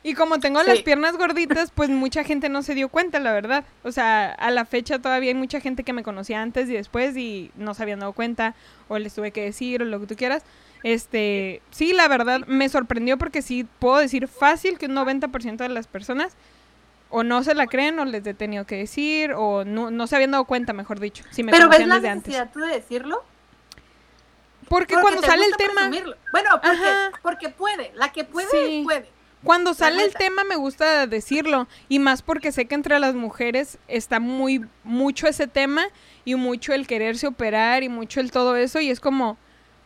Y 0.10 0.16
como 0.16 0.40
tengo 0.40 0.64
las 0.64 0.80
piernas 0.82 1.16
gorditas, 1.18 1.70
pues 1.70 1.90
mucha 1.90 2.24
gente 2.24 2.50
no 2.50 2.64
se 2.64 2.74
dio 2.74 2.90
cuenta, 2.90 3.20
la 3.20 3.32
verdad. 3.32 3.64
O 3.84 3.92
sea, 3.92 4.32
a 4.32 4.50
la 4.50 4.66
fecha 4.66 4.98
todavía 4.98 5.30
hay 5.30 5.36
mucha 5.36 5.60
gente 5.60 5.84
que 5.84 5.94
me 5.94 6.02
conocía 6.02 6.42
antes 6.42 6.68
y 6.68 6.74
después 6.74 7.16
y 7.16 7.52
no 7.56 7.76
se 7.76 7.84
habían 7.84 8.00
dado 8.00 8.14
cuenta 8.14 8.56
o 8.88 8.98
les 8.98 9.14
tuve 9.14 9.32
que 9.32 9.44
decir 9.44 9.84
o 9.84 9.86
lo 9.86 10.00
que 10.00 10.08
tú 10.08 10.16
quieras. 10.16 10.42
Este, 10.82 11.62
sí, 11.70 11.94
la 11.94 12.08
verdad 12.08 12.42
me 12.48 12.70
sorprendió 12.70 13.18
porque 13.20 13.44
sí 13.44 13.68
puedo 13.78 13.98
decir 13.98 14.28
fácil 14.28 14.80
que 14.80 14.88
un 14.88 14.96
90% 14.96 15.58
de 15.58 15.70
las 15.70 15.86
personas 15.86 16.34
o 17.12 17.24
no 17.24 17.44
se 17.44 17.54
la 17.54 17.68
creen 17.68 18.00
o 18.00 18.06
les 18.06 18.26
he 18.26 18.34
tenido 18.34 18.66
que 18.66 18.78
decir 18.78 19.34
o 19.36 19.64
no, 19.64 19.92
no 19.92 20.08
se 20.08 20.16
habían 20.16 20.32
dado 20.32 20.46
cuenta, 20.46 20.74
mejor 20.74 21.00
dicho, 21.00 21.24
si 21.30 21.44
me 21.44 21.52
Pero 21.52 21.70
ves 21.70 21.86
la 21.86 21.96
desde 21.96 22.10
antes. 22.10 22.52
tú 22.52 22.62
de 22.62 22.74
decirlo. 22.74 23.24
Porque, 24.70 24.94
Porque 24.96 25.02
cuando 25.02 25.22
sale 25.22 25.46
el 25.46 25.56
tema, 25.56 25.74
presumirlo. 25.74 26.16
Bueno, 26.32 26.50
porque, 26.62 26.88
porque 27.24 27.50
puede. 27.50 27.92
La 27.96 28.12
que 28.12 28.24
puede, 28.24 28.48
Sí. 28.50 28.82
puede. 28.84 29.19
Cuando 29.44 29.74
sale 29.74 30.04
el 30.04 30.14
tema 30.14 30.44
me 30.44 30.58
gusta 30.58 31.08
decirlo 31.08 31.68
y 31.88 32.00
más 32.00 32.22
porque 32.22 32.52
sé 32.52 32.66
que 32.66 32.76
entre 32.76 33.00
las 33.00 33.16
mujeres 33.16 33.78
está 33.88 34.20
muy 34.20 34.66
mucho 34.84 35.28
ese 35.28 35.48
tema 35.48 35.86
y 36.26 36.36
mucho 36.36 36.74
el 36.74 36.88
quererse 36.88 37.28
operar 37.28 37.84
y 37.84 37.90
mucho 37.90 38.20
el 38.20 38.32
todo 38.32 38.58
eso 38.58 38.82
y 38.82 38.90
es 38.90 39.00
como 39.00 39.38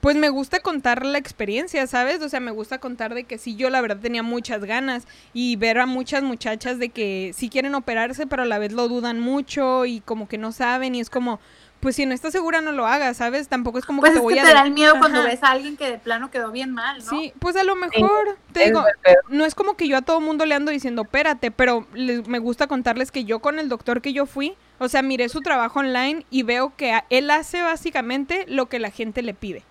pues 0.04 0.18
me 0.18 0.28
gusta 0.28 0.60
contar 0.60 1.06
la 1.06 1.18
experiencia, 1.18 1.88
¿sabes? 1.88 2.22
O 2.22 2.28
sea, 2.28 2.41
me 2.41 2.51
gusta 2.51 2.80
contar 2.80 3.14
de 3.14 3.24
que 3.24 3.38
sí 3.38 3.56
yo 3.56 3.70
la 3.70 3.80
verdad 3.80 3.99
tenía 4.01 4.22
muchas 4.22 4.66
ganas 4.66 5.08
y 5.34 5.56
ver 5.56 5.80
a 5.80 5.86
muchas 5.86 6.24
muchachas 6.24 6.78
de 6.78 6.89
que 6.89 7.32
sí 7.34 7.47
quieren 7.47 7.74
operarse, 7.74 8.28
pero 8.28 8.43
a 8.43 8.45
la 8.45 8.60
vez 8.60 8.74
lo 8.74 8.89
dudan 8.89 9.22
mucho 9.22 9.86
y 9.86 10.01
como 10.01 10.28
que 10.28 10.38
no 10.38 10.51
saben 10.51 10.93
y 10.95 10.99
es 10.99 11.10
como 11.10 11.39
pues 11.84 11.95
si 11.97 12.05
no 12.07 12.13
estás 12.15 12.31
segura 12.31 12.61
no 12.61 12.71
lo 12.71 12.88
hagas, 12.88 13.17
¿sabes? 13.17 13.47
Tampoco 13.47 13.77
es 13.77 13.86
como 13.86 13.99
Pues 13.99 14.13
que 14.13 14.15
es 14.15 14.19
te 14.21 14.23
voy 14.23 14.34
que 14.34 14.39
a 14.39 14.43
te 14.43 14.49
de- 14.49 14.55
da 14.55 14.63
el 14.63 14.71
miedo 14.71 14.95
cuando 14.97 15.21
ves 15.21 15.43
a 15.43 15.51
alguien 15.51 15.77
que 15.77 15.91
de 15.91 15.99
plano 15.99 16.31
quedó 16.31 16.51
bien 16.51 16.71
mal, 16.71 16.97
¿no? 16.99 17.09
Sí, 17.09 17.31
pues 17.39 17.55
a 17.55 17.63
lo 17.63 17.75
mejor 17.75 18.38
te 18.51 18.65
digo, 18.65 18.84
no 19.27 19.45
es 19.45 19.53
como 19.53 19.75
que 19.75 19.88
yo 19.88 19.97
a 19.97 20.01
todo 20.01 20.19
mundo 20.21 20.45
le 20.47 20.55
ando 20.55 20.71
diciendo, 20.71 21.03
espérate, 21.03 21.51
pero 21.51 21.86
les- 21.93 22.27
me 22.27 22.39
gusta 22.39 22.65
contarles 22.67 23.11
que 23.11 23.25
yo 23.25 23.39
con 23.39 23.59
el 23.59 23.69
doctor 23.69 24.01
que 24.01 24.13
yo 24.13 24.25
fui, 24.25 24.55
o 24.79 24.88
sea, 24.88 25.01
miré 25.03 25.29
su 25.29 25.41
trabajo 25.41 25.79
online 25.81 26.25
y 26.31 26.43
veo 26.43 26.73
que 26.75 26.93
a- 26.93 27.05
él 27.11 27.29
hace 27.29 27.61
básicamente 27.61 28.45
lo 28.47 28.67
que 28.67 28.79
la 28.79 28.89
gente 28.89 29.21
le 29.21 29.34
pide. 29.34 29.63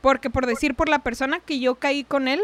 Porque 0.00 0.30
por 0.30 0.46
decir, 0.46 0.74
por 0.74 0.88
la 0.88 1.00
persona 1.00 1.40
que 1.40 1.58
yo 1.58 1.74
caí 1.74 2.04
con 2.04 2.28
él, 2.28 2.40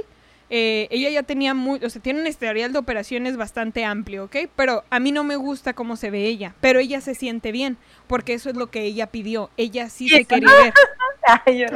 eh, 0.50 0.86
ella 0.90 1.08
ya 1.10 1.22
tenía 1.22 1.54
muy, 1.54 1.82
o 1.84 1.90
sea, 1.90 2.02
tiene 2.02 2.20
un 2.20 2.26
historial 2.26 2.72
de 2.72 2.78
operaciones 2.78 3.36
bastante 3.36 3.84
amplio, 3.84 4.24
¿ok? 4.24 4.36
Pero 4.54 4.84
a 4.90 5.00
mí 5.00 5.12
no 5.12 5.24
me 5.24 5.36
gusta 5.36 5.72
cómo 5.72 5.96
se 5.96 6.10
ve 6.10 6.26
ella, 6.26 6.54
pero 6.60 6.78
ella 6.78 7.00
se 7.00 7.14
siente 7.14 7.52
bien, 7.52 7.78
porque 8.06 8.34
eso 8.34 8.50
es 8.50 8.56
lo 8.56 8.70
que 8.70 8.82
ella 8.82 9.06
pidió. 9.06 9.50
Ella 9.56 9.88
sí 9.88 10.08
se 10.08 10.24
quiere 10.24 10.46
ver. 10.46 10.74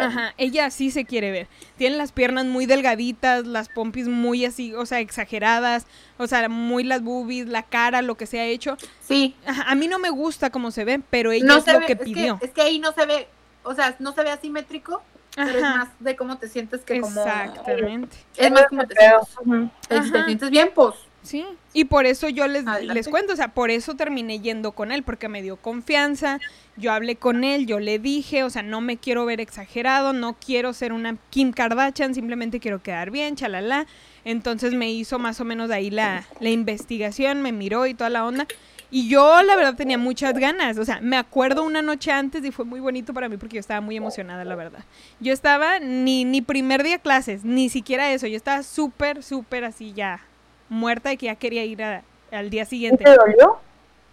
Ajá, 0.01 0.35
ella 0.39 0.71
sí 0.71 0.91
se 0.91 1.05
quiere 1.05 1.31
ver. 1.31 1.47
Tiene 1.77 1.97
las 1.97 2.13
piernas 2.13 2.47
muy 2.47 2.67
delgaditas, 2.67 3.47
las 3.47 3.69
pompis 3.69 4.09
muy 4.09 4.45
así, 4.45 4.75
o 4.75 4.87
sea, 4.87 5.01
exageradas, 5.01 5.87
o 6.19 6.27
sea, 6.27 6.49
muy 6.49 6.83
las 6.83 7.03
boobies, 7.03 7.47
la 7.47 7.63
cara, 7.63 8.03
lo 8.03 8.17
que 8.17 8.27
se 8.27 8.41
ha 8.41 8.45
hecho. 8.45 8.77
Sí. 9.01 9.37
Ajá, 9.47 9.63
a 9.71 9.75
mí 9.75 9.89
no 9.89 9.99
me 9.99 10.11
gusta 10.11 10.51
cómo 10.51 10.71
se 10.71 10.85
ve, 10.85 11.01
pero 11.11 11.31
ella 11.33 11.47
No 11.47 11.59
es 11.59 11.67
lo 11.67 11.79
ve, 11.81 11.87
que 11.87 11.93
es 11.93 11.99
pidió. 12.01 12.39
es 12.43 12.51
que 12.51 12.63
ahí 12.63 12.79
no 12.79 12.93
se 12.93 13.07
ve, 13.07 13.29
o 13.63 13.75
sea, 13.75 13.95
no 14.01 14.13
se 14.13 14.23
ve 14.23 14.31
asimétrico, 14.31 15.03
pero 15.37 15.59
es 15.59 15.63
más 15.63 15.89
de 16.01 16.17
cómo 16.17 16.39
te 16.39 16.49
sientes 16.49 16.81
que 16.81 17.01
como... 17.01 17.21
exactamente. 17.21 18.17
Es 18.37 18.51
más 18.51 18.67
como 18.67 18.87
te 18.87 18.97
sientes. 18.97 19.71
Si 20.05 20.13
te 20.13 20.25
sientes 20.25 20.51
bien, 20.51 20.71
pues... 20.75 20.95
Sí, 21.23 21.45
y 21.73 21.87
por 21.87 22.07
eso 22.07 22.29
yo 22.29 22.47
les, 22.47 22.65
Adelante. 22.69 22.95
les 22.95 23.09
cuento, 23.09 23.33
o 23.33 23.37
sea, 23.37 23.49
por 23.49 23.73
eso 23.73 23.95
terminé 23.97 24.39
yendo 24.39 24.71
con 24.71 24.93
él, 24.93 25.03
porque 25.03 25.29
me 25.29 25.43
dio 25.43 25.57
confianza, 25.57 26.39
yo 26.77 26.93
hablé 26.93 27.17
con 27.17 27.43
él, 27.43 27.67
yo 27.67 27.81
le 27.81 27.99
dije, 27.99 28.45
o 28.45 28.51
sea, 28.51 28.63
no 28.63 28.81
me 28.81 28.97
quiero 28.97 29.27
ver 29.27 29.41
exagerado, 29.41 30.13
no 30.13 30.35
quiero 30.35 30.73
ser 30.73 30.93
una 30.93 31.17
Kim 31.31 31.53
Kardashian, 31.53 32.15
simplemente 32.15 32.61
quiero 32.61 32.81
quedar 32.81 33.11
bien, 33.11 33.35
chalala. 33.35 33.87
Entonces 34.25 34.75
me 34.75 34.93
hizo 34.93 35.19
más 35.19 35.41
o 35.41 35.45
menos 35.45 35.73
ahí 35.73 35.91
la, 35.91 36.25
la 36.39 36.51
investigación, 36.51 37.43
me 37.43 37.51
miró 37.51 37.87
y 37.87 37.95
toda 37.95 38.11
la 38.11 38.25
onda. 38.25 38.47
Y 38.91 39.09
yo 39.09 39.43
la 39.43 39.57
verdad 39.57 39.75
tenía 39.75 39.99
muchas 39.99 40.35
ganas, 40.39 40.79
o 40.79 40.85
sea, 40.85 41.01
me 41.01 41.17
acuerdo 41.17 41.65
una 41.65 41.83
noche 41.83 42.13
antes 42.13 42.45
y 42.45 42.53
fue 42.53 42.65
muy 42.65 42.79
bonito 42.81 43.13
para 43.13 43.29
mí 43.29 43.37
porque 43.37 43.55
yo 43.57 43.61
estaba 43.61 43.81
muy 43.81 43.97
emocionada, 43.97 44.45
la 44.45 44.55
verdad. 44.55 44.85
Yo 45.19 45.33
estaba 45.33 45.81
ni, 45.81 46.25
ni 46.25 46.41
primer 46.41 46.83
día 46.85 46.99
clases, 46.99 47.45
ni 47.45 47.69
siquiera 47.69 48.13
eso, 48.13 48.27
yo 48.29 48.37
estaba 48.37 48.63
súper, 48.63 49.23
súper 49.23 49.65
así 49.65 49.93
ya 49.93 50.21
muerta 50.69 51.09
de 51.09 51.17
que 51.17 51.27
ya 51.27 51.35
quería 51.35 51.65
ir 51.65 51.83
a- 51.83 52.03
al 52.31 52.51
día 52.51 52.63
¿Y 52.63 52.67
siguiente. 52.67 53.05
te 53.05 53.15
dolió? 53.15 53.59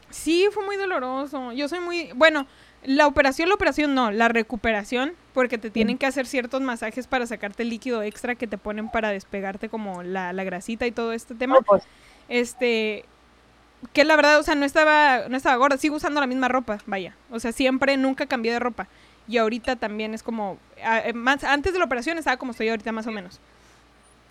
Sí, 0.09 0.47
fue 0.51 0.63
muy 0.65 0.75
doloroso. 0.75 1.51
Yo 1.53 1.67
soy 1.67 1.79
muy, 1.79 2.09
bueno, 2.15 2.45
la 2.83 3.07
operación, 3.07 3.49
la 3.49 3.55
operación 3.55 3.95
no, 3.95 4.11
la 4.11 4.27
recuperación, 4.27 5.13
porque 5.33 5.57
te 5.57 5.69
tienen 5.71 5.97
que 5.97 6.05
hacer 6.05 6.27
ciertos 6.27 6.61
masajes 6.61 7.07
para 7.07 7.25
sacarte 7.25 7.63
el 7.63 7.69
líquido 7.69 8.03
extra 8.03 8.35
que 8.35 8.45
te 8.45 8.57
ponen 8.57 8.89
para 8.89 9.09
despegarte 9.09 9.69
como 9.69 10.03
la, 10.03 10.31
la 10.33 10.43
grasita 10.43 10.85
y 10.85 10.91
todo 10.91 11.13
este 11.13 11.33
tema. 11.33 11.55
No, 11.55 11.61
pues, 11.63 11.83
Este, 12.29 13.05
que 13.91 14.03
la 14.05 14.15
verdad, 14.15 14.39
o 14.39 14.43
sea, 14.43 14.55
no 14.55 14.65
estaba, 14.65 15.27
no 15.29 15.35
estaba 15.37 15.55
gorda, 15.57 15.77
sigo 15.77 15.95
usando 15.97 16.19
la 16.21 16.27
misma 16.27 16.47
ropa, 16.47 16.77
vaya. 16.85 17.15
O 17.31 17.39
sea, 17.39 17.51
siempre, 17.51 17.97
nunca 17.97 18.25
cambié 18.25 18.51
de 18.53 18.59
ropa. 18.59 18.87
Y 19.27 19.37
ahorita 19.37 19.75
también 19.75 20.13
es 20.13 20.23
como, 20.23 20.57
eh, 20.77 21.13
más, 21.13 21.43
antes 21.43 21.73
de 21.73 21.79
la 21.79 21.85
operación 21.85 22.17
estaba 22.17 22.37
como 22.37 22.51
estoy 22.51 22.69
ahorita 22.69 22.91
más 22.91 23.07
o 23.07 23.11
menos. 23.11 23.39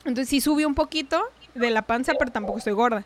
Entonces 0.05 0.29
sí 0.29 0.41
subí 0.41 0.65
un 0.65 0.75
poquito 0.75 1.23
de 1.55 1.71
la 1.71 1.83
panza, 1.83 2.13
pero 2.19 2.31
tampoco 2.33 2.59
estoy 2.59 2.73
gorda. 2.73 3.05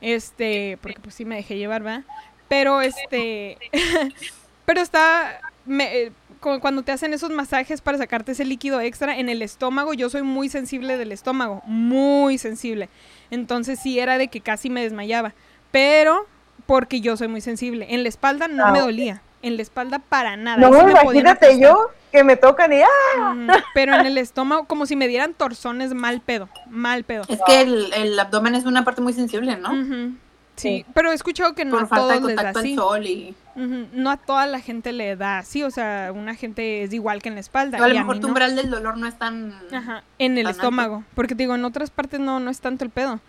Este, 0.00 0.78
porque 0.80 1.00
pues 1.00 1.14
sí 1.14 1.24
me 1.24 1.36
dejé 1.36 1.56
llevar, 1.58 1.82
¿verdad? 1.82 2.04
Pero 2.48 2.80
este, 2.80 3.58
pero 4.64 4.80
está, 4.80 5.40
me, 5.66 5.96
eh, 5.96 6.12
cu- 6.40 6.60
cuando 6.60 6.82
te 6.82 6.92
hacen 6.92 7.12
esos 7.12 7.30
masajes 7.30 7.80
para 7.80 7.98
sacarte 7.98 8.32
ese 8.32 8.44
líquido 8.44 8.80
extra 8.80 9.18
en 9.18 9.28
el 9.28 9.42
estómago, 9.42 9.94
yo 9.94 10.08
soy 10.10 10.22
muy 10.22 10.48
sensible 10.48 10.96
del 10.96 11.12
estómago, 11.12 11.62
muy 11.66 12.38
sensible. 12.38 12.88
Entonces 13.30 13.78
sí 13.80 13.98
era 13.98 14.18
de 14.18 14.28
que 14.28 14.40
casi 14.40 14.70
me 14.70 14.82
desmayaba, 14.82 15.34
pero 15.70 16.26
porque 16.66 17.00
yo 17.00 17.16
soy 17.16 17.28
muy 17.28 17.40
sensible. 17.40 17.86
En 17.90 18.02
la 18.02 18.08
espalda 18.08 18.48
no 18.48 18.66
Ah, 18.66 18.72
me 18.72 18.80
dolía, 18.80 19.22
en 19.42 19.56
la 19.56 19.62
espalda 19.62 19.98
para 20.00 20.36
nada. 20.36 20.58
no, 20.58 20.70
me 20.70 20.90
imagínate 20.90 21.58
yo 21.60 21.88
que 22.12 22.24
me 22.24 22.36
tocan 22.36 22.72
y 22.72 22.80
¡ah! 22.82 23.34
Pero 23.74 23.94
en 23.94 24.06
el 24.06 24.18
estómago, 24.18 24.64
como 24.64 24.86
si 24.86 24.96
me 24.96 25.08
dieran 25.08 25.34
torzones 25.34 25.94
mal 25.94 26.20
pedo, 26.20 26.48
mal 26.68 27.04
pedo. 27.04 27.24
Es 27.28 27.38
que 27.46 27.60
el, 27.62 27.92
el 27.94 28.18
abdomen 28.18 28.54
es 28.54 28.64
una 28.64 28.84
parte 28.84 29.00
muy 29.00 29.12
sensible, 29.12 29.56
¿no? 29.56 29.70
Sí, 29.72 30.18
Sí. 30.56 30.84
pero 30.92 31.12
he 31.12 31.14
escuchado 31.14 31.54
que 31.54 31.64
no 31.64 31.76
Por 31.76 31.84
a 31.84 31.86
falta 31.86 32.14
de 32.14 32.18
todos 32.18 32.26
les 32.26 32.36
da 32.36 32.42
contacto 32.42 32.58
al 32.58 32.64
así. 32.64 32.74
sol 32.74 33.06
y... 33.06 33.34
Ujú, 33.54 33.86
No 33.92 34.10
a 34.10 34.16
toda 34.16 34.44
la 34.46 34.58
gente 34.60 34.92
le 34.92 35.14
da 35.14 35.38
así, 35.38 35.62
o 35.62 35.70
sea, 35.70 36.10
una 36.12 36.34
gente 36.34 36.82
es 36.82 36.92
igual 36.92 37.22
que 37.22 37.28
en 37.28 37.36
la 37.36 37.40
espalda. 37.40 37.78
o 37.78 37.84
a 37.84 37.86
lo 37.88 37.94
a 37.94 37.98
mejor 38.00 38.16
tu 38.16 38.22
no. 38.22 38.28
umbral 38.28 38.56
del 38.56 38.68
dolor 38.68 38.96
no 38.96 39.06
es 39.06 39.16
tan... 39.16 39.54
Ajá, 39.72 40.02
en 40.18 40.36
el 40.36 40.44
tan 40.44 40.46
alto. 40.48 40.60
estómago. 40.62 41.04
Porque 41.14 41.36
te 41.36 41.44
digo, 41.44 41.54
en 41.54 41.64
otras 41.64 41.90
partes 41.90 42.18
no, 42.18 42.40
no 42.40 42.50
es 42.50 42.60
tanto 42.60 42.84
el 42.84 42.90
pedo. 42.90 43.20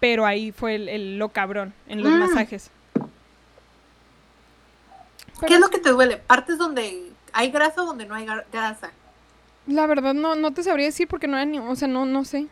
Pero 0.00 0.26
ahí 0.26 0.52
fue 0.52 0.74
el, 0.74 0.88
el- 0.88 1.18
lo 1.18 1.30
cabrón, 1.30 1.72
en 1.88 2.02
los 2.02 2.12
Mm. 2.12 2.18
masajes. 2.18 2.70
¿Qué 5.46 5.54
es 5.54 5.60
lo 5.60 5.68
que 5.68 5.78
te 5.78 5.90
duele? 5.90 6.16
¿Partes 6.16 6.58
donde 6.58 7.10
hay 7.32 7.50
grasa 7.50 7.82
o 7.82 7.86
donde 7.86 8.06
no 8.06 8.14
hay 8.14 8.26
grasa? 8.52 8.90
La 9.66 9.86
verdad 9.86 10.14
no, 10.14 10.34
no 10.34 10.52
te 10.52 10.62
sabría 10.62 10.86
decir 10.86 11.08
porque 11.08 11.26
no 11.26 11.36
era 11.36 11.44
ni, 11.44 11.58
o 11.58 11.76
sea, 11.76 11.88
no, 11.88 12.06
no 12.06 12.24
sé. 12.24 12.46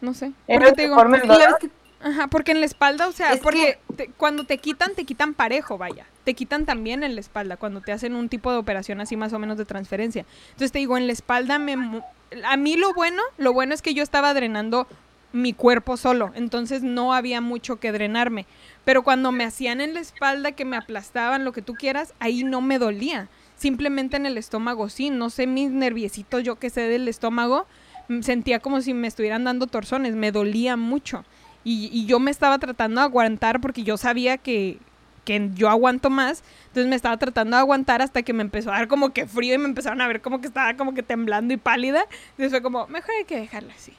No 0.00 0.14
sé. 0.14 0.32
¿Es 0.46 0.58
Porque 0.58 0.70
te 0.70 0.76
que 0.76 0.82
digo, 0.82 0.94
forma 0.96 1.16
el 1.16 1.22
Sí, 1.22 1.28
ya 1.28 1.34
dolor? 1.34 1.48
ves 1.48 1.70
que- 1.70 1.78
Ajá, 2.00 2.28
porque 2.28 2.52
en 2.52 2.60
la 2.60 2.66
espalda, 2.66 3.08
o 3.08 3.12
sea, 3.12 3.32
Es 3.32 3.40
porque 3.40 3.80
te- 3.96 4.08
cuando 4.12 4.44
te 4.44 4.58
quitan, 4.58 4.94
te 4.94 5.04
quitan 5.04 5.34
parejo, 5.34 5.78
vaya. 5.78 6.06
Te 6.22 6.34
quitan 6.34 6.64
también 6.64 7.02
en 7.02 7.16
la 7.16 7.20
espalda, 7.20 7.56
cuando 7.56 7.80
te 7.80 7.90
hacen 7.90 8.14
un 8.14 8.28
tipo 8.28 8.52
de 8.52 8.58
operación 8.58 9.00
así 9.00 9.16
más 9.16 9.32
o 9.32 9.38
menos 9.40 9.58
de 9.58 9.64
transferencia. 9.64 10.24
Entonces 10.50 10.70
te 10.70 10.78
digo, 10.78 10.96
en 10.96 11.06
la 11.08 11.12
espalda 11.12 11.58
me... 11.58 11.76
mu- 11.76 12.02
A 12.44 12.56
mí 12.56 12.76
lo 12.76 12.92
bueno, 12.94 13.20
lo 13.36 13.52
bueno 13.52 13.74
es 13.74 13.82
que 13.82 13.94
yo 13.94 14.04
estaba 14.04 14.32
drenando 14.34 14.86
mi 15.32 15.52
cuerpo 15.52 15.96
solo, 15.96 16.32
entonces 16.34 16.82
no 16.82 17.12
había 17.12 17.40
mucho 17.40 17.78
que 17.78 17.92
drenarme. 17.92 18.46
Pero 18.84 19.02
cuando 19.02 19.32
me 19.32 19.44
hacían 19.44 19.80
en 19.80 19.94
la 19.94 20.00
espalda, 20.00 20.52
que 20.52 20.64
me 20.64 20.76
aplastaban, 20.76 21.44
lo 21.44 21.52
que 21.52 21.62
tú 21.62 21.74
quieras, 21.74 22.14
ahí 22.18 22.44
no 22.44 22.60
me 22.60 22.78
dolía. 22.78 23.28
Simplemente 23.56 24.16
en 24.16 24.24
el 24.24 24.38
estómago 24.38 24.88
sí, 24.88 25.10
no 25.10 25.30
sé, 25.30 25.46
mis 25.46 25.70
nerviecitos, 25.70 26.42
yo 26.42 26.58
que 26.58 26.70
sé 26.70 26.82
del 26.82 27.08
estómago, 27.08 27.66
mm, 28.08 28.22
sentía 28.22 28.60
como 28.60 28.80
si 28.80 28.94
me 28.94 29.08
estuvieran 29.08 29.44
dando 29.44 29.66
torzones, 29.66 30.14
me 30.14 30.32
dolía 30.32 30.76
mucho. 30.76 31.24
Y, 31.64 32.06
yo 32.06 32.18
me 32.18 32.30
estaba 32.30 32.58
tratando 32.58 33.00
de 33.00 33.06
aguantar 33.06 33.60
porque 33.60 33.82
yo 33.82 33.98
sabía 33.98 34.38
que, 34.38 34.78
que 35.26 35.50
yo 35.54 35.68
aguanto 35.68 36.08
más. 36.08 36.42
Entonces 36.68 36.88
me 36.88 36.96
estaba 36.96 37.18
tratando 37.18 37.56
de 37.56 37.60
aguantar 37.60 38.00
hasta 38.00 38.22
que 38.22 38.32
me 38.32 38.42
empezó 38.42 38.70
a 38.72 38.78
dar 38.78 38.88
como 38.88 39.12
que 39.12 39.26
frío 39.26 39.54
y 39.54 39.58
me 39.58 39.66
empezaron 39.66 40.00
a 40.00 40.08
ver 40.08 40.22
como 40.22 40.40
que 40.40 40.46
estaba 40.46 40.74
como 40.78 40.94
que 40.94 41.02
temblando 41.02 41.52
y 41.52 41.58
pálida. 41.58 42.06
Entonces 42.30 42.52
fue 42.52 42.62
como, 42.62 42.86
mejor 42.86 43.10
hay 43.18 43.24
que 43.24 43.36
dejarla 43.36 43.74
así. 43.74 43.92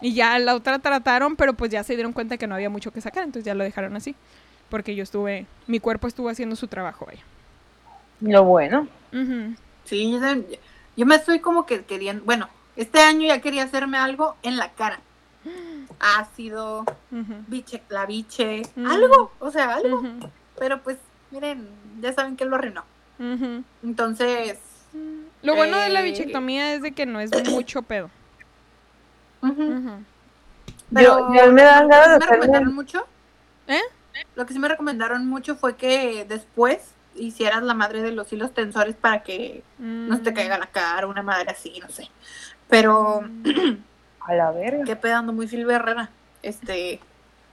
Y 0.00 0.14
ya 0.14 0.38
la 0.38 0.54
otra 0.54 0.78
trataron, 0.78 1.36
pero 1.36 1.54
pues 1.54 1.70
ya 1.70 1.84
se 1.84 1.94
dieron 1.94 2.12
cuenta 2.12 2.36
que 2.36 2.46
no 2.46 2.54
había 2.54 2.70
mucho 2.70 2.90
que 2.92 3.00
sacar, 3.00 3.24
entonces 3.24 3.44
ya 3.44 3.54
lo 3.54 3.64
dejaron 3.64 3.96
así. 3.96 4.14
Porque 4.68 4.94
yo 4.94 5.02
estuve, 5.02 5.46
mi 5.66 5.80
cuerpo 5.80 6.06
estuvo 6.06 6.28
haciendo 6.28 6.56
su 6.56 6.68
trabajo, 6.68 7.06
vaya. 7.06 7.22
Lo 8.20 8.44
bueno. 8.44 8.86
Sí, 9.84 10.18
yo, 10.96 11.06
me 11.06 11.14
estoy 11.16 11.40
como 11.40 11.66
que 11.66 11.82
queriendo... 11.84 12.24
Bueno, 12.24 12.48
Este 12.76 13.00
año 13.00 13.26
ya 13.26 13.40
quería 13.40 13.64
hacerme 13.64 13.98
algo 13.98 14.36
en 14.42 14.56
la 14.56 14.70
cara. 14.70 15.00
Ácido, 15.98 16.84
biche, 17.48 17.82
la 17.88 18.06
biche, 18.06 18.62
algo, 18.86 19.32
o 19.40 19.50
sea, 19.50 19.74
algo. 19.74 20.02
Pero 20.58 20.80
pues, 20.82 20.98
miren, 21.30 21.68
ya 22.00 22.12
saben 22.12 22.36
que 22.36 22.44
lo 22.44 22.56
arruinó. 22.56 22.84
Entonces, 23.82 24.58
Lo 25.42 25.56
bueno 25.56 25.78
de 25.78 25.88
la 25.90 26.00
Eh, 26.00 26.04
bichectomía 26.04 26.74
es 26.74 26.82
de 26.82 26.92
que 26.92 27.06
no 27.06 27.20
es 27.20 27.30
mucho 27.50 27.82
pedo. 27.82 28.10
Pero 30.92 31.32
yo 31.34 31.52
me 31.52 31.62
dan 31.62 31.88
ganas 31.88 32.10
de 32.12 32.18
me 32.18 32.26
recomendaron 32.26 32.74
mucho. 32.74 33.06
¿Eh? 33.68 33.80
Lo 34.34 34.44
que 34.46 34.52
sí 34.52 34.58
me 34.58 34.68
recomendaron 34.68 35.26
mucho 35.26 35.56
fue 35.56 35.76
que 35.76 36.24
después 36.28 36.78
hicieras 37.14 37.62
la 37.62 37.74
madre 37.74 38.02
de 38.02 38.12
los 38.12 38.32
hilos 38.32 38.52
tensores 38.52 38.94
para 38.96 39.22
que 39.22 39.62
no 39.78 40.16
se 40.16 40.22
te 40.22 40.30
Mm. 40.32 40.34
caiga 40.34 40.58
la 40.58 40.66
cara, 40.66 41.06
una 41.06 41.22
madre 41.22 41.50
así, 41.50 41.78
no 41.80 41.88
sé. 41.90 42.08
Pero, 42.68 43.22
A 44.20 44.34
la 44.34 44.50
verga. 44.52 44.84
qué 44.84 44.96
pedando 44.96 45.32
muy 45.32 45.48
Silvia 45.48 45.76
Herrera. 45.76 46.10
Este, 46.42 47.00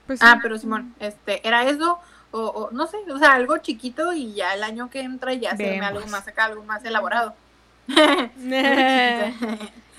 Pues 0.06 0.20
ah, 0.22 0.34
sí. 0.34 0.40
pero 0.42 0.58
Simón, 0.58 0.94
este, 1.00 1.46
era 1.46 1.64
eso, 1.68 1.98
o, 2.30 2.40
o 2.40 2.70
no 2.72 2.86
sé, 2.86 2.98
o 3.12 3.18
sea, 3.18 3.34
algo 3.34 3.58
chiquito 3.58 4.12
y 4.12 4.32
ya 4.34 4.54
el 4.54 4.62
año 4.62 4.90
que 4.90 5.00
entra 5.00 5.32
ya 5.34 5.54
Vemos. 5.54 5.86
algo 5.86 6.06
más 6.08 6.26
acá, 6.28 6.44
algo 6.46 6.62
más 6.64 6.84
elaborado. 6.84 7.34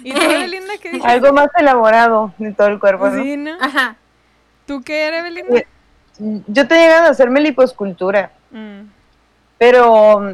¿Y 0.04 0.14
tú, 0.14 0.20
Belinda, 0.20 0.74
qué 0.82 0.90
dijiste? 0.92 1.08
Algo 1.12 1.34
más 1.34 1.50
elaborado 1.58 2.34
de 2.38 2.54
todo 2.54 2.68
el 2.68 2.80
cuerpo, 2.80 3.10
¿no? 3.10 3.22
Sí, 3.22 3.36
¿no? 3.38 3.52
Ajá. 3.60 3.96
¿Tú 4.66 4.82
qué 4.84 5.08
eres, 5.08 5.24
Belinda? 5.24 5.62
Yo 6.48 6.68
te 6.68 6.76
llegan 6.76 7.06
a 7.06 7.10
hacerme 7.10 7.42
liposcultura, 7.42 8.32
Mm. 8.52 8.82
pero 9.58 10.20
mm, 10.22 10.34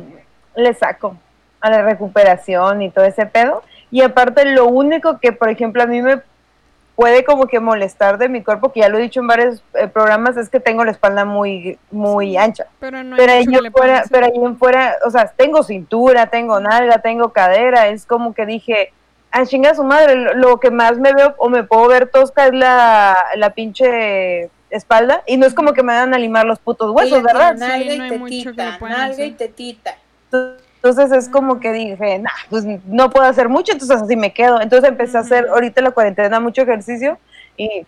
le 0.61 0.73
saco 0.73 1.17
a 1.59 1.69
la 1.69 1.81
recuperación 1.81 2.81
y 2.81 2.89
todo 2.91 3.05
ese 3.05 3.25
pedo. 3.25 3.61
Y 3.91 4.01
aparte, 4.01 4.45
lo 4.45 4.65
único 4.67 5.19
que, 5.19 5.31
por 5.31 5.49
ejemplo, 5.49 5.83
a 5.83 5.85
mí 5.85 6.01
me 6.01 6.21
puede 6.95 7.25
como 7.25 7.47
que 7.47 7.59
molestar 7.59 8.17
de 8.17 8.29
mi 8.29 8.43
cuerpo, 8.43 8.71
que 8.71 8.79
ya 8.79 8.89
lo 8.89 8.97
he 8.97 9.01
dicho 9.01 9.19
en 9.19 9.27
varios 9.27 9.63
eh, 9.73 9.87
programas, 9.87 10.37
es 10.37 10.49
que 10.49 10.59
tengo 10.59 10.83
la 10.83 10.91
espalda 10.91 11.25
muy, 11.25 11.77
muy 11.91 12.37
ancha. 12.37 12.67
Pero 12.79 13.03
no 13.03 13.15
hay 13.15 13.21
Pero 13.21 13.31
ahí, 13.33 13.71
fuera, 13.71 14.03
pero 14.09 14.25
ahí 14.25 14.31
en 14.35 14.57
fuera, 14.57 14.95
o 15.05 15.09
sea, 15.09 15.27
tengo 15.35 15.63
cintura, 15.63 16.27
tengo 16.27 16.59
nalga, 16.59 16.99
tengo 16.99 17.29
cadera, 17.29 17.87
es 17.87 18.05
como 18.05 18.33
que 18.33 18.45
dije, 18.45 18.93
ah, 19.31 19.45
chinga 19.45 19.75
su 19.75 19.83
madre, 19.83 20.15
lo, 20.15 20.33
lo 20.35 20.59
que 20.59 20.71
más 20.71 20.97
me 20.97 21.13
veo 21.13 21.35
o 21.37 21.49
me 21.49 21.63
puedo 21.63 21.87
ver 21.87 22.09
tosca 22.09 22.47
es 22.47 22.53
la, 22.53 23.17
la 23.35 23.49
pinche 23.51 24.49
espalda, 24.69 25.21
y 25.27 25.37
no 25.37 25.45
es 25.45 25.53
como 25.53 25.73
que 25.73 25.83
me 25.83 25.93
van 25.93 26.13
a 26.13 26.17
limar 26.17 26.45
los 26.45 26.59
putos 26.59 26.91
huesos, 26.91 27.21
¿verdad? 27.21 27.55
Nalga 27.55 27.93
y 27.93 28.09
tetita, 28.09 28.79
nalga 28.79 29.25
y 29.25 29.31
tetita. 29.31 29.97
Entonces 30.25 30.64
es 30.89 31.29
como 31.29 31.59
que 31.59 31.71
dije, 31.71 32.19
nah, 32.19 32.29
pues 32.49 32.65
no 32.85 33.09
puedo 33.09 33.25
hacer 33.25 33.49
mucho, 33.49 33.71
entonces 33.73 34.01
así 34.01 34.15
me 34.15 34.33
quedo. 34.33 34.61
Entonces 34.61 34.89
empecé 34.89 35.17
a 35.17 35.21
hacer 35.21 35.47
ahorita 35.47 35.79
en 35.81 35.85
la 35.85 35.91
cuarentena 35.91 36.39
mucho 36.39 36.61
ejercicio 36.61 37.17
y 37.57 37.85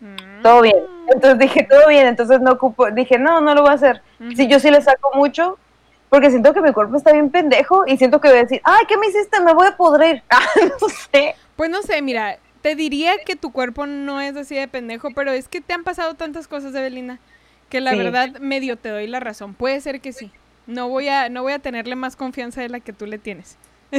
Mm. 0.00 0.42
todo 0.42 0.62
bien. 0.62 0.76
Entonces 1.14 1.38
dije, 1.38 1.62
todo 1.70 1.86
bien, 1.88 2.08
entonces 2.08 2.40
no 2.40 2.52
ocupo, 2.52 2.90
dije, 2.90 3.18
no, 3.18 3.40
no 3.40 3.54
lo 3.54 3.62
voy 3.62 3.70
a 3.70 3.74
hacer. 3.74 4.02
Ujú. 4.18 4.32
Si 4.34 4.48
yo 4.48 4.58
sí 4.58 4.68
le 4.70 4.80
saco 4.82 5.10
mucho, 5.14 5.58
porque 6.08 6.30
siento 6.30 6.52
que 6.52 6.60
mi 6.60 6.72
cuerpo 6.72 6.96
está 6.96 7.12
bien 7.12 7.30
pendejo 7.30 7.84
y 7.86 7.96
siento 7.96 8.20
que 8.20 8.28
voy 8.28 8.38
a 8.38 8.42
decir, 8.42 8.60
ay, 8.64 8.84
¿qué 8.88 8.96
me 8.96 9.06
hiciste? 9.06 9.40
Me 9.40 9.52
voy 9.54 9.68
a 9.68 9.76
podrir. 9.76 10.22
Ah, 10.30 10.40
no 10.80 10.88
sé. 10.88 11.36
Pues 11.54 11.70
no 11.70 11.82
sé, 11.82 12.02
mira, 12.02 12.38
te 12.62 12.74
diría 12.74 13.12
que 13.24 13.36
tu 13.36 13.52
cuerpo 13.52 13.86
no 13.86 14.20
es 14.20 14.36
así 14.36 14.56
de 14.56 14.66
pendejo, 14.66 15.10
pero 15.14 15.30
es 15.30 15.46
que 15.46 15.60
te 15.60 15.72
han 15.72 15.84
pasado 15.84 16.14
tantas 16.14 16.48
cosas, 16.48 16.74
Evelina, 16.74 17.18
que 17.68 17.80
la 17.80 17.92
Sí. 17.92 17.98
verdad 17.98 18.30
medio 18.40 18.76
te 18.76 18.88
doy 18.88 19.06
la 19.06 19.20
razón. 19.20 19.54
Puede 19.54 19.80
ser 19.80 20.00
que 20.00 20.12
sí. 20.12 20.32
No 20.66 20.88
voy 20.88 21.08
a, 21.08 21.28
no 21.28 21.42
voy 21.42 21.52
a 21.52 21.58
tenerle 21.58 21.96
más 21.96 22.16
confianza 22.16 22.60
de 22.60 22.68
la 22.68 22.80
que 22.80 22.92
tú 22.92 23.06
le 23.06 23.18
tienes. 23.18 23.56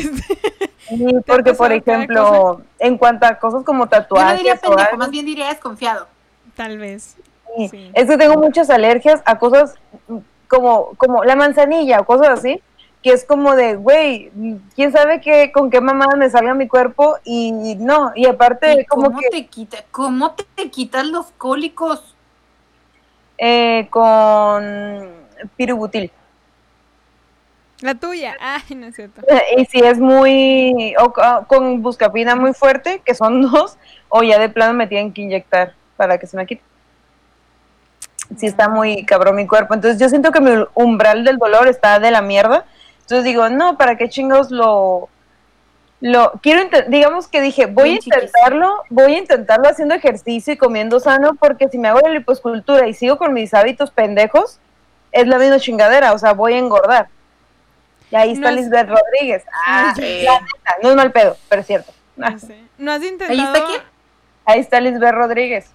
Sí, 0.89 1.05
porque, 1.25 1.53
por 1.53 1.71
ejemplo, 1.71 2.61
en 2.77 2.97
cuanto 2.97 3.25
a 3.25 3.39
cosas 3.39 3.63
como 3.63 3.85
Yo 3.85 3.89
tatuajes 3.89 4.31
no 4.33 4.37
diría 4.37 4.55
pendejo, 4.55 4.77
algo, 4.77 4.97
más 4.97 5.09
bien 5.11 5.25
diría 5.25 5.47
desconfiado. 5.47 6.07
Tal 6.55 6.77
vez. 6.77 7.15
sí, 7.55 7.69
sí. 7.69 7.91
es 7.93 8.09
que 8.09 8.17
tengo 8.17 8.35
muchas 8.35 8.69
alergias 8.69 9.21
a 9.23 9.39
cosas 9.39 9.75
como, 10.49 10.93
como 10.97 11.23
la 11.23 11.37
manzanilla 11.37 12.01
o 12.01 12.05
cosas 12.05 12.27
así, 12.37 12.61
que 13.01 13.11
es 13.11 13.23
como 13.23 13.55
de, 13.55 13.75
güey, 13.77 14.29
quién 14.75 14.91
sabe 14.91 15.21
qué, 15.21 15.53
con 15.53 15.69
qué 15.69 15.79
mamada 15.79 16.17
me 16.17 16.29
salga 16.29 16.53
mi 16.53 16.67
cuerpo 16.67 17.15
y 17.23 17.75
no, 17.79 18.11
y 18.13 18.25
aparte 18.25 18.81
¿Y 18.81 18.85
como 18.85 19.05
¿Cómo 19.05 19.19
que 19.19 19.29
te 19.29 19.45
quita, 19.47 19.85
cómo 19.89 20.35
te 20.55 20.69
quitas 20.69 21.05
los 21.05 21.27
cólicos? 21.37 22.13
eh, 23.37 23.87
con 23.89 25.09
pirubutil. 25.55 26.11
La 27.81 27.95
tuya. 27.95 28.35
Ay, 28.39 28.75
no 28.75 28.87
es 28.87 28.95
cierto. 28.95 29.21
Y 29.57 29.65
si 29.65 29.79
es 29.79 29.99
muy, 29.99 30.95
o 30.99 31.11
co- 31.11 31.45
con 31.47 31.81
buscapina 31.81 32.35
muy 32.35 32.53
fuerte, 32.53 33.01
que 33.05 33.13
son 33.13 33.41
dos, 33.51 33.77
o 34.09 34.23
ya 34.23 34.39
de 34.39 34.49
plano 34.49 34.73
me 34.73 34.87
tienen 34.87 35.13
que 35.13 35.21
inyectar 35.21 35.73
para 35.97 36.17
que 36.17 36.27
se 36.27 36.37
me 36.37 36.45
quite. 36.45 36.61
Si 38.37 38.47
está 38.47 38.69
muy 38.69 39.05
cabrón 39.05 39.35
mi 39.35 39.47
cuerpo. 39.47 39.73
Entonces 39.73 39.99
yo 39.99 40.07
siento 40.09 40.31
que 40.31 40.39
mi 40.39 40.51
umbral 40.75 41.23
del 41.25 41.37
dolor 41.37 41.67
está 41.67 41.99
de 41.99 42.09
la 42.11 42.21
mierda. 42.21 42.65
Entonces 43.01 43.25
digo, 43.25 43.49
no, 43.49 43.77
¿para 43.77 43.97
qué 43.97 44.07
chingados 44.07 44.49
lo... 44.49 45.09
lo 45.99 46.31
quiero 46.41 46.61
digamos 46.87 47.27
que 47.27 47.41
dije, 47.41 47.65
voy 47.65 47.89
a 47.95 47.99
chiquis. 47.99 48.07
intentarlo, 48.15 48.81
voy 48.89 49.15
a 49.15 49.17
intentarlo 49.17 49.67
haciendo 49.67 49.93
ejercicio 49.93 50.53
y 50.53 50.57
comiendo 50.57 50.99
sano, 51.01 51.35
porque 51.37 51.67
si 51.67 51.77
me 51.77 51.89
hago 51.89 51.99
la 51.99 52.09
liposcultura 52.09 52.87
y 52.87 52.93
sigo 52.93 53.17
con 53.17 53.33
mis 53.33 53.53
hábitos 53.53 53.91
pendejos, 53.91 54.59
es 55.11 55.27
la 55.27 55.37
misma 55.37 55.59
chingadera, 55.59 56.13
o 56.13 56.17
sea, 56.17 56.31
voy 56.33 56.53
a 56.53 56.59
engordar. 56.59 57.09
Y 58.13 58.15
ahí 58.15 58.31
está 58.33 58.41
No 58.41 58.49
es- 58.49 58.55
Lisbeth 58.57 58.87
Rodríguez. 58.89 59.43
Ah, 59.65 59.91
la 59.97 60.03
neta, 60.39 60.75
no 60.83 60.89
es 60.91 60.95
mal 60.95 61.11
pedo, 61.11 61.35
pero 61.49 61.61
es 61.61 61.67
cierto. 61.67 61.91
Ah, 62.21 62.29
No 62.29 62.39
sé. 62.39 62.61
¿No 62.77 62.91
has 62.91 63.01
¿Ahí 63.01 63.39
está 63.39 63.65
quién? 63.65 63.81
ahí 64.45 64.59
está 64.59 64.79
Lisbeth 64.79 65.13
Rodríguez. 65.15 65.71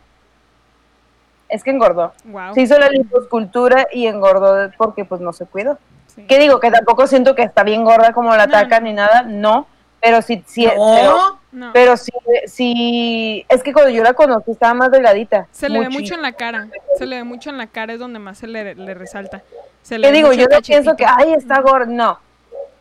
Es 1.48 1.64
que 1.64 1.70
engordó. 1.70 2.12
Wow. 2.24 2.54
Se 2.54 2.60
hizo 2.60 2.78
la 2.78 2.90
liposcultura 2.90 3.88
y 3.92 4.06
engordó 4.06 4.70
porque 4.78 5.04
pues 5.04 5.20
no 5.20 5.32
se 5.32 5.46
cuidó. 5.46 5.78
Sí. 6.06 6.26
¿Qué 6.28 6.38
digo? 6.38 6.60
Que 6.60 6.70
tampoco 6.70 7.08
siento 7.08 7.34
que 7.34 7.42
está 7.42 7.64
bien 7.64 7.82
gorda 7.84 8.12
como 8.12 8.36
la 8.36 8.44
atacan 8.44 8.84
no. 8.84 8.88
ni 8.88 8.94
nada, 8.94 9.22
no. 9.22 9.66
Pero 10.00 10.22
sí, 10.22 10.44
sí, 10.46 10.64
pero, 10.68 11.16
No, 11.16 11.40
No. 11.50 11.72
pero 11.72 11.96
sí, 11.96 12.12
sí, 12.46 13.44
es 13.48 13.64
que 13.64 13.72
cuando 13.72 13.90
yo 13.90 14.04
la 14.04 14.12
conocí 14.12 14.52
estaba 14.52 14.74
más 14.74 14.92
delgadita. 14.92 15.48
Se 15.50 15.68
le 15.68 15.80
ve 15.80 15.88
mucho. 15.88 16.14
en 16.14 16.22
la 16.22 16.32
cara. 16.32 16.68
Se 16.98 17.04
le 17.06 17.16
ve 17.16 17.24
mucho 17.24 17.50
en 17.50 17.58
la 17.58 17.66
cara, 17.66 17.94
es 17.94 17.98
donde 17.98 18.20
más 18.20 18.38
se 18.38 18.46
le, 18.46 18.76
le 18.76 18.94
resalta. 18.94 19.42
Se 19.82 19.98
le 19.98 20.06
¿Qué 20.08 20.12
digo? 20.12 20.32
Yo 20.32 20.46
no 20.48 20.60
pienso 20.60 20.94
que, 20.94 21.04
ay, 21.04 21.32
está 21.32 21.60
gorda, 21.62 21.86
no. 21.86 22.20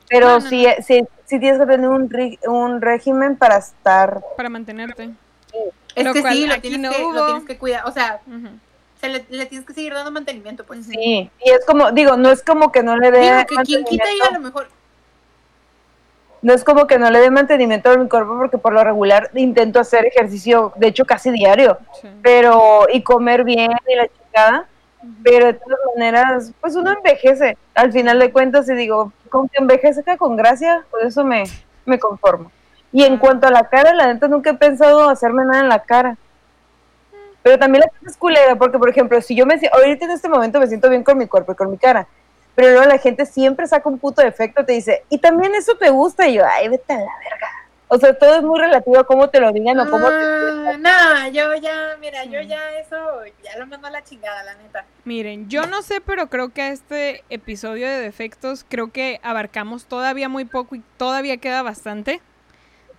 Pero 0.09 0.27
No, 0.27 0.39
no, 0.39 0.41
sí, 0.49 0.65
sí, 0.85 1.05
sí 1.25 1.39
tienes 1.39 1.59
que 1.59 1.65
tener 1.65 1.89
un, 1.89 2.09
un 2.47 2.81
régimen 2.81 3.35
para 3.35 3.57
estar 3.57 4.21
Para 4.35 4.49
mantenerte. 4.49 5.09
es 5.95 6.05
Lo 6.05 6.13
que 6.13 6.21
cual 6.21 6.33
sí, 6.33 6.47
lo 6.47 6.61
tienes, 6.61 6.79
no 6.79 6.91
que, 6.91 7.03
lo 7.13 7.25
tienes 7.25 7.43
que 7.45 7.57
cuidar. 7.57 7.85
O 7.87 7.91
sea, 7.91 8.21
se 9.01 9.09
le, 9.09 9.25
le 9.29 9.45
tienes 9.47 9.67
que 9.67 9.73
seguir 9.73 9.93
dando 9.93 10.11
mantenimiento, 10.11 10.63
pues. 10.65 10.85
Sí, 10.85 11.29
y 11.45 11.49
es 11.49 11.65
como, 11.65 11.91
digo, 11.91 12.15
no 12.17 12.29
es 12.31 12.41
como 12.43 12.71
que 12.71 12.81
no 12.83 12.97
le 12.97 13.11
dé 13.11 13.19
Digo 13.21 13.45
que 13.47 13.55
quien 13.63 13.83
quita 13.83 14.05
y 14.05 14.19
a 14.21 14.31
mantenimiento, 14.31 14.33
lo 14.33 14.39
mejor. 14.39 14.67
no 16.41 16.53
es 16.53 16.63
como 16.63 16.87
que 16.87 16.97
no 16.97 17.11
le 17.11 17.19
dé 17.19 17.29
mantenimiento 17.31 17.89
a 17.91 17.97
mi 17.97 18.07
cuerpo 18.07 18.37
porque 18.37 18.57
por 18.57 18.71
lo 18.73 18.83
regular 18.83 19.29
intento 19.35 19.79
hacer 19.79 20.05
ejercicio, 20.05 20.71
de 20.77 20.87
hecho 20.87 21.05
casi 21.05 21.31
diario, 21.31 21.77
Sí. 22.01 22.07
pero 22.21 22.87
y 22.91 23.01
comer 23.03 23.43
bien 23.43 23.71
y 23.87 23.95
la 23.95 24.07
chingada, 24.07 24.67
pero 25.23 25.47
de 25.47 25.53
todas 25.53 25.79
maneras, 25.95 26.51
pues 26.59 26.75
uno 26.75 26.91
envejece, 26.91 27.57
al 27.75 27.91
final 27.91 28.19
de 28.19 28.31
cuentas 28.31 28.69
y 28.69 28.73
digo, 28.73 29.11
con 29.29 29.47
que 29.49 29.57
envejezca 29.59 30.17
con 30.17 30.35
gracia, 30.35 30.85
por 30.89 31.03
eso 31.03 31.23
me, 31.23 31.43
me 31.85 31.99
conformo. 31.99 32.51
Y 32.91 33.03
en 33.03 33.17
cuanto 33.17 33.47
a 33.47 33.51
la 33.51 33.67
cara, 33.69 33.93
la 33.93 34.11
neta 34.11 34.27
nunca 34.27 34.51
he 34.51 34.53
pensado 34.55 35.09
hacerme 35.09 35.45
nada 35.45 35.61
en 35.61 35.69
la 35.69 35.79
cara. 35.79 36.17
Pero 37.43 37.59
también 37.59 37.81
la 37.81 37.89
cara 37.89 38.09
es 38.09 38.17
culera, 38.17 38.55
porque 38.55 38.79
por 38.79 38.89
ejemplo, 38.89 39.21
si 39.21 39.35
yo 39.35 39.45
me 39.45 39.59
ahorita 39.71 40.05
en 40.05 40.11
este 40.11 40.29
momento 40.29 40.59
me 40.59 40.67
siento 40.67 40.89
bien 40.89 41.03
con 41.03 41.17
mi 41.17 41.27
cuerpo 41.27 41.51
y 41.51 41.55
con 41.55 41.71
mi 41.71 41.77
cara, 41.77 42.07
pero 42.55 42.71
luego 42.71 42.85
la 42.85 42.97
gente 42.97 43.25
siempre 43.25 43.67
saca 43.67 43.87
un 43.87 43.99
puto 43.99 44.21
defecto, 44.21 44.65
te 44.65 44.73
dice, 44.73 45.03
y 45.09 45.19
también 45.19 45.53
eso 45.53 45.75
te 45.75 45.89
gusta, 45.89 46.27
y 46.27 46.35
yo, 46.35 46.43
ay, 46.45 46.67
vete 46.69 46.91
a 46.93 46.97
la 46.97 47.11
verga. 47.19 47.47
O 47.89 47.97
sea, 47.97 48.13
todo 48.17 48.35
es 48.35 48.43
muy 48.43 48.59
relativo 48.59 48.99
a 48.99 49.05
cómo 49.05 49.29
te 49.29 49.39
lo 49.39 49.51
digan 49.53 49.79
o 49.79 49.89
cómo 49.89 50.09
te... 50.09 50.15
Ah, 50.15 50.77
no, 50.77 51.31
yo 51.31 51.55
ya, 51.55 51.95
mira, 52.01 52.25
yo 52.25 52.41
ya 52.41 52.77
eso, 52.79 52.97
ya 53.43 53.57
lo 53.57 53.65
mando 53.65 53.87
a 53.87 53.91
la 53.91 54.03
chingada, 54.03 54.43
la 54.43 54.55
neta. 54.55 54.85
Miren, 55.05 55.49
yo 55.49 55.67
no 55.67 55.81
sé, 55.81 56.01
pero 56.01 56.27
creo 56.27 56.49
que 56.49 56.63
a 56.63 56.69
este 56.69 57.23
episodio 57.29 57.87
de 57.87 57.99
defectos 57.99 58.65
creo 58.67 58.91
que 58.91 59.21
abarcamos 59.23 59.85
todavía 59.85 60.27
muy 60.27 60.43
poco 60.43 60.75
y 60.75 60.83
todavía 60.97 61.37
queda 61.37 61.61
bastante. 61.61 62.21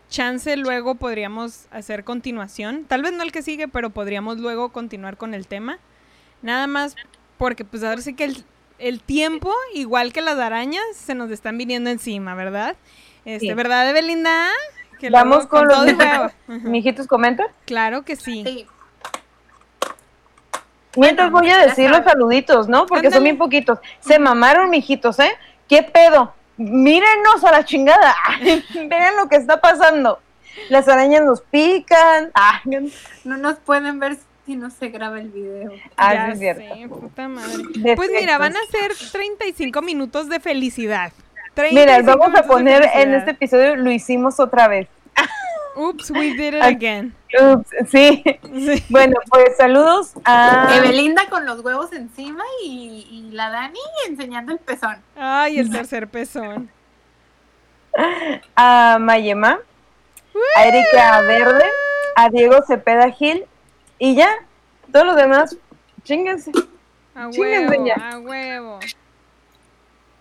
Chance 0.09 0.57
luego 0.57 0.95
podríamos 0.95 1.67
hacer 1.71 2.03
continuación. 2.05 2.87
Tal 2.87 3.03
vez 3.03 3.13
no 3.13 3.23
el 3.23 3.33
que 3.33 3.43
sigue, 3.43 3.69
pero 3.69 3.91
podríamos 3.91 4.39
luego 4.39 4.71
continuar 4.71 5.19
con 5.19 5.35
el 5.35 5.47
tema. 5.47 5.79
Nada 6.41 6.67
más 6.67 6.97
porque 7.37 7.65
pues 7.67 7.85
ahora 7.85 8.01
sí 8.01 8.15
que 8.15 8.25
el, 8.25 8.45
el 8.79 9.01
tiempo, 9.01 9.53
igual 9.75 10.15
que 10.15 10.23
las 10.23 10.39
arañas, 10.39 10.83
se 10.95 11.15
nos 11.15 11.31
están 11.31 11.59
viniendo 11.59 11.91
encima, 11.91 12.35
¿verdad? 12.35 12.77
Este, 13.27 13.49
Sí. 13.49 13.53
¿Verdad, 13.53 13.93
Belinda? 13.93 14.49
Que 14.99 15.11
Vamos 15.11 15.37
luego 15.45 15.49
con 15.49 15.69
los 15.69 15.77
todo 15.77 16.31
y 16.49 16.53
mijitos. 16.69 17.07
comenta. 17.07 17.45
Claro 17.67 18.05
que 18.05 18.17
sí. 18.17 18.43
Sí. 18.45 18.67
Mientras 20.97 21.31
Bueno, 21.31 21.47
voy 21.47 21.51
a 21.63 21.65
decir 21.67 21.89
los 21.91 22.03
saluditos, 22.05 22.69
¿no? 22.69 22.87
Porque 22.87 23.11
son 23.11 23.23
bien 23.23 23.39
poquitos. 23.39 23.79
Se 24.01 24.19
mamaron, 24.19 24.71
mijitos, 24.71 25.19
¿eh? 25.21 25.31
¿Qué 25.69 25.83
pedo? 25.83 26.35
Mírenos 26.57 27.45
a 27.45 27.53
la 27.53 27.65
chingada. 27.65 28.17
Vean 28.89 29.17
lo 29.17 29.29
que 29.29 29.37
está 29.37 29.61
pasando. 29.61 30.19
Las 30.71 30.89
arañas 30.89 31.25
nos 31.25 31.41
pican. 31.43 32.33
No 33.25 33.37
nos 33.37 33.59
pueden 33.61 34.01
ver 34.01 34.17
si 34.45 34.57
no 34.57 34.71
se 34.71 34.89
graba 34.89 35.21
el 35.21 35.29
video. 35.29 35.71
ah, 35.97 36.15
Ya 36.15 36.29
es 36.31 36.39
cierto. 36.41 36.63
sé, 36.75 36.89
puta 36.89 37.29
madre. 37.29 37.95
Pues 37.95 38.11
mira, 38.19 38.39
van 38.39 38.57
a 38.57 38.61
ser 38.73 38.93
35 39.13 39.83
minutos 39.83 40.29
de 40.29 40.41
felicidad. 40.41 41.13
Mira, 41.71 41.95
35 41.95 42.19
vamos 42.19 42.39
a 42.39 42.43
poner 42.45 42.89
en 42.95 43.15
este 43.15 43.33
episodio, 43.33 43.77
lo 43.77 43.91
hicimos 43.91 44.39
otra 44.41 44.69
vez. 44.69 44.89
Oops, 45.77 46.11
we 46.11 46.35
did 46.35 46.55
it 46.55 46.63
again. 46.63 47.15
Ups, 47.41 47.71
sí. 47.91 48.25
Sí. 48.43 48.85
Bueno, 48.89 49.17
pues 49.31 49.57
saludos 49.57 50.15
a... 50.25 50.69
Evelinda 50.77 51.29
con 51.29 51.47
los 51.47 51.61
huevos 51.61 51.93
encima 51.93 52.43
y, 52.65 53.07
y 53.11 53.31
la 53.33 53.51
Dani 53.51 53.79
enseñando 54.09 54.53
el 54.53 54.59
pezón. 54.59 54.97
Ay, 55.17 55.59
el 55.59 55.71
tercer 55.71 56.09
pezón. 56.09 56.71
a 58.57 58.99
Mayema, 59.01 59.59
a 60.57 60.67
Erika 60.67 61.21
Verde, 61.23 61.65
a 62.17 62.29
Diego 62.31 62.63
Cepeda 62.67 63.11
Gil 63.11 63.45
y 63.99 64.15
ya, 64.15 64.31
todos 64.93 65.07
los 65.07 65.17
demás, 65.17 65.57
chinguense. 66.05 66.53
A 67.15 67.31
Chíguense 67.31 67.77
huevo, 67.77 67.87
ya. 67.87 68.11
a 68.11 68.19
huevo. 68.19 68.79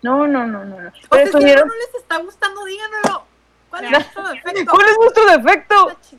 No, 0.02 0.26
no, 0.26 0.46
no, 0.46 0.64
no, 0.64 0.80
no. 0.80 0.88
O 1.10 1.14
sea, 1.16 1.26
si 1.26 1.32
no 1.32 1.40
les 1.40 1.94
está 1.98 2.18
gustando, 2.18 2.64
díganmelo. 2.64 3.24
¿Cuál 3.70 3.84
es 3.84 3.90
Ya. 3.90 3.98
nuestro 3.98 4.28
defecto? 4.28 4.70
¿Cuál 4.70 4.86
es 4.88 4.98
nuestro 4.98 5.26
defecto? 5.36 5.92
Chi- 6.08 6.18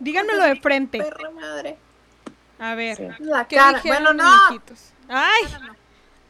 Díganmelo 0.00 0.42
de 0.44 0.56
frente. 0.56 0.98
Perra 0.98 1.30
madre. 1.30 1.76
A 2.58 2.74
ver. 2.74 2.96
Sí. 2.96 3.08
La 3.20 3.44
¿Qué 3.46 3.56
cara. 3.56 3.78
dijeron, 3.78 4.04
Bueno, 4.04 4.22
no. 4.22 4.44
amiguitos? 4.46 4.92
Ay, 5.08 5.42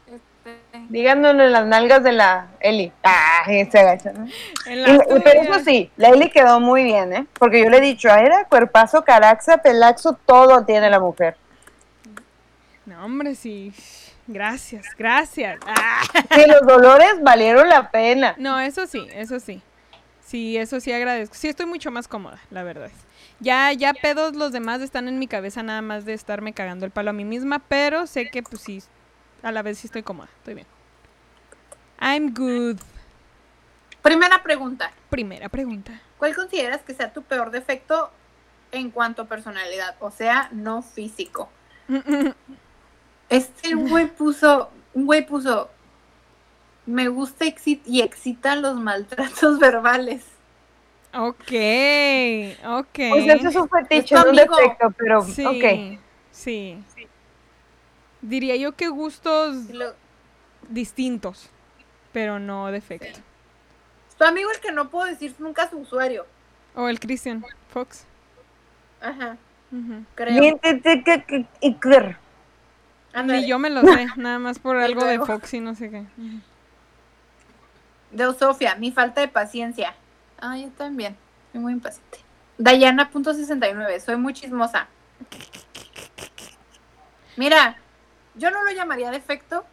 Este, 0.06 0.58
Díganoslo 0.88 1.42
en 1.44 1.52
las 1.52 1.66
nalgas 1.66 2.02
de 2.02 2.12
la 2.12 2.46
Eli. 2.60 2.90
Ah, 3.02 3.42
se 3.46 3.78
agacha, 3.78 4.12
pero 4.64 5.42
eso 5.42 5.60
sí, 5.64 5.90
la 5.96 6.08
Eli 6.08 6.30
quedó 6.30 6.60
muy 6.60 6.84
bien, 6.84 7.12
¿eh? 7.12 7.26
Porque 7.38 7.62
yo 7.62 7.68
le 7.70 7.78
he 7.78 7.80
dicho, 7.82 8.10
a 8.10 8.20
era 8.20 8.44
cuerpazo, 8.46 9.04
caraxa, 9.04 9.58
pelaxo, 9.58 10.18
todo 10.26 10.64
tiene 10.64 10.88
la 10.90 10.98
mujer. 11.00 11.36
No, 12.86 13.04
hombre, 13.04 13.34
sí. 13.34 13.72
Gracias, 14.28 14.86
gracias. 14.96 15.58
Ah. 15.66 16.02
Que 16.28 16.46
los 16.46 16.60
dolores 16.60 17.14
valieron 17.22 17.66
la 17.66 17.90
pena. 17.90 18.34
No, 18.36 18.60
eso 18.60 18.86
sí, 18.86 19.08
eso 19.14 19.40
sí. 19.40 19.62
Sí, 20.20 20.58
eso 20.58 20.80
sí 20.80 20.92
agradezco. 20.92 21.34
Sí, 21.34 21.48
estoy 21.48 21.64
mucho 21.64 21.90
más 21.90 22.06
cómoda, 22.06 22.38
la 22.50 22.62
verdad. 22.62 22.90
Ya, 23.40 23.72
ya 23.72 23.94
pedos 23.94 24.36
los 24.36 24.52
demás 24.52 24.82
están 24.82 25.08
en 25.08 25.18
mi 25.18 25.26
cabeza 25.28 25.62
nada 25.62 25.80
más 25.80 26.04
de 26.04 26.12
estarme 26.12 26.52
cagando 26.52 26.84
el 26.84 26.92
palo 26.92 27.08
a 27.08 27.14
mí 27.14 27.24
misma, 27.24 27.60
pero 27.60 28.06
sé 28.06 28.30
que 28.30 28.42
pues 28.42 28.60
sí, 28.60 28.82
a 29.42 29.50
la 29.50 29.62
vez 29.62 29.78
sí 29.78 29.86
estoy 29.86 30.02
cómoda, 30.02 30.28
estoy 30.36 30.54
bien. 30.54 30.66
I'm 31.98 32.34
good. 32.34 32.76
Primera 34.02 34.42
pregunta. 34.42 34.92
Primera 35.08 35.48
pregunta. 35.48 36.02
¿Cuál 36.18 36.36
consideras 36.36 36.82
que 36.82 36.92
sea 36.92 37.14
tu 37.14 37.22
peor 37.22 37.50
defecto 37.50 38.10
en 38.72 38.90
cuanto 38.90 39.22
a 39.22 39.24
personalidad? 39.24 39.96
O 40.00 40.10
sea, 40.10 40.50
no 40.52 40.82
físico. 40.82 41.48
Este 43.28 43.74
un 43.74 43.88
güey 43.88 44.06
puso, 44.16 44.70
un 44.94 45.06
güey 45.06 45.24
puso, 45.26 45.68
me 46.86 47.08
gusta 47.08 47.44
y 47.86 48.00
excitan 48.00 48.62
los 48.62 48.76
maltratos 48.76 49.58
verbales. 49.60 50.24
ok, 51.14 51.52
ok. 52.66 52.98
Pues 53.10 53.26
eso 53.28 53.48
es 53.48 53.56
un 53.56 53.68
fetiche, 53.68 54.14
no 54.14 54.24
defecto, 54.24 54.90
pero 54.96 55.22
sí, 55.22 55.44
ok. 55.46 56.00
sí. 56.30 56.78
Diría 58.20 58.56
yo 58.56 58.72
que 58.74 58.88
gustos 58.88 59.54
lo- 59.70 59.94
distintos, 60.68 61.50
pero 62.12 62.38
no 62.38 62.70
defecto. 62.72 63.20
Tu 64.18 64.24
amigo 64.24 64.50
el 64.50 64.58
que 64.60 64.72
no 64.72 64.88
puedo 64.90 65.06
decir 65.06 65.34
nunca 65.38 65.70
su 65.70 65.78
usuario. 65.78 66.26
O 66.74 66.88
el 66.88 66.98
Christian 66.98 67.44
Fox. 67.72 68.04
Ajá, 69.00 69.36
Ujú. 69.70 70.04
creo. 70.16 70.58
Ándale. 73.20 73.40
Ni 73.42 73.48
yo 73.48 73.58
me 73.58 73.70
lo 73.70 73.82
sé, 73.82 74.06
nada 74.16 74.38
más 74.38 74.58
por 74.58 74.76
algo 74.76 75.00
de 75.04 75.16
luego. 75.16 75.26
Fox 75.26 75.54
y 75.54 75.60
no 75.60 75.74
sé 75.74 75.90
qué. 75.90 75.98
Ujú. 76.16 76.40
De 78.10 78.34
Sofía, 78.38 78.74
mi 78.76 78.90
falta 78.92 79.20
de 79.20 79.28
paciencia. 79.28 79.94
Ah, 80.40 80.56
yo 80.56 80.68
también. 80.70 81.16
Soy 81.52 81.60
muy 81.60 81.72
impaciente. 81.72 82.18
Dayana.69, 82.58 84.00
soy 84.00 84.16
muy 84.16 84.32
chismosa. 84.34 84.86
Mira, 87.36 87.76
yo 88.34 88.50
no 88.50 88.62
lo 88.64 88.70
llamaría 88.72 89.10
defecto. 89.10 89.64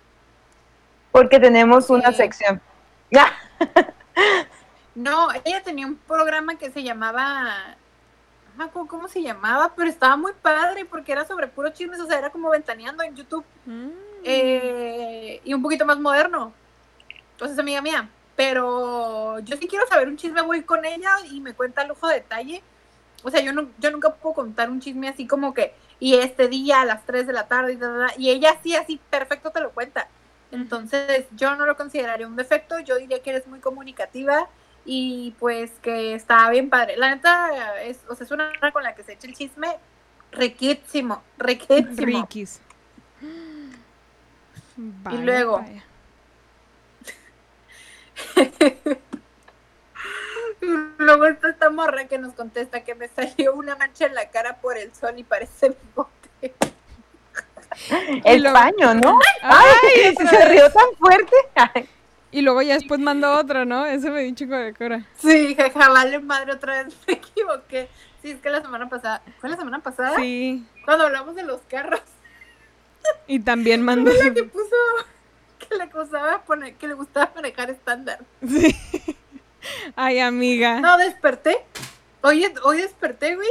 Porque 1.11 1.39
tenemos 1.39 1.89
una 1.89 2.11
Sí. 2.11 2.17
sección. 2.17 2.61
Ya. 3.11 3.31
No, 4.95 5.27
ella 5.45 5.61
tenía 5.63 5.85
un 5.85 5.95
programa 5.95 6.55
que 6.57 6.71
se 6.71 6.83
llamaba. 6.83 7.75
Me 8.57 8.65
acuerdo 8.65 8.87
cómo 8.87 9.07
se 9.07 9.21
llamaba, 9.21 9.73
pero 9.75 9.89
estaba 9.89 10.15
muy 10.15 10.33
padre 10.41 10.85
porque 10.85 11.11
era 11.11 11.25
sobre 11.25 11.47
puro 11.47 11.69
chismes, 11.69 11.99
o 11.99 12.07
sea, 12.07 12.17
era 12.17 12.29
como 12.29 12.49
ventaneando 12.49 13.03
en 13.03 13.15
YouTube. 13.15 13.45
Mm. 13.65 13.89
eh, 14.23 15.41
y 15.43 15.53
un 15.53 15.61
poquito 15.61 15.85
más 15.85 15.99
moderno. 15.99 16.53
Entonces, 17.31 17.59
amiga 17.59 17.81
mía. 17.81 18.09
Pero 18.35 19.39
yo 19.39 19.55
sí 19.57 19.67
quiero 19.67 19.87
saber 19.87 20.07
un 20.07 20.17
chisme, 20.17 20.41
voy 20.41 20.63
con 20.63 20.83
ella 20.85 21.11
y 21.31 21.39
me 21.39 21.53
cuenta 21.53 21.85
lujo 21.85 22.07
de 22.07 22.15
detalle. 22.15 22.61
O 23.23 23.29
sea, 23.29 23.41
yo, 23.41 23.53
no, 23.53 23.69
yo 23.79 23.91
nunca 23.91 24.13
puedo 24.13 24.35
contar 24.35 24.69
un 24.69 24.81
chisme 24.81 25.07
así 25.07 25.25
como 25.25 25.53
que, 25.53 25.73
y 25.99 26.15
este 26.15 26.47
día 26.47 26.81
a 26.81 26.85
las 26.85 27.05
3 27.05 27.27
de 27.27 27.33
la 27.33 27.47
tarde, 27.47 27.73
y, 27.73 27.75
da, 27.77 27.87
da, 27.87 27.97
da, 27.97 28.13
y 28.17 28.29
ella 28.29 28.57
sí, 28.61 28.75
así, 28.75 28.99
perfecto 29.09 29.51
te 29.51 29.61
lo 29.61 29.71
cuenta. 29.71 30.07
Entonces, 30.51 31.25
yo 31.31 31.55
no 31.55 31.65
lo 31.65 31.75
consideraría 31.75 32.27
un 32.27 32.35
defecto, 32.35 32.79
yo 32.79 32.97
diría 32.97 33.21
que 33.21 33.31
eres 33.31 33.47
muy 33.47 33.59
comunicativa 33.59 34.47
y 34.85 35.35
pues 35.39 35.71
que 35.81 36.13
está 36.13 36.49
bien 36.49 36.69
padre. 36.69 36.95
La 36.97 37.13
neta, 37.13 37.81
es, 37.81 37.99
o 38.07 38.15
sea, 38.15 38.25
es 38.25 38.31
una 38.31 38.51
con 38.71 38.83
la 38.83 38.93
que 38.95 39.03
se 39.03 39.13
echa 39.13 39.27
el 39.27 39.33
chisme 39.33 39.75
riquísimo, 40.31 41.23
riquísimo. 41.37 41.95
Rikis. 42.05 42.61
Vaya, 44.77 45.19
luego. 45.21 45.65
Luego 50.97 51.25
está 51.25 51.49
esta 51.49 51.69
morra 51.69 52.05
que 52.05 52.17
nos 52.17 52.33
contesta 52.33 52.83
que 52.83 52.95
me 52.95 53.07
salió 53.09 53.53
una 53.53 53.75
mancha 53.75 54.05
en 54.05 54.15
la 54.15 54.29
cara 54.29 54.57
por 54.57 54.77
el 54.77 54.93
sol 54.95 55.13
y 55.17 55.23
parece 55.23 55.69
bigote. 55.69 56.53
El 58.23 58.41
luego- 58.43 58.57
paño, 58.57 58.93
¿no? 58.95 59.19
Ay, 59.41 60.15
se 60.15 60.45
rió 60.45 60.71
tan 60.71 60.95
fuerte. 60.97 61.35
Ay, 61.55 61.87
Y 62.35 62.41
luego 62.41 62.61
ya 62.61 62.73
después 62.73 62.99
mandó 62.99 63.33
otra, 63.37 63.63
¿no? 63.63 63.85
Eso 63.85 64.09
me 64.11 64.19
dio 64.19 64.29
un 64.29 64.35
chico 64.35 64.55
de 64.55 64.73
cora. 64.73 65.05
Sí, 65.17 65.55
jaja, 65.55 65.87
vale 65.87 66.19
madre, 66.19 66.51
otra 66.51 66.83
vez 66.83 66.93
me 67.07 67.13
equivoqué. 67.13 67.87
Sí, 68.21 68.31
es 68.31 68.41
que 68.41 68.49
la 68.49 68.61
semana 68.61 68.89
pasada, 68.89 69.21
¿fue 69.39 69.49
la 69.49 69.55
semana 69.55 69.79
pasada? 69.79 70.17
Sí. 70.17 70.67
Cuando 70.83 71.05
hablamos 71.05 71.35
de 71.35 71.43
los 71.43 71.61
carros, 71.69 72.01
Y 73.27 73.39
también 73.39 73.83
mandó. 73.83 74.11
la 74.11 74.33
que 74.33 74.43
puso 74.43 74.75
que 75.59 75.77
le 75.77 75.85
gustaba 75.85 76.41
poner, 76.43 76.75
que 76.75 76.89
le 76.89 76.95
gustaba 76.95 77.31
manejar 77.35 77.69
estándar. 77.69 78.19
Sí. 78.45 78.75
Ay, 79.95 80.19
amiga. 80.19 80.81
No, 80.81 80.97
desperté. 80.97 81.59
Hoy, 82.21 82.45
hoy 82.63 82.81
desperté, 82.81 83.35
güey, 83.37 83.47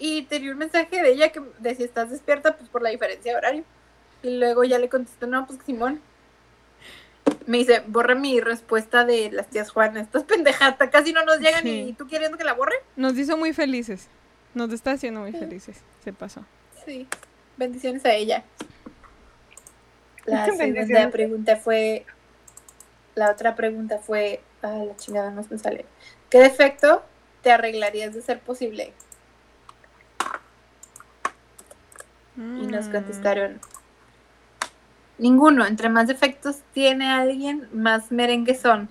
y 0.00 0.22
tenía 0.22 0.50
un 0.50 0.58
mensaje 0.58 1.00
de 1.00 1.12
ella 1.12 1.30
que 1.30 1.40
de 1.60 1.74
si 1.76 1.84
estás 1.84 2.10
despierta, 2.10 2.56
pues 2.56 2.68
por 2.68 2.82
la 2.82 2.90
diferencia 2.90 3.30
de 3.30 3.38
horario. 3.38 3.64
Y 4.24 4.38
luego 4.38 4.64
ya 4.64 4.80
le 4.80 4.88
contesté, 4.88 5.28
no, 5.28 5.46
pues 5.46 5.60
Simón. 5.64 6.00
Me 7.46 7.58
dice, 7.58 7.82
borra 7.86 8.14
mi 8.14 8.40
respuesta 8.40 9.04
de 9.04 9.30
las 9.30 9.48
tías 9.48 9.70
Juana. 9.70 10.00
Estás 10.00 10.24
pendejata, 10.24 10.88
casi 10.90 11.12
no 11.12 11.24
nos 11.24 11.38
llegan 11.40 11.62
Sí. 11.62 11.86
y 11.88 11.92
tú 11.92 12.06
queriendo 12.06 12.38
que 12.38 12.44
la 12.44 12.54
borre. 12.54 12.74
Nos 12.96 13.18
hizo 13.18 13.36
muy 13.36 13.52
felices. 13.52 14.08
Nos 14.54 14.72
está 14.72 14.92
haciendo 14.92 15.20
muy 15.20 15.32
felices. 15.32 15.82
Se 16.04 16.12
pasó. 16.12 16.44
Sí. 16.86 17.06
Bendiciones 17.56 18.04
a 18.04 18.12
ella. 18.14 18.44
La 20.26 20.46
segunda 20.46 21.10
pregunta 21.10 21.56
fue. 21.56 22.06
La 23.14 23.30
otra 23.30 23.54
pregunta 23.54 23.98
fue. 23.98 24.40
Ah, 24.62 24.82
la 24.86 24.96
chingada 24.96 25.30
no 25.30 25.44
me 25.50 25.58
sale. 25.58 25.84
¿Qué 26.30 26.38
defecto 26.38 27.04
te 27.42 27.52
arreglarías 27.52 28.14
de 28.14 28.22
ser 28.22 28.40
posible? 28.40 28.92
Y 32.36 32.66
nos 32.66 32.88
Mm. 32.88 32.92
contestaron. 32.92 33.60
Ninguno. 35.18 35.64
Entre 35.66 35.88
más 35.88 36.06
defectos 36.08 36.58
tiene 36.72 37.08
alguien, 37.10 37.68
más 37.72 38.10
merengue 38.10 38.54
son. 38.54 38.88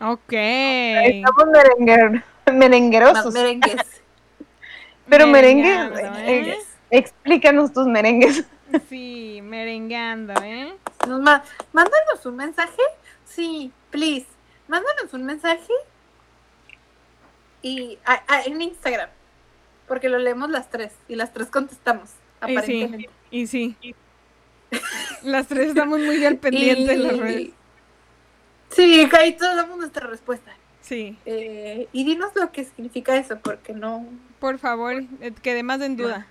Ok. 0.00 0.32
Estamos 0.32 1.44
merenguer- 1.46 2.22
Más 2.46 2.54
merenguerosos. 2.56 3.32
merengues. 3.34 3.76
Pero 5.08 5.26
merengue, 5.26 5.72
eh, 5.72 6.48
¿eh? 6.50 6.58
explícanos 6.90 7.72
tus 7.72 7.86
merengues. 7.86 8.44
Sí, 8.88 9.38
merengando, 9.40 10.32
¿eh? 10.42 10.74
Nos 11.06 11.20
ma- 11.20 11.44
mándanos 11.72 12.26
un 12.26 12.34
mensaje. 12.34 12.82
Sí, 13.24 13.70
please. 13.90 14.26
Mándanos 14.66 15.12
un 15.12 15.24
mensaje. 15.24 15.72
Y 17.62 17.98
a- 18.04 18.22
a- 18.26 18.42
en 18.42 18.60
Instagram. 18.60 19.10
Porque 19.86 20.08
lo 20.08 20.18
leemos 20.18 20.50
las 20.50 20.70
tres. 20.70 20.92
Y 21.08 21.14
las 21.14 21.32
tres 21.32 21.48
contestamos. 21.50 22.10
Y 22.10 22.46
sí, 22.48 22.52
Aparentemente. 22.56 23.10
y 23.30 23.46
sí. 23.46 23.76
Las 25.22 25.46
tres 25.48 25.68
estamos 25.68 25.98
muy 26.00 26.24
al 26.24 26.36
pendiente 26.36 26.92
en 26.92 27.02
las 27.04 27.14
Y- 27.14 27.20
redes. 27.20 27.50
Sí, 28.70 29.08
ahí 29.18 29.36
todos 29.36 29.54
damos 29.56 29.78
nuestra 29.78 30.06
respuesta. 30.06 30.52
Sí, 30.80 31.16
Eh, 31.24 31.88
y 31.92 32.04
dinos 32.04 32.32
lo 32.34 32.52
que 32.52 32.64
significa 32.64 33.16
eso, 33.16 33.38
porque 33.38 33.72
no. 33.72 34.06
por 34.38 34.58
favor, 34.58 35.02
eh, 35.20 35.32
quedé 35.42 35.62
más 35.62 35.80
en 35.80 35.96
duda. 35.96 36.26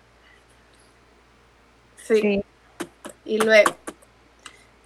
Sí. 1.98 2.22
Sí. 2.22 2.44
Y 3.26 3.38
luego, 3.40 3.76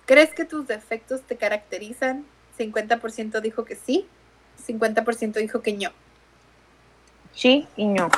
¿crees 0.06 0.34
que 0.34 0.46
tus 0.46 0.68
defectos 0.68 1.22
te 1.24 1.36
caracterizan? 1.36 2.26
50% 2.58 3.42
dijo 3.42 3.66
que 3.66 3.76
sí, 3.76 4.08
50% 4.66 5.34
dijo 5.40 5.62
que 5.62 5.74
no. 5.74 5.90
Sí 7.34 7.68
y 7.76 7.86
no. 7.88 8.10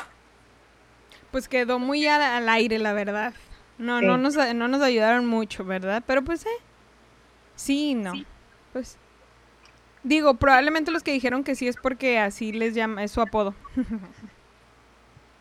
Pues 1.32 1.48
quedó 1.48 1.80
muy 1.80 2.06
al, 2.08 2.22
al 2.22 2.50
aire, 2.50 2.78
la 2.80 2.94
verdad. 2.94 3.34
No, 3.80 4.00
Sí. 4.00 4.06
no, 4.06 4.18
nos, 4.18 4.36
no 4.36 4.68
nos 4.68 4.82
ayudaron 4.84 5.26
mucho, 5.26 5.66
¿verdad? 5.66 6.04
Pero 6.06 6.22
pues, 6.22 6.46
eh. 6.46 6.50
Sí 7.56 7.90
y 7.92 7.96
no. 7.96 8.14
Pues. 8.74 8.98
Digo, 10.04 10.36
probablemente 10.36 10.92
los 10.92 11.02
que 11.04 11.12
dijeron 11.12 11.44
que 11.44 11.56
sí 11.56 11.68
es 11.68 11.76
porque 11.78 12.20
así 12.20 12.52
les 12.52 12.74
llama, 12.76 13.04
es 13.04 13.12
su 13.12 13.22
apodo. 13.22 13.54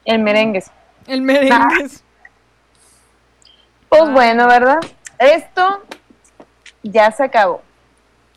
El 0.04 0.20
merengues. 0.20 0.70
El 1.06 1.22
merengues. 1.22 2.02
Pues 3.88 4.02
Ah. 4.02 4.10
bueno, 4.10 4.46
¿verdad? 4.46 4.78
Esto 5.18 5.82
ya 6.82 7.10
se 7.10 7.24
acabó. 7.24 7.62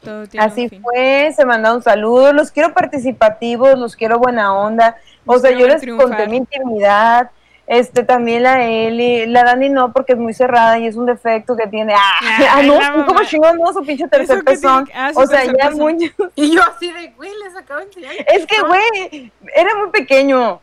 Todo 0.02 0.26
tiene 0.28 0.46
un 0.46 0.52
Así 0.52 0.70
fue, 0.82 1.32
se 1.36 1.46
mandaron 1.46 1.84
saludos, 1.84 2.34
los 2.34 2.50
quiero 2.52 2.74
participativos, 2.74 3.78
los 3.78 3.96
quiero 3.96 4.18
buena 4.18 4.54
onda. 4.54 4.96
O 5.26 5.38
sea, 5.38 5.52
yo 5.52 5.68
les 5.68 5.82
triunfar. 5.82 6.08
conté 6.08 6.28
mi 6.28 6.38
intimidad, 6.38 7.30
este 7.74 8.04
también 8.04 8.44
la 8.44 8.62
Eli, 8.66 9.26
la 9.28 9.46
Dani 9.46 9.70
no, 9.70 9.94
porque 9.94 10.12
es 10.12 10.20
muy 10.20 10.34
cerrada 10.34 10.78
y 10.78 10.88
es 10.88 10.98
un 10.98 11.06
defecto 11.06 11.56
que 11.56 11.68
tiene. 11.68 11.94
¡Ah! 11.96 12.16
Ay, 12.56 12.70
ah, 12.70 12.92
no, 12.98 13.06
como 13.06 13.24
chingón, 13.24 13.58
no, 13.58 13.72
su 13.72 13.82
pinche 13.86 14.10
tercer 14.10 14.24
¿Eso 14.40 14.46
qué 14.46 14.52
pezón. 14.52 14.84
tiene? 14.86 15.00
Ah, 15.00 15.12
o 15.16 15.26
sea, 15.26 15.46
ya 15.46 15.72
muy. 15.72 16.14
Y 16.36 16.54
yo 16.54 16.62
así 16.64 16.92
de, 16.92 17.12
güey, 17.12 17.32
les 17.42 17.56
acabo 17.56 17.80
de 17.80 17.86
enseñar. 17.86 18.14
Es 18.28 18.46
que, 18.46 18.60
güey, 18.62 19.32
era 19.56 19.74
muy 19.76 19.90
pequeño. 19.90 20.60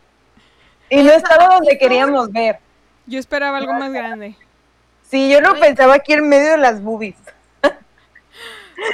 Y 0.91 1.03
no 1.03 1.11
estaba 1.13 1.55
donde 1.55 1.79
queríamos 1.79 2.31
ver. 2.31 2.59
Yo 3.07 3.19
esperaba 3.19 3.57
algo 3.57 3.73
más 3.73 3.91
grande. 3.91 4.37
Sí, 5.03 5.31
yo 5.31 5.41
lo 5.41 5.51
Güey. 5.51 5.63
pensaba 5.63 5.95
aquí 5.95 6.13
en 6.13 6.29
medio 6.29 6.51
de 6.51 6.59
las 6.59 6.83
boobies. 6.83 7.17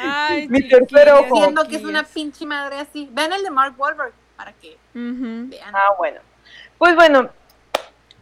Ay, 0.00 0.46
Mi 0.50 0.68
tercer 0.68 1.10
ojo. 1.10 1.34
Siendo 1.34 1.66
que 1.66 1.76
es 1.76 1.84
una 1.84 2.04
pinche 2.04 2.46
madre 2.46 2.78
así. 2.78 3.08
Vean 3.10 3.32
el 3.32 3.42
de 3.42 3.50
Mark 3.50 3.74
Wahlberg 3.76 4.12
para 4.36 4.52
que 4.52 4.76
Ujú. 4.94 5.48
vean. 5.50 5.74
Ah, 5.74 5.94
bueno. 5.98 6.20
Pues 6.78 6.94
bueno, 6.94 7.28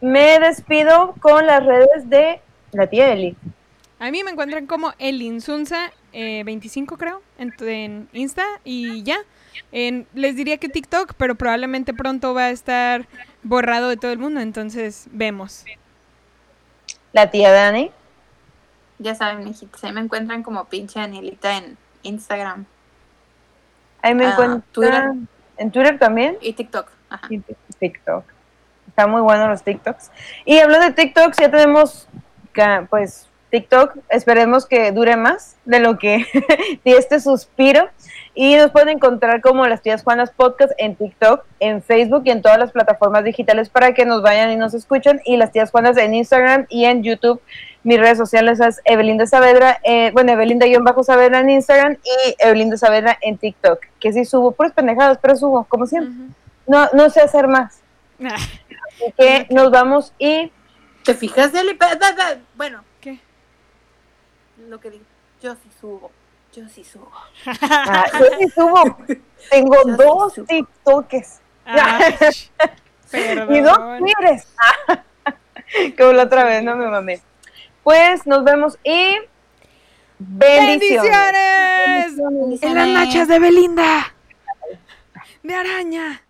me 0.03 0.37
despido 0.39 1.15
con 1.21 1.47
las 1.47 1.65
redes 1.65 2.09
de 2.09 2.41
la 2.73 2.87
tía 2.87 3.13
Eli. 3.13 3.37
A 3.99 4.11
mí 4.11 4.21
me 4.23 4.31
encuentran 4.31 4.67
como 4.67 4.93
el 4.99 5.21
Insunza 5.21 5.91
eh, 6.11 6.43
25 6.43 6.97
creo 6.97 7.21
en, 7.37 7.53
en 7.61 8.09
Insta 8.11 8.43
y 8.65 9.01
ya. 9.03 9.17
En- 9.71 10.05
les 10.13 10.35
diría 10.35 10.57
que 10.57 10.67
TikTok, 10.67 11.13
pero 11.15 11.35
probablemente 11.35 11.93
pronto 11.93 12.33
va 12.33 12.45
a 12.45 12.49
estar 12.51 13.07
borrado 13.43 13.87
de 13.89 13.97
todo 13.97 14.11
el 14.11 14.19
mundo, 14.19 14.41
entonces 14.41 15.07
vemos. 15.11 15.63
La 17.13 17.31
tía 17.31 17.51
Dani. 17.51 17.91
Ya 18.99 19.15
saben, 19.15 19.43
mijitos, 19.45 19.83
ahí 19.83 19.91
me 19.93 20.01
encuentran 20.01 20.43
como 20.43 20.65
pinche 20.65 20.99
Anilita 20.99 21.57
en 21.57 21.77
Instagram 22.03 22.65
Ahí 24.01 24.13
me 24.15 24.25
Ah, 24.25 24.31
encuentran. 24.31 24.63
Twitter. 24.73 25.11
En 25.57 25.71
Twitter 25.71 25.97
también. 25.97 26.37
y 26.41 26.51
TikTok. 26.53 26.89
Ajá. 27.09 27.27
Y 27.29 27.39
TikTok. 27.79 28.25
Están 28.93 29.09
muy 29.09 29.21
buenos 29.21 29.49
los 29.49 29.63
TikToks. 29.63 30.11
Y 30.45 30.59
hablando 30.59 30.85
de 30.85 30.93
TikToks, 30.93 31.37
ya 31.39 31.49
tenemos, 31.49 32.07
pues, 32.91 33.27
TikTok. 33.49 33.97
Esperemos 34.09 34.67
que 34.67 34.91
dure 34.91 35.17
más 35.17 35.55
de 35.65 35.79
lo 35.79 35.97
que 35.97 36.27
de 36.85 36.91
este 36.91 37.19
suspiro. 37.19 37.89
Y 38.35 38.55
nos 38.55 38.69
pueden 38.69 38.89
encontrar 38.89 39.41
como 39.41 39.65
las 39.65 39.81
tías 39.81 40.03
Juanas 40.03 40.29
Podcast 40.29 40.73
en 40.77 40.95
TikTok, 40.95 41.43
en 41.59 41.81
Facebook 41.81 42.21
y 42.25 42.29
en 42.29 42.43
todas 42.43 42.59
las 42.59 42.71
plataformas 42.71 43.23
digitales 43.23 43.67
para 43.67 43.95
que 43.95 44.05
nos 44.05 44.21
vayan 44.21 44.51
y 44.51 44.57
nos 44.57 44.75
escuchen. 44.75 45.21
Y 45.25 45.37
las 45.37 45.51
tías 45.51 45.71
Juanas 45.71 45.97
en 45.97 46.13
Instagram 46.13 46.67
y 46.69 46.85
en 46.85 47.01
YouTube. 47.01 47.41
Mis 47.83 47.99
redes 47.99 48.19
sociales 48.19 48.59
es 48.59 48.79
Evelinda 48.85 49.25
Saavedra, 49.25 49.79
eh, 49.83 50.11
bueno, 50.13 50.33
Evelinda-Saavedra 50.33 51.39
en 51.39 51.49
Instagram 51.49 51.97
y 52.03 52.35
Evelinda 52.37 52.77
Saavedra 52.77 53.17
en 53.21 53.39
TikTok. 53.39 53.79
Que 53.99 54.13
sí 54.13 54.23
subo, 54.23 54.51
puras 54.51 54.71
pendejadas, 54.73 55.17
pero 55.19 55.35
subo, 55.35 55.63
como 55.65 55.87
siempre. 55.87 56.13
No, 56.67 56.89
no 56.93 57.09
sé 57.09 57.21
hacer 57.21 57.47
más. 57.47 57.81
Así 58.95 59.13
que 59.17 59.47
nos 59.49 59.71
vamos 59.71 60.13
y 60.19 60.51
¿Te 61.03 61.13
fijas, 61.15 61.51
da- 61.51 61.61
Bueno, 62.55 62.83
¿Qué? 63.01 63.19
lo 64.69 64.79
que 64.79 64.89
digo. 64.91 65.03
Yo 65.41 65.53
sí 65.55 65.69
subo. 65.81 66.11
Yo 66.53 66.69
sí 66.69 66.83
subo. 66.83 67.11
ah, 67.45 68.05
yo 68.19 68.25
sí 68.39 68.47
subo. 68.49 68.97
Tengo 69.49 69.75
Yo 69.75 69.83
sí 69.83 69.91
dos 69.97 70.33
subo. 70.35 70.45
TikTokes 70.45 71.41
Ay, 71.65 72.15
y 73.49 73.59
dos 73.61 73.77
libres. 74.01 74.47
Como 75.97 76.13
la 76.13 76.23
otra 76.23 76.43
vez, 76.45 76.63
no 76.63 76.75
me 76.75 76.87
mamé. 76.87 77.21
Pues 77.83 78.25
nos 78.25 78.43
vemos 78.45 78.77
y 78.83 79.17
bendiciones. 80.19 81.05
¡Bendiciones! 82.15 82.63
En 82.63 82.75
las 82.75 82.87
noches 82.87 83.27
de 83.27 83.39
Belinda. 83.39 84.13
De 85.41 85.53
araña. 85.55 86.22